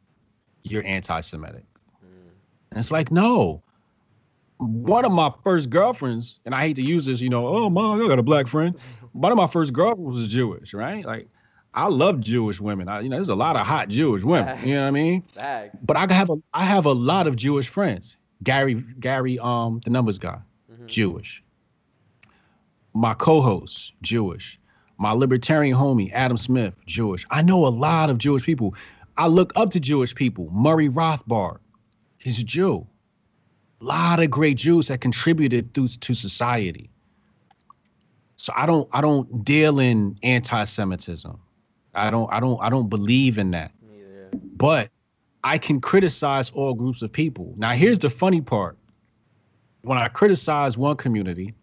you're 0.63 0.87
anti-Semitic. 0.87 1.65
Mm. 2.05 2.31
And 2.71 2.79
it's 2.79 2.93
like, 2.93 3.11
no. 3.11 3.65
One 4.59 5.05
of 5.05 5.11
my 5.11 5.33
first 5.43 5.71
girlfriends, 5.71 6.39
and 6.45 6.55
I 6.55 6.61
hate 6.61 6.77
to 6.77 6.83
use 6.83 7.07
this, 7.07 7.21
you 7.21 7.31
know, 7.31 7.49
oh 7.49 7.69
mom, 7.69 8.01
I 8.01 8.07
got 8.07 8.21
a 8.21 8.23
black 8.23 8.47
friend. 8.47 8.81
One 9.13 9.33
of 9.33 9.39
my 9.39 9.49
first 9.49 9.73
girlfriends 9.73 10.19
was 10.19 10.29
Jewish, 10.29 10.73
right? 10.73 11.05
Like, 11.05 11.27
I 11.77 11.89
love 11.89 12.21
Jewish 12.21 12.59
women. 12.59 12.89
I, 12.89 13.01
you 13.01 13.11
know, 13.11 13.17
there's 13.17 13.29
a 13.29 13.35
lot 13.35 13.55
of 13.55 13.67
hot 13.67 13.89
Jewish 13.91 14.25
women. 14.25 14.59
You 14.67 14.77
know 14.77 14.81
what 14.81 14.89
I 14.89 14.91
mean? 14.93 15.23
Facts. 15.35 15.83
But 15.85 15.99
I 15.99 16.11
have 16.13 16.31
a 16.31 16.37
I 16.55 16.65
have 16.65 16.87
a 16.87 16.93
lot 16.93 17.27
of 17.27 17.37
Jewish 17.37 17.69
friends. 17.69 18.17
Gary 18.43 18.83
Gary 18.99 19.39
um 19.39 19.81
the 19.85 19.91
numbers 19.91 20.19
guy, 20.19 20.39
Jewish. 20.87 21.43
My 22.95 23.13
co-host, 23.13 23.93
Jewish. 24.01 24.59
My 24.99 25.13
libertarian 25.13 25.77
homie, 25.77 26.11
Adam 26.15 26.39
Smith, 26.39 26.73
Jewish. 26.87 27.27
I 27.31 27.43
know 27.43 27.67
a 27.67 27.69
lot 27.69 28.09
of 28.09 28.17
Jewish 28.17 28.43
people. 28.43 28.75
I 29.19 29.27
look 29.27 29.53
up 29.55 29.71
to 29.73 29.81
Jewish 29.81 30.15
people. 30.15 30.49
Murray 30.51 30.89
Rothbard, 30.89 31.59
he's 32.17 32.39
a 32.39 32.43
Jew. 32.43 32.87
A 33.83 33.85
lot 33.85 34.21
of 34.21 34.31
great 34.31 34.57
Jews 34.57 34.89
that 34.89 35.03
contributed 35.03 35.75
through 35.75 35.89
to 35.89 36.15
society. 36.15 36.89
So 38.37 38.55
I 38.57 38.65
don't 38.65 38.89
I 38.93 39.03
don't 39.03 39.45
deal 39.45 39.79
in 39.79 40.17
anti-Semitism. 40.23 41.39
I 41.97 42.11
don't 42.11 42.33
I 42.33 42.41
don't 42.41 42.59
I 42.63 42.69
don't 42.69 42.89
believe 42.89 43.39
in 43.39 43.51
that 43.53 43.73
but 44.57 44.91
I 45.45 45.59
can 45.59 45.81
criticize 45.81 46.51
all 46.51 46.75
groups 46.75 47.03
of 47.03 47.13
people. 47.13 47.55
Now, 47.57 47.73
here's 47.73 47.99
the 47.99 48.11
funny 48.11 48.41
part. 48.41 48.79
When 49.83 49.99
I 49.99 50.09
criticize 50.09 50.77
one 50.77 50.97
community, 50.97 51.55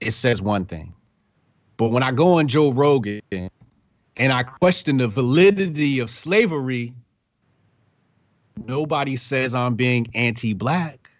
it 0.00 0.10
says 0.10 0.42
one 0.42 0.66
thing. 0.66 0.92
But 1.76 1.88
when 1.88 2.02
I 2.02 2.12
go 2.12 2.38
on 2.38 2.48
Joe 2.48 2.70
Rogan 2.70 3.22
and 3.30 4.32
I 4.32 4.42
question 4.42 4.98
the 4.98 5.08
validity 5.08 6.00
of 6.00 6.10
slavery, 6.10 6.94
nobody 8.66 9.16
says 9.16 9.54
I'm 9.54 9.74
being 9.74 10.08
anti 10.14 10.52
black. 10.52 11.10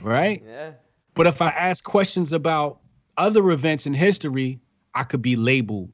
Right? 0.00 0.42
Yeah. 0.56 0.72
But 1.14 1.26
if 1.26 1.40
I 1.40 1.48
ask 1.48 1.82
questions 1.82 2.34
about 2.34 2.78
other 3.16 3.50
events 3.50 3.86
in 3.86 3.94
history, 3.94 4.60
I 4.96 5.04
could 5.04 5.20
be 5.20 5.36
labeled 5.36 5.90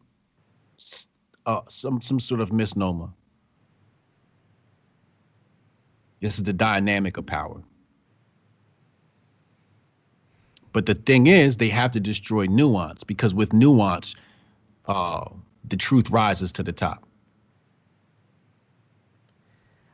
uh, 1.44 1.62
some 1.68 2.00
some 2.00 2.20
sort 2.20 2.40
of 2.40 2.52
misnomer. 2.52 3.08
This 6.20 6.38
is 6.38 6.44
the 6.44 6.52
dynamic 6.52 7.16
of 7.16 7.26
power. 7.26 7.60
But 10.72 10.86
the 10.86 10.94
thing 10.94 11.26
is, 11.26 11.56
they 11.56 11.68
have 11.68 11.90
to 11.90 12.00
destroy 12.00 12.46
nuance 12.46 13.02
because 13.02 13.34
with 13.34 13.52
nuance, 13.52 14.14
uh, 14.86 15.28
the 15.68 15.76
truth 15.76 16.08
rises 16.10 16.52
to 16.52 16.62
the 16.62 16.72
top. 16.72 17.04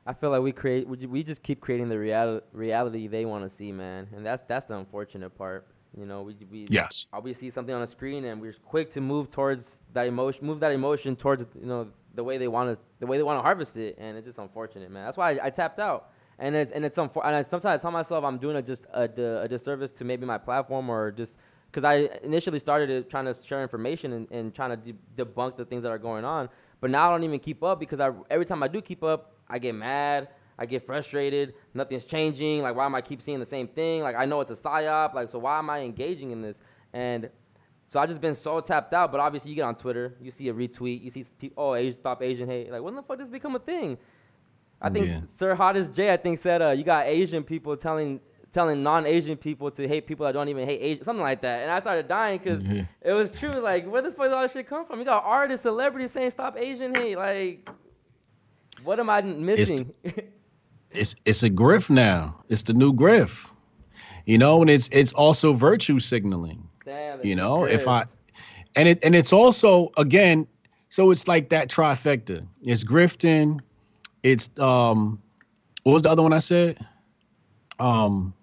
I 0.06 0.12
feel 0.12 0.30
like 0.30 0.42
we 0.42 0.52
create, 0.52 0.86
we, 0.86 1.22
just 1.22 1.42
keep 1.42 1.60
creating 1.60 1.88
the 1.88 1.98
reality 1.98 2.44
reality 2.52 3.06
they 3.08 3.24
want 3.24 3.44
to 3.44 3.50
see, 3.50 3.72
man, 3.72 4.06
and 4.14 4.24
that's 4.24 4.42
that's 4.42 4.66
the 4.66 4.76
unfortunate 4.76 5.30
part. 5.30 5.66
You 5.98 6.06
know, 6.06 6.22
we 6.22 6.36
we 6.50 6.68
Yes. 6.68 7.06
we 7.22 7.32
see 7.32 7.50
something 7.50 7.74
on 7.74 7.80
the 7.80 7.86
screen 7.86 8.24
and 8.26 8.40
we're 8.40 8.54
quick 8.64 8.90
to 8.92 9.00
move 9.00 9.30
towards 9.30 9.82
that 9.94 10.06
emotion, 10.06 10.46
move 10.46 10.60
that 10.60 10.72
emotion 10.72 11.16
towards 11.16 11.44
you 11.60 11.66
know 11.66 11.88
the 12.14 12.24
way 12.24 12.38
they 12.38 12.48
want 12.48 12.74
to, 12.74 12.80
the 13.00 13.06
way 13.06 13.16
they 13.16 13.22
want 13.22 13.38
to 13.38 13.42
harvest 13.42 13.76
it, 13.76 13.96
and 13.98 14.16
it's 14.16 14.26
just 14.26 14.38
unfortunate, 14.38 14.90
man. 14.90 15.04
That's 15.04 15.16
why 15.16 15.32
I, 15.32 15.46
I 15.46 15.50
tapped 15.50 15.78
out, 15.80 16.10
and 16.38 16.54
it's 16.54 16.72
and 16.72 16.84
it's 16.84 16.98
unfor- 16.98 17.24
and 17.24 17.36
I, 17.36 17.42
sometimes 17.42 17.80
I 17.80 17.82
tell 17.82 17.90
myself 17.90 18.24
I'm 18.24 18.38
doing 18.38 18.56
a 18.56 18.62
just 18.62 18.86
a, 18.92 19.04
a 19.42 19.48
disservice 19.48 19.90
to 19.92 20.04
maybe 20.04 20.26
my 20.26 20.38
platform 20.38 20.88
or 20.88 21.10
just 21.10 21.38
because 21.70 21.84
I 21.84 22.08
initially 22.22 22.58
started 22.58 22.90
it 22.90 23.10
trying 23.10 23.26
to 23.26 23.34
share 23.34 23.62
information 23.62 24.12
and, 24.12 24.30
and 24.30 24.54
trying 24.54 24.70
to 24.70 24.76
de- 24.92 25.24
debunk 25.24 25.56
the 25.56 25.64
things 25.64 25.82
that 25.82 25.90
are 25.90 25.98
going 25.98 26.24
on, 26.24 26.48
but 26.80 26.90
now 26.90 27.08
I 27.08 27.10
don't 27.10 27.24
even 27.24 27.40
keep 27.40 27.62
up 27.62 27.78
because 27.80 28.00
I 28.00 28.12
every 28.30 28.46
time 28.46 28.62
I 28.62 28.68
do 28.68 28.80
keep 28.80 29.02
up, 29.02 29.32
I 29.48 29.58
get 29.58 29.74
mad. 29.74 30.28
I 30.58 30.66
get 30.66 30.84
frustrated. 30.84 31.54
Nothing's 31.74 32.04
changing. 32.04 32.62
Like, 32.62 32.74
why 32.74 32.84
am 32.84 32.94
I 32.94 33.00
keep 33.00 33.22
seeing 33.22 33.38
the 33.38 33.46
same 33.46 33.68
thing? 33.68 34.02
Like, 34.02 34.16
I 34.16 34.24
know 34.24 34.40
it's 34.40 34.50
a 34.50 34.54
psyop. 34.54 35.14
Like, 35.14 35.28
so 35.30 35.38
why 35.38 35.58
am 35.58 35.70
I 35.70 35.80
engaging 35.80 36.32
in 36.32 36.42
this? 36.42 36.58
And 36.92 37.30
so 37.86 38.00
I 38.00 38.06
just 38.06 38.20
been 38.20 38.34
so 38.34 38.60
tapped 38.60 38.92
out. 38.92 39.12
But 39.12 39.20
obviously, 39.20 39.50
you 39.50 39.56
get 39.56 39.62
on 39.62 39.76
Twitter, 39.76 40.16
you 40.20 40.30
see 40.30 40.48
a 40.48 40.54
retweet, 40.54 41.02
you 41.02 41.10
see 41.10 41.24
people, 41.38 41.62
oh, 41.62 41.74
Asian, 41.74 41.98
stop 41.98 42.22
Asian 42.22 42.48
hate. 42.48 42.72
Like, 42.72 42.82
when 42.82 42.96
the 42.96 43.02
fuck 43.02 43.18
does 43.18 43.28
this 43.28 43.32
become 43.32 43.54
a 43.54 43.60
thing? 43.60 43.98
I 44.80 44.90
think 44.90 45.08
Yeah. 45.08 45.20
Sir 45.36 45.54
Hottest 45.54 45.92
J, 45.92 46.12
I 46.12 46.16
think 46.16 46.38
said, 46.38 46.62
uh, 46.62 46.70
you 46.70 46.84
got 46.84 47.06
Asian 47.06 47.42
people 47.42 47.76
telling 47.76 48.20
telling 48.50 48.82
non-Asian 48.82 49.36
people 49.36 49.70
to 49.70 49.86
hate 49.86 50.06
people 50.06 50.24
that 50.24 50.32
don't 50.32 50.48
even 50.48 50.66
hate 50.66 50.80
Asian, 50.80 51.04
something 51.04 51.22
like 51.22 51.42
that. 51.42 51.60
And 51.60 51.70
I 51.70 51.80
started 51.80 52.08
dying 52.08 52.38
because 52.38 52.62
it 53.02 53.12
was 53.12 53.38
true. 53.38 53.60
Like, 53.60 53.86
where 53.86 54.00
the 54.00 54.10
fuck 54.10 54.24
does 54.24 54.32
all 54.32 54.42
this 54.42 54.52
shit 54.52 54.66
come 54.66 54.86
from? 54.86 54.98
You 54.98 55.04
got 55.04 55.22
artists, 55.24 55.62
celebrities 55.62 56.12
saying 56.12 56.30
stop 56.30 56.56
Asian 56.56 56.94
hate. 56.94 57.16
Like, 57.16 57.68
what 58.84 58.98
am 59.00 59.10
I 59.10 59.20
missing? 59.20 59.92
it's 60.02 60.18
it's 60.92 61.14
it's 61.24 61.42
a 61.42 61.50
grift 61.50 61.90
now. 61.90 62.42
It's 62.48 62.62
the 62.62 62.72
new 62.72 62.92
grift. 62.92 63.36
You 64.26 64.38
know, 64.38 64.60
and 64.60 64.70
it's 64.70 64.88
it's 64.92 65.12
also 65.12 65.52
virtue 65.54 66.00
signaling. 66.00 66.68
Damn, 66.84 67.24
You 67.24 67.36
know, 67.36 67.64
if 67.64 67.86
I 67.88 68.04
and 68.76 68.88
it 68.88 68.98
and 69.02 69.14
it's 69.14 69.32
also 69.32 69.90
again, 69.96 70.46
so 70.88 71.10
it's 71.10 71.26
like 71.26 71.48
that 71.50 71.68
trifecta. 71.70 72.46
It's 72.62 72.84
grifting, 72.84 73.60
it's 74.22 74.50
um 74.58 75.20
what 75.84 75.92
was 75.92 76.02
the 76.02 76.10
other 76.10 76.22
one 76.22 76.32
I 76.32 76.40
said? 76.40 76.84
Um 77.78 78.34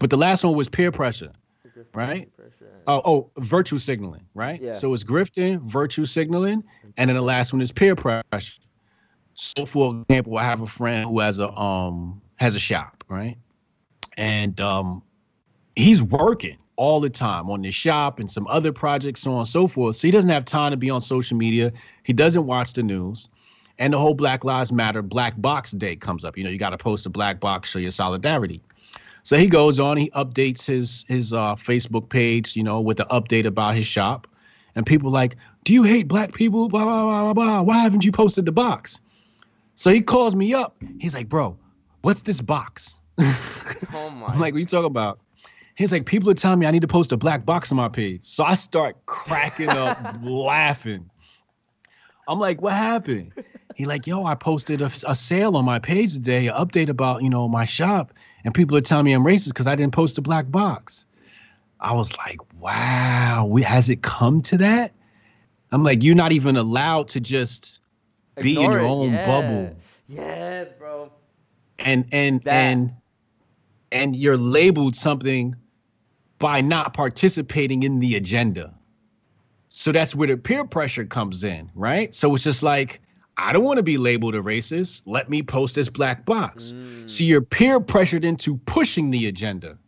but 0.00 0.10
the 0.10 0.16
last 0.16 0.44
one 0.44 0.56
was 0.56 0.68
peer 0.68 0.92
pressure. 0.92 1.32
Right? 1.94 2.34
pressure. 2.36 2.72
Oh, 2.88 3.02
oh, 3.04 3.30
virtue 3.38 3.78
signaling, 3.78 4.22
right? 4.34 4.60
Yeah. 4.60 4.72
So 4.72 4.92
it's 4.94 5.04
grifting, 5.04 5.60
virtue 5.60 6.04
signaling, 6.04 6.64
and 6.96 7.08
then 7.08 7.16
the 7.16 7.22
last 7.22 7.52
one 7.52 7.62
is 7.62 7.70
peer 7.70 7.94
pressure. 7.94 8.22
So, 9.40 9.66
for 9.66 10.04
example, 10.08 10.36
I 10.36 10.42
have 10.42 10.62
a 10.62 10.66
friend 10.66 11.08
who 11.08 11.20
has 11.20 11.38
a 11.38 11.48
um 11.50 12.20
has 12.36 12.56
a 12.56 12.58
shop, 12.58 13.04
right? 13.08 13.38
And 14.16 14.60
um, 14.60 15.00
he's 15.76 16.02
working 16.02 16.58
all 16.74 16.98
the 16.98 17.08
time 17.08 17.48
on 17.48 17.62
this 17.62 17.74
shop 17.74 18.18
and 18.18 18.30
some 18.30 18.48
other 18.48 18.72
projects, 18.72 19.22
so 19.22 19.32
on 19.32 19.38
and 19.40 19.48
so 19.48 19.68
forth. 19.68 19.96
So 19.96 20.08
he 20.08 20.10
doesn't 20.10 20.30
have 20.30 20.44
time 20.44 20.72
to 20.72 20.76
be 20.76 20.90
on 20.90 21.00
social 21.00 21.36
media. 21.36 21.72
He 22.02 22.12
doesn't 22.12 22.46
watch 22.46 22.72
the 22.72 22.82
news. 22.82 23.28
And 23.78 23.92
the 23.92 23.98
whole 23.98 24.14
Black 24.14 24.42
Lives 24.42 24.72
Matter 24.72 25.02
Black 25.02 25.40
Box 25.40 25.70
Day 25.70 25.94
comes 25.94 26.24
up. 26.24 26.36
You 26.36 26.42
know, 26.42 26.50
you 26.50 26.58
got 26.58 26.70
to 26.70 26.78
post 26.78 27.06
a 27.06 27.10
black 27.10 27.38
box, 27.38 27.70
show 27.70 27.78
your 27.78 27.92
solidarity. 27.92 28.60
So 29.22 29.38
he 29.38 29.46
goes 29.46 29.78
on, 29.78 29.96
he 29.96 30.10
updates 30.10 30.64
his 30.64 31.04
his 31.06 31.32
uh, 31.32 31.54
Facebook 31.54 32.08
page, 32.08 32.56
you 32.56 32.64
know, 32.64 32.80
with 32.80 32.98
an 32.98 33.06
update 33.06 33.46
about 33.46 33.76
his 33.76 33.86
shop, 33.86 34.26
and 34.74 34.84
people 34.84 35.12
like, 35.12 35.36
"Do 35.62 35.72
you 35.72 35.84
hate 35.84 36.08
black 36.08 36.34
people? 36.34 36.68
Blah 36.68 36.84
blah 36.84 37.04
blah 37.04 37.22
blah 37.22 37.34
blah. 37.34 37.62
Why 37.62 37.78
haven't 37.78 38.04
you 38.04 38.10
posted 38.10 38.44
the 38.44 38.52
box?" 38.52 39.00
So 39.78 39.92
he 39.92 40.00
calls 40.00 40.34
me 40.34 40.54
up. 40.54 40.76
He's 40.98 41.14
like, 41.14 41.28
"Bro, 41.28 41.56
what's 42.02 42.22
this 42.22 42.40
box?" 42.40 42.94
Oh 43.92 44.10
my. 44.10 44.26
I'm 44.26 44.40
like, 44.40 44.52
"What 44.52 44.60
you 44.60 44.66
talking 44.66 44.86
about?" 44.86 45.20
He's 45.76 45.92
like, 45.92 46.04
"People 46.04 46.28
are 46.30 46.34
telling 46.34 46.58
me 46.58 46.66
I 46.66 46.72
need 46.72 46.82
to 46.82 46.88
post 46.88 47.12
a 47.12 47.16
black 47.16 47.44
box 47.44 47.70
on 47.70 47.76
my 47.76 47.88
page." 47.88 48.22
So 48.24 48.42
I 48.42 48.56
start 48.56 48.96
cracking 49.06 49.68
up, 49.68 49.96
laughing. 50.22 51.08
I'm 52.26 52.40
like, 52.40 52.60
"What 52.60 52.72
happened?" 52.72 53.32
He 53.76 53.86
like, 53.86 54.06
"Yo, 54.06 54.24
I 54.24 54.34
posted 54.34 54.82
a, 54.82 54.90
a 55.06 55.14
sale 55.14 55.56
on 55.56 55.64
my 55.64 55.78
page 55.78 56.14
today, 56.14 56.48
an 56.48 56.54
update 56.54 56.88
about 56.88 57.22
you 57.22 57.30
know 57.30 57.46
my 57.48 57.64
shop." 57.64 58.12
and 58.44 58.54
people 58.54 58.76
are 58.76 58.80
telling 58.80 59.04
me 59.04 59.12
I'm 59.12 59.24
racist 59.24 59.48
because 59.48 59.66
I 59.66 59.74
didn't 59.74 59.92
post 59.92 60.16
a 60.18 60.22
black 60.22 60.50
box. 60.50 61.04
I 61.80 61.92
was 61.92 62.16
like, 62.16 62.38
wow, 62.54 63.46
we, 63.46 63.62
has 63.62 63.88
it 63.88 64.02
come 64.02 64.42
to 64.42 64.58
that? 64.58 64.92
I'm 65.70 65.84
like, 65.84 66.02
you're 66.02 66.14
not 66.14 66.32
even 66.32 66.56
allowed 66.56 67.08
to 67.08 67.20
just 67.20 67.77
be 68.42 68.54
in 68.56 68.62
your 68.62 68.78
it. 68.80 68.88
own 68.88 69.12
Yeah. 69.12 69.26
bubble, 69.26 69.76
Yes, 70.08 70.68
bro. 70.78 71.10
and 71.78 72.04
and 72.12 72.42
That. 72.42 72.52
and 72.52 72.92
and 73.92 74.14
you're 74.16 74.36
labeled 74.36 74.94
something 74.96 75.54
by 76.38 76.60
not 76.60 76.94
participating 76.94 77.82
in 77.82 78.00
the 78.00 78.16
agenda. 78.16 78.74
So 79.70 79.92
that's 79.92 80.14
where 80.14 80.28
the 80.28 80.36
peer 80.36 80.64
pressure 80.64 81.04
comes 81.04 81.42
in, 81.44 81.70
right? 81.74 82.14
So 82.14 82.34
it's 82.34 82.44
just 82.44 82.62
like, 82.62 83.00
I 83.36 83.52
don't 83.52 83.64
want 83.64 83.76
to 83.78 83.82
be 83.82 83.96
labeled 83.98 84.34
a 84.34 84.40
racist. 84.42 85.02
Let 85.06 85.30
me 85.30 85.42
post 85.42 85.74
this 85.74 85.88
black 85.88 86.24
box. 86.26 86.72
Mm. 86.76 87.08
So 87.08 87.24
you're 87.24 87.40
peer 87.40 87.80
pressured 87.80 88.24
into 88.24 88.56
pushing 88.66 89.10
the 89.10 89.26
agenda. 89.26 89.78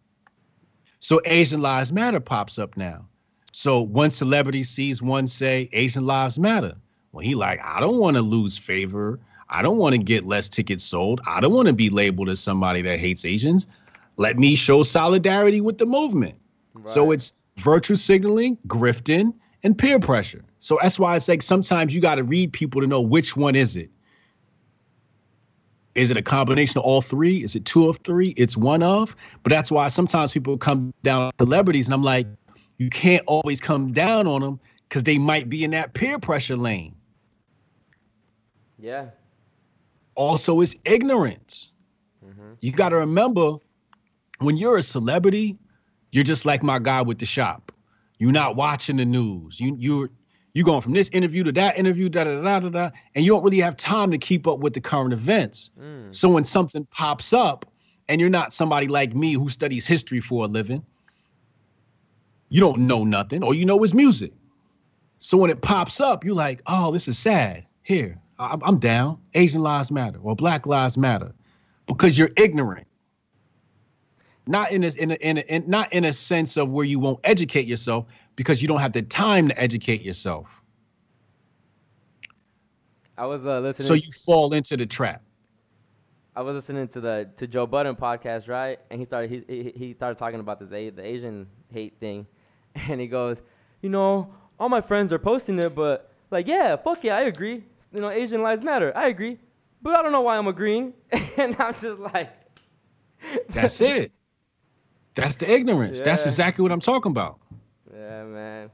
So 1.01 1.20
Asian 1.24 1.61
Lives 1.61 1.92
Matter 1.92 2.20
pops 2.20 2.59
up 2.59 2.76
now. 2.76 3.07
So 3.53 3.80
one 3.80 4.11
celebrity 4.11 4.62
sees 4.64 5.03
one 5.03 5.26
say 5.26 5.68
Asian 5.72 6.05
Lives 6.07 6.38
Matter. 6.38 6.74
Well, 7.13 7.25
he 7.25 7.35
like, 7.35 7.61
I 7.63 7.81
don't 7.81 7.99
want 7.99 8.17
to 8.17 8.23
lose 8.23 8.57
favor. 8.57 9.19
I 9.49 9.63
don't 9.63 9.79
want 9.79 9.95
to 9.95 9.99
get 9.99 10.27
less 10.27 10.49
tickets 10.49 10.85
sold. 10.85 11.21
I 11.27 11.41
don't 11.41 11.53
want 11.53 11.67
to 11.67 11.73
be 11.73 11.91
labeled 11.91 12.29
as 12.29 12.39
somebody 12.39 12.83
that 12.83 13.01
hates 13.01 13.25
Asians. 13.25 13.67
Let 14.17 14.39
me 14.39 14.55
show 14.55 14.83
solidarity 14.83 15.61
with 15.61 15.79
the 15.79 15.87
movement. 15.87 16.37
So 16.87 17.11
it's 17.11 17.33
virtue 17.57 17.97
signaling, 17.97 18.59
grifting, 18.69 19.35
and 19.63 19.77
peer 19.77 19.99
pressure. 19.99 20.45
So 20.61 20.79
that's 20.81 20.99
why 20.99 21.17
it's 21.17 21.27
like 21.27 21.43
sometimes 21.43 21.95
you 21.95 22.01
got 22.01 22.17
to 22.17 22.23
read 22.23 22.53
people 22.53 22.81
to 22.81 22.87
know 22.87 23.01
which 23.01 23.37
one 23.37 23.57
is 23.57 23.77
it. 23.77 23.91
Is 25.97 26.11
it 26.11 26.17
a 26.17 26.23
combination 26.23 26.79
of 26.79 26.85
all 26.85 27.03
three? 27.03 27.43
Is 27.43 27.57
it 27.57 27.65
two 27.65 27.89
of 27.89 27.99
three? 28.05 28.29
It's 28.37 28.57
one 28.57 28.83
of. 28.83 29.17
But 29.43 29.51
that's 29.51 29.73
why 29.73 29.89
sometimes 29.89 30.33
people 30.33 30.57
come 30.57 30.95
down 31.03 31.23
on 31.23 31.33
celebrities, 31.39 31.87
and 31.87 31.95
I'm 31.95 32.05
like, 32.05 32.29
you 32.79 32.89
can't 32.89 33.25
always 33.27 33.61
come 33.61 33.93
down 33.93 34.27
on 34.29 34.41
them 34.41 34.61
because 34.89 35.03
they 35.03 35.19
might 35.19 35.49
be 35.49 35.65
in 35.65 35.73
that 35.73 35.93
peer 35.95 36.19
pressure 36.19 36.57
lane. 36.57 36.95
Yeah. 38.81 39.07
Also, 40.15 40.61
it's 40.61 40.74
ignorance. 40.85 41.70
Mhm. 42.24 42.57
You 42.61 42.73
got 42.73 42.90
to 42.90 42.97
remember 42.97 43.57
when 44.39 44.57
you're 44.57 44.78
a 44.78 44.82
celebrity, 44.82 45.59
you're 46.12 46.24
just 46.24 46.44
like 46.44 46.62
my 46.62 46.78
guy 46.78 47.02
with 47.02 47.19
the 47.19 47.27
shop. 47.27 47.73
You're 48.19 48.32
not 48.32 48.57
watching 48.57 48.97
the 48.97 49.05
news. 49.05 49.61
You 49.61 49.77
you're 49.78 50.11
you 50.52 50.65
going 50.65 50.81
from 50.81 50.93
this 50.93 51.09
interview 51.11 51.44
to 51.44 51.52
that 51.52 51.78
interview, 51.78 52.09
da 52.09 52.24
da 52.24 52.40
da 52.43 52.61
da 52.61 52.69
da, 52.69 52.90
and 53.15 53.24
you 53.24 53.31
don't 53.31 53.43
really 53.43 53.61
have 53.61 53.77
time 53.77 54.11
to 54.11 54.19
keep 54.19 54.47
up 54.48 54.59
with 54.59 54.74
the 54.74 54.81
current 54.81 55.12
events. 55.12 55.70
Mm. 55.81 56.15
So 56.15 56.28
when 56.28 56.44
something 56.44 56.86
pops 56.90 57.32
up, 57.32 57.66
and 58.09 58.20
you're 58.20 58.31
not 58.31 58.52
somebody 58.52 58.89
like 58.89 59.15
me 59.15 59.35
who 59.35 59.48
studies 59.48 59.86
history 59.86 60.20
for 60.20 60.44
a 60.44 60.48
living, 60.48 60.82
you 62.48 62.61
don't 62.61 62.81
know 62.81 63.05
nothing. 63.05 63.44
All 63.44 63.55
you 63.55 63.65
know 63.65 63.82
is 63.85 63.94
music. 63.94 64.32
So 65.19 65.39
when 65.39 65.51
it 65.51 65.62
pops 65.62 66.01
up, 66.01 66.24
you're 66.24 66.35
like, 66.35 66.62
oh, 66.66 66.90
this 66.90 67.07
is 67.07 67.16
sad. 67.16 67.65
Here, 67.82 68.19
I- 68.41 68.57
I'm 68.62 68.79
down. 68.79 69.19
Asian 69.35 69.62
lives 69.62 69.91
matter 69.91 70.19
or 70.23 70.35
Black 70.35 70.67
lives 70.67 70.97
matter, 70.97 71.33
because 71.87 72.19
you're 72.19 72.31
ignorant. 72.37 72.87
Not 74.47 74.73
in 74.73 74.83
a, 74.83 74.89
in 74.89 75.11
a, 75.11 75.15
in, 75.15 75.39
a, 75.39 75.41
in 75.43 75.65
not 75.69 75.93
in 75.93 76.07
a 76.07 76.12
sense 76.12 76.57
of 76.57 76.71
where 76.71 76.85
you 76.85 76.99
won't 76.99 77.21
educate 77.25 77.67
yourself 77.67 78.07
because 78.37 78.62
you 78.62 78.67
don't 78.69 78.81
have 78.81 78.93
the 78.93 79.03
time 79.03 79.49
to 79.49 79.61
educate 79.61 80.01
yourself. 80.03 80.49
I 83.19 83.27
was 83.27 83.47
uh, 83.47 83.61
listening. 83.61 83.87
So 83.87 83.95
you 83.95 84.11
fall 84.25 84.55
into 84.55 84.79
the 84.79 84.87
trap. 84.87 85.23
I 86.35 86.41
was 86.41 86.55
listening 86.55 86.89
to 86.89 87.01
the 87.01 87.29
to 87.37 87.47
Joe 87.47 87.67
Budden 87.67 87.95
podcast, 87.97 88.49
right? 88.49 88.81
And 88.91 88.99
he 88.99 89.05
started 89.05 89.45
he, 89.47 89.73
he 89.77 89.93
started 89.93 90.19
talking 90.19 90.41
about 90.41 90.59
this 90.59 90.71
the 90.71 91.05
Asian 91.05 91.47
hate 91.71 92.01
thing, 92.01 92.27
and 92.89 92.99
he 92.99 93.07
goes, 93.07 93.43
you 93.83 93.91
know, 93.91 94.33
all 94.59 94.71
my 94.71 94.81
friends 94.81 95.12
are 95.12 95.19
posting 95.19 95.59
it, 95.59 95.75
but 95.75 96.11
like, 96.31 96.49
yeah, 96.49 96.77
fuck 96.77 97.05
yeah, 97.05 97.17
I 97.17 97.23
agree. 97.23 97.65
You 97.93 98.01
know, 98.01 98.11
Asian 98.11 98.43
lives 98.43 98.62
matter. 98.62 98.93
I 98.97 99.09
agree, 99.09 99.39
but 99.83 99.97
I 99.97 100.03
don't 100.03 100.12
know 100.12 100.23
why 100.23 100.37
I'm 100.37 100.47
agreeing. 100.47 100.95
and 101.37 101.57
I'm 101.59 101.75
just 101.75 101.99
like, 101.99 102.31
That's 103.51 103.81
it. 103.81 104.12
That's 105.15 105.37
the 105.37 105.51
ignorance. 105.51 106.01
That's 106.01 106.25
exactly 106.25 106.62
what 106.62 106.73
I'm 106.73 106.81
talking 106.81 107.11
about. 107.11 107.39
yeah, 107.93 108.25
man. 108.25 108.71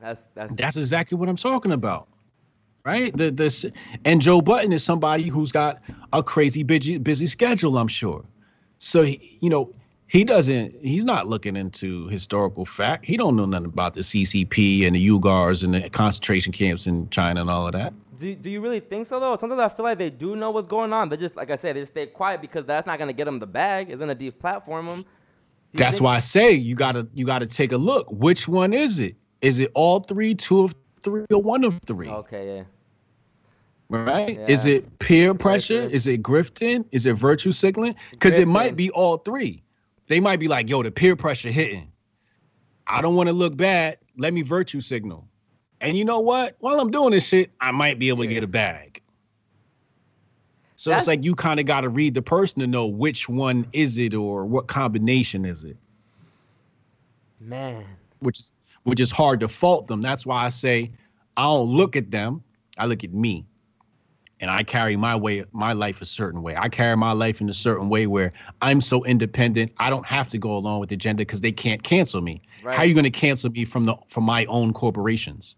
That's 0.00 0.28
that's 0.34 0.54
That's 0.54 0.76
exactly 0.76 1.18
what 1.18 1.28
I'm 1.28 1.36
talking 1.36 1.72
about. 1.72 2.08
Right? 2.84 3.14
The 3.16 3.30
this 3.30 3.66
and 4.04 4.20
Joe 4.20 4.40
Budden 4.40 4.72
is 4.72 4.82
somebody 4.82 5.28
who's 5.28 5.52
got 5.52 5.80
a 6.12 6.22
crazy 6.22 6.62
busy 6.62 6.96
busy 6.98 7.26
schedule, 7.26 7.76
I'm 7.76 7.88
sure. 7.88 8.24
So 8.78 9.02
he, 9.02 9.38
you 9.40 9.50
know, 9.50 9.72
he 10.08 10.24
doesn't 10.24 10.74
he's 10.82 11.04
not 11.04 11.28
looking 11.28 11.54
into 11.54 12.08
historical 12.08 12.64
fact. 12.64 13.04
He 13.04 13.16
don't 13.16 13.36
know 13.36 13.44
nothing 13.44 13.66
about 13.66 13.94
the 13.94 14.00
CCP 14.00 14.86
and 14.86 14.96
the 14.96 15.08
Uyghurs 15.08 15.62
and 15.62 15.74
the 15.74 15.88
concentration 15.90 16.50
camps 16.50 16.86
in 16.86 17.08
China 17.10 17.42
and 17.42 17.50
all 17.50 17.66
of 17.66 17.72
that. 17.74 17.92
Do, 18.18 18.34
do 18.34 18.50
you 18.50 18.60
really 18.60 18.80
think 18.80 19.06
so 19.06 19.20
though? 19.20 19.36
Sometimes 19.36 19.60
I 19.60 19.68
feel 19.68 19.84
like 19.84 19.98
they 19.98 20.10
do 20.10 20.34
know 20.34 20.50
what's 20.50 20.66
going 20.66 20.92
on. 20.92 21.10
They 21.10 21.18
just 21.18 21.36
like 21.36 21.50
I 21.50 21.56
said, 21.56 21.76
they 21.76 21.80
just 21.80 21.92
stay 21.92 22.06
quiet 22.06 22.40
because 22.40 22.64
that's 22.64 22.86
not 22.86 22.98
gonna 22.98 23.12
get 23.12 23.26
them 23.26 23.38
the 23.38 23.46
bag. 23.46 23.90
It's 23.90 24.00
gonna 24.00 24.16
deplatform 24.16 24.86
them. 24.86 25.04
That's 25.74 26.00
why 26.00 26.16
I 26.16 26.20
say 26.20 26.52
you 26.52 26.74
gotta 26.74 27.06
you 27.14 27.26
gotta 27.26 27.46
take 27.46 27.72
a 27.72 27.76
look. 27.76 28.10
Which 28.10 28.48
one 28.48 28.72
is 28.72 29.00
it? 29.00 29.14
Is 29.42 29.58
it 29.60 29.70
all 29.74 30.00
three, 30.00 30.34
two 30.34 30.64
of 30.64 30.74
three, 31.02 31.26
or 31.30 31.42
one 31.42 31.64
of 31.64 31.78
three? 31.86 32.08
Okay, 32.08 32.56
yeah. 32.56 32.62
Right? 33.90 34.38
Is 34.48 34.66
it 34.66 34.98
peer 34.98 35.34
pressure? 35.34 35.82
Pressure. 35.82 35.94
Is 35.94 36.06
it 36.06 36.22
grifting? 36.22 36.84
Is 36.92 37.06
it 37.06 37.14
virtue 37.14 37.52
signaling? 37.52 37.94
Because 38.10 38.36
it 38.38 38.48
might 38.48 38.74
be 38.74 38.90
all 38.90 39.18
three. 39.18 39.62
They 40.08 40.20
might 40.20 40.40
be 40.40 40.48
like, 40.48 40.68
yo, 40.68 40.82
the 40.82 40.90
peer 40.90 41.14
pressure 41.16 41.50
hitting. 41.50 41.92
I 42.86 43.02
don't 43.02 43.14
want 43.14 43.28
to 43.28 43.32
look 43.32 43.56
bad. 43.56 43.98
Let 44.16 44.32
me 44.32 44.42
virtue 44.42 44.80
signal. 44.80 45.28
And 45.80 45.96
you 45.96 46.04
know 46.04 46.20
what? 46.20 46.56
While 46.58 46.80
I'm 46.80 46.90
doing 46.90 47.12
this 47.12 47.24
shit, 47.24 47.50
I 47.60 47.70
might 47.70 47.98
be 47.98 48.08
able 48.08 48.24
to 48.24 48.28
get 48.28 48.42
a 48.42 48.48
bag. 48.48 49.00
So 50.76 50.90
That's- 50.90 51.02
it's 51.02 51.08
like 51.08 51.24
you 51.24 51.34
kind 51.34 51.60
of 51.60 51.66
got 51.66 51.82
to 51.82 51.88
read 51.88 52.14
the 52.14 52.22
person 52.22 52.60
to 52.60 52.66
know 52.66 52.86
which 52.86 53.28
one 53.28 53.66
is 53.72 53.98
it 53.98 54.14
or 54.14 54.46
what 54.46 54.66
combination 54.68 55.44
is 55.44 55.64
it, 55.64 55.76
Man. 57.40 57.84
which 58.20 58.38
is 58.40 58.52
which 58.84 59.00
is 59.00 59.10
hard 59.10 59.40
to 59.40 59.48
fault 59.48 59.86
them. 59.88 60.00
That's 60.00 60.24
why 60.24 60.44
I 60.46 60.48
say 60.48 60.90
I 61.36 61.42
don't 61.42 61.68
look 61.68 61.94
at 61.96 62.10
them. 62.10 62.42
I 62.78 62.86
look 62.86 63.04
at 63.04 63.12
me. 63.12 63.44
And 64.40 64.50
I 64.50 64.62
carry 64.62 64.96
my 64.96 65.16
way, 65.16 65.44
my 65.52 65.72
life 65.72 66.00
a 66.00 66.04
certain 66.04 66.42
way. 66.42 66.54
I 66.56 66.68
carry 66.68 66.96
my 66.96 67.12
life 67.12 67.40
in 67.40 67.48
a 67.48 67.54
certain 67.54 67.88
way 67.88 68.06
where 68.06 68.32
I'm 68.62 68.80
so 68.80 69.04
independent. 69.04 69.72
I 69.78 69.90
don't 69.90 70.06
have 70.06 70.28
to 70.28 70.38
go 70.38 70.56
along 70.56 70.80
with 70.80 70.90
the 70.90 70.94
agenda 70.94 71.22
because 71.22 71.40
they 71.40 71.50
can't 71.50 71.82
cancel 71.82 72.20
me. 72.20 72.42
How 72.62 72.82
are 72.82 72.86
you 72.86 72.94
going 72.94 73.04
to 73.04 73.10
cancel 73.10 73.50
me 73.50 73.64
from 73.64 73.84
the 73.84 73.96
from 74.08 74.24
my 74.24 74.44
own 74.46 74.72
corporations? 74.72 75.56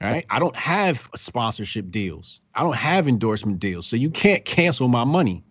All 0.00 0.10
right. 0.10 0.24
I 0.30 0.38
don't 0.38 0.56
have 0.56 1.08
sponsorship 1.16 1.90
deals. 1.90 2.40
I 2.54 2.62
don't 2.62 2.76
have 2.76 3.08
endorsement 3.08 3.58
deals. 3.58 3.86
So 3.86 3.96
you 3.96 4.10
can't 4.10 4.44
cancel 4.44 4.88
my 4.88 5.04
money. 5.04 5.44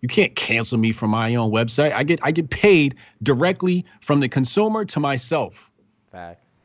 You 0.00 0.08
can't 0.08 0.34
cancel 0.36 0.78
me 0.78 0.92
from 0.92 1.10
my 1.10 1.34
own 1.34 1.50
website. 1.50 1.92
I 1.92 2.02
get 2.02 2.20
I 2.22 2.30
get 2.30 2.50
paid 2.50 2.96
directly 3.22 3.84
from 4.02 4.20
the 4.20 4.28
consumer 4.28 4.84
to 4.84 5.00
myself. 5.00 5.54
Facts. 6.12 6.60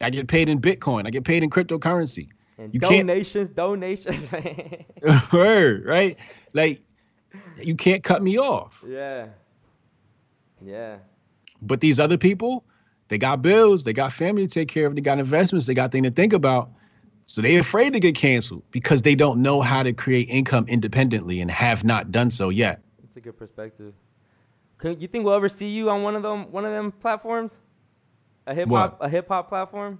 I 0.00 0.10
get 0.10 0.28
paid 0.28 0.48
in 0.48 0.60
Bitcoin. 0.60 1.06
I 1.06 1.10
get 1.10 1.24
paid 1.24 1.42
in 1.42 1.50
cryptocurrency. 1.50 2.28
And 2.58 2.72
You 2.72 2.80
can't- 2.80 3.06
donations, 3.08 3.48
donations. 3.50 4.26
Word, 5.32 5.84
right? 5.84 6.16
Like 6.52 6.80
you 7.60 7.74
can't 7.76 8.02
cut 8.04 8.22
me 8.22 8.38
off. 8.38 8.82
yeah. 8.86 9.26
Yeah. 10.64 10.98
But 11.62 11.80
these 11.80 11.98
other 12.00 12.16
people, 12.16 12.64
they 13.08 13.18
got 13.18 13.42
bills, 13.42 13.84
they 13.84 13.92
got 13.92 14.12
family 14.12 14.46
to 14.46 14.52
take 14.52 14.68
care 14.68 14.86
of, 14.86 14.94
they 14.94 15.00
got 15.00 15.18
investments, 15.18 15.66
they 15.66 15.74
got 15.74 15.92
things 15.92 16.06
to 16.06 16.10
think 16.10 16.32
about. 16.32 16.70
So 17.26 17.40
they're 17.42 17.60
afraid 17.60 17.92
to 17.94 18.00
get 18.00 18.14
canceled 18.14 18.62
because 18.70 19.02
they 19.02 19.14
don't 19.14 19.40
know 19.42 19.60
how 19.62 19.82
to 19.82 19.92
create 19.92 20.28
income 20.28 20.66
independently 20.68 21.40
and 21.40 21.50
have 21.50 21.82
not 21.82 22.12
done 22.12 22.30
so 22.30 22.50
yet. 22.50 22.80
That's 23.02 23.16
a 23.16 23.20
good 23.20 23.36
perspective. 23.38 23.94
Could 24.78 25.00
you 25.00 25.08
think 25.08 25.24
we'll 25.24 25.34
ever 25.34 25.48
see 25.48 25.68
you 25.68 25.88
on 25.90 26.02
one 26.02 26.16
of 26.16 26.22
them 26.22 26.50
one 26.52 26.64
of 26.64 26.72
them 26.72 26.92
platforms? 26.92 27.60
A 28.46 28.54
hip 28.54 28.68
hop 28.68 28.98
a 29.00 29.08
hip 29.08 29.28
hop 29.28 29.48
platform? 29.48 29.98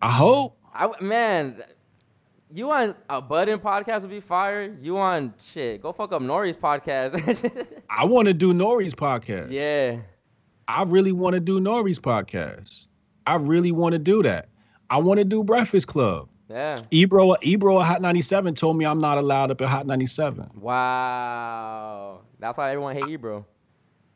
I 0.00 0.12
hope. 0.12 0.56
I 0.74 0.90
man, 1.00 1.62
you 2.52 2.70
on 2.70 2.94
a 3.08 3.20
Budden 3.20 3.58
podcast 3.58 4.02
would 4.02 4.10
be 4.10 4.20
fire. 4.20 4.74
You 4.80 4.98
on 4.98 5.34
shit? 5.42 5.82
Go 5.82 5.92
fuck 5.92 6.12
up 6.12 6.22
Nori's 6.22 6.56
podcast. 6.56 7.82
I 7.90 8.04
want 8.04 8.26
to 8.28 8.34
do 8.34 8.52
Nori's 8.54 8.94
podcast. 8.94 9.50
yeah, 9.50 9.98
I 10.68 10.82
really 10.84 11.12
want 11.12 11.34
to 11.34 11.40
do 11.40 11.60
Nori's 11.60 11.98
podcast. 11.98 12.86
I 13.26 13.34
really 13.36 13.72
want 13.72 13.92
to 13.92 13.98
do 13.98 14.22
that. 14.22 14.48
I 14.90 14.98
want 14.98 15.18
to 15.18 15.24
do 15.24 15.42
Breakfast 15.44 15.86
Club. 15.86 16.28
yeah. 16.50 16.82
Ebro, 16.90 17.34
Ebro 17.42 17.80
at 17.80 17.86
Hot 17.86 18.02
97 18.02 18.54
told 18.54 18.76
me 18.76 18.84
I'm 18.84 18.98
not 18.98 19.16
allowed 19.16 19.50
up 19.50 19.60
at 19.62 19.68
Hot 19.68 19.86
97. 19.86 20.50
Wow, 20.54 22.20
that's 22.38 22.58
why 22.58 22.70
everyone 22.70 22.94
hate 22.96 23.08
you, 23.08 23.18
bro. 23.18 23.44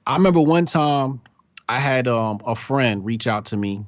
I 0.06 0.14
remember 0.16 0.40
one 0.40 0.66
time 0.66 1.20
I 1.68 1.80
had 1.80 2.06
um, 2.08 2.40
a 2.46 2.54
friend 2.54 3.04
reach 3.04 3.26
out 3.26 3.46
to 3.46 3.56
me, 3.56 3.84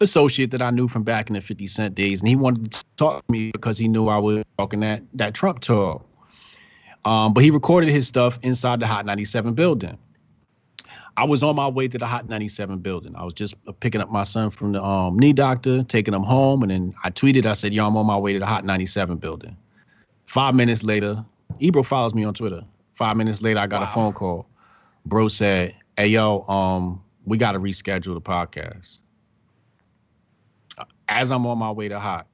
associate 0.00 0.50
that 0.50 0.62
I 0.62 0.70
knew 0.70 0.88
from 0.88 1.02
back 1.02 1.28
in 1.28 1.34
the 1.34 1.40
50 1.40 1.66
Cent 1.66 1.94
days, 1.94 2.20
and 2.20 2.28
he 2.28 2.36
wanted 2.36 2.72
to 2.72 2.84
talk 2.96 3.26
to 3.26 3.32
me 3.32 3.50
because 3.52 3.78
he 3.78 3.88
knew 3.88 4.08
I 4.08 4.18
was 4.18 4.44
talking 4.58 4.80
that 4.80 5.02
that 5.14 5.34
Trump 5.34 5.60
talk. 5.60 6.06
Um, 7.04 7.34
but 7.34 7.44
he 7.44 7.50
recorded 7.50 7.90
his 7.90 8.06
stuff 8.06 8.38
inside 8.42 8.80
the 8.80 8.86
Hot 8.86 9.04
97 9.04 9.54
building. 9.54 9.98
I 11.16 11.24
was 11.24 11.42
on 11.42 11.54
my 11.54 11.68
way 11.68 11.86
to 11.86 11.98
the 11.98 12.06
Hot 12.06 12.28
97 12.28 12.78
building. 12.78 13.14
I 13.14 13.24
was 13.24 13.34
just 13.34 13.54
picking 13.80 14.00
up 14.00 14.10
my 14.10 14.24
son 14.24 14.50
from 14.50 14.72
the 14.72 14.82
um, 14.82 15.18
knee 15.18 15.32
doctor, 15.32 15.84
taking 15.84 16.12
him 16.12 16.22
home, 16.22 16.62
and 16.62 16.70
then 16.70 16.94
I 17.04 17.10
tweeted. 17.10 17.46
I 17.46 17.52
said, 17.52 17.72
"Yo, 17.72 17.86
I'm 17.86 17.96
on 17.96 18.06
my 18.06 18.16
way 18.16 18.32
to 18.32 18.38
the 18.38 18.46
Hot 18.46 18.64
97 18.64 19.18
building." 19.18 19.56
Five 20.26 20.54
minutes 20.54 20.82
later, 20.82 21.24
Ebro 21.60 21.82
follows 21.82 22.14
me 22.14 22.24
on 22.24 22.34
Twitter. 22.34 22.64
Five 22.94 23.16
minutes 23.16 23.42
later, 23.42 23.60
I 23.60 23.66
got 23.66 23.82
a 23.82 23.94
phone 23.94 24.12
call. 24.12 24.46
Bro 25.06 25.28
said, 25.28 25.74
"Hey, 25.96 26.08
yo, 26.08 26.42
um, 26.48 27.00
we 27.24 27.38
got 27.38 27.52
to 27.52 27.60
reschedule 27.60 28.14
the 28.14 28.20
podcast." 28.20 28.98
As 31.08 31.30
I'm 31.30 31.46
on 31.46 31.58
my 31.58 31.70
way 31.70 31.88
to 31.88 31.98
Hot, 32.00 32.26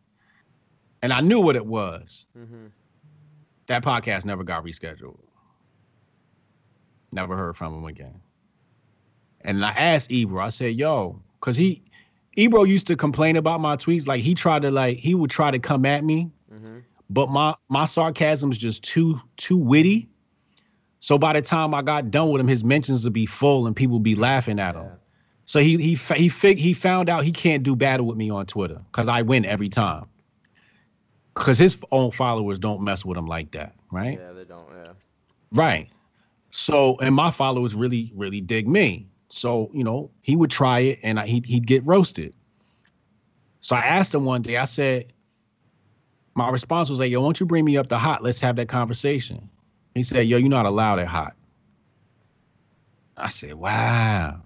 and 1.03 1.13
I 1.13 1.21
knew 1.21 1.41
what 1.41 1.57
it 1.57 1.67
was. 1.67 2.27
hmm 2.35 2.67
That 3.67 3.83
podcast 3.85 4.25
never 4.25 4.45
got 4.45 4.65
rescheduled. 4.65 5.19
Never 7.13 7.37
heard 7.37 7.57
from 7.57 7.75
him 7.75 7.85
again. 7.85 8.21
And 9.43 9.65
I 9.65 9.71
asked 9.71 10.11
Ebro, 10.11 10.43
I 10.43 10.51
said, 10.51 10.75
yo, 10.75 11.21
because 11.41 11.57
he 11.57 11.83
Ebro 12.37 12.65
used 12.65 12.87
to 12.89 12.97
complain 12.97 13.37
about 13.37 13.61
my 13.61 13.77
tweets. 13.77 14.07
Like 14.07 14.23
he 14.23 14.35
tried 14.35 14.63
to 14.63 14.71
like 14.71 14.99
he 14.99 15.15
would 15.15 15.31
try 15.31 15.51
to 15.51 15.59
come 15.59 15.85
at 15.87 16.05
me, 16.05 16.31
hmm 16.51 16.79
but 17.11 17.29
my 17.29 17.55
my 17.69 17.85
sarcasm 17.85 18.51
is 18.51 18.59
just 18.59 18.83
too 18.85 19.21
too 19.37 19.57
witty. 19.57 20.09
So 21.01 21.19
by 21.19 21.33
the 21.35 21.43
time 21.43 21.75
I 21.75 21.83
got 21.83 22.11
done 22.11 22.31
with 22.31 22.41
him, 22.41 22.49
his 22.49 22.65
mentions 22.65 23.05
would 23.05 23.13
be 23.13 23.27
full 23.27 23.67
and 23.67 23.75
people 23.77 23.95
would 23.95 24.03
be 24.05 24.17
laughing 24.17 24.59
at 24.59 24.75
him. 24.77 24.91
Yeah. 24.91 25.00
So 25.51 25.59
he 25.59 25.77
he 25.79 25.95
he 26.15 26.29
fig- 26.29 26.61
he 26.61 26.75
found 26.75 27.09
out 27.09 27.25
he 27.25 27.33
can't 27.33 27.65
do 27.65 27.75
battle 27.75 28.07
with 28.07 28.17
me 28.17 28.31
on 28.31 28.47
Twitter 28.47 28.81
because 28.93 29.09
I 29.09 29.23
win 29.23 29.45
every 29.45 29.69
time. 29.69 30.07
Because 31.35 31.59
his 31.59 31.77
own 31.91 32.13
followers 32.13 32.61
don't 32.61 32.83
mess 32.83 33.05
with 33.05 33.19
him 33.19 33.27
like 33.27 33.51
that, 33.51 33.75
right? 33.91 34.17
Yeah, 34.17 34.31
they 34.31 34.45
don't. 34.45 34.69
Yeah. 34.71 34.93
Right. 35.51 35.89
So, 36.53 36.99
and 36.99 37.17
my 37.17 37.33
followers 37.33 37.75
really, 37.75 38.13
really 38.15 38.41
dig 38.41 38.69
me. 38.69 39.09
So, 39.29 39.73
you 39.75 39.83
know, 39.83 40.13
he 40.23 40.37
would 40.37 40.53
try 40.53 40.79
it 40.81 41.01
and 41.03 41.19
I, 41.19 41.27
he'd, 41.27 41.47
he'd 41.47 41.67
get 41.67 41.85
roasted. 41.85 42.33
So 43.61 43.75
I 43.75 43.81
asked 43.81 44.15
him 44.15 44.25
one 44.25 44.43
day, 44.43 44.57
I 44.57 44.67
said, 44.67 45.13
my 46.37 46.49
response 46.49 46.91
was 46.91 47.01
like, 47.01 47.11
yo, 47.11 47.23
won't 47.23 47.41
you 47.41 47.47
bring 47.47 47.65
me 47.65 47.77
up 47.77 47.89
the 47.89 47.99
hot? 47.99 48.23
Let's 48.23 48.39
have 48.39 48.55
that 48.55 48.69
conversation. 48.69 49.49
He 49.97 50.05
said, 50.05 50.29
yo, 50.29 50.37
you're 50.37 50.49
not 50.49 50.67
allowed 50.67 51.01
at 51.01 51.09
hot. 51.09 51.35
I 53.17 53.31
said, 53.31 53.55
wow. 53.55 54.43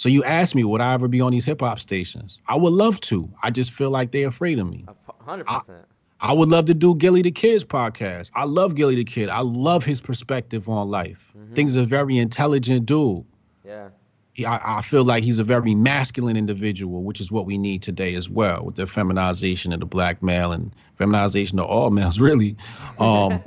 So 0.00 0.08
you 0.08 0.24
asked 0.24 0.54
me, 0.54 0.64
would 0.64 0.80
I 0.80 0.94
ever 0.94 1.08
be 1.08 1.20
on 1.20 1.30
these 1.30 1.44
hip 1.44 1.60
hop 1.60 1.78
stations? 1.78 2.40
I 2.48 2.56
would 2.56 2.72
love 2.72 3.02
to. 3.02 3.30
I 3.42 3.50
just 3.50 3.70
feel 3.70 3.90
like 3.90 4.12
they're 4.12 4.28
afraid 4.28 4.58
of 4.58 4.66
me. 4.66 4.86
A 4.88 5.12
Hundred 5.22 5.46
percent. 5.46 5.84
I 6.20 6.32
would 6.32 6.48
love 6.48 6.64
to 6.66 6.74
do 6.74 6.94
Gillie 6.94 7.20
the 7.20 7.30
Kid's 7.30 7.64
podcast. 7.64 8.30
I 8.34 8.44
love 8.44 8.76
Gillie 8.76 8.94
the 8.94 9.04
Kid. 9.04 9.28
I 9.28 9.40
love 9.40 9.84
his 9.84 10.00
perspective 10.00 10.70
on 10.70 10.88
life. 10.88 11.18
Mhm. 11.36 11.54
Think 11.54 11.68
he's 11.68 11.76
a 11.76 11.84
very 11.84 12.16
intelligent 12.16 12.86
dude. 12.86 13.26
Yeah. 13.62 13.90
He, 14.32 14.46
I, 14.46 14.78
I 14.78 14.80
feel 14.80 15.04
like 15.04 15.22
he's 15.22 15.38
a 15.38 15.44
very 15.44 15.74
masculine 15.74 16.38
individual, 16.38 17.02
which 17.02 17.20
is 17.20 17.30
what 17.30 17.44
we 17.44 17.58
need 17.58 17.82
today 17.82 18.14
as 18.14 18.30
well, 18.30 18.64
with 18.64 18.76
the 18.76 18.86
feminization 18.86 19.70
of 19.70 19.80
the 19.80 19.86
black 19.86 20.22
male 20.22 20.52
and 20.52 20.74
feminization 20.94 21.58
of 21.58 21.66
all 21.66 21.90
males, 21.90 22.18
really. 22.28 22.56
Um, 22.98 23.44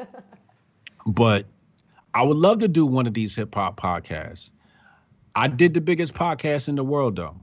but 1.07 1.47
I 2.13 2.21
would 2.21 2.37
love 2.37 2.59
to 2.59 2.67
do 2.67 2.85
one 2.85 3.07
of 3.07 3.15
these 3.15 3.33
hip 3.35 3.55
hop 3.55 3.81
podcasts. 3.81 4.51
I 5.35 5.47
did 5.47 5.73
the 5.73 5.81
biggest 5.81 6.13
podcast 6.13 6.67
in 6.67 6.75
the 6.75 6.83
world, 6.83 7.15
though. 7.15 7.35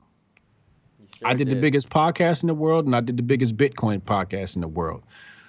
Sure 1.21 1.29
I 1.29 1.35
did, 1.35 1.49
the 1.49 1.57
biggest 1.57 1.91
podcast 1.91 2.43
in 2.43 2.47
the 2.47 2.55
world 2.55 2.87
and 2.87 2.97
I 2.97 3.01
did 3.01 3.17
the 3.17 3.23
biggest 3.23 3.57
Bitcoin 3.57 4.01
podcast 4.01 4.55
in 4.55 4.63
the 4.63 4.69
world. 4.69 5.03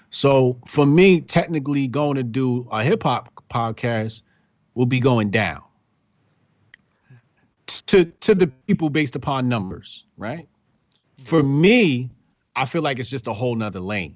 So 0.09 0.57
for 0.67 0.85
me, 0.85 1.21
technically 1.21 1.87
going 1.87 2.15
to 2.15 2.23
do 2.23 2.67
a 2.71 2.83
hip 2.83 3.03
hop 3.03 3.31
podcast 3.49 4.21
will 4.73 4.85
be 4.85 4.99
going 4.99 5.31
down 5.31 5.61
to 7.67 8.05
to 8.05 8.35
the 8.35 8.47
people 8.67 8.89
based 8.89 9.15
upon 9.15 9.47
numbers, 9.47 10.03
right? 10.17 10.47
For 11.23 11.41
mm-hmm. 11.41 11.61
me, 11.61 12.09
I 12.55 12.65
feel 12.65 12.81
like 12.81 12.99
it's 12.99 13.09
just 13.09 13.27
a 13.27 13.33
whole 13.33 13.55
nother 13.55 13.79
lane. 13.79 14.15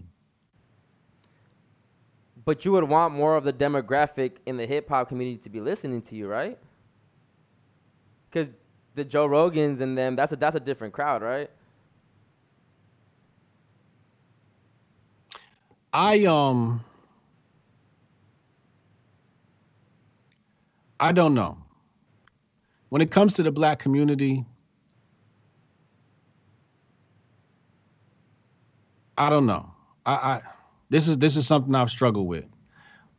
But 2.43 2.65
you 2.65 2.73
would 2.73 2.83
want 2.83 3.13
more 3.13 3.37
of 3.37 3.43
the 3.43 3.53
demographic 3.53 4.33
in 4.45 4.57
the 4.57 4.65
hip 4.65 4.89
hop 4.89 5.07
community 5.07 5.37
to 5.37 5.49
be 5.49 5.61
listening 5.61 6.01
to 6.03 6.15
you, 6.15 6.27
right? 6.27 6.59
Because 8.35 8.53
the 8.95 9.05
Joe 9.05 9.29
Rogans 9.29 9.79
and 9.79 9.97
them, 9.97 10.17
that's 10.17 10.33
a 10.33 10.35
that's 10.35 10.57
a 10.57 10.59
different 10.59 10.93
crowd, 10.93 11.21
right? 11.21 11.49
I 15.93 16.25
um 16.25 16.83
I 20.99 21.13
don't 21.13 21.33
know. 21.33 21.57
When 22.89 23.01
it 23.01 23.09
comes 23.09 23.35
to 23.35 23.43
the 23.43 23.51
black 23.51 23.79
community, 23.79 24.43
I 29.17 29.29
don't 29.29 29.45
know. 29.45 29.71
I, 30.05 30.13
I 30.13 30.41
this 30.89 31.07
is 31.07 31.17
this 31.19 31.37
is 31.37 31.47
something 31.47 31.73
I've 31.73 31.89
struggled 31.89 32.27
with 32.27 32.43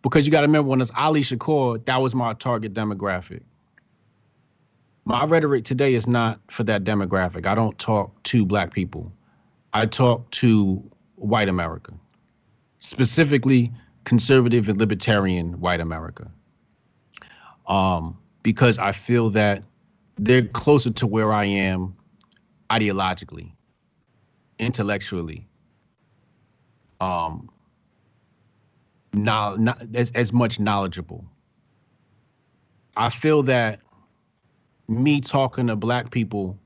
because 0.03 0.27
you 0.27 0.33
got 0.33 0.43
to 0.43 0.47
remember 0.47 0.69
when 0.69 0.83
it's 0.83 0.91
Ali 0.95 1.23
Shakur, 1.23 1.83
that 1.87 2.03
was 2.03 2.15
my 2.15 2.35
target 2.35 2.75
demographic. 2.75 3.41
My 5.09 5.25
rhetoric 5.25 5.65
today 5.65 5.95
is 5.95 6.09
not 6.09 6.41
for 6.51 6.65
that 6.65 6.83
demographic. 6.83 7.47
I 7.47 7.55
don't 7.55 7.79
talk 7.79 8.21
to 8.25 8.45
black 8.45 8.75
people. 8.75 9.13
I 9.73 9.87
talk 9.87 10.29
to 10.33 10.83
white 11.15 11.49
America, 11.49 11.93
specifically 12.81 13.73
conservative 14.05 14.69
and 14.69 14.77
libertarian 14.79 15.61
white 15.61 15.79
America. 15.81 16.29
Um, 17.69 18.19
because 18.43 18.79
I 18.79 18.91
feel 18.91 19.31
that 19.31 19.63
they're 20.17 20.47
closer 20.49 20.91
to 20.91 21.07
where 21.07 21.33
I 21.33 21.45
am 21.45 21.95
ideologically, 22.69 23.53
intellectually, 24.59 25.47
um, 27.01 27.49
not, 29.13 29.61
not 29.61 29.87
as, 29.95 30.11
as 30.17 30.33
much 30.33 30.59
knowledgeable. 30.59 31.25
I 32.97 33.11
feel 33.11 33.45
that 33.45 33.81
me 34.89 35.21
talking 35.21 35.67
to 35.67 35.77
black 35.77 36.11
people 36.11 36.59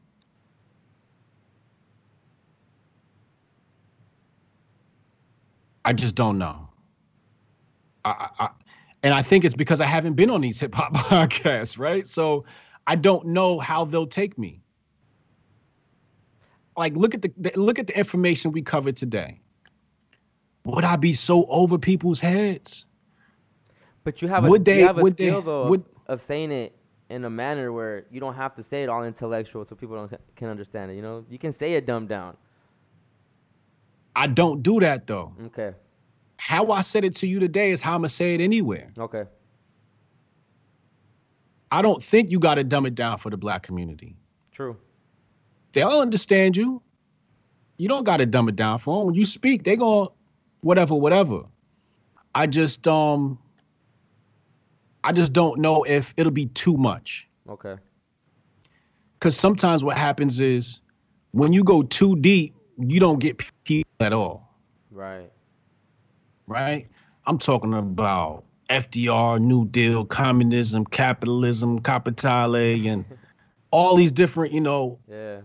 I 5.84 5.92
just 5.92 6.14
don't 6.14 6.38
know. 6.38 6.68
I, 8.04 8.28
I, 8.38 8.48
and 9.02 9.14
I 9.14 9.22
think 9.22 9.44
it's 9.44 9.54
because 9.54 9.80
I 9.80 9.86
haven't 9.86 10.14
been 10.14 10.30
on 10.30 10.40
these 10.40 10.58
hip 10.58 10.74
hop 10.74 10.92
podcasts, 10.94 11.78
right? 11.78 12.06
So 12.06 12.44
I 12.86 12.96
don't 12.96 13.26
know 13.28 13.58
how 13.58 13.84
they'll 13.84 14.06
take 14.06 14.38
me. 14.38 14.60
Like, 16.76 16.94
look 16.94 17.14
at 17.14 17.22
the 17.22 17.32
look 17.56 17.78
at 17.78 17.86
the 17.86 17.98
information 17.98 18.52
we 18.52 18.62
covered 18.62 18.96
today. 18.96 19.40
Would 20.64 20.84
I 20.84 20.96
be 20.96 21.14
so 21.14 21.44
over 21.46 21.78
people's 21.78 22.20
heads? 22.20 22.86
But 24.04 24.22
you 24.22 24.28
have 24.28 24.44
a, 24.44 24.48
Would 24.48 24.64
they- 24.64 24.80
you 24.80 24.86
have 24.86 24.98
a 24.98 25.02
would 25.02 25.16
they- 25.16 25.28
skill 25.28 25.42
though 25.42 25.68
would- 25.68 25.80
of, 26.06 26.14
of 26.14 26.20
saying 26.20 26.52
it 26.52 26.74
in 27.10 27.24
a 27.24 27.30
manner 27.30 27.72
where 27.72 28.04
you 28.10 28.20
don't 28.20 28.34
have 28.34 28.54
to 28.54 28.62
say 28.62 28.82
it 28.84 28.88
all 28.88 29.02
intellectual 29.04 29.64
so 29.64 29.74
people 29.74 29.96
don't 29.96 30.12
can 30.36 30.48
understand 30.48 30.92
it. 30.92 30.94
You 30.94 31.02
know, 31.02 31.24
you 31.28 31.38
can 31.38 31.52
say 31.52 31.74
it 31.74 31.84
dumbed 31.84 32.08
down. 32.08 32.36
I 34.14 34.28
don't 34.28 34.62
do 34.62 34.80
that 34.80 35.06
though. 35.06 35.34
Okay. 35.46 35.72
How 36.36 36.70
I 36.70 36.80
said 36.82 37.04
it 37.04 37.16
to 37.16 37.26
you 37.26 37.38
today 37.40 37.72
is 37.72 37.80
how 37.80 37.94
I'm 37.94 38.00
gonna 38.00 38.08
say 38.08 38.34
it 38.34 38.40
anywhere. 38.40 38.88
Okay. 38.96 39.24
I 41.72 41.82
don't 41.82 42.02
think 42.02 42.30
you 42.30 42.38
got 42.38 42.56
to 42.56 42.64
dumb 42.64 42.86
it 42.86 42.94
down 42.94 43.18
for 43.18 43.30
the 43.30 43.36
black 43.36 43.62
community. 43.62 44.16
True. 44.50 44.76
They'll 45.72 46.00
understand 46.00 46.56
you. 46.56 46.82
You 47.76 47.88
don't 47.88 48.02
got 48.02 48.16
to 48.16 48.26
dumb 48.26 48.48
it 48.48 48.56
down 48.56 48.80
for 48.80 48.98
them. 48.98 49.06
When 49.06 49.14
you 49.14 49.24
speak, 49.24 49.62
they 49.62 49.76
going 49.76 50.08
to, 50.08 50.12
whatever, 50.62 50.96
whatever. 50.96 51.42
I 52.34 52.46
just 52.48 52.88
um, 52.88 53.38
I 55.04 55.12
just 55.12 55.32
don't 55.32 55.60
know 55.60 55.82
if 55.84 56.12
it'll 56.16 56.32
be 56.32 56.46
too 56.46 56.76
much. 56.76 57.26
Okay. 57.48 57.76
Because 59.18 59.36
sometimes 59.36 59.84
what 59.84 59.96
happens 59.96 60.40
is 60.40 60.80
when 61.32 61.52
you 61.52 61.64
go 61.64 61.82
too 61.82 62.16
deep, 62.16 62.54
you 62.78 63.00
don't 63.00 63.18
get 63.18 63.42
people 63.64 63.90
at 64.00 64.12
all. 64.12 64.48
Right. 64.90 65.30
right? 66.46 66.86
I'm 67.26 67.38
talking 67.38 67.74
about 67.74 68.44
FDR, 68.70 69.40
New 69.40 69.66
Deal, 69.66 70.04
communism, 70.04 70.84
capitalism, 70.86 71.80
capitale, 71.80 72.54
and 72.56 73.04
all 73.70 73.96
these 73.96 74.12
different, 74.12 74.52
you 74.52 74.60
know. 74.60 74.98
Yeah. 75.08 75.40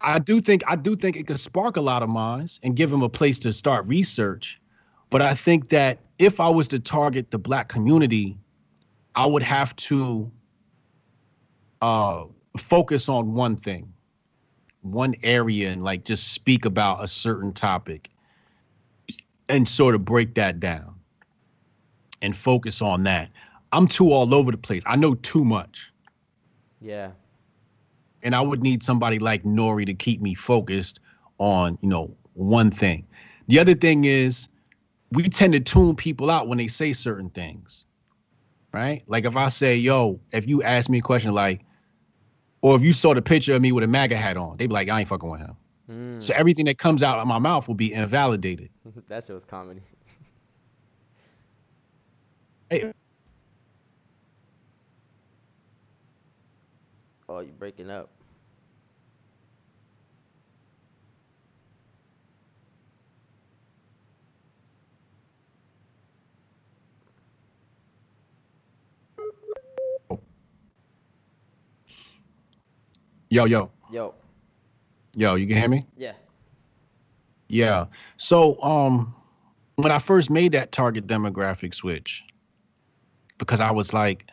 I 0.00 0.20
do 0.20 0.40
think 0.40 0.62
I 0.66 0.76
do 0.76 0.94
think 0.94 1.16
it 1.16 1.26
could 1.26 1.40
spark 1.40 1.76
a 1.76 1.80
lot 1.80 2.02
of 2.02 2.08
minds 2.08 2.60
and 2.62 2.76
give 2.76 2.90
them 2.90 3.02
a 3.02 3.08
place 3.08 3.38
to 3.40 3.52
start 3.52 3.84
research. 3.86 4.60
But 5.10 5.22
I 5.22 5.34
think 5.34 5.70
that 5.70 5.98
if 6.18 6.38
I 6.38 6.48
was 6.48 6.68
to 6.68 6.78
target 6.78 7.30
the 7.30 7.38
black 7.38 7.68
community, 7.68 8.36
I 9.14 9.26
would 9.26 9.42
have 9.42 9.74
to 9.76 10.30
uh, 11.82 12.24
focus 12.56 13.08
on 13.08 13.34
one 13.34 13.56
thing, 13.56 13.92
one 14.82 15.14
area, 15.22 15.70
and 15.70 15.82
like 15.82 16.04
just 16.04 16.32
speak 16.32 16.64
about 16.64 17.02
a 17.02 17.08
certain 17.08 17.52
topic 17.52 18.10
and 19.48 19.66
sort 19.66 19.94
of 19.94 20.04
break 20.04 20.34
that 20.34 20.60
down 20.60 20.94
and 22.22 22.36
focus 22.36 22.82
on 22.82 23.04
that. 23.04 23.30
I'm 23.72 23.86
too 23.86 24.12
all 24.12 24.34
over 24.34 24.50
the 24.50 24.58
place. 24.58 24.82
I 24.86 24.96
know 24.96 25.14
too 25.14 25.44
much. 25.44 25.92
Yeah. 26.80 27.10
And 28.22 28.34
I 28.34 28.40
would 28.40 28.62
need 28.62 28.82
somebody 28.82 29.18
like 29.18 29.44
Nori 29.44 29.86
to 29.86 29.94
keep 29.94 30.20
me 30.20 30.34
focused 30.34 31.00
on, 31.38 31.78
you 31.80 31.88
know, 31.88 32.14
one 32.34 32.70
thing. 32.70 33.06
The 33.48 33.58
other 33.58 33.74
thing 33.74 34.04
is 34.04 34.48
we 35.12 35.28
tend 35.28 35.52
to 35.54 35.60
tune 35.60 35.96
people 35.96 36.30
out 36.30 36.48
when 36.48 36.58
they 36.58 36.68
say 36.68 36.92
certain 36.92 37.30
things. 37.30 37.84
Right? 38.72 39.02
Like 39.06 39.24
if 39.24 39.36
I 39.36 39.48
say, 39.48 39.76
yo, 39.76 40.20
if 40.32 40.46
you 40.46 40.62
ask 40.62 40.90
me 40.90 40.98
a 40.98 41.02
question 41.02 41.32
like, 41.32 41.64
or 42.60 42.76
if 42.76 42.82
you 42.82 42.92
saw 42.92 43.14
the 43.14 43.22
picture 43.22 43.54
of 43.54 43.62
me 43.62 43.72
with 43.72 43.84
a 43.84 43.86
MAGA 43.86 44.16
hat 44.16 44.36
on, 44.36 44.56
they'd 44.56 44.66
be 44.66 44.74
like, 44.74 44.88
I 44.88 45.00
ain't 45.00 45.08
fucking 45.08 45.28
with 45.28 45.40
him. 45.40 45.56
Mm. 45.90 46.22
So 46.22 46.34
everything 46.34 46.66
that 46.66 46.78
comes 46.78 47.02
out 47.02 47.18
of 47.18 47.26
my 47.26 47.38
mouth 47.38 47.66
will 47.66 47.74
be 47.74 47.92
invalidated. 47.92 48.68
that 49.08 49.24
shit 49.24 49.34
was 49.34 49.44
comedy. 49.44 49.80
Hey, 52.68 52.92
Oh, 57.30 57.40
you 57.40 57.52
breaking 57.58 57.90
up. 57.90 58.10
Yo, 73.30 73.44
yo, 73.44 73.70
Yo. 73.90 74.14
yo, 75.14 75.34
you 75.34 75.46
can 75.46 75.56
hear 75.56 75.68
me? 75.68 75.86
Yeah. 75.96 76.12
Yeah. 77.48 77.86
So 78.16 78.60
um 78.62 79.14
when 79.76 79.92
I 79.92 79.98
first 79.98 80.30
made 80.30 80.52
that 80.52 80.72
target 80.72 81.06
demographic 81.06 81.74
switch, 81.74 82.24
because 83.38 83.60
I 83.60 83.70
was 83.70 83.92
like, 83.92 84.24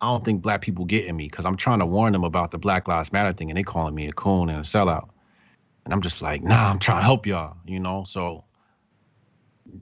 I 0.00 0.06
don't 0.06 0.24
think 0.24 0.42
black 0.42 0.60
people 0.60 0.84
getting 0.84 1.16
me 1.16 1.28
because 1.28 1.44
I'm 1.44 1.56
trying 1.56 1.78
to 1.80 1.86
warn 1.86 2.12
them 2.12 2.24
about 2.24 2.50
the 2.50 2.58
Black 2.58 2.88
Lives 2.88 3.12
Matter 3.12 3.32
thing 3.32 3.50
and 3.50 3.56
they 3.56 3.62
calling 3.62 3.94
me 3.94 4.06
a 4.06 4.12
coon 4.12 4.48
and 4.50 4.58
a 4.58 4.62
sellout. 4.62 5.08
And 5.84 5.94
I'm 5.94 6.02
just 6.02 6.20
like, 6.22 6.42
nah, 6.42 6.70
I'm 6.70 6.78
trying 6.78 7.00
to 7.00 7.04
help 7.04 7.26
y'all, 7.26 7.56
you 7.66 7.80
know. 7.80 8.04
So 8.06 8.44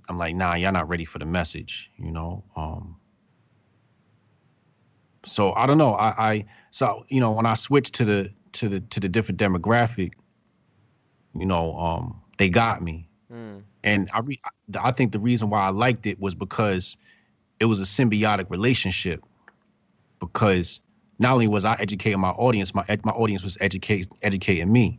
I'm 0.09 0.17
like, 0.17 0.35
nah, 0.35 0.55
y'all 0.55 0.73
not 0.73 0.89
ready 0.89 1.05
for 1.05 1.19
the 1.19 1.27
message, 1.27 1.91
you 1.99 2.13
know. 2.13 2.45
Um 2.57 2.98
so 5.29 5.53
I 5.53 5.67
don't 5.67 5.79
know. 5.79 5.95
I, 5.95 6.31
I 6.31 6.45
so 6.71 7.05
you 7.09 7.21
know 7.21 7.33
when 7.33 7.47
I 7.47 7.55
switched 7.55 7.95
to 7.95 8.05
the 8.05 8.31
to 8.53 8.69
the 8.69 8.81
to 8.81 9.01
the 9.01 9.09
different 9.09 9.41
demographic, 9.41 10.13
you 11.35 11.47
know, 11.47 11.77
um, 11.79 12.21
they 12.39 12.49
got 12.49 12.83
me, 12.83 13.09
Mm. 13.33 13.63
and 13.85 14.09
I 14.15 14.21
re- 14.21 14.41
I 14.81 14.91
think 14.93 15.13
the 15.13 15.19
reason 15.19 15.51
why 15.51 15.61
I 15.61 15.69
liked 15.69 16.07
it 16.07 16.19
was 16.19 16.35
because 16.35 16.97
it 17.61 17.67
was 17.67 17.79
a 17.79 17.83
symbiotic 17.85 18.49
relationship. 18.51 19.23
Because 20.19 20.81
not 21.19 21.35
only 21.35 21.47
was 21.47 21.65
I 21.65 21.75
educating 21.79 22.21
my 22.21 22.31
audience, 22.31 22.75
my 22.75 22.85
my 23.05 23.13
audience 23.13 23.43
was 23.45 23.57
educate 23.61 24.09
educating 24.23 24.73
me. 24.73 24.99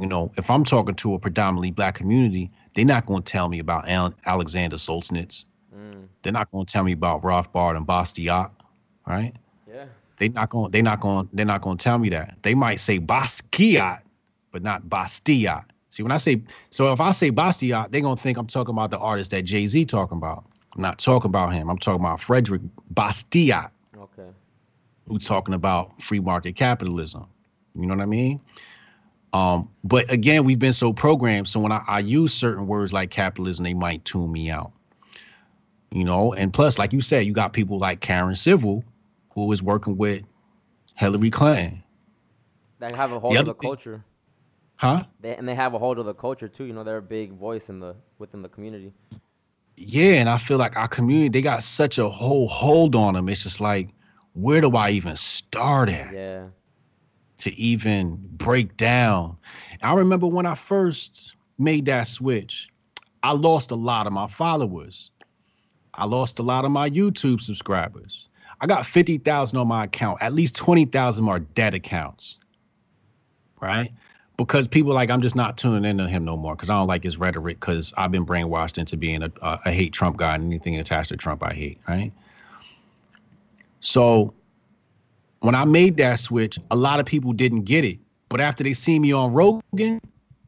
You 0.00 0.06
know, 0.06 0.30
if 0.36 0.50
I'm 0.50 0.64
talking 0.64 0.94
to 0.96 1.14
a 1.14 1.18
predominantly 1.18 1.70
black 1.72 1.94
community, 1.96 2.50
they're 2.74 2.84
not 2.84 3.06
going 3.06 3.22
to 3.22 3.30
tell 3.32 3.48
me 3.48 3.58
about 3.58 3.88
Al- 3.88 4.14
Alexander 4.26 4.76
Solzhenitsyn. 4.76 5.44
Mm. 5.74 6.08
They're 6.22 6.32
not 6.32 6.50
going 6.52 6.66
to 6.66 6.72
tell 6.72 6.84
me 6.84 6.92
about 6.92 7.22
Rothbard 7.22 7.76
and 7.76 7.86
Bastiat, 7.86 8.50
right? 9.06 9.34
They 10.18 10.28
not 10.28 10.50
going. 10.50 10.70
They 10.72 10.82
not 10.82 11.00
going. 11.00 11.28
They're 11.32 11.44
not 11.44 11.62
going 11.62 11.76
to 11.78 11.82
tell 11.84 11.98
me 11.98 12.08
that. 12.10 12.36
They 12.42 12.54
might 12.54 12.80
say 12.80 12.98
Basquiat, 12.98 14.00
but 14.52 14.62
not 14.62 14.88
Bastiat. 14.88 15.64
See, 15.90 16.02
when 16.02 16.12
I 16.12 16.16
say 16.18 16.42
so, 16.70 16.92
if 16.92 17.00
I 17.00 17.12
say 17.12 17.30
Bastiat, 17.30 17.90
they're 17.90 18.00
gonna 18.00 18.16
think 18.16 18.36
I'm 18.38 18.46
talking 18.46 18.74
about 18.74 18.90
the 18.90 18.98
artist 18.98 19.30
that 19.30 19.42
Jay 19.42 19.66
Z 19.66 19.84
talking 19.86 20.18
about. 20.18 20.44
I'm 20.74 20.82
not 20.82 20.98
talking 20.98 21.28
about 21.30 21.52
him. 21.54 21.70
I'm 21.70 21.78
talking 21.78 22.00
about 22.00 22.20
Frederick 22.20 22.60
Bastiat, 22.92 23.70
Okay. 23.96 24.28
who's 25.08 25.24
talking 25.24 25.54
about 25.54 26.00
free 26.02 26.20
market 26.20 26.54
capitalism. 26.54 27.26
You 27.74 27.86
know 27.86 27.94
what 27.94 28.02
I 28.02 28.06
mean? 28.06 28.40
Um, 29.32 29.68
but 29.84 30.10
again, 30.10 30.44
we've 30.44 30.58
been 30.58 30.72
so 30.72 30.92
programmed. 30.92 31.48
So 31.48 31.60
when 31.60 31.72
I, 31.72 31.82
I 31.88 31.98
use 32.00 32.32
certain 32.34 32.66
words 32.66 32.92
like 32.92 33.10
capitalism, 33.10 33.64
they 33.64 33.74
might 33.74 34.04
tune 34.04 34.30
me 34.32 34.50
out. 34.50 34.72
You 35.92 36.04
know, 36.04 36.34
and 36.34 36.52
plus, 36.52 36.78
like 36.78 36.92
you 36.92 37.00
said, 37.00 37.26
you 37.26 37.32
got 37.32 37.52
people 37.52 37.78
like 37.78 38.00
Karen 38.00 38.36
Civil, 38.36 38.84
who 39.36 39.52
is 39.52 39.62
working 39.62 39.96
with 39.96 40.22
Hillary 40.96 41.30
Clinton. 41.30 41.82
They 42.80 42.92
have 42.92 43.12
a 43.12 43.20
hold 43.20 43.34
of 43.36 43.40
other 43.40 43.52
the 43.52 43.54
thing- 43.54 43.68
culture. 43.68 44.04
Huh? 44.76 45.04
They, 45.20 45.36
and 45.36 45.48
they 45.48 45.54
have 45.54 45.72
a 45.74 45.78
hold 45.78 45.98
of 45.98 46.04
the 46.06 46.14
culture 46.14 46.48
too. 46.48 46.64
You 46.64 46.72
know, 46.72 46.84
they're 46.84 46.96
a 46.98 47.02
big 47.02 47.32
voice 47.32 47.68
in 47.70 47.78
the 47.80 47.94
within 48.18 48.42
the 48.42 48.48
community. 48.48 48.92
Yeah, 49.76 50.14
and 50.14 50.28
I 50.28 50.38
feel 50.38 50.56
like 50.58 50.76
our 50.76 50.88
community, 50.88 51.28
they 51.28 51.42
got 51.42 51.62
such 51.64 51.98
a 51.98 52.08
whole 52.08 52.48
hold 52.48 52.94
on 52.96 53.14
them. 53.14 53.28
It's 53.28 53.42
just 53.42 53.60
like, 53.60 53.90
where 54.32 54.60
do 54.60 54.74
I 54.74 54.90
even 54.90 55.16
start 55.16 55.88
at 55.90 56.12
Yeah. 56.14 56.46
to 57.38 57.54
even 57.58 58.16
break 58.32 58.76
down? 58.78 59.36
I 59.82 59.92
remember 59.94 60.26
when 60.26 60.46
I 60.46 60.54
first 60.54 61.34
made 61.58 61.84
that 61.86 62.06
switch, 62.06 62.68
I 63.22 63.32
lost 63.32 63.70
a 63.70 63.74
lot 63.76 64.06
of 64.06 64.12
my 64.14 64.28
followers. 64.28 65.10
I 65.94 66.04
lost 66.06 66.38
a 66.38 66.42
lot 66.42 66.64
of 66.66 66.70
my 66.70 66.88
YouTube 66.90 67.40
subscribers. 67.40 68.28
I 68.60 68.66
got 68.66 68.86
50,000 68.86 69.58
on 69.58 69.68
my 69.68 69.84
account. 69.84 70.22
At 70.22 70.32
least 70.32 70.56
20,000 70.56 71.28
are 71.28 71.40
dead 71.40 71.74
accounts. 71.74 72.36
Right? 73.60 73.92
Because 74.36 74.68
people 74.68 74.92
like 74.92 75.10
I'm 75.10 75.22
just 75.22 75.34
not 75.34 75.56
tuning 75.56 75.84
into 75.88 76.06
him 76.08 76.24
no 76.24 76.36
more 76.36 76.54
because 76.54 76.68
I 76.68 76.74
don't 76.74 76.86
like 76.86 77.02
his 77.02 77.16
rhetoric 77.16 77.58
because 77.58 77.94
I've 77.96 78.10
been 78.10 78.26
brainwashed 78.26 78.76
into 78.76 78.96
being 78.96 79.22
a, 79.22 79.32
a, 79.40 79.60
a 79.66 79.72
hate 79.72 79.92
Trump 79.92 80.18
guy 80.18 80.34
and 80.34 80.44
anything 80.44 80.76
attached 80.76 81.08
to 81.08 81.16
Trump 81.16 81.42
I 81.42 81.54
hate, 81.54 81.80
right? 81.88 82.12
So 83.80 84.34
when 85.40 85.54
I 85.54 85.64
made 85.64 85.96
that 85.98 86.18
switch, 86.20 86.58
a 86.70 86.76
lot 86.76 87.00
of 87.00 87.06
people 87.06 87.32
didn't 87.32 87.62
get 87.62 87.84
it. 87.84 87.98
But 88.28 88.40
after 88.40 88.64
they 88.64 88.72
see 88.72 88.98
me 88.98 89.12
on 89.12 89.32
Rogan, 89.32 90.00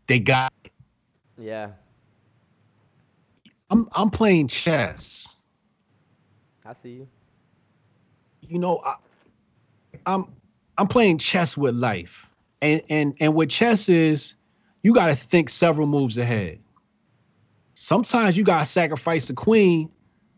they 0.07 0.19
got 0.19 0.53
it. 0.65 0.73
Yeah. 1.39 1.71
I'm 3.71 3.89
I'm 3.93 4.11
playing 4.11 4.49
chess. 4.49 5.29
I 6.65 6.73
see 6.73 6.91
you. 6.91 7.09
You 8.49 8.59
know, 8.59 8.81
I, 8.85 8.97
I'm 10.07 10.27
I'm 10.77 10.89
playing 10.89 11.19
chess 11.19 11.57
with 11.57 11.75
life, 11.75 12.27
and 12.63 12.83
and 12.89 13.15
and 13.21 13.35
what 13.35 13.51
chess 13.51 13.89
is, 13.89 14.35
you 14.83 14.95
got 14.95 15.07
to 15.07 15.17
think 15.17 15.51
several 15.51 15.87
moves 15.87 16.19
ahead. 16.19 16.59
Sometimes 17.75 18.37
you 18.37 18.45
got 18.45 18.61
to 18.61 18.67
sacrifice 18.67 19.31
a 19.31 19.35
queen 19.35 19.91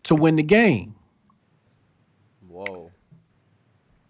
to 0.03 0.15
win 0.15 0.37
the 0.37 0.43
game. 0.43 0.95
Whoa. 2.49 2.91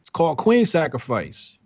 It's 0.01 0.11
called 0.11 0.39
queen 0.39 0.67
sacrifice. 0.67 1.57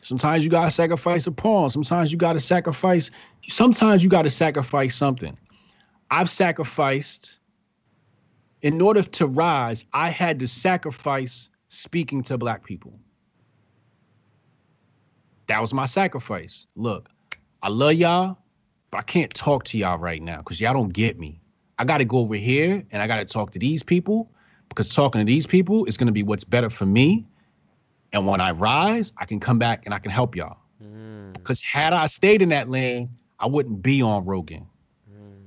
Sometimes 0.00 0.44
you 0.44 0.50
got 0.50 0.64
to 0.64 0.70
sacrifice 0.70 1.26
a 1.26 1.32
pawn. 1.32 1.68
Sometimes 1.68 2.10
you 2.10 2.16
got 2.16 2.32
to 2.32 2.40
sacrifice. 2.40 3.10
Sometimes 3.48 4.02
you 4.02 4.08
got 4.08 4.22
to 4.22 4.30
sacrifice 4.30 4.96
something. 4.96 5.36
I've 6.10 6.30
sacrificed. 6.30 7.36
In 8.62 8.80
order 8.80 9.02
to 9.02 9.26
rise, 9.26 9.84
I 9.92 10.10
had 10.10 10.38
to 10.40 10.46
sacrifice 10.46 11.49
speaking 11.70 12.22
to 12.24 12.36
black 12.36 12.64
people. 12.64 12.92
That 15.46 15.60
was 15.60 15.72
my 15.72 15.86
sacrifice. 15.86 16.66
Look, 16.74 17.08
I 17.62 17.68
love 17.68 17.94
y'all, 17.94 18.38
but 18.90 18.98
I 18.98 19.02
can't 19.02 19.32
talk 19.32 19.64
to 19.66 19.78
y'all 19.78 19.98
right 19.98 20.20
now 20.20 20.38
because 20.38 20.60
y'all 20.60 20.74
don't 20.74 20.92
get 20.92 21.18
me. 21.18 21.40
I 21.78 21.84
got 21.84 21.98
to 21.98 22.04
go 22.04 22.18
over 22.18 22.34
here 22.34 22.84
and 22.90 23.00
I 23.00 23.06
got 23.06 23.18
to 23.18 23.24
talk 23.24 23.52
to 23.52 23.58
these 23.58 23.82
people 23.84 24.28
because 24.68 24.88
talking 24.88 25.20
to 25.20 25.24
these 25.24 25.46
people 25.46 25.84
is 25.86 25.96
going 25.96 26.08
to 26.08 26.12
be 26.12 26.24
what's 26.24 26.44
better 26.44 26.70
for 26.70 26.86
me. 26.86 27.24
And 28.12 28.26
when 28.26 28.40
I 28.40 28.50
rise, 28.50 29.12
I 29.18 29.24
can 29.24 29.38
come 29.38 29.58
back 29.58 29.82
and 29.84 29.94
I 29.94 30.00
can 30.00 30.10
help 30.10 30.34
y'all. 30.34 30.58
Mm. 30.84 31.34
Because 31.34 31.62
had 31.62 31.92
I 31.92 32.06
stayed 32.08 32.42
in 32.42 32.48
that 32.48 32.68
lane, 32.68 33.08
I 33.38 33.46
wouldn't 33.46 33.80
be 33.80 34.02
on 34.02 34.24
Rogan. 34.24 34.66
Mm. 35.08 35.46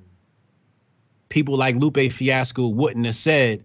People 1.27 1.57
like 1.57 1.75
Lupe 1.75 2.13
Fiasco 2.13 2.67
wouldn't 2.67 3.05
have 3.05 3.17
said, 3.17 3.63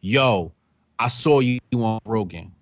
Yo, 0.00 0.52
I 1.00 1.08
saw 1.08 1.40
you 1.40 1.60
on 1.72 1.98
Rogan. 2.04 2.52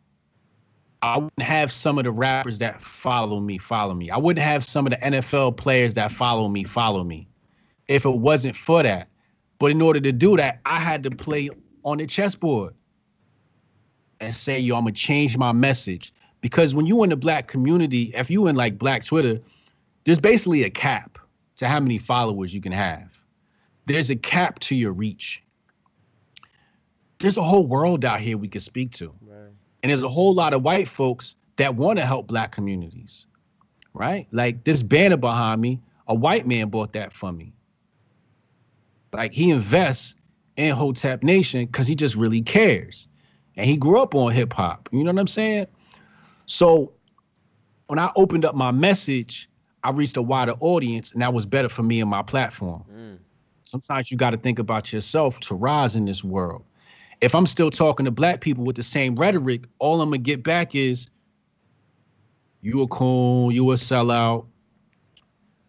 I 1.02 1.18
wouldn't 1.18 1.42
have 1.42 1.72
some 1.72 1.98
of 1.98 2.04
the 2.04 2.12
rappers 2.12 2.58
that 2.58 2.80
follow 2.80 3.40
me 3.40 3.58
follow 3.58 3.94
me. 3.94 4.10
I 4.10 4.16
wouldn't 4.16 4.44
have 4.44 4.64
some 4.64 4.86
of 4.86 4.92
the 4.92 4.96
NFL 4.98 5.56
players 5.56 5.94
that 5.94 6.12
follow 6.12 6.48
me 6.48 6.62
follow 6.62 7.02
me 7.02 7.28
if 7.88 8.04
it 8.04 8.10
wasn't 8.10 8.54
for 8.54 8.84
that. 8.84 9.08
But 9.58 9.72
in 9.72 9.82
order 9.82 10.00
to 10.00 10.12
do 10.12 10.36
that, 10.36 10.60
I 10.64 10.78
had 10.78 11.02
to 11.02 11.10
play 11.10 11.50
on 11.84 11.98
the 11.98 12.06
chessboard 12.06 12.74
and 14.20 14.34
say, 14.34 14.60
yo, 14.60 14.76
I'm 14.76 14.84
gonna 14.84 14.92
change 14.92 15.36
my 15.36 15.50
message. 15.50 16.12
Because 16.40 16.76
when 16.76 16.86
you 16.86 17.02
in 17.02 17.10
the 17.10 17.16
black 17.16 17.48
community, 17.48 18.12
if 18.14 18.30
you 18.30 18.46
in 18.46 18.54
like 18.54 18.78
black 18.78 19.04
Twitter, 19.04 19.40
there's 20.04 20.20
basically 20.20 20.62
a 20.62 20.70
cap 20.70 21.18
to 21.56 21.66
how 21.66 21.80
many 21.80 21.98
followers 21.98 22.54
you 22.54 22.60
can 22.60 22.72
have. 22.72 23.10
There's 23.86 24.10
a 24.10 24.16
cap 24.16 24.60
to 24.60 24.76
your 24.76 24.92
reach. 24.92 25.42
There's 27.20 27.36
a 27.36 27.42
whole 27.42 27.66
world 27.66 28.04
out 28.04 28.20
here 28.20 28.38
we 28.38 28.48
could 28.48 28.62
speak 28.62 28.92
to. 28.92 29.12
Right. 29.22 29.50
And 29.82 29.90
there's 29.90 30.02
a 30.02 30.08
whole 30.08 30.34
lot 30.34 30.54
of 30.54 30.62
white 30.62 30.88
folks 30.88 31.34
that 31.56 31.74
want 31.74 31.98
to 31.98 32.06
help 32.06 32.26
black 32.26 32.52
communities. 32.52 33.26
Right? 33.94 34.28
Like 34.30 34.64
this 34.64 34.82
banner 34.82 35.16
behind 35.16 35.60
me, 35.60 35.80
a 36.06 36.14
white 36.14 36.46
man 36.46 36.68
bought 36.68 36.92
that 36.92 37.12
for 37.12 37.32
me. 37.32 37.52
Like 39.12 39.32
he 39.32 39.50
invests 39.50 40.14
in 40.56 40.74
Hotep 40.74 41.22
Nation 41.22 41.66
because 41.66 41.86
he 41.86 41.94
just 41.94 42.14
really 42.14 42.42
cares. 42.42 43.08
And 43.56 43.66
he 43.66 43.76
grew 43.76 44.00
up 44.00 44.14
on 44.14 44.32
hip 44.32 44.52
hop. 44.52 44.88
You 44.92 45.02
know 45.02 45.12
what 45.12 45.20
I'm 45.20 45.26
saying? 45.26 45.66
So 46.46 46.92
when 47.88 47.98
I 47.98 48.12
opened 48.16 48.44
up 48.44 48.54
my 48.54 48.70
message, 48.70 49.48
I 49.82 49.90
reached 49.90 50.16
a 50.16 50.22
wider 50.22 50.54
audience, 50.60 51.12
and 51.12 51.22
that 51.22 51.32
was 51.32 51.46
better 51.46 51.68
for 51.68 51.82
me 51.82 52.00
and 52.00 52.10
my 52.10 52.22
platform. 52.22 52.84
Mm. 52.92 53.18
Sometimes 53.64 54.10
you 54.10 54.16
got 54.16 54.30
to 54.30 54.36
think 54.36 54.58
about 54.58 54.92
yourself 54.92 55.40
to 55.40 55.54
rise 55.54 55.94
in 55.96 56.04
this 56.04 56.24
world. 56.24 56.64
If 57.20 57.34
I'm 57.34 57.46
still 57.46 57.70
talking 57.70 58.04
to 58.04 58.10
black 58.10 58.40
people 58.40 58.64
with 58.64 58.76
the 58.76 58.82
same 58.82 59.16
rhetoric, 59.16 59.64
all 59.78 60.00
I'm 60.00 60.10
gonna 60.10 60.18
get 60.18 60.42
back 60.42 60.74
is 60.74 61.08
you 62.60 62.82
a 62.82 62.88
coon, 62.88 63.50
you 63.52 63.70
a 63.70 63.74
sellout, 63.74 64.46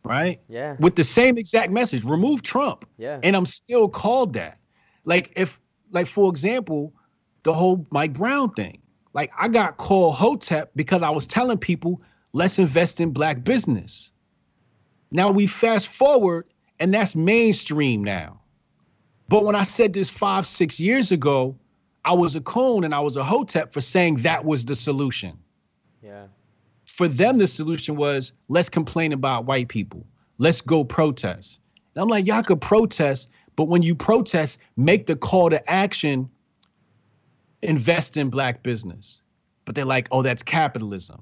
right? 0.03 0.39
Yeah. 0.47 0.75
With 0.79 0.95
the 0.95 1.03
same 1.03 1.37
exact 1.37 1.71
message, 1.71 2.03
remove 2.03 2.41
Trump 2.43 2.85
Yeah. 2.97 3.19
and 3.23 3.35
I'm 3.35 3.45
still 3.45 3.87
called 3.89 4.33
that. 4.33 4.59
Like 5.05 5.33
if 5.35 5.59
like 5.91 6.07
for 6.07 6.29
example, 6.29 6.93
the 7.43 7.53
whole 7.53 7.85
Mike 7.91 8.13
Brown 8.13 8.51
thing. 8.53 8.81
Like 9.13 9.31
I 9.37 9.47
got 9.47 9.77
called 9.77 10.15
Hotep 10.15 10.71
because 10.75 11.01
I 11.01 11.09
was 11.09 11.25
telling 11.25 11.57
people 11.57 12.01
let's 12.33 12.59
invest 12.59 12.99
in 13.01 13.11
black 13.11 13.43
business. 13.43 14.11
Now 15.11 15.31
we 15.31 15.47
fast 15.47 15.87
forward 15.87 16.45
and 16.79 16.93
that's 16.93 17.15
mainstream 17.15 18.03
now. 18.03 18.38
But 19.29 19.45
when 19.45 19.55
I 19.55 19.63
said 19.63 19.93
this 19.93 20.09
5 20.09 20.45
6 20.47 20.79
years 20.79 21.11
ago, 21.11 21.55
I 22.03 22.13
was 22.13 22.35
a 22.35 22.41
coon 22.41 22.83
and 22.83 22.93
I 22.95 22.99
was 22.99 23.15
a 23.15 23.23
Hotep 23.23 23.71
for 23.71 23.81
saying 23.81 24.23
that 24.23 24.43
was 24.43 24.65
the 24.65 24.75
solution. 24.75 25.37
yeah. 26.03 26.25
For 26.85 27.07
them 27.07 27.37
the 27.37 27.47
solution 27.47 27.95
was 27.95 28.33
let's 28.49 28.67
complain 28.67 29.13
about 29.13 29.45
white 29.45 29.69
people. 29.69 30.05
Let's 30.37 30.59
go 30.59 30.83
protest. 30.83 31.59
And 31.95 32.01
I'm 32.01 32.09
like, 32.09 32.25
y'all 32.27 32.43
could 32.43 32.59
protest, 32.59 33.29
but 33.55 33.65
when 33.65 33.83
you 33.83 33.95
protest, 33.95 34.57
make 34.75 35.05
the 35.05 35.15
call 35.15 35.49
to 35.49 35.69
action 35.69 36.29
invest 37.61 38.17
in 38.17 38.29
black 38.29 38.63
business. 38.63 39.21
But 39.65 39.75
they're 39.75 39.85
like, 39.85 40.07
oh, 40.11 40.23
that's 40.23 40.43
capitalism. 40.43 41.21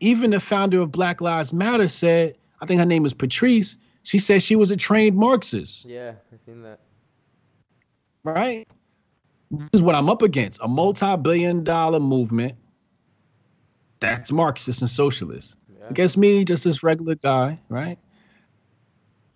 Even 0.00 0.30
the 0.30 0.40
founder 0.40 0.80
of 0.80 0.92
Black 0.92 1.20
Lives 1.20 1.52
Matter 1.52 1.88
said, 1.88 2.36
I 2.60 2.66
think 2.66 2.78
her 2.78 2.86
name 2.86 3.04
is 3.04 3.12
Patrisse, 3.12 3.76
she 4.04 4.18
said 4.18 4.42
she 4.42 4.54
was 4.56 4.70
a 4.70 4.76
trained 4.76 5.16
Marxist, 5.16 5.84
Yeah. 5.84 6.12
I've 6.32 6.40
seen 6.46 6.62
that. 6.62 6.80
Right? 8.32 8.68
This 9.50 9.68
is 9.74 9.82
what 9.82 9.94
I'm 9.94 10.10
up 10.10 10.22
against 10.22 10.60
a 10.62 10.68
multi 10.68 11.16
billion 11.16 11.64
dollar 11.64 12.00
movement 12.00 12.54
that's 14.00 14.30
Marxist 14.30 14.82
and 14.82 14.90
socialist. 14.90 15.56
Yeah. 15.80 15.88
Against 15.90 16.16
me, 16.16 16.44
just 16.44 16.64
this 16.64 16.82
regular 16.82 17.16
guy, 17.16 17.58
right? 17.68 17.98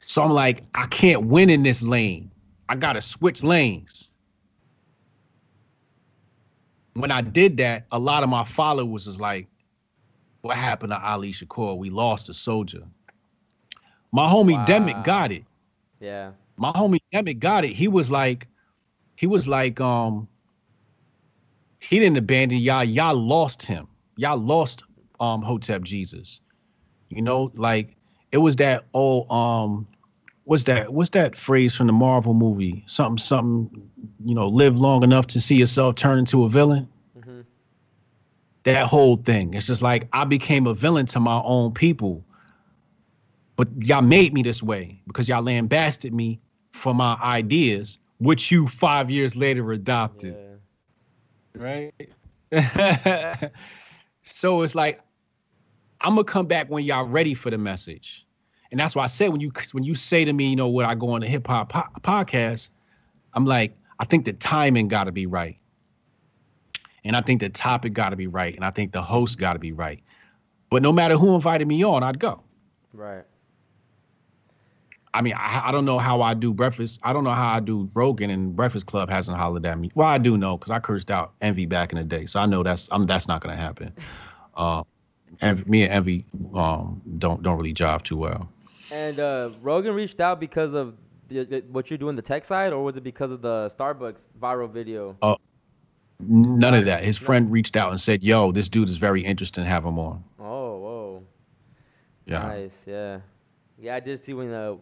So 0.01 0.23
I'm 0.23 0.33
like, 0.33 0.63
I 0.75 0.87
can't 0.87 1.25
win 1.27 1.51
in 1.51 1.63
this 1.63 1.83
lane. 1.83 2.31
I 2.69 2.77
gotta 2.77 3.01
switch 3.01 3.43
lanes. 3.43 4.09
When 6.95 7.11
I 7.11 7.23
did 7.23 7.57
that, 7.59 7.87
a 7.91 7.99
lot 7.99 8.23
of 8.23 8.29
my 8.29 8.45
followers 8.45 9.07
was 9.07 9.19
like, 9.19 9.47
what 10.43 10.57
happened 10.57 10.91
to 10.91 11.01
Ali 11.01 11.33
Shakur? 11.33 11.79
We 11.79 11.89
lost 11.91 12.29
a 12.29 12.35
soldier. 12.35 12.83
My 14.13 14.27
homie 14.27 14.55
Wow. 14.55 14.67
Demick 14.67 15.05
got 15.05 15.33
it. 15.33 15.45
Yeah. 16.01 16.33
My 16.57 16.71
homie 16.73 17.01
Demick 17.15 17.39
got 17.39 17.65
it. 17.65 17.73
He 17.75 17.89
was 17.89 18.11
like, 18.11 18.47
he 19.23 19.29
was 19.29 19.47
like, 19.47 19.81
um, 19.81 20.27
he 21.79 22.01
didn't 22.01 22.17
abandon 22.17 22.59
y'all. 22.59 22.83
Y'all 22.83 23.15
lost 23.15 23.63
him. 23.63 23.87
Y'all 24.17 24.37
lost 24.37 24.83
um 25.21 25.43
Hotep 25.43 25.83
Jesus. 25.83 26.41
You 27.09 27.23
know, 27.23 27.53
like 27.55 27.95
it 28.33 28.39
was 28.39 28.57
that 28.57 28.85
old 28.93 29.31
um 29.31 29.87
what's 30.43 30.65
that 30.65 30.93
what's 30.93 31.11
that 31.11 31.37
phrase 31.37 31.73
from 31.73 31.87
the 31.87 31.93
Marvel 31.93 32.35
movie? 32.35 32.83
Something 32.89 33.19
something, 33.19 33.89
you 34.25 34.35
know, 34.35 34.49
live 34.49 34.81
long 34.81 35.05
enough 35.05 35.29
to 35.29 35.41
see 35.41 35.55
yourself 35.55 35.95
turn 35.95 36.19
into 36.19 36.43
a 36.43 36.49
villain. 36.49 36.89
Mm-hmm. 37.17 37.43
That 38.65 38.89
whole 38.89 39.19
thing. 39.19 39.55
It's 39.55 39.69
just 39.69 39.83
like 39.83 40.09
I 40.13 40.25
became 40.25 40.67
a 40.67 40.75
villain 40.75 41.07
to 41.07 41.21
my 41.21 41.41
own 41.45 41.75
people. 41.75 42.25
But 43.55 43.69
y'all 43.79 44.03
made 44.03 44.35
me 44.35 44.43
this 44.43 44.65
way 44.65 45.01
because 45.07 45.29
y'all 45.29 45.45
lambasted 45.45 46.13
me 46.13 46.41
for 46.73 46.93
my 46.93 47.17
ideas, 47.23 47.99
which 48.23 48.51
you 48.51 48.69
five 48.69 49.11
years 49.11 49.35
later 49.37 49.73
adopted 49.73 50.37
Yeah. 51.59 51.93
right? 52.53 53.53
so 54.25 54.63
it's 54.63 54.75
like 54.75 55.01
I'm 56.01 56.15
gonna 56.15 56.25
come 56.25 56.47
back 56.47 56.69
when 56.69 56.85
y'all 56.85 57.07
ready 57.07 57.35
for 57.35 57.51
the 57.51 57.59
message, 57.59 58.27
and 58.71 58.81
that's 58.81 58.95
why 58.97 59.05
I 59.05 59.09
said 59.09 59.29
when 59.31 59.41
you 59.41 59.53
when 59.73 59.85
you 59.85 59.95
say 59.95 60.25
to 60.25 60.33
me, 60.33 60.49
you 60.51 60.57
know, 60.57 60.69
would 60.69 60.85
I 60.85 60.95
go 60.95 61.11
on 61.11 61.21
the 61.21 61.27
hip 61.29 61.47
hop 61.47 61.71
po- 61.73 62.01
podcast? 62.03 62.71
I'm 63.35 63.47
like, 63.47 63.77
I 63.99 64.05
think 64.05 64.25
the 64.25 64.33
timing 64.35 64.89
got 64.89 65.05
to 65.05 65.13
be 65.13 65.27
right. 65.27 65.57
and 67.05 67.17
I 67.17 67.23
think 67.23 67.41
the 67.41 67.49
topic 67.49 67.93
got 67.95 68.11
to 68.11 68.17
be 68.17 68.27
right, 68.27 68.55
and 68.55 68.65
I 68.65 68.71
think 68.71 68.93
the 68.93 69.03
host 69.03 69.39
got 69.39 69.55
to 69.55 69.59
be 69.59 69.73
right. 69.73 70.03
But 70.71 70.83
no 70.83 70.93
matter 70.93 71.17
who 71.17 71.35
invited 71.35 71.67
me 71.69 71.83
on, 71.85 72.03
I'd 72.03 72.19
go. 72.19 72.43
Right. 72.93 73.25
I 75.15 75.21
mean, 75.21 75.35
I, 75.35 75.69
I 75.69 75.73
don't 75.73 75.85
know 75.85 75.99
how 75.99 76.23
I 76.23 76.35
do 76.35 76.53
breakfast. 76.53 76.99
I 77.03 77.13
don't 77.13 77.25
know 77.25 77.33
how 77.33 77.53
I 77.53 77.61
do 77.61 77.89
Rogan 77.95 78.31
and 78.31 78.57
Breakfast 78.57 78.87
Club 78.87 79.11
hasn't 79.11 79.37
hollered 79.37 79.67
at 79.67 79.79
me. 79.79 79.91
Well, 79.95 80.09
I 80.09 80.19
do 80.19 80.39
know 80.39 80.57
because 80.57 80.71
I 80.71 80.81
cursed 80.81 81.11
out 81.11 81.33
Envy 81.43 81.67
back 81.67 81.93
in 81.93 81.99
the 81.99 82.05
day, 82.05 82.27
so 82.27 82.41
I 82.41 82.47
know 82.47 82.63
that's 82.63 82.89
I'm, 82.91 83.05
that's 83.05 83.29
not 83.29 83.43
gonna 83.43 83.57
happen. 83.57 83.93
Uh, 84.55 84.83
and 85.41 85.67
me 85.67 85.83
and 85.83 85.91
Envy 85.91 86.27
um, 86.55 87.01
don't 87.17 87.43
don't 87.43 87.57
really 87.57 87.73
jive 87.73 88.03
too 88.03 88.19
well. 88.19 88.51
And 88.91 89.19
uh, 89.19 89.49
Rogan 89.63 89.95
reached 89.95 90.21
out 90.21 90.39
because 90.39 90.75
of 90.75 90.95
the, 91.29 91.45
the, 91.45 91.61
what 91.71 91.91
you're 91.91 91.97
doing 91.97 92.17
the 92.17 92.21
tech 92.21 92.45
side, 92.45 92.75
or 92.75 92.85
was 92.85 92.99
it 92.99 93.03
because 93.03 93.31
of 93.31 93.41
the 93.41 93.75
Starbucks 93.75 94.21
viral 94.39 94.71
video? 94.71 95.17
None 96.21 96.75
of 96.75 96.85
that. 96.85 97.03
His 97.03 97.17
friend 97.17 97.51
reached 97.51 97.77
out 97.77 97.91
and 97.91 97.99
said, 97.99 98.23
"Yo, 98.23 98.53
this 98.53 98.69
dude 98.69 98.91
is 98.91 98.99
very 98.99 99.25
interesting. 99.25 99.65
Have 99.65 99.87
him 99.87 99.99
on." 99.99 100.23
Oh, 100.39 100.79
whoa. 100.79 101.23
Yeah. 102.27 102.43
Nice, 102.47 102.85
yeah. 102.87 103.21
Yeah, 103.81 103.97
I 103.97 104.01
did 104.01 104.23
see 104.23 104.35
when 104.35 104.53
uh 104.53 104.77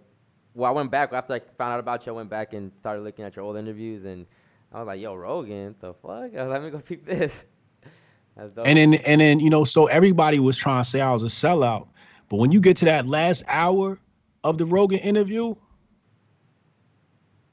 well 0.55 0.71
I 0.71 0.75
went 0.75 0.91
back 0.91 1.13
after 1.13 1.35
I 1.35 1.41
found 1.59 1.73
out 1.75 1.81
about 1.81 2.07
you, 2.07 2.13
I 2.13 2.17
went 2.17 2.31
back 2.31 2.53
and 2.53 2.73
started 2.81 3.03
looking 3.03 3.25
at 3.25 3.37
your 3.37 3.45
old 3.45 3.57
interviews 3.57 4.05
and 4.05 4.27
I 4.73 4.79
was 4.79 4.87
like, 4.87 5.01
yo, 5.01 5.15
Rogan, 5.15 5.75
the 5.81 5.95
fuck? 5.95 6.11
I 6.37 6.43
was 6.43 6.49
like, 6.49 6.49
let 6.49 6.63
me 6.63 6.71
go 6.71 6.79
peep 6.87 7.05
this. 7.05 7.47
That's 8.37 8.53
dope. 8.53 8.67
And 8.67 8.79
then 8.79 8.95
and 8.95 9.21
then 9.21 9.41
you 9.41 9.51
know, 9.51 9.65
so 9.65 9.87
everybody 9.87 10.39
was 10.39 10.57
trying 10.57 10.83
to 10.83 10.89
say 10.89 11.01
I 11.01 11.13
was 11.13 11.23
a 11.23 11.27
sellout, 11.27 11.89
but 12.29 12.37
when 12.37 12.53
you 12.53 12.61
get 12.61 12.77
to 12.79 12.85
that 12.87 13.07
last 13.07 13.43
hour 13.49 13.99
of 14.45 14.59
the 14.59 14.65
Rogan 14.67 15.01
interview, 15.01 15.55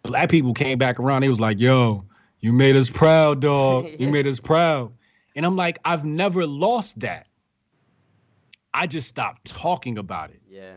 black 0.04 0.30
people 0.30 0.54
came 0.54 0.78
back 0.78 1.00
around. 1.00 1.22
They 1.22 1.30
was 1.30 1.40
like, 1.40 1.60
"Yo, 1.60 2.06
you 2.40 2.54
made 2.54 2.76
us 2.76 2.90
proud, 2.90 3.42
dog. 3.42 3.88
You 4.00 4.10
made 4.10 4.28
us 4.28 4.40
proud." 4.40 4.94
And 5.36 5.46
I'm 5.46 5.56
like, 5.56 5.78
I've 5.86 6.04
never 6.06 6.46
lost 6.48 7.00
that. 7.02 7.28
I 8.74 8.88
just 8.88 9.08
stopped 9.08 9.46
talking 9.46 9.98
about 9.98 10.30
it. 10.32 10.42
yeah. 10.50 10.74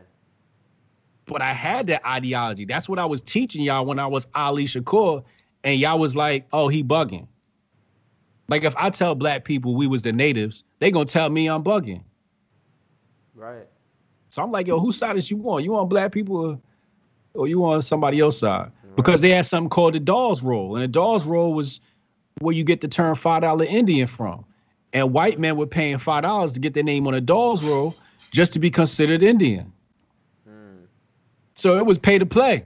But 1.31 1.43
I 1.43 1.53
had 1.53 1.87
that 1.87 2.05
ideology. 2.05 2.65
That's 2.65 2.89
what 2.89 2.99
I 2.99 3.05
was 3.05 3.23
teaching 3.23 3.63
y'all 3.63 3.87
when 3.87 4.01
I 4.01 4.07
was 4.09 4.27
Ali 4.35 4.65
Shakur, 4.65 5.23
and 5.63 5.79
y'all 5.79 5.99
was 5.99 6.17
like, 6.17 6.49
"Oh, 6.53 6.67
he 6.67 6.83
bugging." 6.83 7.29
Like 8.49 8.65
if 8.65 8.75
I 8.77 8.91
tell 8.91 9.15
black 9.15 9.45
people 9.45 9.77
we 9.77 9.87
was 9.87 10.03
the 10.03 10.13
natives, 10.13 10.65
they 10.81 10.91
gonna 10.91 11.05
tell 11.05 11.31
me 11.31 11.49
I'm 11.49 11.63
bugging. 11.63 12.03
Right. 13.37 13.69
So 14.31 14.43
I'm 14.43 14.51
like, 14.51 14.67
yo, 14.67 14.81
whose 14.81 14.97
side 14.97 15.17
is 15.17 15.31
you 15.31 15.39
on? 15.49 15.63
You 15.63 15.77
on 15.77 15.89
black 15.89 16.11
people 16.11 16.37
or, 16.37 16.59
or 17.35 17.47
you 17.47 17.65
on 17.65 17.81
somebody 17.81 18.19
else's 18.19 18.41
side? 18.41 18.73
Because 18.97 19.21
they 19.21 19.31
had 19.31 19.47
something 19.47 19.71
called 19.71 19.95
the 19.95 20.01
Dawes 20.01 20.43
roll. 20.43 20.75
And 20.75 20.83
the 20.83 20.89
Dawes 20.89 21.25
roll 21.27 21.55
was 21.55 21.81
where 22.41 22.55
you 22.55 22.65
get 22.65 22.81
the 22.81 22.89
term 22.89 23.15
five 23.15 23.43
dollar 23.43 23.65
Indian 23.65 24.09
from. 24.09 24.45
And 24.93 25.13
white 25.13 25.39
men 25.39 25.57
were 25.57 25.67
paying 25.67 25.99
five 25.99 26.25
dollars 26.25 26.53
to 26.53 26.61
get 26.61 26.75
their 26.75 26.83
name 26.83 27.07
on 27.07 27.15
a 27.15 27.21
Dawes 27.21 27.63
roll 27.63 27.95
just 28.33 28.53
to 28.55 28.59
be 28.59 28.71
considered 28.71 29.23
Indian. 29.23 29.73
So 31.61 31.77
it 31.77 31.85
was 31.85 31.99
pay 31.99 32.19
to 32.19 32.25
play. 32.25 32.65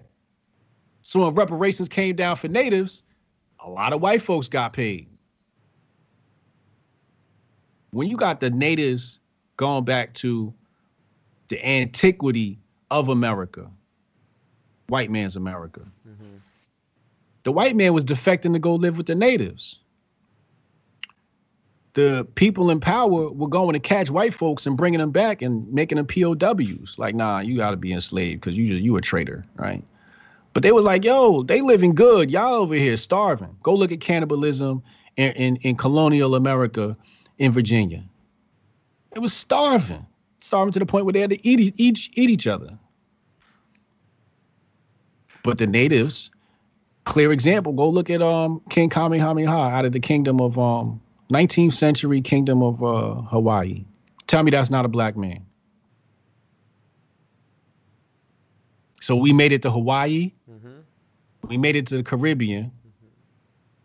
So 1.03 1.25
when 1.25 1.35
reparations 1.35 1.89
came 1.89 2.15
down 2.15 2.37
for 2.37 2.47
natives, 2.47 3.03
a 3.59 3.69
lot 3.69 3.93
of 3.93 4.01
white 4.01 4.23
folks 4.23 4.49
got 4.49 4.73
paid. 4.73 5.09
When 7.91 8.09
you 8.09 8.17
got 8.17 8.39
the 8.39 8.51
natives 8.51 9.19
going 9.57 9.85
back 9.85 10.15
to 10.15 10.55
the 11.49 11.67
antiquity 11.67 12.61
of 12.93 13.09
America, 13.09 13.69
white 14.87 15.11
man's 15.11 15.35
America, 15.35 15.81
Mhm. 16.07 16.39
the 17.43 17.51
white 17.51 17.75
man 17.75 17.95
was 17.95 18.05
defecting 18.05 18.53
to 18.53 18.61
go 18.61 18.77
live 18.77 18.97
with 18.97 19.07
the 19.07 19.17
natives. 19.17 19.81
The 21.95 22.27
people 22.35 22.71
in 22.71 22.81
power 22.81 23.31
were 23.31 23.49
going 23.49 23.73
to 23.73 23.79
catch 23.79 24.11
white 24.11 24.35
folks 24.35 24.67
and 24.67 24.77
bringing 24.77 24.99
them 24.99 25.13
back 25.13 25.43
and 25.43 25.73
making 25.73 25.97
them 25.97 26.07
POWs. 26.07 26.97
Like, 26.99 27.15
nah, 27.15 27.39
you 27.39 27.57
got 27.57 27.71
to 27.71 27.77
be 27.77 27.93
enslaved 27.93 28.41
because 28.41 28.57
you 28.57 28.67
just 28.69 28.83
you 28.83 28.97
a 28.97 29.01
traitor, 29.01 29.45
right? 29.57 29.85
But 30.55 30.63
they 30.63 30.73
was 30.73 30.85
like, 30.85 31.05
yo, 31.05 31.43
they 31.43 31.61
living 31.61 31.95
good. 31.95 32.31
Y'all 32.31 32.55
over 32.55 32.75
here 32.75 32.97
starving. 32.97 33.57
Go 33.63 33.75
look 33.75 33.93
at 33.93 34.01
cannibalism 34.01 34.83
in, 35.17 35.33
in, 35.33 35.57
in 35.57 35.77
colonial 35.77 36.35
America 36.35 36.97
in 37.39 37.53
Virginia. 37.53 38.05
It 39.15 39.21
was 39.21 39.33
starving, 39.33 40.07
starving 40.41 40.73
to 40.73 40.79
the 40.79 40.87
point 40.87 41.05
where 41.07 41.13
they 41.13 41.21
had 41.21 41.31
to 41.31 41.49
eat 41.49 41.61
e- 41.61 41.75
each 41.77 42.11
eat 42.15 42.31
each 42.31 42.47
other. 42.47 42.77
But 45.43 45.59
the 45.59 45.67
natives, 45.67 46.31
clear 47.05 47.33
example, 47.33 47.73
go 47.73 47.89
look 47.89 48.11
at 48.11 48.23
um 48.23 48.61
King 48.71 48.91
Kamehameha 48.91 49.53
out 49.53 49.85
of 49.85 49.93
the 49.93 50.01
kingdom 50.01 50.41
of 50.41 50.59
um 50.59 51.01
19th 51.33 51.75
century 51.75 52.21
kingdom 52.21 52.63
of 52.63 52.83
uh, 52.83 53.15
Hawaii. 53.23 53.85
Tell 54.27 54.43
me 54.43 54.51
that's 54.51 54.71
not 54.71 54.85
a 54.85 54.89
black 54.89 55.17
man. 55.17 55.45
So 59.01 59.17
we 59.17 59.33
made 59.33 59.53
it 59.53 59.63
to 59.63 59.71
Hawaii. 59.71 60.33
Mhm. 60.51 60.83
We 61.49 61.59
made 61.59 61.77
it 61.77 61.87
to 61.89 61.99
the 61.99 62.03
Caribbean. 62.03 62.73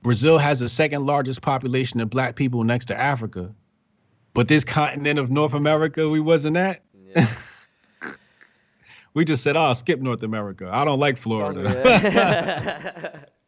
Brazil 0.01 0.37
has 0.37 0.59
the 0.59 0.69
second 0.69 1.05
largest 1.05 1.41
population 1.41 1.99
of 1.99 2.09
black 2.09 2.37
people 2.37 2.63
next 2.63 2.85
to 2.85 2.97
Africa. 2.97 3.53
But 4.33 4.47
this 4.47 4.63
continent 4.63 5.19
of 5.19 5.29
North 5.29 5.53
America, 5.53 6.07
we 6.07 6.21
wasn't 6.21 6.57
at. 6.57 6.81
Yeah. 7.15 7.27
We 9.15 9.25
just 9.25 9.41
said, 9.41 9.57
oh, 9.57 9.73
skip 9.73 9.99
North 9.99 10.21
America. 10.21 10.69
I 10.71 10.85
don't 10.85 10.99
like 10.99 11.17
Florida. 11.17 13.25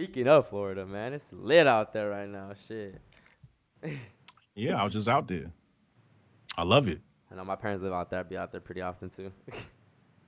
Speaking 0.00 0.28
of 0.28 0.48
Florida, 0.48 0.86
man, 0.86 1.12
it's 1.12 1.30
lit 1.30 1.66
out 1.66 1.92
there 1.92 2.08
right 2.08 2.26
now. 2.26 2.52
Shit. 2.66 2.98
yeah, 4.54 4.80
I 4.80 4.84
was 4.84 4.94
just 4.94 5.08
out 5.08 5.28
there. 5.28 5.52
I 6.56 6.62
love 6.62 6.88
it. 6.88 7.02
I 7.30 7.34
know 7.34 7.44
my 7.44 7.54
parents 7.54 7.82
live 7.82 7.92
out 7.92 8.08
there. 8.08 8.20
I'd 8.20 8.28
be 8.30 8.38
out 8.38 8.50
there 8.50 8.62
pretty 8.62 8.80
often 8.80 9.10
too. 9.10 9.30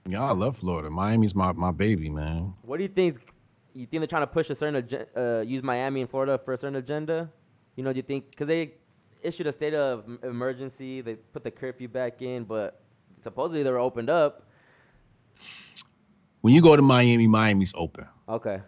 Yeah, 0.04 0.24
I 0.24 0.32
love 0.32 0.56
Florida. 0.56 0.90
Miami's 0.90 1.32
my, 1.32 1.52
my 1.52 1.70
baby, 1.70 2.10
man. 2.10 2.54
what 2.62 2.78
do 2.78 2.82
you 2.82 2.88
think? 2.88 3.18
You 3.72 3.86
think 3.86 4.00
they're 4.00 4.08
trying 4.08 4.24
to 4.24 4.26
push 4.26 4.50
a 4.50 4.54
certain 4.56 4.74
agen- 4.74 5.06
uh, 5.16 5.44
use 5.46 5.62
Miami 5.62 6.00
and 6.00 6.10
Florida 6.10 6.36
for 6.36 6.54
a 6.54 6.58
certain 6.58 6.74
agenda? 6.74 7.30
You 7.76 7.84
know, 7.84 7.92
do 7.92 7.98
you 7.98 8.02
think 8.02 8.30
because 8.30 8.48
they 8.48 8.72
issued 9.22 9.46
a 9.46 9.52
state 9.52 9.74
of 9.74 10.04
emergency, 10.24 11.02
they 11.02 11.14
put 11.14 11.44
the 11.44 11.52
curfew 11.52 11.86
back 11.86 12.20
in, 12.20 12.42
but 12.42 12.82
supposedly 13.20 13.62
they 13.62 13.70
were 13.70 13.78
opened 13.78 14.10
up. 14.10 14.48
When 16.40 16.52
you 16.52 16.60
go 16.60 16.74
to 16.74 16.82
Miami, 16.82 17.28
Miami's 17.28 17.72
open, 17.76 18.04
Okay. 18.28 18.60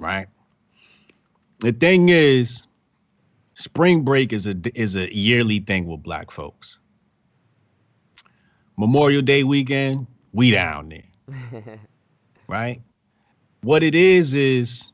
Right? 0.00 0.26
The 1.60 1.72
thing 1.72 2.08
is, 2.08 2.66
spring 3.54 4.02
break 4.02 4.32
is 4.32 4.46
a 4.46 4.56
is 4.74 4.96
a 4.96 5.14
yearly 5.14 5.60
thing 5.60 5.86
with 5.86 6.02
black 6.02 6.30
folks. 6.30 6.78
Memorial 8.78 9.20
Day 9.22 9.44
weekend, 9.44 10.06
we 10.32 10.50
down 10.50 10.88
there, 10.88 11.78
right? 12.48 12.80
What 13.60 13.82
it 13.82 13.94
is 13.94 14.32
is 14.32 14.86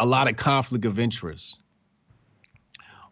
a 0.00 0.04
lot 0.04 0.28
of 0.28 0.36
conflict 0.36 0.84
of 0.84 0.98
interest. 0.98 1.60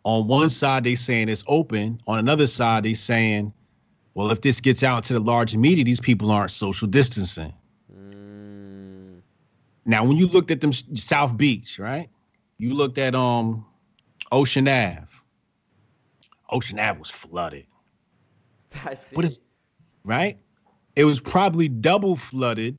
On 0.05 0.27
one 0.27 0.49
side, 0.49 0.83
they 0.83 0.97
saying 0.97 1.29
it's 1.29 1.45
open. 1.47 2.03
On 2.09 2.19
another 2.19 2.49
side, 2.49 2.83
they 2.83 2.95
saying, 2.95 3.53
well, 4.15 4.33
if 4.33 4.41
this 4.41 4.61
gets 4.61 4.83
out 4.83 5.05
to 5.05 5.13
the 5.13 5.21
large 5.21 5.55
media, 5.55 5.85
these 5.85 6.01
people 6.01 6.33
aren't 6.33 6.51
social 6.51 6.89
distancing. 6.89 7.53
Now, 9.85 10.05
when 10.05 10.17
you 10.17 10.27
looked 10.27 10.51
at 10.51 10.61
them 10.61 10.73
South 10.73 11.37
Beach, 11.37 11.79
right? 11.79 12.09
You 12.59 12.75
looked 12.75 12.99
at 12.99 13.15
um 13.15 13.67
Ocean 14.31 14.69
Ave. 14.69 15.07
Ocean 16.51 16.79
Ave 16.79 16.99
was 16.99 17.11
flooded, 17.11 17.67
I 18.87 18.95
see. 18.95 19.17
What 19.17 19.25
is- 19.25 19.41
right? 20.05 20.39
It 20.95 21.05
was 21.07 21.21
probably 21.21 21.69
double 21.69 22.17
flooded 22.17 22.77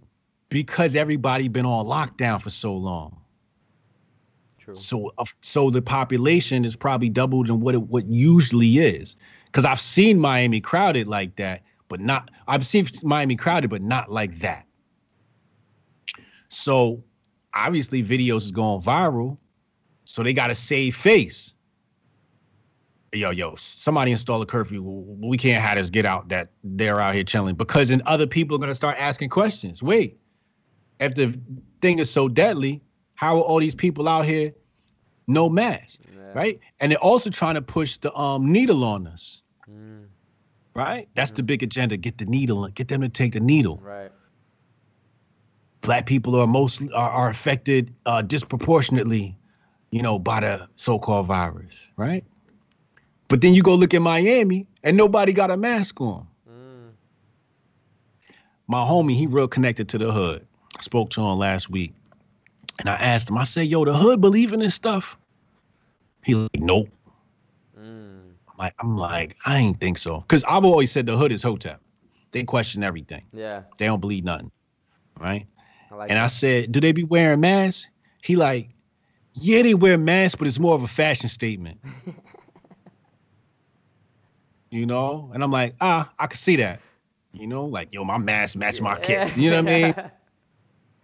because 0.50 0.94
everybody 0.96 1.48
been 1.48 1.66
on 1.66 1.86
lockdown 1.88 2.40
for 2.42 2.52
so 2.52 2.76
long. 2.76 3.20
True. 4.60 4.76
So, 4.76 5.12
uh, 5.18 5.26
so 5.42 5.72
the 5.72 5.82
population 5.82 6.64
is 6.64 6.76
probably 6.76 7.10
doubled 7.10 7.48
than 7.48 7.60
what 7.60 7.74
it 7.74 7.82
what 7.82 8.06
usually 8.06 8.78
is. 8.78 9.16
Because 9.48 9.66
I've 9.66 9.82
seen 9.82 10.20
Miami 10.20 10.62
crowded 10.62 11.08
like 11.08 11.36
that, 11.36 11.64
but 11.90 12.00
not. 12.00 12.30
I've 12.48 12.66
seen 12.66 12.88
Miami 13.02 13.36
crowded, 13.36 13.70
but 13.70 13.82
not 13.82 14.12
like 14.12 14.40
that. 14.40 14.66
So, 16.54 17.04
obviously, 17.54 18.04
videos 18.04 18.44
is 18.46 18.52
going 18.52 18.82
viral. 18.82 19.38
So 20.06 20.22
they 20.24 20.34
got 20.34 20.48
to 20.48 20.56
save 20.56 20.96
face. 20.96 21.54
Yo, 23.14 23.30
yo, 23.30 23.54
somebody 23.60 24.12
install 24.12 24.42
a 24.42 24.46
curfew. 24.46 24.82
We 24.82 25.38
can't 25.38 25.64
have 25.64 25.78
this 25.78 25.90
get 25.92 26.04
out 26.06 26.30
that 26.30 26.50
they're 26.64 27.00
out 27.00 27.14
here 27.14 27.24
chilling 27.24 27.54
because 27.56 27.90
then 27.90 28.02
other 28.08 28.26
people 28.26 28.56
are 28.56 28.60
gonna 28.60 28.74
start 28.74 28.98
asking 28.98 29.30
questions. 29.30 29.84
Wait, 29.84 30.18
if 31.00 31.14
the 31.14 31.40
thing 31.80 32.00
is 32.00 32.10
so 32.10 32.28
deadly, 32.28 32.82
how 33.14 33.38
are 33.38 33.42
all 33.42 33.60
these 33.60 33.76
people 33.76 34.10
out 34.10 34.26
here 34.26 34.52
no 35.28 35.48
mask, 35.48 36.00
Yeah. 36.12 36.34
right? 36.34 36.60
And 36.80 36.92
they're 36.92 36.98
also 37.00 37.30
trying 37.30 37.54
to 37.54 37.62
push 37.62 37.98
the 37.98 38.12
um 38.16 38.52
needle 38.52 38.84
on 38.84 39.06
us, 39.06 39.42
Mm, 39.70 40.06
right? 40.74 41.08
That's 41.14 41.32
the 41.32 41.44
big 41.44 41.62
agenda. 41.62 41.98
Get 41.98 42.18
the 42.18 42.26
needle, 42.26 42.68
get 42.70 42.88
them 42.88 43.02
to 43.02 43.10
take 43.10 43.34
the 43.34 43.40
needle. 43.40 43.78
right. 43.78 44.12
Black 45.84 46.06
people 46.08 46.36
are 46.36 46.48
most 46.48 46.82
are, 46.96 47.10
are 47.10 47.30
affected 47.30 47.94
uh, 48.08 48.22
disproportionately, 48.24 49.38
you 49.92 50.02
know, 50.02 50.18
by 50.18 50.40
the 50.40 50.68
so-called 50.76 51.28
virus, 51.28 51.74
right? 51.96 52.24
But 53.28 53.42
then 53.42 53.54
you 53.54 53.62
go 53.62 53.76
look 53.76 53.94
at 53.94 54.02
Miami 54.02 54.68
and 54.84 54.98
nobody 54.98 55.34
got 55.34 55.52
a 55.52 55.58
mask 55.58 56.02
on. 56.02 56.28
My 58.68 58.80
homie, 58.80 59.16
he 59.16 59.28
real 59.28 59.48
connected 59.48 59.90
to 59.90 59.98
the 59.98 60.12
hood. 60.12 60.48
I 60.78 60.82
spoke 60.82 61.10
to 61.12 61.22
him 61.22 61.38
last 61.38 61.70
week. 61.70 61.94
And 62.80 62.90
I 62.90 62.96
asked 62.96 63.30
him, 63.30 63.38
I 63.38 63.44
said, 63.44 63.68
yo, 63.68 63.86
the 63.86 63.94
hood 63.94 64.22
believe 64.22 64.54
in 64.54 64.60
this 64.60 64.74
stuff? 64.74 65.18
He 66.24 66.34
like, 66.34 66.50
nope. 66.56 66.90
I'm 68.50 68.58
like, 68.58 68.74
I'm 68.80 68.98
like, 68.98 69.36
I 69.46 69.58
ain't 69.58 69.80
think 69.80 69.98
so. 69.98 70.22
Because 70.22 70.44
I've 70.46 70.66
always 70.66 70.92
said 70.92 71.06
the 71.06 71.18
hood 71.18 71.32
is 71.32 71.44
Hotep. 71.44 71.82
They 72.32 72.44
question 72.44 72.84
everything. 72.84 73.24
Yeah. 73.34 73.64
They 73.78 73.86
don't 73.86 74.00
believe 74.00 74.24
nothing. 74.24 74.52
Right? 75.20 75.46
I 75.94 75.96
like 75.96 76.10
and 76.10 76.18
I 76.18 76.28
said, 76.28 76.72
do 76.72 76.82
they 76.82 76.92
be 76.92 77.04
wearing 77.04 77.40
masks? 77.40 77.88
He 78.24 78.36
like, 78.36 78.70
yeah, 79.34 79.62
they 79.62 79.76
wear 79.76 79.96
masks, 79.98 80.36
but 80.36 80.48
it's 80.48 80.58
more 80.58 80.74
of 80.74 80.82
a 80.82 80.88
fashion 80.88 81.30
statement. 81.30 81.80
you 84.72 84.88
know? 84.88 85.30
And 85.34 85.44
I'm 85.44 85.52
like, 85.52 85.76
ah, 85.82 86.12
I 86.18 86.26
can 86.26 86.38
see 86.38 86.56
that. 86.56 86.80
You 87.32 87.46
know, 87.46 87.66
like, 87.66 87.94
yo, 87.94 88.04
my 88.04 88.18
mask 88.18 88.56
match 88.56 88.82
my 88.82 89.00
kit. 89.00 89.38
You 89.38 89.52
know 89.52 89.58
what 89.58 89.72
I 89.72 89.82
mean? 89.82 89.96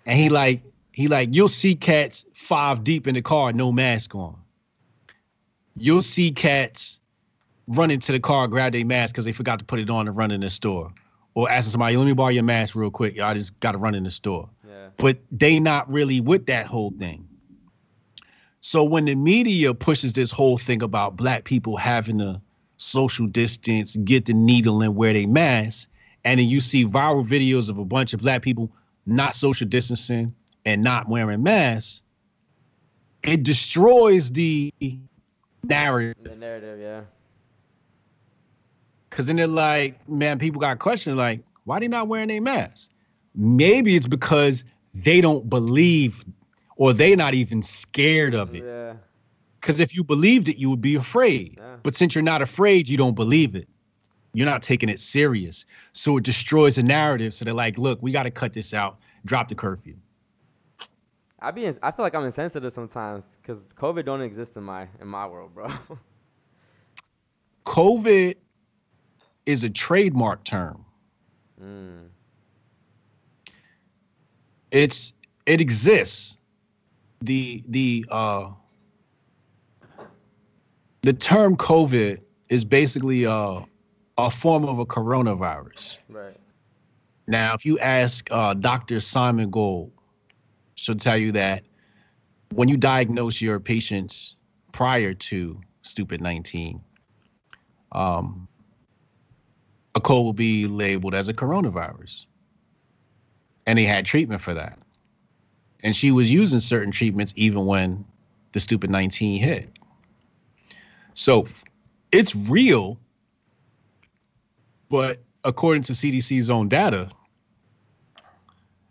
And 0.06 0.18
he 0.18 0.30
like, 0.30 0.64
he 0.92 1.08
like, 1.08 1.36
you'll 1.36 1.50
see 1.50 1.76
cats 1.76 2.26
five 2.34 2.84
deep 2.84 3.06
in 3.06 3.14
the 3.14 3.22
car, 3.22 3.54
no 3.54 3.72
mask 3.72 4.16
on. 4.16 4.36
You'll 5.76 6.02
see 6.02 6.32
cats 6.32 7.00
run 7.68 7.92
into 7.92 8.12
the 8.12 8.20
car, 8.20 8.48
grab 8.48 8.72
their 8.72 8.86
mask 8.86 9.14
because 9.14 9.26
they 9.26 9.34
forgot 9.34 9.60
to 9.60 9.66
put 9.66 9.78
it 9.78 9.90
on 9.92 10.08
and 10.08 10.18
run 10.18 10.32
in 10.32 10.42
the 10.42 10.50
store. 10.50 10.92
Or 11.36 11.50
asking 11.50 11.72
somebody, 11.72 11.96
let 11.96 12.06
me 12.06 12.14
borrow 12.14 12.30
your 12.30 12.44
mask 12.44 12.76
real 12.76 12.92
quick. 12.92 13.16
Y'all 13.16 13.34
just 13.34 13.58
gotta 13.60 13.78
run 13.78 13.96
in 13.96 14.04
the 14.04 14.12
store. 14.12 14.50
Yeah. 14.68 14.90
But 14.98 15.20
they 15.32 15.60
not 15.60 15.90
really 15.90 16.22
with 16.22 16.48
that 16.48 16.68
whole 16.68 16.92
thing. 16.98 17.28
So 18.62 18.84
when 18.84 19.06
the 19.06 19.16
media 19.16 19.74
pushes 19.74 20.14
this 20.14 20.32
whole 20.32 20.58
thing 20.58 20.82
about 20.82 21.16
black 21.16 21.46
people 21.46 21.78
having 21.78 22.18
to 22.20 22.42
social 22.78 23.28
distance, 23.28 23.96
get 24.04 24.26
the 24.26 24.34
needle 24.34 24.82
and 24.82 24.96
wear 24.96 25.14
their 25.14 25.28
mask, 25.28 25.88
and 26.26 26.40
then 26.40 26.48
you 26.48 26.60
see 26.60 26.86
viral 26.86 27.26
videos 27.26 27.70
of 27.70 27.78
a 27.78 27.86
bunch 27.86 28.14
of 28.14 28.20
black 28.20 28.42
people 28.42 28.72
not 29.06 29.36
social 29.36 29.68
distancing 29.68 30.34
and 30.66 30.84
not 30.84 31.08
wearing 31.08 31.42
masks, 31.42 32.02
it 33.24 33.44
destroys 33.44 34.32
the 34.32 34.74
narrative. 35.64 36.24
The 36.24 36.36
narrative, 36.36 36.80
yeah. 36.80 37.02
Cause 39.20 39.26
then 39.26 39.36
they're 39.36 39.48
like, 39.48 40.08
man, 40.08 40.40
people 40.40 40.62
got 40.62 40.80
questions 40.80 41.18
like, 41.18 41.42
why 41.66 41.82
they 41.82 41.90
not 41.90 42.08
wearing 42.08 42.30
their 42.30 42.40
mask? 42.40 42.90
Maybe 43.36 43.98
it's 43.98 44.08
because 44.08 44.64
they 44.94 45.20
don't 45.20 45.50
believe 45.50 46.24
or 46.78 46.94
they 46.94 47.18
not 47.18 47.34
even 47.34 47.62
scared 47.62 48.34
of 48.34 48.56
it. 48.56 48.64
Yeah. 48.64 48.94
Because 49.60 49.82
if 49.82 49.94
you 49.94 50.06
believed 50.06 50.48
it, 50.48 50.56
you 50.56 50.70
would 50.70 50.80
be 50.80 50.96
afraid. 50.96 51.56
Yeah. 51.58 51.76
But 51.84 51.98
since 51.98 52.16
you're 52.16 52.22
not 52.22 52.42
afraid, 52.42 52.88
you 52.88 52.96
don't 52.96 53.14
believe 53.14 53.56
it. 53.56 53.68
You're 54.32 54.46
not 54.46 54.64
taking 54.64 54.88
it 54.88 55.02
serious. 55.02 55.66
So 55.92 56.16
it 56.16 56.24
destroys 56.24 56.78
the 56.78 56.84
narrative. 56.84 57.34
So 57.34 57.44
they're 57.44 57.54
like, 57.54 57.78
look, 57.78 58.02
we 58.02 58.14
got 58.14 58.24
to 58.24 58.32
cut 58.32 58.54
this 58.54 58.74
out, 58.74 59.00
drop 59.26 59.50
the 59.50 59.56
curfew. 59.56 59.98
I 61.42 61.52
be 61.52 61.66
ins- 61.66 61.80
I 61.84 61.92
feel 61.92 62.06
like 62.06 62.16
I'm 62.16 62.24
insensitive 62.24 62.72
sometimes 62.72 63.38
because 63.42 63.68
COVID 63.76 64.06
don't 64.06 64.22
exist 64.22 64.56
in 64.56 64.64
my 64.64 64.88
in 65.02 65.10
my 65.10 65.28
world, 65.28 65.54
bro. 65.54 65.68
COVID 67.66 68.38
is 69.50 69.64
a 69.64 69.70
trademark 69.70 70.44
term. 70.44 70.86
mm. 71.62 72.06
It's 74.72 75.14
it 75.48 75.60
exists. 75.60 76.38
The 77.22 77.64
the 77.68 78.06
uh 78.12 78.52
the 81.02 81.14
term 81.14 81.58
COVID 81.58 82.20
is 82.50 82.64
basically 82.64 83.26
uh, 83.26 83.62
a 84.18 84.30
form 84.30 84.66
of 84.66 84.78
a 84.80 84.86
coronavirus. 84.86 85.98
Right. 86.10 86.38
Now, 87.26 87.54
if 87.54 87.66
you 87.66 87.80
ask 87.80 88.28
uh, 88.32 88.54
Dr. 88.54 89.00
Simone 89.00 89.50
Gold, 89.50 89.92
she'll 90.76 90.96
tell 90.96 91.18
you 91.18 91.32
that 91.32 91.64
when 92.54 92.68
you 92.68 92.76
diagnose 92.78 93.42
your 93.42 93.60
patients 93.60 94.36
prior 94.74 95.14
to 95.14 95.60
stupid 95.82 96.22
19, 96.22 96.82
um, 97.94 98.49
a 100.00 100.02
cold 100.02 100.26
will 100.26 100.34
be 100.34 100.66
labeled 100.66 101.14
as 101.14 101.28
a 101.28 101.34
coronavirus. 101.34 102.24
And 103.66 103.78
they 103.78 103.84
had 103.84 104.06
treatment 104.06 104.42
for 104.42 104.54
that. 104.54 104.80
And 105.84 105.94
she 105.94 106.12
was 106.12 106.32
using 106.32 106.62
certain 106.62 106.92
treatments 106.92 107.34
even 107.36 107.66
when 107.66 108.06
the 108.54 108.62
stupid 108.62 108.90
19 108.90 109.42
hit. 109.42 109.78
So 111.16 111.48
it's 112.14 112.34
real, 112.34 112.98
but 114.90 115.22
according 115.44 115.84
to 115.84 115.94
CDC's 115.94 116.50
own 116.50 116.70
data, 116.70 117.10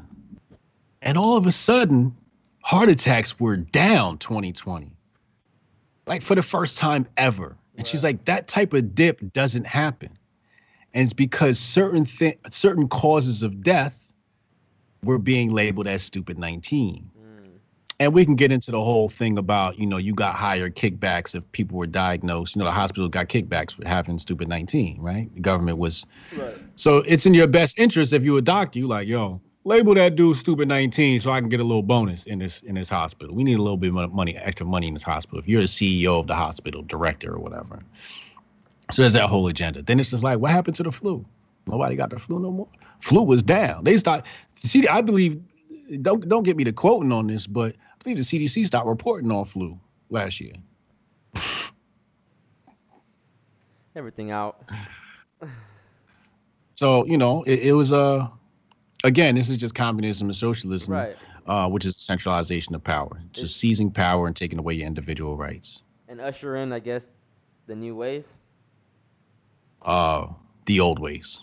And 1.02 1.18
all 1.18 1.38
of 1.38 1.46
a 1.46 1.52
sudden 1.52 2.16
heart 2.62 2.90
attacks 2.90 3.40
were 3.40 3.58
down 3.58 4.18
2020 4.20 4.92
like 6.06 6.22
for 6.22 6.36
the 6.36 6.44
first 6.44 6.78
time 6.78 7.08
ever. 7.18 7.56
And 7.78 7.88
she's 7.88 8.04
like 8.04 8.26
that 8.26 8.48
type 8.48 8.74
of 8.74 8.94
dip 8.94 9.34
doesn't 9.34 9.66
happen. 9.66 10.18
And 10.94 11.04
it's 11.04 11.14
because 11.14 11.58
certain 11.58 12.06
thi- 12.06 12.38
certain 12.52 12.88
causes 12.88 13.42
of 13.42 13.64
death 13.64 13.98
were 15.04 15.18
being 15.18 15.50
labeled 15.50 15.88
as 15.88 16.04
stupid 16.04 16.38
19 16.38 17.10
and 18.04 18.14
we 18.14 18.26
can 18.26 18.36
get 18.36 18.52
into 18.52 18.72
the 18.72 18.80
whole 18.80 19.10
thing 19.10 19.38
about 19.38 19.78
you 19.80 19.86
know 19.86 19.98
you 19.98 20.14
got 20.14 20.36
higher 20.36 20.70
kickbacks 20.70 21.36
if 21.36 21.44
people 21.52 21.78
were 21.78 21.88
diagnosed 21.88 22.56
you 22.56 22.60
know 22.60 22.66
the 22.66 22.72
hospitals 22.72 23.10
got 23.10 23.28
kickbacks 23.28 23.72
for 23.72 23.88
having 23.88 24.20
stupid 24.20 24.48
19 24.48 25.02
right? 25.02 25.34
The 25.34 25.40
government 25.42 25.78
was 25.78 26.06
Right. 26.38 26.56
so 26.76 26.98
it's 26.98 27.26
in 27.26 27.34
your 27.34 27.48
best 27.48 27.80
interest 27.80 28.14
if 28.14 28.24
you're 28.24 28.40
a 28.40 28.42
doctor 28.42 28.80
you 28.80 28.88
like 28.88 29.08
yo 29.08 29.42
label 29.64 29.96
that 29.96 30.16
dude 30.16 30.36
stupid 30.38 30.68
19 30.68 31.20
so 31.22 31.32
i 31.32 31.40
can 31.40 31.50
get 31.50 31.60
a 31.60 31.64
little 31.64 31.82
bonus 31.84 32.24
in 32.26 32.40
this 32.40 32.62
in 32.64 32.76
this 32.76 32.90
hospital. 32.90 33.34
We 33.34 33.44
need 33.44 33.58
a 33.58 33.62
little 33.62 33.78
bit 33.78 33.94
of 33.96 34.14
money 34.14 34.36
extra 34.38 34.66
money 34.66 34.88
in 34.88 34.94
this 34.94 35.04
hospital 35.04 35.40
if 35.40 35.48
you're 35.48 35.62
the 35.62 35.68
ceo 35.68 36.20
of 36.20 36.28
the 36.28 36.36
hospital 36.36 36.82
director 36.84 37.34
or 37.34 37.40
whatever. 37.40 37.80
So 38.92 39.02
there's 39.02 39.14
that 39.14 39.28
whole 39.30 39.48
agenda. 39.48 39.82
Then 39.82 40.00
it's 40.00 40.10
just 40.12 40.24
like 40.24 40.40
what 40.40 40.52
happened 40.52 40.76
to 40.76 40.84
the 40.84 40.92
flu? 40.92 41.26
Nobody 41.66 41.96
got 41.96 42.10
the 42.10 42.20
flu 42.20 42.40
no 42.40 42.52
more? 42.52 42.68
Flu 43.00 43.22
was 43.24 43.42
down. 43.42 43.86
They 43.86 43.98
start 43.98 44.26
see 44.66 44.88
i 44.88 45.02
believe 45.02 45.42
don't 46.02 46.28
don't 46.28 46.44
get 46.44 46.56
me 46.58 46.64
to 46.64 46.72
quoting 46.72 47.12
on 47.12 47.28
this 47.28 47.48
but 47.48 47.76
believe 48.04 48.18
the 48.18 48.24
cdc 48.24 48.66
stopped 48.66 48.88
reporting 48.88 49.32
on 49.32 49.46
flu 49.46 49.80
last 50.10 50.40
year 50.40 50.54
Everything 53.96 54.32
out. 54.32 54.64
So 56.76 57.06
you 57.06 57.18
know, 57.18 57.44
it, 57.44 57.60
it 57.60 57.74
was 57.74 57.94
uh 57.94 58.28
again, 59.04 59.36
this 59.36 59.50
is 59.50 59.58
just 59.58 59.76
communism 59.76 60.28
and 60.28 60.36
socialism, 60.36 60.94
Right. 60.94 61.18
uh, 61.48 61.68
which 61.70 61.86
is 61.86 61.96
centralization 61.98 62.74
of 62.76 62.84
power, 62.84 63.22
just 63.32 63.58
seizing 63.58 63.92
power 63.92 64.28
and 64.28 64.36
taking 64.36 64.60
away 64.60 64.74
your 64.76 64.88
individual 64.88 65.38
rights. 65.38 65.82
And 66.08 66.20
usher 66.20 66.56
in, 66.58 66.72
I 66.74 66.80
guess, 66.80 67.10
the 67.68 67.76
new 67.76 67.96
ways. 67.96 68.38
Uh, 69.82 70.28
the 70.66 70.80
old 70.80 71.00
ways. 71.00 71.40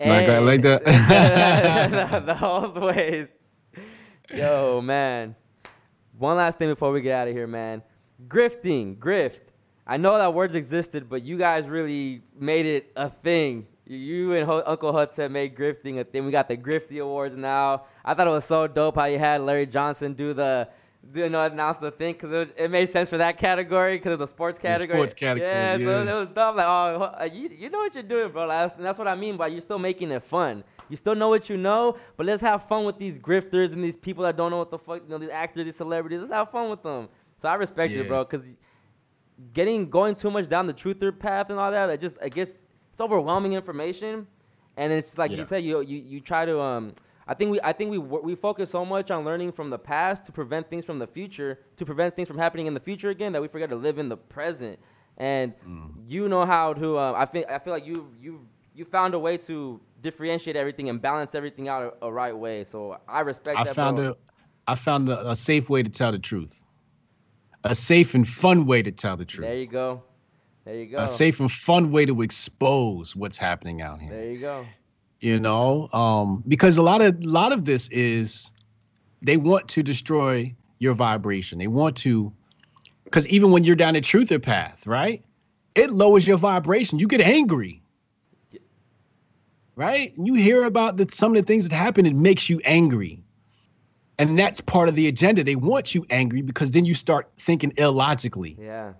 Like 0.00 0.26
that- 0.26 0.42
like 0.42 0.62
that? 0.62 0.84
the, 0.84 2.20
the 2.34 2.46
old 2.46 2.78
ways. 2.78 3.32
Yo, 4.34 4.80
man. 4.80 5.34
One 6.18 6.36
last 6.36 6.58
thing 6.58 6.68
before 6.68 6.92
we 6.92 7.00
get 7.00 7.12
out 7.12 7.28
of 7.28 7.34
here, 7.34 7.46
man. 7.46 7.82
Grifting, 8.26 8.96
grift. 8.98 9.52
I 9.86 9.96
know 9.96 10.18
that 10.18 10.34
words 10.34 10.54
existed, 10.54 11.08
but 11.08 11.22
you 11.22 11.38
guys 11.38 11.66
really 11.66 12.22
made 12.38 12.66
it 12.66 12.92
a 12.96 13.08
thing. 13.08 13.66
you 13.86 14.34
and 14.34 14.44
Ho- 14.44 14.62
Uncle 14.66 14.92
Hudson 14.92 15.32
made 15.32 15.56
grifting 15.56 15.98
a 15.98 16.04
thing. 16.04 16.26
We 16.26 16.30
got 16.32 16.46
the 16.48 16.56
Grifty 16.58 17.02
Awards 17.02 17.36
now. 17.36 17.84
I 18.04 18.12
thought 18.12 18.26
it 18.26 18.30
was 18.30 18.44
so 18.44 18.66
dope 18.66 18.96
how 18.96 19.04
you 19.06 19.18
had 19.18 19.40
Larry 19.40 19.64
Johnson 19.64 20.12
do 20.12 20.34
the, 20.34 20.68
you 21.14 21.28
know, 21.28 21.44
announce 21.44 21.78
the 21.78 21.90
thing 21.90 22.12
because 22.14 22.32
it, 22.32 22.54
it 22.58 22.70
made 22.70 22.88
sense 22.88 23.08
for 23.08 23.18
that 23.18 23.38
category 23.38 23.96
because 23.96 24.12
of 24.14 24.18
the 24.18 24.26
sports 24.26 24.58
category. 24.58 24.98
sports 24.98 25.14
category, 25.14 25.48
Yeah, 25.48 25.76
so 25.76 25.82
yeah. 25.82 26.02
it 26.10 26.14
was 26.14 26.26
dumb. 26.28 26.56
Like, 26.56 26.66
oh, 26.68 27.24
you, 27.32 27.48
you 27.48 27.70
know 27.70 27.78
what 27.78 27.94
you're 27.94 28.02
doing, 28.02 28.30
bro. 28.30 28.46
Like, 28.46 28.70
that's, 28.70 28.82
that's 28.82 28.98
what 28.98 29.08
I 29.08 29.14
mean 29.14 29.36
by 29.36 29.46
you're 29.48 29.60
still 29.60 29.78
making 29.78 30.10
it 30.10 30.24
fun. 30.24 30.64
You 30.88 30.96
still 30.96 31.14
know 31.14 31.28
what 31.28 31.48
you 31.50 31.56
know, 31.56 31.96
but 32.16 32.26
let's 32.26 32.42
have 32.42 32.66
fun 32.66 32.84
with 32.84 32.98
these 32.98 33.18
grifters 33.18 33.72
and 33.72 33.82
these 33.84 33.96
people 33.96 34.24
that 34.24 34.36
don't 34.36 34.50
know 34.50 34.58
what 34.58 34.70
the 34.70 34.78
fuck, 34.78 35.02
you 35.04 35.08
know, 35.08 35.18
these 35.18 35.30
actors, 35.30 35.64
these 35.66 35.76
celebrities. 35.76 36.20
Let's 36.20 36.32
have 36.32 36.50
fun 36.50 36.70
with 36.70 36.82
them. 36.82 37.08
So 37.36 37.48
I 37.48 37.54
respect 37.54 37.92
it, 37.92 38.08
bro, 38.08 38.24
because 38.24 38.56
getting 39.52 39.88
going 39.88 40.14
too 40.14 40.30
much 40.30 40.48
down 40.48 40.66
the 40.66 40.74
truther 40.74 41.16
path 41.16 41.50
and 41.50 41.58
all 41.58 41.70
that, 41.70 41.88
it 41.90 42.00
just 42.00 42.16
I 42.22 42.28
guess 42.28 42.64
it's 42.92 43.00
overwhelming 43.00 43.52
information, 43.52 44.26
and 44.76 44.92
it's 44.92 45.16
like 45.18 45.30
Yeah. 45.30 45.38
you 45.38 45.46
said, 45.46 45.62
you 45.64 45.80
you 45.82 45.98
you 45.98 46.20
try 46.20 46.44
to 46.44 46.60
um. 46.60 46.92
I 47.30 47.34
think 47.34 47.50
we 47.52 47.60
I 47.62 47.72
think 47.72 47.90
we 47.90 47.98
we 47.98 48.34
focus 48.34 48.70
so 48.70 48.84
much 48.84 49.10
on 49.10 49.24
learning 49.24 49.52
from 49.52 49.68
the 49.70 49.78
past 49.78 50.24
to 50.26 50.32
prevent 50.32 50.68
things 50.70 50.84
from 50.86 50.98
the 50.98 51.06
future 51.06 51.60
to 51.76 51.84
prevent 51.84 52.16
things 52.16 52.26
from 52.26 52.38
happening 52.38 52.66
in 52.66 52.74
the 52.74 52.80
future 52.80 53.10
again 53.10 53.32
that 53.34 53.42
we 53.42 53.48
forget 53.48 53.68
to 53.68 53.76
live 53.76 53.98
in 53.98 54.08
the 54.08 54.16
present. 54.16 54.78
And 55.18 55.52
Mm. 55.66 55.90
you 56.08 56.28
know 56.28 56.46
how 56.46 56.72
to. 56.74 56.96
Uh, 56.96 57.12
I 57.16 57.26
think 57.26 57.46
I 57.50 57.58
feel 57.58 57.72
like 57.74 57.86
you 57.86 58.10
you 58.20 58.46
you 58.74 58.84
found 58.84 59.12
a 59.14 59.18
way 59.18 59.36
to 59.48 59.80
differentiate 60.00 60.56
everything 60.56 60.88
and 60.88 61.02
balance 61.02 61.34
everything 61.34 61.68
out 61.68 61.98
a, 62.02 62.06
a 62.06 62.12
right 62.12 62.36
way. 62.36 62.64
So 62.64 62.98
I 63.08 63.20
respect 63.20 63.58
I 63.58 63.64
that. 63.64 63.74
found 63.74 63.96
bro. 63.98 64.10
a, 64.10 64.16
I 64.72 64.74
found 64.76 65.08
a, 65.08 65.30
a 65.30 65.36
safe 65.36 65.68
way 65.68 65.82
to 65.82 65.90
tell 65.90 66.12
the 66.12 66.18
truth, 66.20 66.62
a 67.64 67.74
safe 67.74 68.14
and 68.14 68.26
fun 68.26 68.64
way 68.66 68.80
to 68.82 68.92
tell 68.92 69.16
the 69.16 69.24
truth, 69.24 69.46
There 69.46 69.56
you 69.56 69.66
go. 69.66 70.02
There 70.64 70.76
you 70.76 70.86
go. 70.86 70.98
a 70.98 71.06
safe 71.08 71.40
and 71.40 71.50
fun 71.50 71.90
way 71.90 72.06
to 72.06 72.22
expose 72.22 73.16
what's 73.16 73.36
happening 73.38 73.82
out 73.82 74.00
here. 74.00 74.10
There 74.12 74.30
you 74.30 74.38
go. 74.38 74.66
You 75.20 75.38
know? 75.40 75.88
Um 75.92 76.42
because 76.48 76.78
a 76.78 76.82
lot 76.82 77.00
of 77.00 77.20
a 77.20 77.26
lot 77.26 77.52
of 77.52 77.64
this 77.64 77.88
is 77.88 78.50
they 79.22 79.36
want 79.36 79.68
to 79.68 79.82
destroy 79.82 80.54
your 80.78 80.94
vibration. 80.94 81.58
They 81.58 81.66
want 81.66 81.96
to 81.98 82.32
because 83.04 83.26
even 83.28 83.50
when 83.50 83.64
you're 83.64 83.76
down 83.76 83.94
the 83.94 84.00
truth 84.00 84.28
truther 84.28 84.42
path 84.42 84.86
right 84.86 85.24
it 85.74 85.90
lowers 85.90 86.26
your 86.26 86.38
vibration. 86.38 86.98
You 86.98 87.06
get 87.08 87.20
angry. 87.20 87.82
Right? 89.76 90.12
You 90.18 90.34
hear 90.34 90.64
about 90.64 90.96
the, 90.96 91.08
some 91.12 91.36
of 91.36 91.42
the 91.42 91.46
things 91.46 91.68
that 91.68 91.74
happen 91.74 92.04
it 92.06 92.14
makes 92.16 92.48
you 92.50 92.60
angry. 92.64 93.22
And 94.18 94.36
that's 94.36 94.60
part 94.60 94.88
of 94.88 94.96
the 94.96 95.06
agenda. 95.06 95.44
They 95.44 95.54
want 95.54 95.94
you 95.94 96.04
angry 96.10 96.42
because 96.42 96.72
then 96.72 96.84
you 96.84 96.94
start 96.94 97.30
thinking 97.40 97.72
illogically. 97.76 98.56
Yeah. 98.58 98.94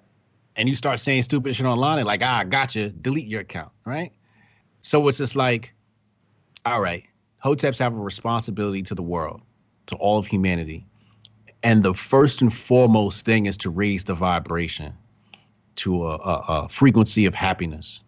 and 0.55 0.69
you 0.69 0.74
start 0.74 1.01
saying 1.01 1.23
stupid 1.23 1.55
shit 1.57 1.66
online 1.66 1.99
and 1.99 2.07
like, 2.07 2.23
ah, 2.23 2.45
gotcha, 2.45 2.90
delete 2.90 3.27
your 3.27 3.40
account, 3.40 3.70
right? 3.86 4.12
So 4.82 5.07
it's 5.09 5.19
just 5.19 5.36
like, 5.36 5.73
all 6.73 6.81
right, 6.81 7.05
hoteps 7.45 7.78
have 7.78 7.95
a 7.95 7.99
responsibility 8.01 8.82
to 8.82 8.95
the 8.95 9.03
world, 9.03 9.40
to 9.86 9.97
all 9.97 10.19
of 10.19 10.27
humanity. 10.27 10.86
And 11.62 11.82
the 11.82 11.95
first 11.95 12.40
and 12.40 12.55
foremost 12.55 13.24
thing 13.24 13.47
is 13.47 13.57
to 13.59 13.70
raise 13.70 14.05
the 14.05 14.15
vibration 14.15 14.93
to 15.77 16.07
a, 16.07 16.16
a, 16.16 16.45
a 16.49 16.69
frequency 16.69 17.27
of 17.27 17.35
happiness. 17.35 18.01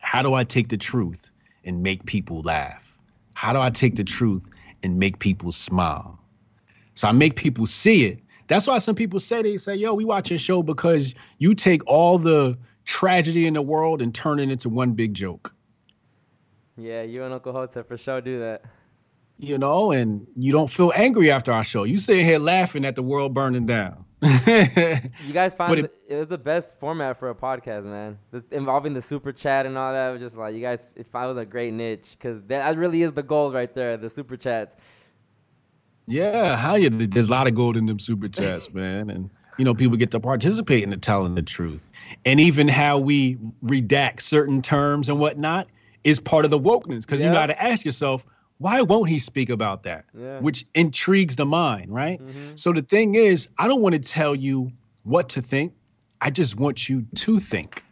How 0.00 0.22
do 0.22 0.34
I 0.34 0.44
take 0.44 0.68
the 0.68 0.76
truth 0.76 1.30
and 1.64 1.82
make 1.82 2.04
people 2.04 2.42
laugh? 2.42 2.96
How 3.34 3.52
do 3.52 3.60
I 3.60 3.70
take 3.70 3.96
the 3.96 4.04
truth 4.04 4.42
and 4.82 4.98
make 4.98 5.18
people 5.18 5.52
smile? 5.52 6.18
So 6.94 7.08
I 7.08 7.12
make 7.12 7.36
people 7.36 7.66
see 7.66 8.04
it. 8.04 8.20
That's 8.48 8.66
why 8.66 8.78
some 8.78 8.94
people 8.94 9.20
say 9.20 9.42
they 9.42 9.56
say, 9.56 9.76
"Yo, 9.76 9.94
we 9.94 10.04
watch 10.04 10.30
your 10.30 10.38
show 10.38 10.62
because 10.62 11.14
you 11.38 11.54
take 11.54 11.86
all 11.86 12.18
the 12.18 12.58
tragedy 12.84 13.46
in 13.46 13.54
the 13.54 13.62
world 13.62 14.02
and 14.02 14.14
turn 14.14 14.40
it 14.40 14.50
into 14.50 14.68
one 14.68 14.92
big 14.92 15.14
joke." 15.14 15.54
Yeah, 16.82 17.02
you 17.02 17.24
and 17.24 17.32
Uncle 17.34 17.52
Hotep 17.52 17.86
for 17.88 17.96
sure 17.96 18.20
do 18.20 18.38
that. 18.40 18.62
You 19.38 19.56
know, 19.56 19.90
and 19.92 20.26
you 20.36 20.52
don't 20.52 20.68
feel 20.70 20.92
angry 20.94 21.30
after 21.30 21.50
our 21.52 21.64
show. 21.64 21.84
You 21.84 21.98
sit 21.98 22.18
here 22.24 22.38
laughing 22.38 22.84
at 22.84 22.94
the 22.94 23.02
world 23.02 23.32
burning 23.32 23.64
down. 23.66 24.04
You 24.22 25.32
guys 25.32 25.54
find 25.54 25.78
it, 25.78 25.94
it- 26.06 26.16
was 26.16 26.26
the 26.28 26.36
best 26.36 26.78
format 26.78 27.18
for 27.18 27.30
a 27.30 27.34
podcast, 27.34 27.84
man. 27.84 28.18
This, 28.32 28.42
involving 28.50 28.92
the 28.92 29.00
super 29.00 29.32
chat 29.32 29.64
and 29.64 29.78
all 29.78 29.92
that 29.94 30.10
was 30.10 30.20
just 30.20 30.36
like 30.36 30.54
you 30.54 30.60
guys. 30.60 30.88
It 30.94 31.08
was 31.12 31.38
a 31.38 31.46
great 31.46 31.72
niche 31.72 32.16
because 32.18 32.42
that 32.48 32.76
really 32.76 33.00
is 33.02 33.12
the 33.14 33.22
goal 33.22 33.50
right 33.50 33.72
there. 33.74 33.96
The 33.96 34.10
super 34.10 34.36
chats. 34.36 34.76
yeah, 36.06 36.56
how 36.56 36.74
you? 36.74 36.90
There's 36.90 37.28
a 37.28 37.30
lot 37.30 37.46
of 37.46 37.54
gold 37.54 37.76
in 37.76 37.86
them 37.86 37.98
super 37.98 38.28
chats, 38.28 38.70
man, 38.74 39.08
and 39.10 39.30
you 39.58 39.64
know 39.64 39.74
people 39.74 39.96
get 39.96 40.10
to 40.12 40.20
participate 40.20 40.82
in 40.82 40.90
the 40.90 40.96
telling 40.96 41.34
the 41.34 41.42
truth, 41.42 41.88
and 42.26 42.40
even 42.40 42.68
how 42.68 42.98
we 42.98 43.36
redact 43.64 44.20
certain 44.20 44.60
terms 44.60 45.08
and 45.08 45.18
whatnot 45.18 45.68
is 46.04 46.18
part 46.18 46.44
of 46.44 46.50
the 46.50 46.58
wokeness 46.58 47.02
because 47.02 47.20
you 47.20 47.28
Yeah. 47.28 47.34
got 47.34 47.46
to 47.46 47.62
ask 47.62 47.84
yourself, 47.84 48.24
why 48.58 48.82
won't 48.82 49.08
he 49.08 49.18
speak 49.18 49.48
about 49.50 49.82
that? 49.84 50.04
Yeah. 50.14 50.40
Which 50.40 50.66
intrigues 50.74 51.36
the 51.36 51.46
mind, 51.46 51.92
right? 51.92 52.20
Mhm. 52.20 52.58
So 52.58 52.72
the 52.72 52.82
thing 52.82 53.14
is, 53.14 53.48
I 53.58 53.66
don't 53.66 53.80
want 53.80 53.94
to 53.94 53.98
tell 53.98 54.34
you 54.34 54.70
what 55.04 55.28
to 55.30 55.42
think. 55.42 55.72
I 56.20 56.30
just 56.30 56.58
want 56.58 56.88
you 56.88 57.06
to 57.16 57.38
think. 57.38 57.82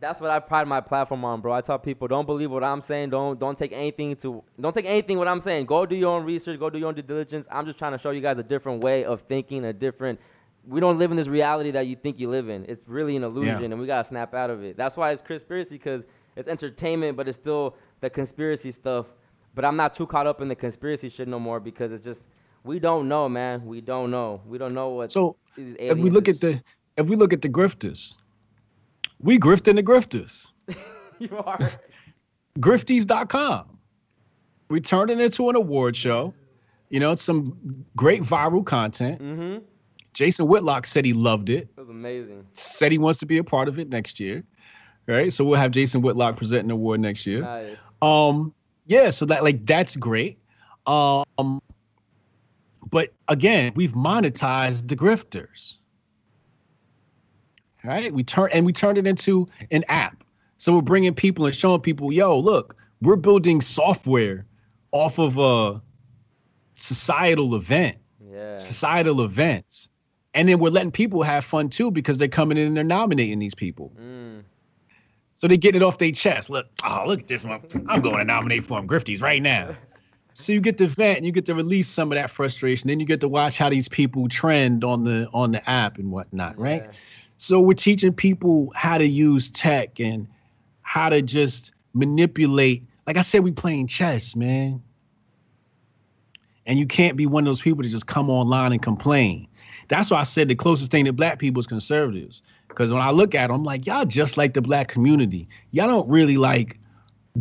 That's 0.00 0.18
what 0.20 0.30
I 0.30 0.38
pride 0.38 0.66
my 0.66 0.80
platform 0.80 1.24
on, 1.26 1.42
bro. 1.42 1.52
I 1.52 1.60
tell 1.60 1.78
people 1.78 2.08
don't 2.08 2.24
believe 2.24 2.50
what 2.50 2.64
I'm 2.64 2.80
saying. 2.80 3.10
Don't 3.10 3.38
don't 3.38 3.56
take 3.58 3.70
anything 3.72 4.16
to 4.16 4.42
don't 4.58 4.74
take 4.74 4.86
anything 4.86 5.18
what 5.18 5.28
I'm 5.28 5.40
saying. 5.42 5.66
Go 5.66 5.84
do 5.84 5.94
your 5.94 6.16
own 6.16 6.24
research. 6.24 6.58
Go 6.58 6.70
do 6.70 6.78
your 6.78 6.88
own 6.88 6.94
due 6.94 7.02
diligence. 7.02 7.46
I'm 7.52 7.66
just 7.66 7.78
trying 7.78 7.92
to 7.92 7.98
show 7.98 8.10
you 8.10 8.22
guys 8.22 8.38
a 8.38 8.42
different 8.42 8.82
way 8.82 9.04
of 9.04 9.20
thinking, 9.22 9.64
a 9.66 9.72
different. 9.74 10.18
We 10.66 10.80
don't 10.80 10.98
live 10.98 11.10
in 11.10 11.18
this 11.18 11.28
reality 11.28 11.70
that 11.72 11.86
you 11.86 11.96
think 11.96 12.18
you 12.18 12.30
live 12.30 12.48
in. 12.48 12.64
It's 12.66 12.88
really 12.88 13.14
an 13.14 13.24
illusion, 13.24 13.72
and 13.72 13.80
we 13.80 13.86
gotta 13.86 14.04
snap 14.04 14.34
out 14.34 14.48
of 14.48 14.64
it. 14.64 14.76
That's 14.76 14.96
why 14.96 15.10
it's 15.10 15.20
conspiracy 15.22 15.74
because 15.74 16.06
it's 16.36 16.48
entertainment, 16.48 17.16
but 17.16 17.28
it's 17.28 17.38
still 17.38 17.76
the 18.00 18.10
conspiracy 18.10 18.70
stuff. 18.70 19.14
But 19.54 19.64
I'm 19.64 19.76
not 19.76 19.94
too 19.94 20.06
caught 20.06 20.26
up 20.26 20.40
in 20.40 20.48
the 20.48 20.54
conspiracy 20.54 21.08
shit 21.08 21.28
no 21.28 21.38
more 21.40 21.60
because 21.60 21.92
it's 21.92 22.04
just 22.04 22.28
we 22.64 22.78
don't 22.78 23.08
know, 23.08 23.28
man. 23.28 23.64
We 23.64 23.80
don't 23.80 24.10
know. 24.10 24.42
We 24.46 24.58
don't 24.58 24.74
know 24.74 24.90
what. 24.90 25.10
So 25.12 25.36
if 25.56 25.98
we 25.98 26.10
look 26.10 26.28
is- 26.28 26.36
at 26.36 26.40
the 26.40 26.62
if 26.96 27.06
we 27.06 27.16
look 27.16 27.32
at 27.32 27.42
the 27.42 27.48
grifters, 27.48 28.14
we 29.20 29.38
grifting 29.38 29.76
the 29.76 29.82
grifters. 29.82 30.46
you 31.18 31.36
are. 31.38 31.72
grifties.com. 32.58 33.78
We 34.68 34.80
turned 34.80 35.10
it 35.10 35.20
into 35.20 35.48
an 35.50 35.56
award 35.56 35.96
show. 35.96 36.34
You 36.90 37.00
know, 37.00 37.12
it's 37.12 37.22
some 37.22 37.84
great 37.96 38.22
viral 38.22 38.64
content. 38.64 39.20
Mm-hmm. 39.20 39.64
Jason 40.12 40.46
Whitlock 40.48 40.86
said 40.86 41.04
he 41.04 41.12
loved 41.12 41.48
it. 41.50 41.68
it, 41.76 41.76
was 41.76 41.88
amazing. 41.88 42.44
said 42.52 42.90
he 42.90 42.98
wants 42.98 43.18
to 43.20 43.26
be 43.26 43.38
a 43.38 43.44
part 43.44 43.68
of 43.68 43.78
it 43.78 43.88
next 43.88 44.18
year. 44.18 44.42
Right. 45.10 45.32
So 45.32 45.44
we'll 45.44 45.58
have 45.58 45.72
Jason 45.72 46.02
Whitlock 46.02 46.36
present 46.36 46.64
an 46.64 46.70
award 46.70 47.00
next 47.00 47.26
year. 47.26 47.42
Nice. 47.42 47.76
Um, 48.00 48.54
yeah, 48.86 49.10
so 49.10 49.26
that 49.26 49.42
like 49.42 49.66
that's 49.66 49.96
great. 49.96 50.38
Um, 50.86 51.60
but 52.90 53.12
again, 53.28 53.72
we've 53.74 53.92
monetized 53.92 54.88
the 54.88 54.96
grifters. 54.96 55.74
Right? 57.84 58.12
We 58.12 58.24
turn 58.24 58.50
and 58.52 58.66
we 58.66 58.72
turned 58.72 58.98
it 58.98 59.06
into 59.06 59.48
an 59.70 59.84
app. 59.88 60.22
So 60.58 60.74
we're 60.74 60.82
bringing 60.82 61.14
people 61.14 61.46
and 61.46 61.54
showing 61.54 61.80
people, 61.80 62.12
yo, 62.12 62.38
look, 62.38 62.76
we're 63.00 63.16
building 63.16 63.60
software 63.62 64.44
off 64.92 65.18
of 65.18 65.38
a 65.38 65.80
societal 66.76 67.54
event, 67.54 67.96
Yeah. 68.22 68.58
societal 68.58 69.22
events. 69.22 69.88
And 70.34 70.48
then 70.48 70.58
we're 70.58 70.70
letting 70.70 70.92
people 70.92 71.22
have 71.22 71.44
fun 71.44 71.70
too 71.70 71.90
because 71.90 72.18
they're 72.18 72.28
coming 72.28 72.58
in 72.58 72.66
and 72.66 72.76
they're 72.76 72.84
nominating 72.84 73.38
these 73.38 73.54
people. 73.54 73.92
Mm. 73.98 74.42
So 75.40 75.48
they 75.48 75.56
get 75.56 75.74
it 75.74 75.82
off 75.82 75.96
their 75.96 76.12
chest. 76.12 76.50
Look, 76.50 76.66
oh, 76.84 77.04
look 77.06 77.20
at 77.20 77.28
this 77.28 77.44
one. 77.44 77.62
I'm 77.88 78.02
going 78.02 78.18
to 78.18 78.24
nominate 78.24 78.66
for 78.66 78.78
him, 78.78 78.86
Grifties, 78.86 79.22
right 79.22 79.40
now. 79.40 79.70
So 80.34 80.52
you 80.52 80.60
get 80.60 80.76
to 80.78 80.86
vent 80.86 81.16
and 81.16 81.24
you 81.24 81.32
get 81.32 81.46
to 81.46 81.54
release 81.54 81.88
some 81.88 82.12
of 82.12 82.16
that 82.16 82.30
frustration. 82.30 82.88
Then 82.88 83.00
you 83.00 83.06
get 83.06 83.20
to 83.22 83.28
watch 83.28 83.56
how 83.56 83.70
these 83.70 83.88
people 83.88 84.28
trend 84.28 84.84
on 84.84 85.04
the 85.04 85.30
on 85.32 85.52
the 85.52 85.68
app 85.68 85.96
and 85.96 86.10
whatnot, 86.12 86.58
right? 86.58 86.82
Yeah. 86.84 86.90
So 87.38 87.58
we're 87.58 87.72
teaching 87.72 88.12
people 88.12 88.70
how 88.76 88.98
to 88.98 89.06
use 89.06 89.48
tech 89.48 89.98
and 89.98 90.28
how 90.82 91.08
to 91.08 91.22
just 91.22 91.72
manipulate. 91.94 92.84
Like 93.06 93.16
I 93.16 93.22
said, 93.22 93.42
we 93.42 93.50
playing 93.50 93.86
chess, 93.86 94.36
man. 94.36 94.82
And 96.66 96.78
you 96.78 96.86
can't 96.86 97.16
be 97.16 97.24
one 97.24 97.44
of 97.44 97.46
those 97.46 97.62
people 97.62 97.82
that 97.82 97.88
just 97.88 98.06
come 98.06 98.28
online 98.28 98.72
and 98.72 98.82
complain. 98.82 99.48
That's 99.88 100.10
why 100.10 100.20
I 100.20 100.24
said 100.24 100.48
the 100.48 100.54
closest 100.54 100.90
thing 100.90 101.06
to 101.06 101.14
black 101.14 101.38
people 101.38 101.60
is 101.60 101.66
conservatives. 101.66 102.42
Because 102.70 102.92
when 102.92 103.02
I 103.02 103.10
look 103.10 103.34
at 103.34 103.48
them, 103.48 103.56
I'm 103.56 103.64
like, 103.64 103.84
y'all 103.86 104.04
just 104.06 104.36
like 104.38 104.54
the 104.54 104.62
black 104.62 104.88
community. 104.88 105.48
Y'all 105.72 105.86
don't 105.88 106.08
really 106.08 106.36
like 106.38 106.78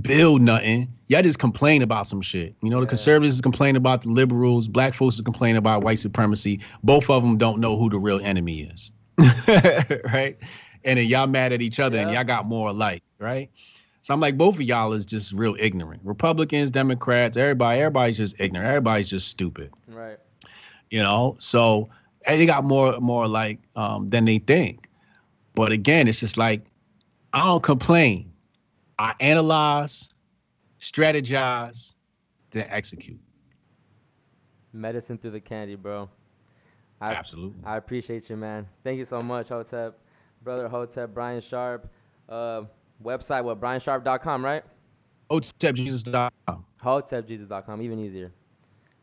build 0.01 0.41
nothing. 0.41 0.87
Y'all 1.07 1.21
just 1.23 1.39
complain 1.39 1.81
about 1.81 2.05
some 2.07 2.21
shit. 2.21 2.53
You 2.61 2.69
know, 2.69 2.77
the 2.79 2.85
Yeah. 2.85 2.89
conservatives 2.89 3.41
complain 3.41 3.75
about 3.75 4.03
the 4.03 4.09
liberals. 4.09 4.67
Black 4.67 4.93
folks 4.93 5.19
complain 5.21 5.55
about 5.55 5.83
white 5.83 5.99
supremacy. 5.99 6.59
Both 6.83 7.09
of 7.09 7.23
them 7.23 7.37
don't 7.37 7.59
know 7.59 7.77
who 7.77 7.89
the 7.89 7.97
real 7.97 8.19
enemy 8.19 8.61
is. 8.61 8.91
right? 10.13 10.37
And 10.85 10.97
then 10.99 11.07
y'all 11.07 11.27
mad 11.27 11.51
at 11.53 11.61
each 11.61 11.79
other 11.79 11.97
and 11.97 12.11
y'all 12.11 12.23
got 12.23 12.45
more 12.45 12.69
alike, 12.69 13.03
right? 13.19 13.49
So 14.01 14.13
I'm 14.13 14.19
like, 14.19 14.37
both 14.37 14.55
of 14.55 14.61
y'all 14.61 14.93
is 14.93 15.05
just 15.05 15.33
real 15.33 15.55
ignorant. 15.59 16.01
Republicans, 16.03 16.69
Democrats, 16.69 17.35
everybody, 17.37 17.79
everybody's 17.81 18.17
just 18.17 18.35
ignorant. 18.39 18.67
Everybody's 18.67 19.09
just 19.09 19.27
stupid 19.27 19.71
Right. 19.87 20.17
you 20.89 21.01
know 21.01 21.35
so 21.39 21.89
they 22.27 22.45
got 22.45 22.63
more 22.63 22.99
more 22.99 23.27
like 23.27 23.59
um 23.75 24.07
than 24.07 24.25
they 24.25 24.39
think 24.39 24.87
but 25.59 25.71
again 25.73 26.07
it's 26.07 26.19
just 26.19 26.37
like 26.37 26.61
i 27.33 27.43
don't 27.43 27.63
complain 27.63 28.29
I 28.99 29.15
analyze, 29.21 30.09
strategize, 30.81 31.93
then 32.51 32.67
execute. 32.69 33.17
Medicine 34.73 35.17
through 35.17 35.31
the 35.31 35.39
candy, 35.39 35.75
bro. 35.75 36.09
I, 36.99 37.13
Absolutely. 37.13 37.61
I 37.63 37.77
appreciate 37.77 38.29
you, 38.29 38.35
man. 38.35 38.67
Thank 38.83 38.97
you 38.97 39.05
so 39.05 39.21
much, 39.21 39.49
Hotep. 39.49 39.97
Brother 40.43 40.67
Hotep, 40.67 41.13
Brian 41.13 41.39
Sharp. 41.39 41.89
Uh, 42.27 42.63
website, 43.01 43.45
what, 43.45 43.61
briansharp.com, 43.61 44.43
right? 44.43 44.63
HotepJesus.com. 45.31 46.65
HotepJesus.com, 46.83 47.81
even 47.81 47.99
easier. 47.99 48.33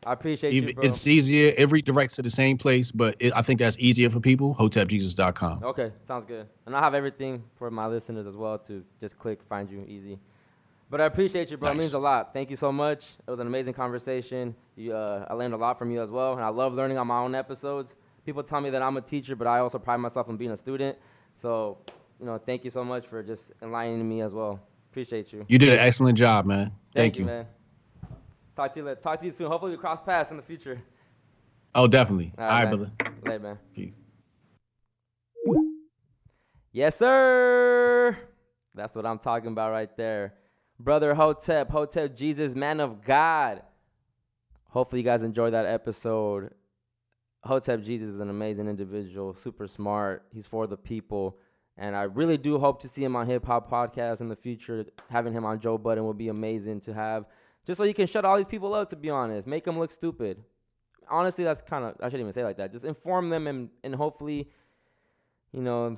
I 0.07 0.13
appreciate 0.13 0.53
you, 0.53 0.73
bro. 0.73 0.85
it's 0.85 1.05
easier. 1.05 1.53
It 1.57 1.69
redirects 1.69 2.15
to 2.15 2.21
the 2.21 2.29
same 2.29 2.57
place, 2.57 2.91
but 2.91 3.17
it, 3.19 3.33
I 3.35 3.41
think 3.41 3.59
that's 3.59 3.77
easier 3.77 4.09
for 4.09 4.21
people. 4.21 4.55
HotepJesus.com. 4.55 5.63
Okay, 5.63 5.91
sounds 6.01 6.23
good. 6.23 6.47
And 6.65 6.73
I'll 6.73 6.81
have 6.81 6.93
everything 6.93 7.43
for 7.55 7.69
my 7.69 7.87
listeners 7.87 8.25
as 8.25 8.37
well 8.37 8.57
to 8.59 8.85
just 9.01 9.19
click, 9.19 9.43
find 9.43 9.69
you 9.69 9.83
easy. 9.85 10.17
But 10.89 11.01
I 11.01 11.05
appreciate 11.05 11.51
you, 11.51 11.57
bro. 11.57 11.71
It 11.71 11.75
means 11.75 11.93
a 11.93 11.99
lot. 11.99 12.31
Thank 12.31 12.49
you 12.49 12.55
so 12.55 12.71
much. 12.71 13.15
It 13.27 13.29
was 13.29 13.41
an 13.41 13.47
amazing 13.47 13.73
conversation. 13.73 14.55
You, 14.77 14.93
uh, 14.93 15.25
I 15.29 15.33
learned 15.33 15.53
a 15.53 15.57
lot 15.57 15.77
from 15.77 15.91
you 15.91 16.01
as 16.01 16.09
well, 16.09 16.35
and 16.35 16.41
I 16.41 16.47
love 16.47 16.73
learning 16.73 16.97
on 16.97 17.07
my 17.07 17.19
own 17.19 17.35
episodes. 17.35 17.95
People 18.25 18.43
tell 18.43 18.61
me 18.61 18.69
that 18.69 18.81
I'm 18.81 18.95
a 18.95 19.01
teacher, 19.01 19.35
but 19.35 19.47
I 19.47 19.59
also 19.59 19.77
pride 19.77 19.97
myself 19.97 20.29
on 20.29 20.37
being 20.37 20.51
a 20.51 20.57
student. 20.57 20.97
So, 21.35 21.79
you 22.21 22.25
know, 22.25 22.37
thank 22.37 22.63
you 22.63 22.69
so 22.69 22.85
much 22.85 23.05
for 23.05 23.21
just 23.21 23.51
enlightening 23.61 24.07
me 24.07 24.21
as 24.21 24.31
well. 24.31 24.61
Appreciate 24.89 25.33
you. 25.33 25.45
You 25.49 25.59
did 25.59 25.69
an 25.69 25.79
excellent 25.79 26.17
job, 26.17 26.45
man. 26.45 26.71
Thank, 26.95 27.17
you. 27.17 27.25
man. 27.25 27.45
Talk 28.57 28.73
to 28.73 28.79
you 28.79 28.85
later. 28.87 28.99
Talk 28.99 29.19
to 29.19 29.25
you 29.27 29.31
soon. 29.31 29.51
Hopefully, 29.51 29.69
we 29.71 29.77
cross 29.77 30.01
paths 30.01 30.31
in 30.31 30.37
the 30.37 30.41
future. 30.41 30.81
Oh, 31.75 31.85
definitely. 31.85 32.33
All 32.39 32.43
All 32.43 32.49
right, 32.49 32.63
right, 32.63 32.69
man. 32.71 32.91
brother. 32.97 33.13
Later, 33.23 33.39
man. 33.39 33.59
Peace. 33.75 33.93
Yes, 36.71 36.97
sir. 36.97 38.17
That's 38.73 38.95
what 38.95 39.05
I'm 39.05 39.19
talking 39.19 39.49
about 39.51 39.69
right 39.69 39.95
there. 39.95 40.33
Brother 40.79 41.13
Hotep, 41.13 41.69
Hotep 41.69 42.15
Jesus, 42.15 42.55
man 42.55 42.79
of 42.79 43.03
God. 43.03 43.61
Hopefully, 44.69 45.01
you 45.01 45.05
guys 45.05 45.21
enjoyed 45.21 45.53
that 45.53 45.67
episode. 45.67 46.51
Hotep 47.43 47.83
Jesus 47.83 48.09
is 48.09 48.19
an 48.21 48.31
amazing 48.31 48.67
individual, 48.67 49.35
super 49.35 49.67
smart. 49.67 50.25
He's 50.33 50.47
for 50.47 50.65
the 50.65 50.77
people. 50.77 51.37
And 51.77 51.95
I 51.95 52.03
really 52.03 52.37
do 52.37 52.57
hope 52.57 52.81
to 52.81 52.87
see 52.87 53.03
him 53.03 53.15
on 53.15 53.27
Hip 53.27 53.45
Hop 53.45 53.69
Podcast 53.69 54.21
in 54.21 54.29
the 54.29 54.35
future. 54.35 54.83
Having 55.11 55.33
him 55.33 55.45
on 55.45 55.59
Joe 55.59 55.77
Budden 55.77 56.05
would 56.07 56.17
be 56.17 56.29
amazing 56.29 56.79
to 56.81 56.93
have. 56.95 57.25
Just 57.67 57.77
so 57.77 57.83
you 57.83 57.93
can 57.93 58.07
shut 58.07 58.23
all 58.23 58.37
these 58.37 58.47
people 58.47 58.73
up, 58.73 58.89
to 58.91 58.95
be 58.95 59.09
honest. 59.09 59.45
Make 59.45 59.65
them 59.65 59.77
look 59.77 59.91
stupid. 59.91 60.41
Honestly, 61.09 61.43
that's 61.43 61.61
kind 61.61 61.83
of, 61.83 61.95
I 61.99 62.05
shouldn't 62.05 62.21
even 62.21 62.31
say 62.31 62.45
like 62.45 62.55
that. 62.57 62.71
Just 62.71 62.85
inform 62.85 63.29
them 63.29 63.45
and, 63.45 63.69
and 63.83 63.93
hopefully, 63.93 64.49
you 65.51 65.61
know, 65.61 65.97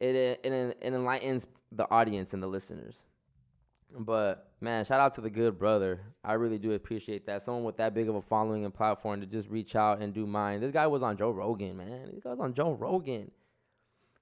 it, 0.00 0.14
it, 0.16 0.40
it 0.42 0.76
enlightens 0.82 1.46
the 1.72 1.88
audience 1.90 2.32
and 2.32 2.42
the 2.42 2.46
listeners. 2.46 3.04
But 3.98 4.50
man, 4.62 4.86
shout 4.86 4.98
out 4.98 5.12
to 5.14 5.20
the 5.20 5.28
good 5.28 5.58
brother. 5.58 6.00
I 6.24 6.34
really 6.34 6.58
do 6.58 6.72
appreciate 6.72 7.26
that. 7.26 7.42
Someone 7.42 7.64
with 7.64 7.76
that 7.76 7.92
big 7.92 8.08
of 8.08 8.14
a 8.14 8.22
following 8.22 8.64
and 8.64 8.72
platform 8.72 9.20
to 9.20 9.26
just 9.26 9.50
reach 9.50 9.76
out 9.76 10.00
and 10.00 10.14
do 10.14 10.26
mine. 10.26 10.60
This 10.60 10.72
guy 10.72 10.86
was 10.86 11.02
on 11.02 11.18
Joe 11.18 11.30
Rogan, 11.32 11.76
man. 11.76 12.18
Guy 12.24 12.30
was 12.30 12.40
on 12.40 12.54
Joe 12.54 12.72
Rogan. 12.72 13.30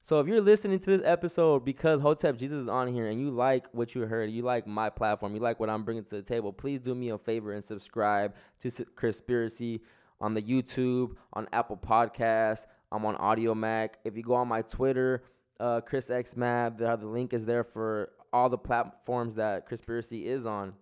So 0.09 0.20
if 0.20 0.26
you're 0.26 0.40
listening 0.40 0.78
to 0.78 0.97
this 0.97 1.02
episode 1.06 1.66
because 1.66 2.01
Hotep 2.01 2.39
Jesus 2.39 2.62
is 2.62 2.68
on 2.68 2.89
here 2.89 3.09
and 3.09 3.20
you 3.20 3.30
like 3.30 3.66
what 3.72 3.94
you 3.94 4.06
heard, 4.06 4.30
you 4.30 4.40
like 4.40 4.66
my 4.66 4.89
platform, 4.89 5.35
you 5.35 5.40
like 5.43 5.60
what 5.60 5.68
I'm 5.68 5.82
bringing 5.85 6.02
to 6.02 6.10
the 6.16 6.22
table, 6.22 6.51
please 6.51 6.80
do 6.80 6.94
me 6.94 7.10
a 7.10 7.18
favor 7.18 7.52
and 7.52 7.62
subscribe 7.62 8.35
to 8.60 8.70
Conspiracy 8.97 9.82
on 10.18 10.32
the 10.32 10.40
YouTube, 10.40 11.14
on 11.35 11.47
Apple 11.52 11.76
Podcasts. 11.76 12.64
I'm 12.90 13.05
on 13.05 13.16
Audiomack. 13.16 13.97
If 14.06 14.16
you 14.16 14.22
go 14.22 14.32
on 14.32 14.48
my 14.48 14.62
Twitter, 14.62 15.24
uh, 15.60 15.82
Chris 15.82 16.09
X 16.09 16.39
Mab, 16.39 16.78
the, 16.78 16.97
the 16.97 17.06
link 17.06 17.35
is 17.35 17.44
there 17.44 17.62
for 17.62 18.09
all 18.32 18.48
the 18.48 18.56
platforms 18.56 19.35
that 19.35 19.66
Conspiracy 19.66 20.26
is 20.26 20.47
on. 20.47 20.72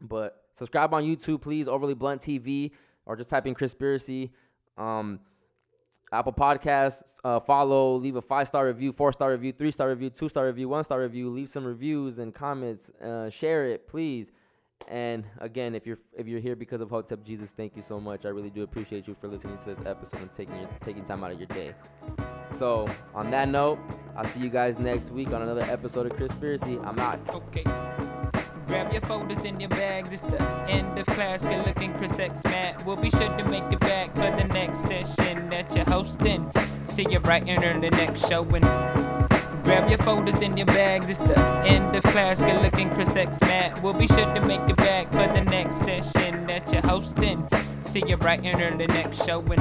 But 0.00 0.40
subscribe 0.54 0.94
on 0.94 1.02
YouTube, 1.02 1.40
please. 1.40 1.66
Overly 1.66 1.94
Blunt 1.94 2.22
TV, 2.22 2.70
or 3.06 3.16
just 3.16 3.28
type 3.28 3.48
in 3.48 3.56
Conspiracy. 3.56 4.30
Um, 4.78 5.18
Apple 6.12 6.32
Podcasts, 6.32 7.16
uh, 7.24 7.40
follow, 7.40 7.96
leave 7.96 8.16
a 8.16 8.22
five 8.22 8.46
star 8.46 8.66
review, 8.66 8.92
four 8.92 9.12
star 9.12 9.30
review, 9.30 9.50
three 9.50 9.70
star 9.70 9.88
review, 9.88 10.10
two 10.10 10.28
star 10.28 10.46
review, 10.46 10.68
one 10.68 10.84
star 10.84 11.00
review. 11.00 11.30
Leave 11.30 11.48
some 11.48 11.64
reviews 11.64 12.18
and 12.18 12.34
comments. 12.34 12.90
Uh, 13.00 13.30
share 13.30 13.66
it, 13.66 13.88
please. 13.88 14.30
And 14.88 15.24
again, 15.38 15.74
if 15.74 15.86
you're 15.86 15.98
if 16.16 16.26
you're 16.26 16.40
here 16.40 16.56
because 16.56 16.80
of 16.80 16.90
Hotep 16.90 17.24
Jesus, 17.24 17.50
thank 17.50 17.76
you 17.76 17.82
so 17.82 18.00
much. 18.00 18.26
I 18.26 18.28
really 18.28 18.50
do 18.50 18.62
appreciate 18.62 19.08
you 19.08 19.16
for 19.18 19.28
listening 19.28 19.58
to 19.58 19.74
this 19.74 19.78
episode 19.86 20.20
and 20.20 20.34
taking 20.34 20.56
your 20.56 20.68
taking 20.80 21.04
time 21.04 21.24
out 21.24 21.32
of 21.32 21.38
your 21.38 21.46
day. 21.46 21.74
So 22.52 22.86
on 23.14 23.30
that 23.30 23.48
note, 23.48 23.78
I'll 24.16 24.24
see 24.24 24.40
you 24.40 24.50
guys 24.50 24.78
next 24.78 25.10
week 25.10 25.28
on 25.28 25.42
another 25.42 25.62
episode 25.62 26.10
of 26.10 26.16
Conspiracy. 26.16 26.78
I'm 26.80 26.98
out. 26.98 27.20
Okay. 27.30 27.64
Grab 28.72 28.90
your 28.90 29.02
folders 29.02 29.44
and 29.44 29.60
your 29.60 29.68
bags. 29.68 30.14
It's 30.14 30.22
the 30.22 30.42
end 30.66 30.98
of 30.98 31.04
class. 31.04 31.42
Good 31.42 31.66
looking 31.66 31.92
Chris 31.92 32.18
X 32.18 32.42
Matt. 32.44 32.86
We'll 32.86 32.96
be 32.96 33.10
sure 33.10 33.28
to 33.36 33.44
make 33.44 33.70
it 33.70 33.80
back 33.80 34.14
for 34.14 34.34
the 34.34 34.44
next 34.44 34.78
session 34.78 35.50
that 35.50 35.76
you're 35.76 35.84
hosting. 35.84 36.50
See 36.86 37.06
you 37.10 37.20
bright 37.20 37.46
and 37.46 37.62
early 37.62 37.90
next 37.90 38.26
showing. 38.26 38.62
Grab 39.62 39.90
your 39.90 39.98
folders 39.98 40.40
and 40.40 40.56
your 40.56 40.64
bags. 40.68 41.10
It's 41.10 41.18
the 41.18 41.38
end 41.66 41.94
of 41.94 42.02
class. 42.04 42.40
Good 42.40 42.62
looking 42.62 42.88
Chris 42.94 43.14
X 43.14 43.42
Matt. 43.42 43.82
We'll 43.82 43.92
be 43.92 44.06
sure 44.06 44.34
to 44.34 44.40
make 44.40 44.66
it 44.66 44.78
back 44.78 45.12
for 45.12 45.30
the 45.30 45.42
next 45.42 45.76
session 45.76 46.46
that 46.46 46.72
you're 46.72 46.80
hosting. 46.80 47.46
See 47.82 48.02
you 48.06 48.16
bright 48.16 48.42
and 48.42 48.58
early 48.58 48.86
next 48.86 49.22
showing. 49.26 49.60